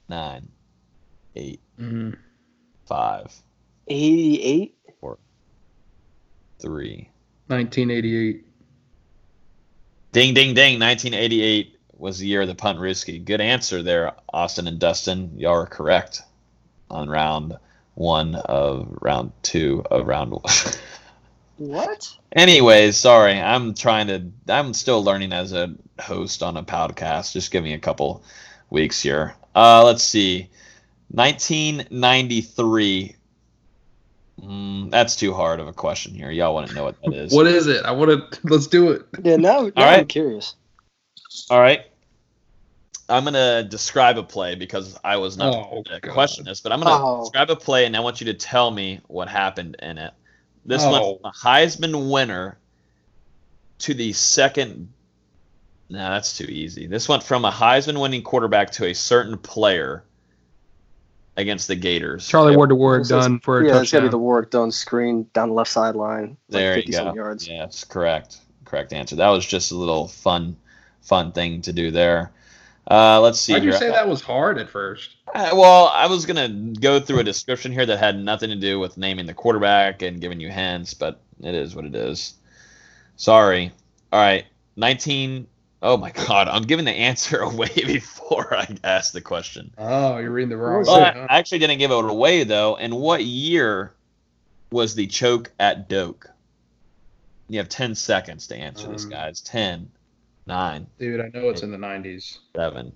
9, 0.09 0.49
8, 1.35 1.61
mm-hmm 1.81 2.11
five. 2.93 3.35
88? 3.89 4.77
Four. 5.01 5.19
three. 6.61 7.09
1988. 7.47 8.47
Ding, 10.13 10.35
ding, 10.35 10.55
ding. 10.55 10.79
1988 10.79 11.79
was 11.97 12.19
the 12.19 12.27
year 12.27 12.43
of 12.43 12.49
the 12.49 12.55
Puntrooskie. 12.55 13.25
Good 13.25 13.41
answer 13.41 13.83
there, 13.83 14.13
Austin 14.33 14.69
and 14.69 14.79
Dustin. 14.79 15.33
Y'all 15.39 15.55
are 15.55 15.67
correct 15.67 16.21
on 16.91 17.09
round 17.09 17.57
one 17.95 18.35
of 18.35 18.89
round 19.01 19.33
two 19.43 19.83
of 19.91 20.07
round 20.07 20.33
one. 20.33 20.43
What? 21.59 22.17
Anyways, 22.35 22.97
sorry. 22.97 23.39
I'm 23.41 23.75
trying 23.75 24.07
to. 24.09 24.25
I'm 24.49 24.75
still 24.75 25.03
learning 25.05 25.33
as 25.33 25.53
a 25.53 25.75
host 26.01 26.43
on 26.43 26.57
a 26.57 26.63
podcast. 26.63 27.33
Just 27.33 27.51
give 27.51 27.63
me 27.63 27.75
a 27.75 27.79
couple 27.79 28.23
weeks 28.71 29.03
here. 29.03 29.35
Uh, 29.55 29.85
let's 29.85 30.03
see. 30.03 30.49
1993. 31.11 33.17
Mm, 34.43 34.91
that's 34.91 35.15
too 35.15 35.35
hard 35.35 35.61
of 35.61 35.69
a 35.69 35.73
question 35.73 36.15
here. 36.15 36.31
Y'all 36.31 36.55
want 36.55 36.69
to 36.69 36.75
know 36.75 36.85
what 36.85 37.01
that 37.03 37.15
is? 37.15 37.33
What 37.33 37.47
is 37.47 37.67
it? 37.67 37.85
I 37.85 37.93
want 37.93 38.33
to. 38.33 38.41
Let's 38.49 38.67
do 38.67 38.91
it. 38.91 39.07
Yeah, 39.23 39.37
now, 39.37 39.71
now 39.77 39.85
right. 39.85 40.01
I'm 40.01 40.07
curious. 40.07 40.55
All 41.51 41.61
right. 41.61 41.83
I'm 43.09 43.25
gonna 43.25 43.63
describe 43.63 44.17
a 44.17 44.23
play 44.23 44.55
because 44.55 44.99
I 45.05 45.19
was 45.19 45.37
not 45.37 45.55
Oh, 45.55 45.83
going 45.83 46.01
question 46.01 46.47
this, 46.47 46.61
but 46.61 46.73
I'm 46.73 46.81
gonna 46.81 47.05
Oh. 47.05 47.21
describe 47.21 47.51
a 47.51 47.57
play 47.57 47.85
and 47.85 47.97
I 47.97 48.01
want 48.01 48.21
you 48.21 48.27
to 48.27 48.35
tell 48.35 48.71
me 48.71 49.01
what 49.07 49.29
happened 49.29 49.77
in 49.83 49.99
it. 49.99 50.13
This 50.65 50.83
Oh. 50.85 50.91
went 50.93 51.21
from 51.21 51.31
a 51.31 51.33
Heisman 51.35 52.11
winner 52.11 52.59
to 53.79 53.95
the 53.95 54.13
second. 54.13 54.89
No, 55.89 55.99
that's 55.99 56.37
too 56.37 56.45
easy. 56.45 56.87
This 56.87 57.09
went 57.09 57.23
from 57.23 57.45
a 57.45 57.51
Heisman 57.51 58.01
winning 58.01 58.23
quarterback 58.23 58.71
to 58.73 58.87
a 58.87 58.95
certain 58.95 59.37
player 59.39 60.05
against 61.37 61.69
the 61.69 61.75
Gators. 61.77 62.27
Charlie 62.29 62.55
It- 62.55 62.57
Ward 62.57 62.69
to 62.71 62.75
Warrick 62.75 63.07
Dunn 63.09 63.41
for 63.41 63.61
a 63.63 63.67
yeah, 63.67 63.81
it's 63.81 63.91
gotta 63.91 64.05
be 64.05 64.11
the 64.11 64.19
Warrick 64.19 64.51
Dunn 64.51 64.71
screen 64.71 65.27
down 65.33 65.49
the 65.49 65.55
left 65.55 65.71
sideline, 65.71 66.29
like 66.29 66.37
There 66.49 66.71
you 66.77 66.83
50 66.83 66.93
some 66.93 67.09
go. 67.09 67.15
yards. 67.15 67.49
Yes, 67.49 67.85
correct. 67.85 68.39
Correct 68.65 68.93
answer. 68.93 69.17
That 69.17 69.29
was 69.29 69.45
just 69.47 69.73
a 69.73 69.75
little 69.75 70.09
fun, 70.09 70.57
fun 71.03 71.33
thing 71.33 71.61
to 71.63 71.73
do 71.73 71.91
there. 71.91 72.33
Uh, 72.91 73.21
let's 73.21 73.41
see. 73.41 73.53
Why'd 73.53 73.65
you 73.65 73.71
here. 73.71 73.79
say 73.79 73.89
that 73.91 74.09
was 74.09 74.21
hard 74.21 74.59
at 74.59 74.69
first? 74.69 75.17
Uh, 75.35 75.51
well, 75.55 75.89
I 75.95 76.07
was 76.07 76.27
gonna 76.27 76.49
go 76.49 76.99
through 77.01 77.21
a 77.21 77.25
description 77.25 77.73
here 77.73 77.87
that 77.87 77.99
had 77.99 78.19
nothing 78.19 78.51
to 78.51 78.57
do 78.57 78.79
with 78.81 78.97
naming 78.97 79.27
the 79.27 79.35
quarterback 79.35 80.03
and 80.03 80.21
giving 80.21 80.41
you 80.41 80.51
hints, 80.51 80.93
but 80.95 81.21
it 81.43 81.55
is 81.55 81.75
what 81.77 81.85
it 81.85 81.95
is. 81.95 82.35
Sorry. 83.17 83.71
All 84.13 84.21
right, 84.21 84.45
nineteen. 84.77 85.47
Oh 85.81 85.97
my 85.97 86.11
God, 86.27 86.49
I'm 86.49 86.63
giving 86.63 86.85
the 86.85 86.93
answer 86.93 87.39
away 87.43 87.71
before 87.75 88.55
I 88.57 88.67
ask 88.85 89.13
the 89.13 89.21
question. 89.21 89.73
Oh, 89.79 90.19
you're 90.19 90.31
reading 90.31 90.51
the 90.51 90.57
wrong 90.57 90.85
Well, 90.85 90.97
way. 91.01 91.07
I 91.07 91.13
huh? 91.13 91.27
I 91.31 91.39
actually 91.39 91.61
didn't 91.61 91.79
give 91.79 91.91
it 91.93 92.05
away 92.05 92.43
though. 92.45 92.77
And 92.77 92.95
what 92.97 93.25
year 93.25 93.93
was 94.73 94.95
the 94.97 95.07
choke 95.07 95.53
at 95.61 95.89
Doak? 95.89 96.29
You 97.49 97.59
have 97.59 97.69
ten 97.69 97.95
seconds 97.95 98.47
to 98.49 98.57
answer 98.57 98.89
this, 98.89 99.05
Um, 99.05 99.11
guys. 99.11 99.41
Ten, 99.41 99.91
nine, 100.47 100.87
Dude, 100.99 101.21
I 101.21 101.29
know 101.33 101.49
it's 101.49 101.63
in 101.63 101.71
the 101.71 101.77
90s. 101.79 102.39
seven, 102.57 102.93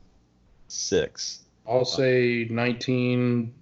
six, 0.68 1.40
I'll 1.68 1.84
say 1.84 2.44
1994. 2.48 3.52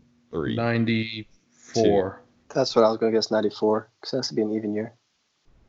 three. 1.51 2.21
That's 2.55 2.77
what 2.77 2.85
I 2.85 2.89
was 2.89 2.99
going 2.99 3.13
to 3.13 3.17
guess 3.19 3.31
94, 3.31 3.89
because 4.01 4.13
it 4.13 4.17
has 4.17 4.29
to 4.29 4.35
be 4.35 4.43
an 4.43 4.53
even 4.53 4.75
year. 4.75 4.95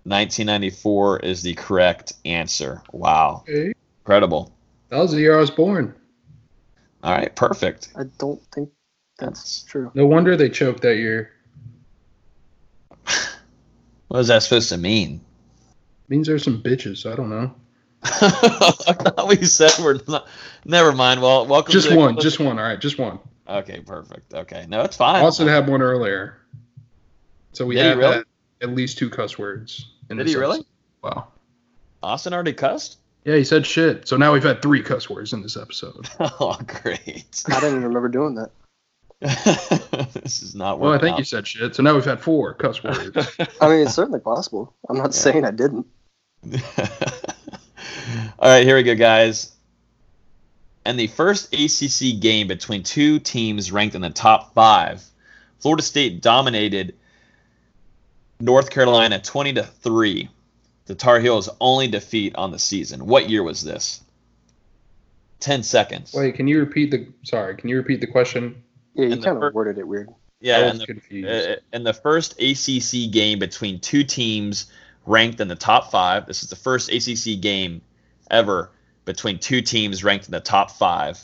1994 0.04 1.20
is 1.22 1.42
the 1.42 1.54
correct 1.56 2.14
answer. 2.26 2.82
Wow. 2.92 3.44
Okay. 3.50 3.74
Incredible. 4.04 4.52
That 4.90 5.00
was 5.00 5.12
the 5.12 5.20
year 5.20 5.36
I 5.36 5.40
was 5.40 5.50
born. 5.50 5.96
All 7.04 7.12
right, 7.12 7.36
perfect. 7.36 7.90
I 7.96 8.04
don't 8.20 8.40
think 8.54 8.70
that's 9.18 9.64
true. 9.64 9.90
No 9.96 10.06
wonder 10.06 10.38
they 10.38 10.50
choked 10.50 10.82
that 10.84 10.98
year. 10.98 11.32
What 14.08 14.20
is 14.20 14.28
that 14.28 14.44
supposed 14.44 14.70
to 14.70 14.78
mean? 14.78 15.20
Means 16.10 16.28
there's 16.28 16.44
some 16.44 16.62
bitches. 16.62 17.12
I 17.12 17.16
don't 17.16 17.30
know. 17.30 17.54
I 18.22 18.94
thought 18.94 19.28
we 19.28 19.38
said 19.38 19.72
we're 19.80 20.00
not. 20.08 20.28
Never 20.64 20.92
mind. 20.92 21.22
Well, 21.22 21.46
welcome. 21.48 21.72
Just 21.72 21.90
to 21.90 21.96
one. 21.96 22.20
Just 22.20 22.40
one. 22.40 22.60
All 22.60 22.66
right, 22.66 22.80
just 22.80 22.98
one. 23.00 23.20
Okay, 23.48 23.80
perfect. 23.80 24.34
Okay, 24.34 24.66
no, 24.68 24.82
it's 24.82 24.98
fine. 24.98 25.24
Austin 25.24 25.48
had 25.48 25.68
one 25.68 25.82
earlier. 25.82 26.38
So 27.54 27.66
we 27.66 27.76
Did 27.76 27.82
he 27.82 27.88
have 27.90 27.98
really? 27.98 28.14
had 28.16 28.24
at 28.62 28.70
least 28.70 28.98
two 28.98 29.10
cuss 29.10 29.38
words. 29.38 29.92
In 30.10 30.18
Did 30.18 30.28
this 30.28 30.34
he 30.34 30.40
really? 30.40 30.66
Wow. 31.02 31.28
Austin 32.04 32.34
already 32.34 32.54
cussed. 32.54 32.98
Yeah, 33.24 33.36
he 33.36 33.44
said 33.44 33.66
shit. 33.66 34.08
So 34.08 34.18
now 34.18 34.34
we've 34.34 34.44
had 34.44 34.62
three 34.62 34.84
cuss 34.84 35.10
words 35.10 35.34
in 35.34 35.42
this 35.42 35.58
episode. 35.58 36.08
Oh, 36.20 36.58
great. 36.68 37.44
I 37.48 37.60
didn't 37.60 37.78
even 37.78 37.84
remember 37.86 38.10
doing 38.10 38.36
that. 38.36 38.52
this 40.24 40.44
is 40.44 40.54
not 40.54 40.80
Well, 40.80 40.92
I 40.92 40.96
working 40.96 41.08
think 41.08 41.18
you 41.20 41.24
said 41.24 41.48
shit. 41.48 41.76
So 41.76 41.82
now 41.82 41.96
we've 41.96 42.06
had 42.06 42.20
four 42.20 42.54
cuss 42.54 42.84
words. 42.84 43.18
I 43.62 43.70
mean, 43.70 43.80
it's 43.82 43.96
certainly 43.96 44.20
possible. 44.20 44.76
I'm 44.90 44.98
not 44.98 45.14
saying 45.16 45.46
I 45.46 45.52
didn't. 45.52 45.88
All 48.40 48.50
right, 48.50 48.64
here 48.66 48.76
we 48.76 48.84
go, 48.84 48.96
guys. 48.96 49.52
And 50.86 51.00
the 51.00 51.08
first 51.08 51.54
ACC 51.54 52.20
game 52.20 52.48
between 52.48 52.84
two 52.84 53.20
teams 53.20 53.72
ranked 53.72 53.96
in 53.96 54.02
the 54.02 54.10
top 54.12 54.54
five, 54.54 55.04
Florida 55.60 55.82
State 55.82 56.22
dominated 56.22 56.96
North 58.40 58.70
Carolina 58.70 59.20
20 59.20 59.54
to 59.54 59.64
3. 59.64 60.30
The 60.86 60.94
Tar 60.96 61.20
Heels' 61.20 61.50
only 61.60 61.88
defeat 61.88 62.36
on 62.36 62.52
the 62.52 62.60
season. 62.60 63.08
What 63.08 63.30
year 63.30 63.42
was 63.42 63.64
this? 63.64 64.02
10 65.40 65.64
seconds. 65.64 66.14
Wait, 66.14 66.36
can 66.36 66.48
you 66.48 66.60
repeat 66.60 66.92
the? 66.92 67.08
Sorry, 67.24 67.56
can 67.56 67.70
you 67.70 67.78
repeat 67.78 68.02
the 68.02 68.08
question? 68.08 68.62
Yeah, 68.94 69.06
you 69.08 69.12
And 69.14 69.22
the 69.22 69.26
kind 69.26 69.40
fir- 69.40 69.48
of 69.48 69.54
worded 69.56 69.78
it 69.80 69.88
weird. 69.88 70.10
yeah, 70.40 70.58
I 70.58 70.60
and 70.62 70.72
was 70.74 70.80
the, 70.82 70.86
confused. 70.88 71.50
uh, 71.50 71.56
and 71.74 71.86
the 71.86 71.94
first 71.94 72.40
ACC 72.40 73.12
game 73.12 73.40
between 73.40 73.80
two 73.80 74.04
teams 74.04 74.68
ranked 75.08 75.40
in 75.42 75.48
the 75.48 75.56
top 75.56 75.90
five. 75.92 76.28
This 76.28 76.44
is 76.44 76.50
the 76.50 76.56
first 76.56 76.90
ACC 76.92 77.42
game 77.42 77.82
ever 78.32 78.72
between 79.06 79.40
two 79.40 79.62
teams 79.62 80.04
ranked 80.04 80.26
in 80.26 80.32
the 80.32 80.40
top 80.40 80.72
five. 80.72 81.20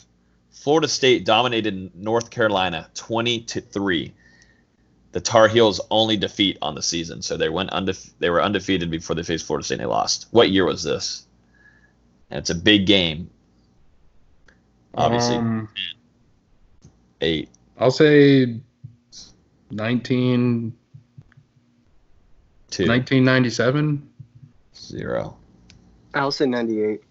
Florida 0.50 0.86
State 0.88 1.24
dominated 1.24 1.90
North 1.96 2.30
Carolina 2.30 2.88
20 2.94 3.40
to 3.40 3.60
three. 3.60 4.12
The 5.12 5.20
Tar 5.20 5.48
Heels' 5.48 5.80
only 5.90 6.16
defeat 6.16 6.56
on 6.62 6.74
the 6.74 6.82
season, 6.82 7.20
so 7.20 7.36
they 7.36 7.48
went 7.48 7.70
undefe- 7.70 8.12
They 8.18 8.30
were 8.30 8.42
undefeated 8.42 8.90
before 8.90 9.14
they 9.16 9.22
faced 9.22 9.46
Florida 9.46 9.64
State. 9.64 9.74
and 9.74 9.82
They 9.82 9.86
lost. 9.86 10.26
What 10.30 10.50
year 10.50 10.64
was 10.64 10.82
this? 10.82 11.26
And 12.30 12.38
it's 12.38 12.50
a 12.50 12.54
big 12.54 12.86
game. 12.86 13.28
Obviously, 14.94 15.36
Um, 15.36 15.68
eight. 17.20 17.48
I'll 17.78 17.90
say 17.90 18.58
19, 19.70 20.72
Two, 22.70 22.86
1997. 22.86 24.08
zero. 24.74 25.36
I'll 26.14 26.30
say 26.32 26.46
98. 26.46 27.02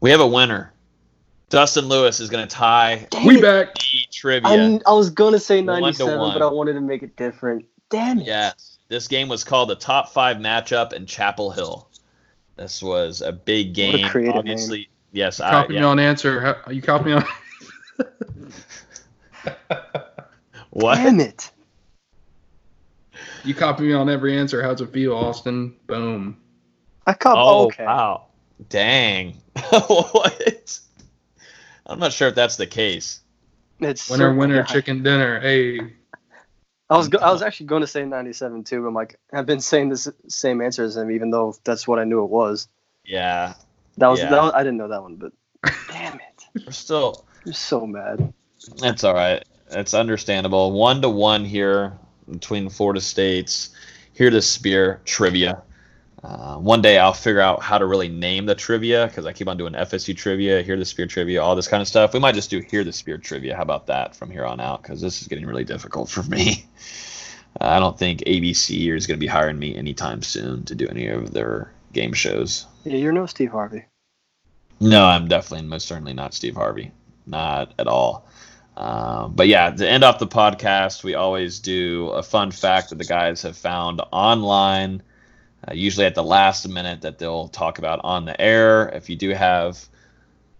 We 0.00 0.10
have 0.10 0.20
a 0.20 0.26
winner. 0.26 0.72
Dustin 1.48 1.86
Lewis 1.86 2.18
is 2.18 2.30
going 2.30 2.46
to 2.46 2.52
tie 2.54 3.06
Dang 3.10 3.26
We 3.26 3.36
it. 3.38 3.42
back. 3.42 3.74
the 3.74 3.82
trivia. 4.10 4.48
I, 4.50 4.80
I 4.86 4.92
was 4.92 5.10
going 5.10 5.32
to 5.34 5.38
say 5.38 5.58
One 5.62 5.76
to 5.76 5.80
97, 5.82 6.18
one. 6.18 6.32
but 6.32 6.42
I 6.42 6.50
wanted 6.50 6.72
to 6.74 6.80
make 6.80 7.02
it 7.02 7.14
different. 7.16 7.66
Damn 7.90 8.20
it. 8.20 8.26
Yes. 8.26 8.78
This 8.88 9.06
game 9.06 9.28
was 9.28 9.44
called 9.44 9.68
the 9.68 9.74
top 9.76 10.08
five 10.08 10.38
matchup 10.38 10.92
in 10.92 11.06
Chapel 11.06 11.50
Hill. 11.50 11.88
This 12.56 12.82
was 12.82 13.20
a 13.22 13.32
big 13.32 13.68
What 13.68 13.94
a 13.94 13.98
game. 13.98 14.08
creative 14.08 14.36
Obviously, 14.36 14.88
yes, 15.12 15.40
I, 15.40 15.50
Copy 15.50 15.74
me 15.74 15.80
yeah. 15.80 15.86
on 15.86 15.98
answer. 15.98 16.40
How, 16.64 16.70
you 16.70 16.82
copy 16.82 17.04
me 17.06 17.12
on. 17.12 17.24
What? 20.70 20.94
Damn 20.96 21.20
it. 21.20 21.50
You 23.44 23.54
copy 23.54 23.84
me 23.84 23.92
on 23.92 24.08
every 24.08 24.38
answer. 24.38 24.62
How's 24.62 24.80
it 24.80 24.92
feel, 24.92 25.14
Austin? 25.14 25.74
Boom. 25.86 26.36
I 27.06 27.14
caught. 27.14 27.36
Oh, 27.36 27.66
okay. 27.66 27.84
wow. 27.84 28.26
Dang. 28.68 29.36
what? 29.70 30.78
I'm 31.86 31.98
not 31.98 32.12
sure 32.12 32.28
if 32.28 32.34
that's 32.34 32.56
the 32.56 32.66
case. 32.66 33.20
It's 33.80 34.08
Winner, 34.08 34.24
certainly 34.24 34.38
winner, 34.38 34.56
not. 34.58 34.68
chicken 34.68 35.02
dinner. 35.02 35.40
Hey, 35.40 35.80
I 36.88 36.96
was 36.96 37.08
go- 37.08 37.18
I 37.18 37.32
was 37.32 37.42
actually 37.42 37.66
going 37.66 37.80
to 37.80 37.86
say 37.86 38.04
97 38.04 38.64
too. 38.64 38.82
But 38.82 38.88
I'm 38.88 38.94
like 38.94 39.18
I've 39.32 39.46
been 39.46 39.60
saying 39.60 39.88
the 39.88 40.14
same 40.28 40.60
answer 40.60 40.84
as 40.84 40.96
him, 40.96 41.10
even 41.10 41.30
though 41.30 41.56
that's 41.64 41.88
what 41.88 41.98
I 41.98 42.04
knew 42.04 42.22
it 42.22 42.30
was. 42.30 42.68
Yeah. 43.04 43.54
That 43.96 44.08
was, 44.08 44.20
Yeah. 44.20 44.30
that 44.30 44.42
was 44.42 44.52
I 44.54 44.58
didn't 44.58 44.76
know 44.78 44.88
that 44.88 45.02
one, 45.02 45.16
but 45.16 45.32
damn 45.88 46.14
it, 46.14 46.64
We're 46.66 46.72
still. 46.72 47.26
I'm 47.44 47.52
so 47.52 47.86
mad. 47.86 48.32
That's 48.78 49.02
all 49.02 49.14
right. 49.14 49.42
It's 49.70 49.94
understandable. 49.94 50.70
One 50.72 51.02
to 51.02 51.08
one 51.08 51.44
here 51.44 51.98
between 52.32 52.68
Florida 52.68 53.00
States. 53.00 53.70
Hear 54.14 54.30
the 54.30 54.42
Spear 54.42 55.00
trivia. 55.04 55.62
Uh, 56.22 56.56
one 56.56 56.80
day 56.80 56.98
I'll 56.98 57.12
figure 57.12 57.40
out 57.40 57.62
how 57.62 57.78
to 57.78 57.86
really 57.86 58.08
name 58.08 58.46
the 58.46 58.54
trivia 58.54 59.08
because 59.08 59.26
I 59.26 59.32
keep 59.32 59.48
on 59.48 59.56
doing 59.56 59.72
FSU 59.72 60.16
trivia, 60.16 60.62
Hear 60.62 60.76
the 60.76 60.84
Spear 60.84 61.06
trivia, 61.06 61.42
all 61.42 61.56
this 61.56 61.66
kind 61.66 61.80
of 61.80 61.88
stuff. 61.88 62.14
We 62.14 62.20
might 62.20 62.36
just 62.36 62.50
do 62.50 62.60
Hear 62.60 62.84
the 62.84 62.92
Spear 62.92 63.18
trivia. 63.18 63.56
How 63.56 63.62
about 63.62 63.86
that 63.88 64.14
from 64.14 64.30
here 64.30 64.44
on 64.44 64.60
out? 64.60 64.82
Because 64.82 65.00
this 65.00 65.20
is 65.20 65.28
getting 65.28 65.46
really 65.46 65.64
difficult 65.64 66.08
for 66.08 66.22
me. 66.24 66.64
I 67.60 67.80
don't 67.80 67.98
think 67.98 68.20
ABC 68.20 68.94
is 68.94 69.06
going 69.06 69.18
to 69.18 69.20
be 69.20 69.26
hiring 69.26 69.58
me 69.58 69.74
anytime 69.74 70.22
soon 70.22 70.64
to 70.64 70.74
do 70.74 70.88
any 70.88 71.08
of 71.08 71.32
their 71.32 71.72
game 71.92 72.12
shows. 72.12 72.66
Yeah, 72.84 72.96
you're 72.96 73.12
no 73.12 73.26
Steve 73.26 73.50
Harvey. 73.50 73.84
No, 74.80 75.04
I'm 75.04 75.28
definitely 75.28 75.60
and 75.60 75.68
most 75.68 75.86
certainly 75.86 76.14
not 76.14 76.34
Steve 76.34 76.54
Harvey. 76.54 76.92
Not 77.26 77.74
at 77.78 77.86
all. 77.86 78.26
Um, 78.76 79.34
but 79.34 79.48
yeah, 79.48 79.70
to 79.70 79.88
end 79.88 80.02
off 80.02 80.18
the 80.18 80.26
podcast, 80.26 81.04
we 81.04 81.14
always 81.14 81.58
do 81.58 82.08
a 82.08 82.22
fun 82.22 82.50
fact 82.50 82.90
that 82.90 82.96
the 82.96 83.04
guys 83.04 83.42
have 83.42 83.56
found 83.56 84.00
online, 84.12 85.02
uh, 85.68 85.74
usually 85.74 86.06
at 86.06 86.14
the 86.14 86.22
last 86.22 86.66
minute 86.68 87.02
that 87.02 87.18
they'll 87.18 87.48
talk 87.48 87.78
about 87.78 88.00
on 88.02 88.24
the 88.24 88.40
air. 88.40 88.88
If 88.88 89.10
you 89.10 89.16
do 89.16 89.30
have 89.30 89.86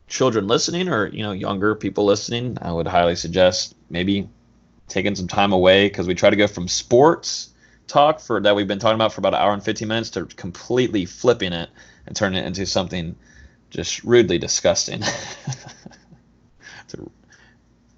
children 0.09 0.47
listening 0.47 0.89
or 0.89 1.07
you 1.07 1.23
know 1.23 1.33
younger 1.33 1.75
people 1.75 2.05
listening, 2.05 2.59
I 2.61 2.71
would 2.73 2.87
highly 2.87 3.17
suggest 3.17 3.75
maybe 3.89 4.29
taking 4.89 5.15
some 5.15 5.29
time 5.29 5.53
away 5.53 5.89
because 5.89 6.07
we 6.07 6.15
try 6.15 6.29
to 6.29 6.37
go 6.37 6.47
from 6.47 6.69
sports 6.69 7.49
talk 7.87 8.21
for 8.21 8.41
that 8.41 8.55
we've 8.57 8.69
been 8.69 8.79
talking 8.79 8.95
about 8.95 9.13
for 9.13 9.21
about 9.21 9.35
an 9.35 9.41
hour 9.41 9.53
and 9.53 9.63
15 9.63 9.89
minutes 9.89 10.11
to 10.11 10.25
completely 10.27 11.05
flipping 11.05 11.53
it 11.53 11.69
and 12.07 12.17
turning 12.17 12.43
it 12.43 12.47
into 12.47 12.67
something 12.67 13.17
just 13.71 14.05
rudely 14.05 14.39
disgusting. 14.39 15.03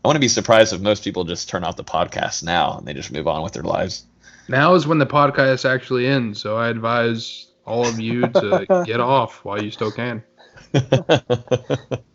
I 0.05 0.09
want 0.09 0.17
to 0.17 0.21
be 0.21 0.29
surprised 0.29 0.75
if 0.75 0.83
most 0.83 1.03
people 1.03 1.25
just 1.25 1.49
turn 1.49 1.65
off 1.65 1.77
the 1.77 1.85
podcast 1.85 2.43
now 2.43 2.77
and 2.77 2.87
they 2.87 2.93
just 2.93 3.11
move 3.11 3.27
on 3.27 3.43
with 3.43 3.55
their 3.55 3.63
lives. 3.63 4.05
Now 4.49 4.75
is 4.75 4.87
when 4.87 4.99
the 4.99 5.07
podcast 5.07 5.65
actually 5.65 6.07
ends, 6.07 6.43
so 6.43 6.59
I 6.59 6.69
advise 6.69 7.47
all 7.65 7.87
of 7.87 7.99
you 7.99 8.27
to 8.29 8.85
get 8.87 9.01
off 9.01 9.43
while 9.47 9.63
you 9.63 9.71
still 9.71 9.91
can. 9.91 10.23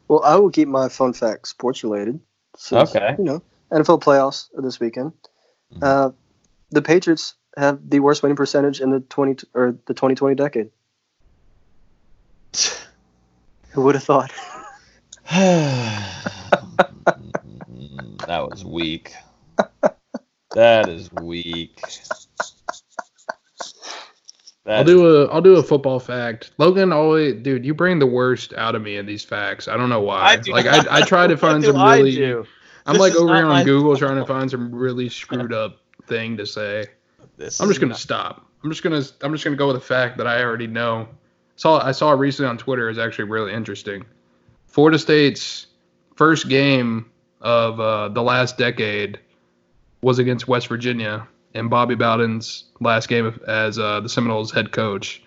well, 0.08 0.22
I 0.24 0.36
will 0.36 0.52
keep 0.52 0.68
my 0.68 0.88
fun 0.88 1.14
fact 1.14 1.48
sports 1.48 1.84
related. 1.84 2.20
Since, 2.56 2.96
okay. 2.96 3.16
You 3.18 3.24
know, 3.24 3.42
NFL 3.72 4.04
playoffs 4.04 4.50
this 4.56 4.80
weekend. 4.80 5.14
Mm-hmm. 5.74 5.84
Uh, 5.84 6.12
the 6.70 6.84
Patriots 6.84 7.34
have 7.58 7.80
the 7.90 8.02
worst 8.02 8.22
winning 8.22 8.36
percentage 8.36 8.82
in 8.82 8.92
the 8.92 9.00
twenty 9.00 9.44
or 9.56 9.76
the 9.88 9.96
twenty 9.96 10.14
twenty 10.14 10.36
decade. 10.36 10.70
Who 13.72 13.82
would 13.82 13.96
have 13.96 14.04
thought? 14.04 14.32
that 18.30 18.48
was 18.48 18.64
weak. 18.64 19.12
That 20.52 20.88
is 20.88 21.12
weak. 21.14 21.82
That 24.66 24.78
I'll 24.78 24.84
do 24.84 25.08
a 25.08 25.26
I'll 25.30 25.42
do 25.42 25.56
a 25.56 25.64
football 25.64 26.00
fact. 26.00 26.52
Logan 26.60 26.94
always 26.94 27.42
dude, 27.42 27.66
you 27.66 27.74
bring 27.74 27.98
the 27.98 28.06
worst 28.06 28.54
out 28.54 28.76
of 28.76 28.84
me 28.84 28.98
in 28.98 29.08
these 29.08 29.24
facts. 29.24 29.68
I 29.68 29.78
don't 29.78 29.90
know 29.90 30.02
why. 30.02 30.22
I 30.22 30.36
do 30.36 30.52
like 30.52 30.68
I, 30.68 31.00
I 31.00 31.02
try 31.02 31.26
to 31.26 31.36
find 31.46 31.64
some 31.64 31.76
really 31.76 32.46
I'm 32.86 32.98
like 32.98 33.16
over 33.16 33.34
here 33.34 33.46
on 33.46 33.50
my... 33.50 33.64
Google 33.64 33.98
trying 33.98 34.18
to 34.18 34.26
find 34.28 34.52
some 34.52 34.74
really 34.76 35.10
screwed 35.10 35.52
up 35.52 35.80
thing 36.06 36.38
to 36.38 36.46
say. 36.46 36.86
This 37.36 37.60
I'm 37.60 37.68
just 37.68 37.80
gonna 37.80 37.94
not... 37.94 38.00
stop. 38.00 38.46
I'm 38.64 38.70
just 38.70 38.84
gonna 38.84 39.02
I'm 39.24 39.32
just 39.32 39.44
gonna 39.44 39.56
go 39.56 39.66
with 39.66 39.78
a 39.78 39.82
fact 39.82 40.20
that 40.20 40.28
I 40.28 40.44
already 40.44 40.68
know. 40.68 41.08
Saw 41.56 41.84
I 41.84 41.94
saw 41.94 42.12
recently 42.12 42.48
on 42.48 42.60
Twitter 42.60 42.90
is 42.90 43.00
actually 43.00 43.26
really 43.26 43.54
interesting. 43.54 44.06
Florida 44.68 45.00
State's 45.00 45.66
first 46.16 46.48
game 46.48 47.10
of 47.42 47.80
uh, 47.80 48.10
the 48.10 48.22
last 48.22 48.58
decade 48.58 49.20
was 50.02 50.20
against 50.20 50.48
West 50.48 50.68
Virginia 50.68 51.28
and 51.54 51.70
Bobby 51.70 51.96
Bowden's 51.96 52.66
last 52.80 53.10
game 53.10 53.40
as 53.48 53.80
uh, 53.80 54.00
the 54.00 54.10
Seminoles 54.10 54.52
head 54.52 54.72
coach. 54.72 55.24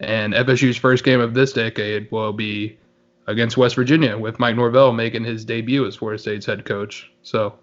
And 0.00 0.32
FSU's 0.32 0.76
first 0.76 1.04
game 1.04 1.20
of 1.20 1.34
this 1.34 1.52
decade 1.52 2.10
will 2.10 2.32
be 2.32 2.78
against 3.26 3.56
West 3.56 3.74
Virginia 3.74 4.16
with 4.16 4.38
Mike 4.38 4.56
Norvell 4.56 4.92
making 4.92 5.24
his 5.24 5.44
debut 5.44 5.86
as 5.86 5.96
Florida 5.96 6.18
State's 6.18 6.46
head 6.46 6.64
coach. 6.64 7.10
So, 7.22 7.54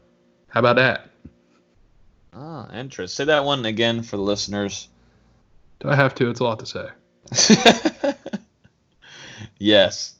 how 0.50 0.60
about 0.60 0.76
that? 0.76 1.10
Ah, 2.34 2.72
interesting. 2.74 3.26
Say 3.26 3.26
that 3.26 3.46
one 3.46 3.66
again 3.66 4.04
for 4.04 4.18
the 4.18 4.24
listeners. 4.24 4.90
Do 5.80 5.90
I 5.90 5.96
have 5.96 6.14
to? 6.16 6.30
It's 6.30 6.40
a 6.40 6.44
lot 6.44 6.60
to 6.60 6.66
say. 6.66 8.14
yes. 9.58 10.16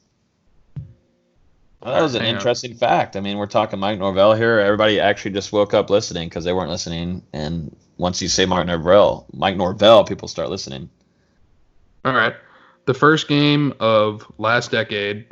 Well, 1.86 1.94
that 1.94 2.02
was 2.02 2.16
an 2.16 2.24
interesting 2.24 2.74
fact. 2.74 3.14
I 3.14 3.20
mean, 3.20 3.38
we're 3.38 3.46
talking 3.46 3.78
Mike 3.78 4.00
Norvell 4.00 4.34
here. 4.34 4.58
Everybody 4.58 4.98
actually 4.98 5.30
just 5.30 5.52
woke 5.52 5.72
up 5.72 5.88
listening 5.88 6.28
because 6.28 6.42
they 6.42 6.52
weren't 6.52 6.68
listening. 6.68 7.22
And 7.32 7.76
once 7.96 8.20
you 8.20 8.26
say 8.26 8.44
Mike 8.44 8.66
Norvell, 8.66 9.24
Mike 9.32 9.56
Norvell, 9.56 10.02
people 10.02 10.26
start 10.26 10.50
listening. 10.50 10.90
All 12.04 12.12
right. 12.12 12.34
The 12.86 12.94
first 12.94 13.28
game 13.28 13.72
of 13.78 14.28
last 14.38 14.72
decade 14.72 15.26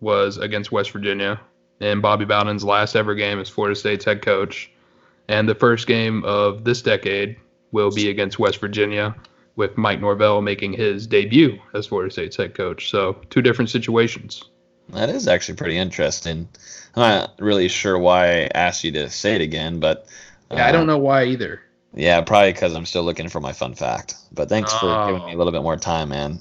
was 0.00 0.38
against 0.38 0.72
West 0.72 0.92
Virginia, 0.92 1.38
and 1.78 2.00
Bobby 2.00 2.24
Bowden's 2.24 2.64
last 2.64 2.96
ever 2.96 3.14
game 3.14 3.38
as 3.38 3.50
Florida 3.50 3.76
State's 3.76 4.06
head 4.06 4.22
coach. 4.22 4.70
And 5.28 5.46
the 5.46 5.54
first 5.54 5.86
game 5.86 6.24
of 6.24 6.64
this 6.64 6.80
decade 6.80 7.36
will 7.72 7.90
be 7.90 8.08
against 8.08 8.38
West 8.38 8.60
Virginia, 8.60 9.14
with 9.56 9.76
Mike 9.76 10.00
Norvell 10.00 10.40
making 10.40 10.72
his 10.72 11.06
debut 11.06 11.58
as 11.74 11.86
Florida 11.86 12.10
State's 12.10 12.36
head 12.38 12.54
coach. 12.54 12.88
So, 12.88 13.20
two 13.28 13.42
different 13.42 13.68
situations. 13.68 14.42
That 14.90 15.10
is 15.10 15.28
actually 15.28 15.56
pretty 15.56 15.76
interesting. 15.76 16.48
I'm 16.96 17.02
not 17.02 17.34
really 17.38 17.68
sure 17.68 17.98
why 17.98 18.44
I 18.44 18.50
asked 18.54 18.84
you 18.84 18.92
to 18.92 19.10
say 19.10 19.34
it 19.34 19.40
again, 19.40 19.80
but 19.80 20.06
uh, 20.50 20.56
yeah, 20.56 20.66
I 20.66 20.72
don't 20.72 20.88
uh, 20.88 20.94
know 20.94 20.98
why 20.98 21.24
either. 21.24 21.60
Yeah, 21.94 22.20
probably 22.20 22.52
because 22.52 22.74
I'm 22.74 22.86
still 22.86 23.02
looking 23.02 23.28
for 23.28 23.40
my 23.40 23.52
fun 23.52 23.74
fact. 23.74 24.14
But 24.32 24.48
thanks 24.48 24.72
oh. 24.74 24.78
for 24.78 25.12
giving 25.12 25.26
me 25.26 25.34
a 25.34 25.36
little 25.36 25.52
bit 25.52 25.62
more 25.62 25.76
time, 25.76 26.10
man. 26.10 26.40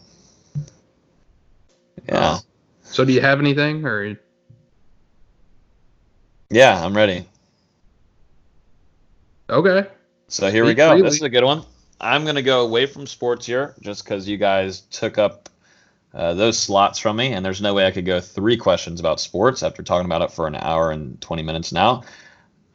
Yeah. 2.08 2.38
Oh. 2.38 2.40
So, 2.84 3.04
do 3.04 3.12
you 3.12 3.22
have 3.22 3.40
anything, 3.40 3.86
or? 3.86 4.18
Yeah, 6.50 6.84
I'm 6.84 6.96
ready. 6.96 7.26
Okay. 9.50 9.88
So 10.30 10.50
here 10.52 10.64
Speak 10.64 10.68
we 10.68 10.74
go. 10.74 10.90
Freely. 10.92 11.04
This 11.04 11.16
is 11.16 11.22
a 11.22 11.30
good 11.30 11.44
one. 11.44 11.64
I'm 12.00 12.26
gonna 12.26 12.42
go 12.42 12.62
away 12.62 12.86
from 12.86 13.08
sports 13.08 13.46
here, 13.46 13.76
just 13.82 14.04
because 14.04 14.28
you 14.28 14.38
guys 14.38 14.82
took 14.82 15.18
up 15.18 15.50
uh, 16.14 16.34
those 16.34 16.58
slots 16.58 17.00
from 17.00 17.18
me, 17.18 17.34
and 17.34 17.46
there's 17.46 17.62
no 17.62 17.74
way 17.74 17.86
I 17.86 17.92
could 17.92 18.06
go 18.06 18.20
three 18.20 18.58
questions 18.58 19.00
about 19.00 19.20
sports 19.20 19.64
after 19.64 19.84
talking 19.84 20.06
about 20.06 20.22
it 20.22 20.32
for 20.32 20.48
an 20.48 20.56
hour 20.56 20.92
and 20.92 21.20
20 21.22 21.44
minutes 21.44 21.72
now. 21.72 22.04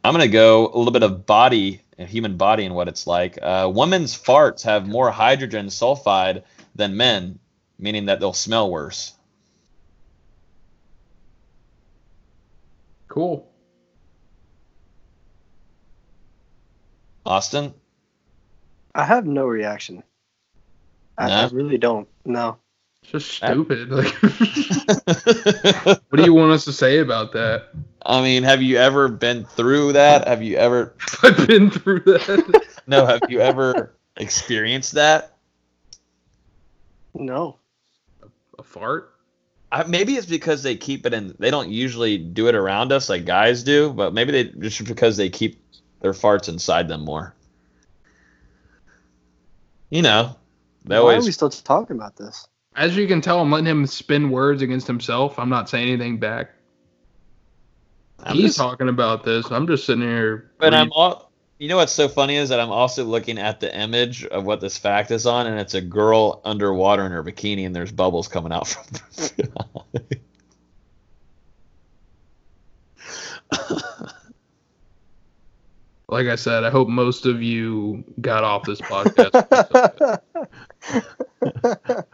I'm 0.03 0.13
going 0.13 0.25
to 0.25 0.31
go 0.31 0.67
a 0.67 0.77
little 0.77 0.91
bit 0.91 1.03
of 1.03 1.25
body, 1.25 1.81
human 1.97 2.37
body, 2.37 2.65
and 2.65 2.75
what 2.75 2.87
it's 2.87 3.07
like. 3.07 3.39
Uh, 3.41 3.71
women's 3.73 4.17
farts 4.17 4.63
have 4.63 4.87
more 4.87 5.11
hydrogen 5.11 5.67
sulfide 5.67 6.43
than 6.75 6.97
men, 6.97 7.39
meaning 7.79 8.05
that 8.05 8.19
they'll 8.19 8.33
smell 8.33 8.69
worse. 8.69 9.13
Cool. 13.07 13.49
Austin? 17.25 17.73
I 18.93 19.05
have 19.05 19.25
no 19.25 19.45
reaction. 19.45 20.03
I, 21.17 21.27
no? 21.27 21.35
I 21.35 21.49
really 21.49 21.77
don't. 21.77 22.07
No. 22.25 22.57
Just 23.03 23.31
stupid. 23.31 23.89
Like, 23.89 24.13
what 26.09 26.17
do 26.17 26.23
you 26.23 26.33
want 26.33 26.51
us 26.51 26.65
to 26.65 26.73
say 26.73 26.99
about 26.99 27.31
that? 27.33 27.69
I 28.05 28.21
mean, 28.21 28.43
have 28.43 28.61
you 28.61 28.77
ever 28.77 29.07
been 29.07 29.45
through 29.45 29.93
that? 29.93 30.27
Have 30.27 30.41
you 30.41 30.57
ever? 30.57 30.95
I've 31.23 31.47
been 31.47 31.69
through 31.69 32.01
that. 32.01 32.65
no, 32.87 33.05
have 33.05 33.21
you 33.29 33.39
ever 33.39 33.95
experienced 34.17 34.93
that? 34.93 35.37
No. 37.13 37.59
A, 38.21 38.27
a 38.59 38.63
fart? 38.63 39.13
I, 39.71 39.83
maybe 39.83 40.15
it's 40.15 40.27
because 40.27 40.63
they 40.63 40.75
keep 40.75 41.05
it 41.05 41.13
in. 41.13 41.35
They 41.39 41.51
don't 41.51 41.69
usually 41.69 42.17
do 42.17 42.47
it 42.47 42.55
around 42.55 42.91
us 42.91 43.09
like 43.09 43.25
guys 43.25 43.63
do, 43.63 43.91
but 43.91 44.13
maybe 44.13 44.31
they 44.31 44.43
just 44.45 44.83
because 44.85 45.17
they 45.17 45.29
keep 45.29 45.61
their 46.01 46.13
farts 46.13 46.49
inside 46.49 46.87
them 46.87 47.01
more. 47.01 47.33
You 49.89 50.01
know, 50.01 50.35
they 50.85 50.95
Why 50.95 51.01
always, 51.01 51.23
are 51.23 51.27
we 51.27 51.31
still 51.31 51.49
talking 51.49 51.95
about 51.95 52.15
this? 52.15 52.47
As 52.75 52.97
you 52.97 53.07
can 53.07 53.21
tell, 53.21 53.39
I'm 53.39 53.51
letting 53.51 53.67
him 53.67 53.85
spin 53.85 54.29
words 54.31 54.61
against 54.61 54.87
himself. 54.87 55.37
I'm 55.37 55.49
not 55.49 55.69
saying 55.69 55.87
anything 55.87 56.17
back. 56.17 56.51
I'm 58.19 58.35
He's 58.35 58.45
just, 58.45 58.57
talking 58.57 58.89
about 58.89 59.23
this. 59.23 59.51
I'm 59.51 59.67
just 59.67 59.85
sitting 59.85 60.01
here. 60.01 60.51
But 60.57 60.73
reading. 60.73 60.79
I'm 60.79 60.91
all. 60.93 61.31
You 61.59 61.69
know 61.69 61.77
what's 61.77 61.93
so 61.93 62.09
funny 62.09 62.35
is 62.35 62.49
that 62.49 62.59
I'm 62.59 62.71
also 62.71 63.05
looking 63.05 63.37
at 63.37 63.59
the 63.59 63.73
image 63.77 64.25
of 64.25 64.43
what 64.43 64.59
this 64.59 64.77
fact 64.77 65.11
is 65.11 65.25
on, 65.25 65.47
and 65.47 65.59
it's 65.59 65.75
a 65.75 65.81
girl 65.81 66.41
underwater 66.43 67.05
in 67.05 67.11
her 67.11 67.23
bikini, 67.23 67.65
and 67.65 67.75
there's 67.75 67.91
bubbles 67.91 68.27
coming 68.27 68.51
out 68.51 68.67
from. 68.67 68.83
like 76.13 76.27
I 76.27 76.35
said, 76.35 76.63
I 76.63 76.69
hope 76.69 76.87
most 76.87 77.25
of 77.25 77.41
you 77.41 78.03
got 78.21 78.43
off 78.43 78.63
this 78.63 78.79
podcast. 78.79 80.21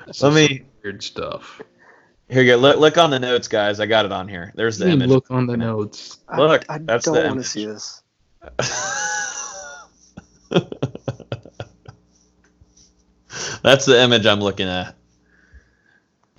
Let 0.21 0.33
me 0.33 0.65
weird 0.81 1.03
stuff. 1.03 1.61
Here 2.29 2.43
you 2.43 2.53
go. 2.53 2.57
Look, 2.57 2.77
look 2.77 2.97
on 2.97 3.09
the 3.09 3.19
notes, 3.19 3.49
guys. 3.49 3.81
I 3.81 3.87
got 3.87 4.05
it 4.05 4.13
on 4.13 4.29
here. 4.29 4.53
There's 4.55 4.77
the 4.77 4.89
image. 4.89 5.09
Look 5.09 5.29
on 5.29 5.47
the 5.47 5.57
notes. 5.57 6.19
Look, 6.37 6.65
I, 6.69 6.75
I 6.75 6.77
that's 6.77 7.05
don't 7.05 7.25
want 7.25 7.39
to 7.39 7.43
see 7.43 7.65
this. 7.65 8.01
that's 13.61 13.85
the 13.85 14.01
image 14.01 14.25
I'm 14.25 14.39
looking 14.39 14.69
at. 14.69 14.95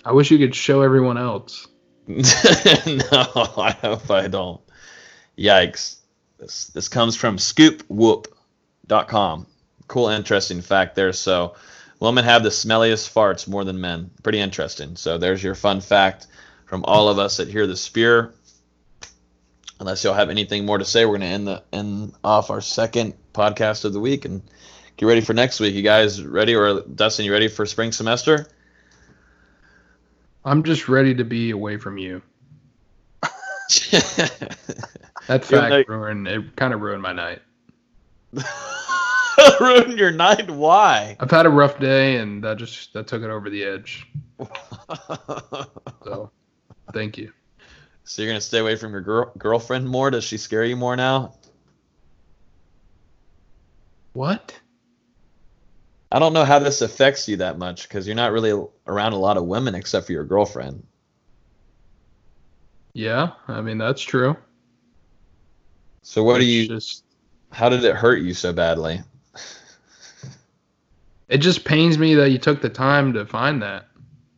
I 0.03 0.13
wish 0.13 0.31
you 0.31 0.39
could 0.39 0.55
show 0.55 0.81
everyone 0.81 1.19
else. 1.19 1.67
no, 2.07 2.17
I 2.17 3.77
hope 3.81 4.09
I 4.09 4.27
don't. 4.27 4.61
Yikes. 5.37 6.00
This 6.41 6.65
this 6.67 6.89
comes 6.89 7.15
from 7.15 7.37
scoopwhoop.com. 7.37 9.47
Cool, 9.87 10.09
interesting 10.09 10.61
fact 10.61 10.95
there. 10.95 11.13
So 11.13 11.55
Women 12.01 12.25
have 12.25 12.41
the 12.41 12.49
smelliest 12.49 13.13
farts 13.13 13.47
more 13.47 13.63
than 13.63 13.79
men. 13.79 14.09
Pretty 14.23 14.39
interesting. 14.39 14.95
So 14.95 15.19
there's 15.19 15.43
your 15.43 15.53
fun 15.53 15.81
fact 15.81 16.25
from 16.65 16.83
all 16.85 17.09
of 17.09 17.19
us 17.19 17.39
at 17.39 17.47
Hear 17.47 17.67
the 17.67 17.77
Spear. 17.77 18.33
unless 19.79 20.03
y'all 20.03 20.15
have 20.15 20.31
anything 20.31 20.65
more 20.65 20.79
to 20.79 20.85
say, 20.85 21.05
we're 21.05 21.19
gonna 21.19 21.25
end 21.25 21.47
the 21.47 21.63
end 21.71 22.13
off 22.23 22.49
our 22.49 22.59
second 22.59 23.13
podcast 23.33 23.85
of 23.85 23.93
the 23.93 23.99
week 23.99 24.25
and 24.25 24.41
get 24.97 25.05
ready 25.05 25.21
for 25.21 25.35
next 25.35 25.59
week. 25.59 25.75
You 25.75 25.83
guys 25.83 26.23
ready? 26.23 26.55
Or 26.55 26.81
Dustin, 26.81 27.23
you 27.23 27.31
ready 27.31 27.47
for 27.47 27.67
spring 27.67 27.91
semester? 27.91 28.47
I'm 30.43 30.63
just 30.63 30.89
ready 30.89 31.13
to 31.13 31.23
be 31.23 31.51
away 31.51 31.77
from 31.77 31.99
you. 31.99 32.23
that 35.31 35.45
fact 35.45 35.71
like- 35.71 35.89
ruined 35.89 36.27
it 36.27 36.55
kind 36.55 36.73
of 36.73 36.81
ruined 36.81 37.01
my 37.01 37.13
night. 37.13 37.41
ruined 39.59 39.97
your 39.97 40.11
night? 40.11 40.49
Why? 40.49 41.15
I've 41.19 41.31
had 41.31 41.45
a 41.45 41.49
rough 41.49 41.79
day 41.79 42.17
and 42.17 42.43
that 42.43 42.57
just 42.57 42.93
that 42.93 43.07
took 43.07 43.23
it 43.23 43.29
over 43.29 43.49
the 43.49 43.63
edge. 43.63 44.07
So 46.03 46.31
thank 46.93 47.17
you. 47.17 47.31
So 48.03 48.21
you're 48.21 48.29
gonna 48.31 48.41
stay 48.41 48.59
away 48.59 48.75
from 48.75 48.91
your 48.91 49.01
girl- 49.01 49.31
girlfriend 49.37 49.87
more? 49.87 50.09
Does 50.11 50.23
she 50.23 50.37
scare 50.37 50.65
you 50.65 50.75
more 50.75 50.95
now? 50.95 51.35
What? 54.13 54.59
I 56.11 56.19
don't 56.19 56.33
know 56.33 56.43
how 56.43 56.59
this 56.59 56.81
affects 56.81 57.29
you 57.29 57.37
that 57.37 57.57
much 57.57 57.87
because 57.87 58.05
you're 58.05 58.15
not 58.17 58.33
really 58.33 58.51
around 58.87 59.13
a 59.13 59.17
lot 59.17 59.37
of 59.37 59.45
women 59.45 59.75
except 59.75 60.07
for 60.07 60.11
your 60.11 60.25
girlfriend. 60.25 60.85
Yeah, 62.93 63.31
I 63.47 63.61
mean 63.61 63.77
that's 63.77 64.01
true. 64.01 64.35
So 66.01 66.23
what 66.23 66.39
do 66.39 66.45
you? 66.45 66.67
just 66.67 67.03
How 67.51 67.69
did 67.69 67.83
it 67.83 67.95
hurt 67.95 68.21
you 68.21 68.33
so 68.33 68.53
badly? 68.53 69.01
it 71.29 71.37
just 71.37 71.63
pains 71.63 71.97
me 71.97 72.15
that 72.15 72.31
you 72.31 72.37
took 72.37 72.61
the 72.61 72.69
time 72.69 73.13
to 73.13 73.25
find 73.25 73.61
that. 73.61 73.87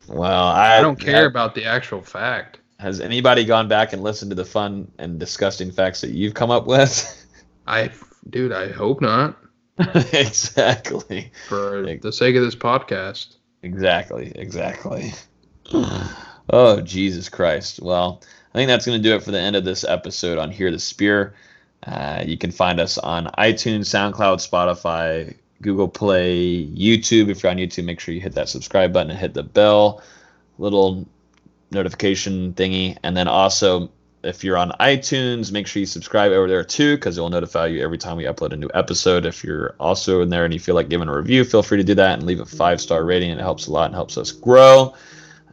Well, 0.07 0.47
I, 0.47 0.77
I 0.77 0.81
don't 0.81 0.99
care 0.99 1.25
about 1.25 1.55
the 1.55 1.65
actual 1.65 2.01
fact. 2.01 2.59
Has 2.79 2.99
anybody 2.99 3.45
gone 3.45 3.67
back 3.67 3.93
and 3.93 4.03
listened 4.03 4.31
to 4.31 4.35
the 4.35 4.45
fun 4.45 4.91
and 4.97 5.19
disgusting 5.19 5.71
facts 5.71 6.01
that 6.01 6.11
you've 6.11 6.33
come 6.33 6.51
up 6.51 6.67
with? 6.67 7.25
I 7.65 7.91
dude, 8.29 8.51
I 8.51 8.69
hope 8.71 9.01
not. 9.01 9.37
exactly. 10.13 11.31
For 11.47 11.97
the 12.01 12.11
sake 12.11 12.35
of 12.35 12.43
this 12.43 12.55
podcast. 12.55 13.37
Exactly. 13.63 14.31
Exactly. 14.35 15.13
oh, 16.49 16.81
Jesus 16.81 17.29
Christ. 17.29 17.81
Well, 17.81 18.21
I 18.53 18.57
think 18.57 18.67
that's 18.67 18.85
going 18.85 19.01
to 19.01 19.09
do 19.09 19.15
it 19.15 19.23
for 19.23 19.31
the 19.31 19.39
end 19.39 19.55
of 19.55 19.63
this 19.63 19.83
episode 19.83 20.37
on 20.37 20.51
Hear 20.51 20.69
the 20.69 20.79
Spear. 20.79 21.33
Uh, 21.85 22.23
you 22.25 22.37
can 22.37 22.51
find 22.51 22.79
us 22.79 22.97
on 22.97 23.25
iTunes, 23.37 23.85
SoundCloud, 23.87 24.47
Spotify, 24.47 25.35
Google 25.61 25.87
Play, 25.87 26.65
YouTube. 26.67 27.29
If 27.29 27.43
you're 27.43 27.51
on 27.51 27.57
YouTube, 27.57 27.85
make 27.85 27.99
sure 27.99 28.13
you 28.13 28.21
hit 28.21 28.33
that 28.35 28.49
subscribe 28.49 28.93
button 28.93 29.11
and 29.11 29.19
hit 29.19 29.33
the 29.33 29.43
bell 29.43 30.01
little 30.57 31.07
notification 31.71 32.53
thingy. 32.53 32.97
And 33.03 33.17
then 33.17 33.27
also, 33.27 33.91
if 34.23 34.43
you're 34.43 34.57
on 34.57 34.71
iTunes, 34.79 35.51
make 35.51 35.67
sure 35.67 35.81
you 35.81 35.85
subscribe 35.85 36.31
over 36.31 36.47
there 36.47 36.63
too, 36.63 36.95
because 36.95 37.17
it 37.17 37.21
will 37.21 37.29
notify 37.29 37.67
you 37.67 37.83
every 37.83 37.97
time 37.97 38.17
we 38.17 38.23
upload 38.23 38.53
a 38.53 38.57
new 38.57 38.69
episode. 38.73 39.25
If 39.25 39.43
you're 39.43 39.75
also 39.79 40.21
in 40.21 40.29
there 40.29 40.45
and 40.45 40.53
you 40.53 40.59
feel 40.59 40.75
like 40.75 40.89
giving 40.89 41.09
a 41.09 41.15
review, 41.15 41.43
feel 41.43 41.63
free 41.63 41.77
to 41.77 41.83
do 41.83 41.95
that 41.95 42.19
and 42.19 42.23
leave 42.23 42.39
a 42.39 42.45
five 42.45 42.79
star 42.79 43.03
rating. 43.03 43.31
It 43.31 43.39
helps 43.39 43.67
a 43.67 43.71
lot 43.71 43.87
and 43.87 43.95
helps 43.95 44.17
us 44.17 44.31
grow 44.31 44.93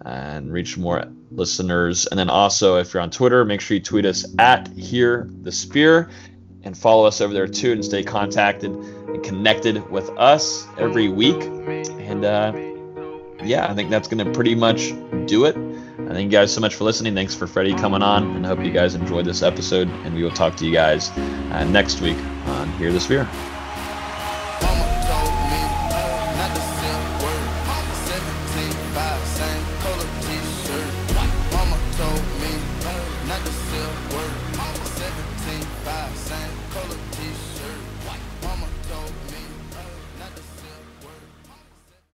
and 0.04 0.52
reach 0.52 0.76
more 0.76 1.04
listeners. 1.30 2.06
And 2.06 2.18
then 2.18 2.30
also, 2.30 2.76
if 2.78 2.92
you're 2.92 3.02
on 3.02 3.10
Twitter, 3.10 3.44
make 3.44 3.60
sure 3.60 3.76
you 3.76 3.82
tweet 3.82 4.04
us 4.04 4.26
at 4.38 4.68
Hear 4.68 5.28
the 5.42 5.52
Spear 5.52 6.10
and 6.62 6.76
follow 6.76 7.06
us 7.06 7.20
over 7.20 7.32
there 7.32 7.48
too 7.48 7.72
and 7.72 7.84
stay 7.84 8.02
contacted 8.02 8.70
and 8.72 9.22
connected 9.22 9.88
with 9.90 10.10
us 10.10 10.66
every 10.78 11.08
week. 11.08 11.42
And 11.42 12.24
uh, 12.24 12.52
yeah, 13.42 13.70
I 13.70 13.74
think 13.74 13.90
that's 13.90 14.08
going 14.08 14.24
to 14.24 14.32
pretty 14.32 14.54
much 14.54 14.92
do 15.26 15.44
it. 15.44 15.56
I 15.56 16.12
thank 16.12 16.24
you 16.24 16.38
guys 16.38 16.52
so 16.52 16.60
much 16.60 16.74
for 16.74 16.84
listening. 16.84 17.14
Thanks 17.14 17.34
for 17.34 17.46
Freddie 17.46 17.74
coming 17.74 18.02
on, 18.02 18.34
and 18.34 18.44
I 18.44 18.48
hope 18.48 18.64
you 18.64 18.72
guys 18.72 18.96
enjoyed 18.96 19.24
this 19.24 19.42
episode. 19.42 19.88
And 20.04 20.14
we 20.14 20.24
will 20.24 20.32
talk 20.32 20.56
to 20.56 20.66
you 20.66 20.72
guys 20.72 21.10
uh, 21.10 21.64
next 21.70 22.00
week 22.00 22.18
on 22.46 22.72
Hear 22.72 22.92
the 22.92 23.00
Spear. 23.00 23.28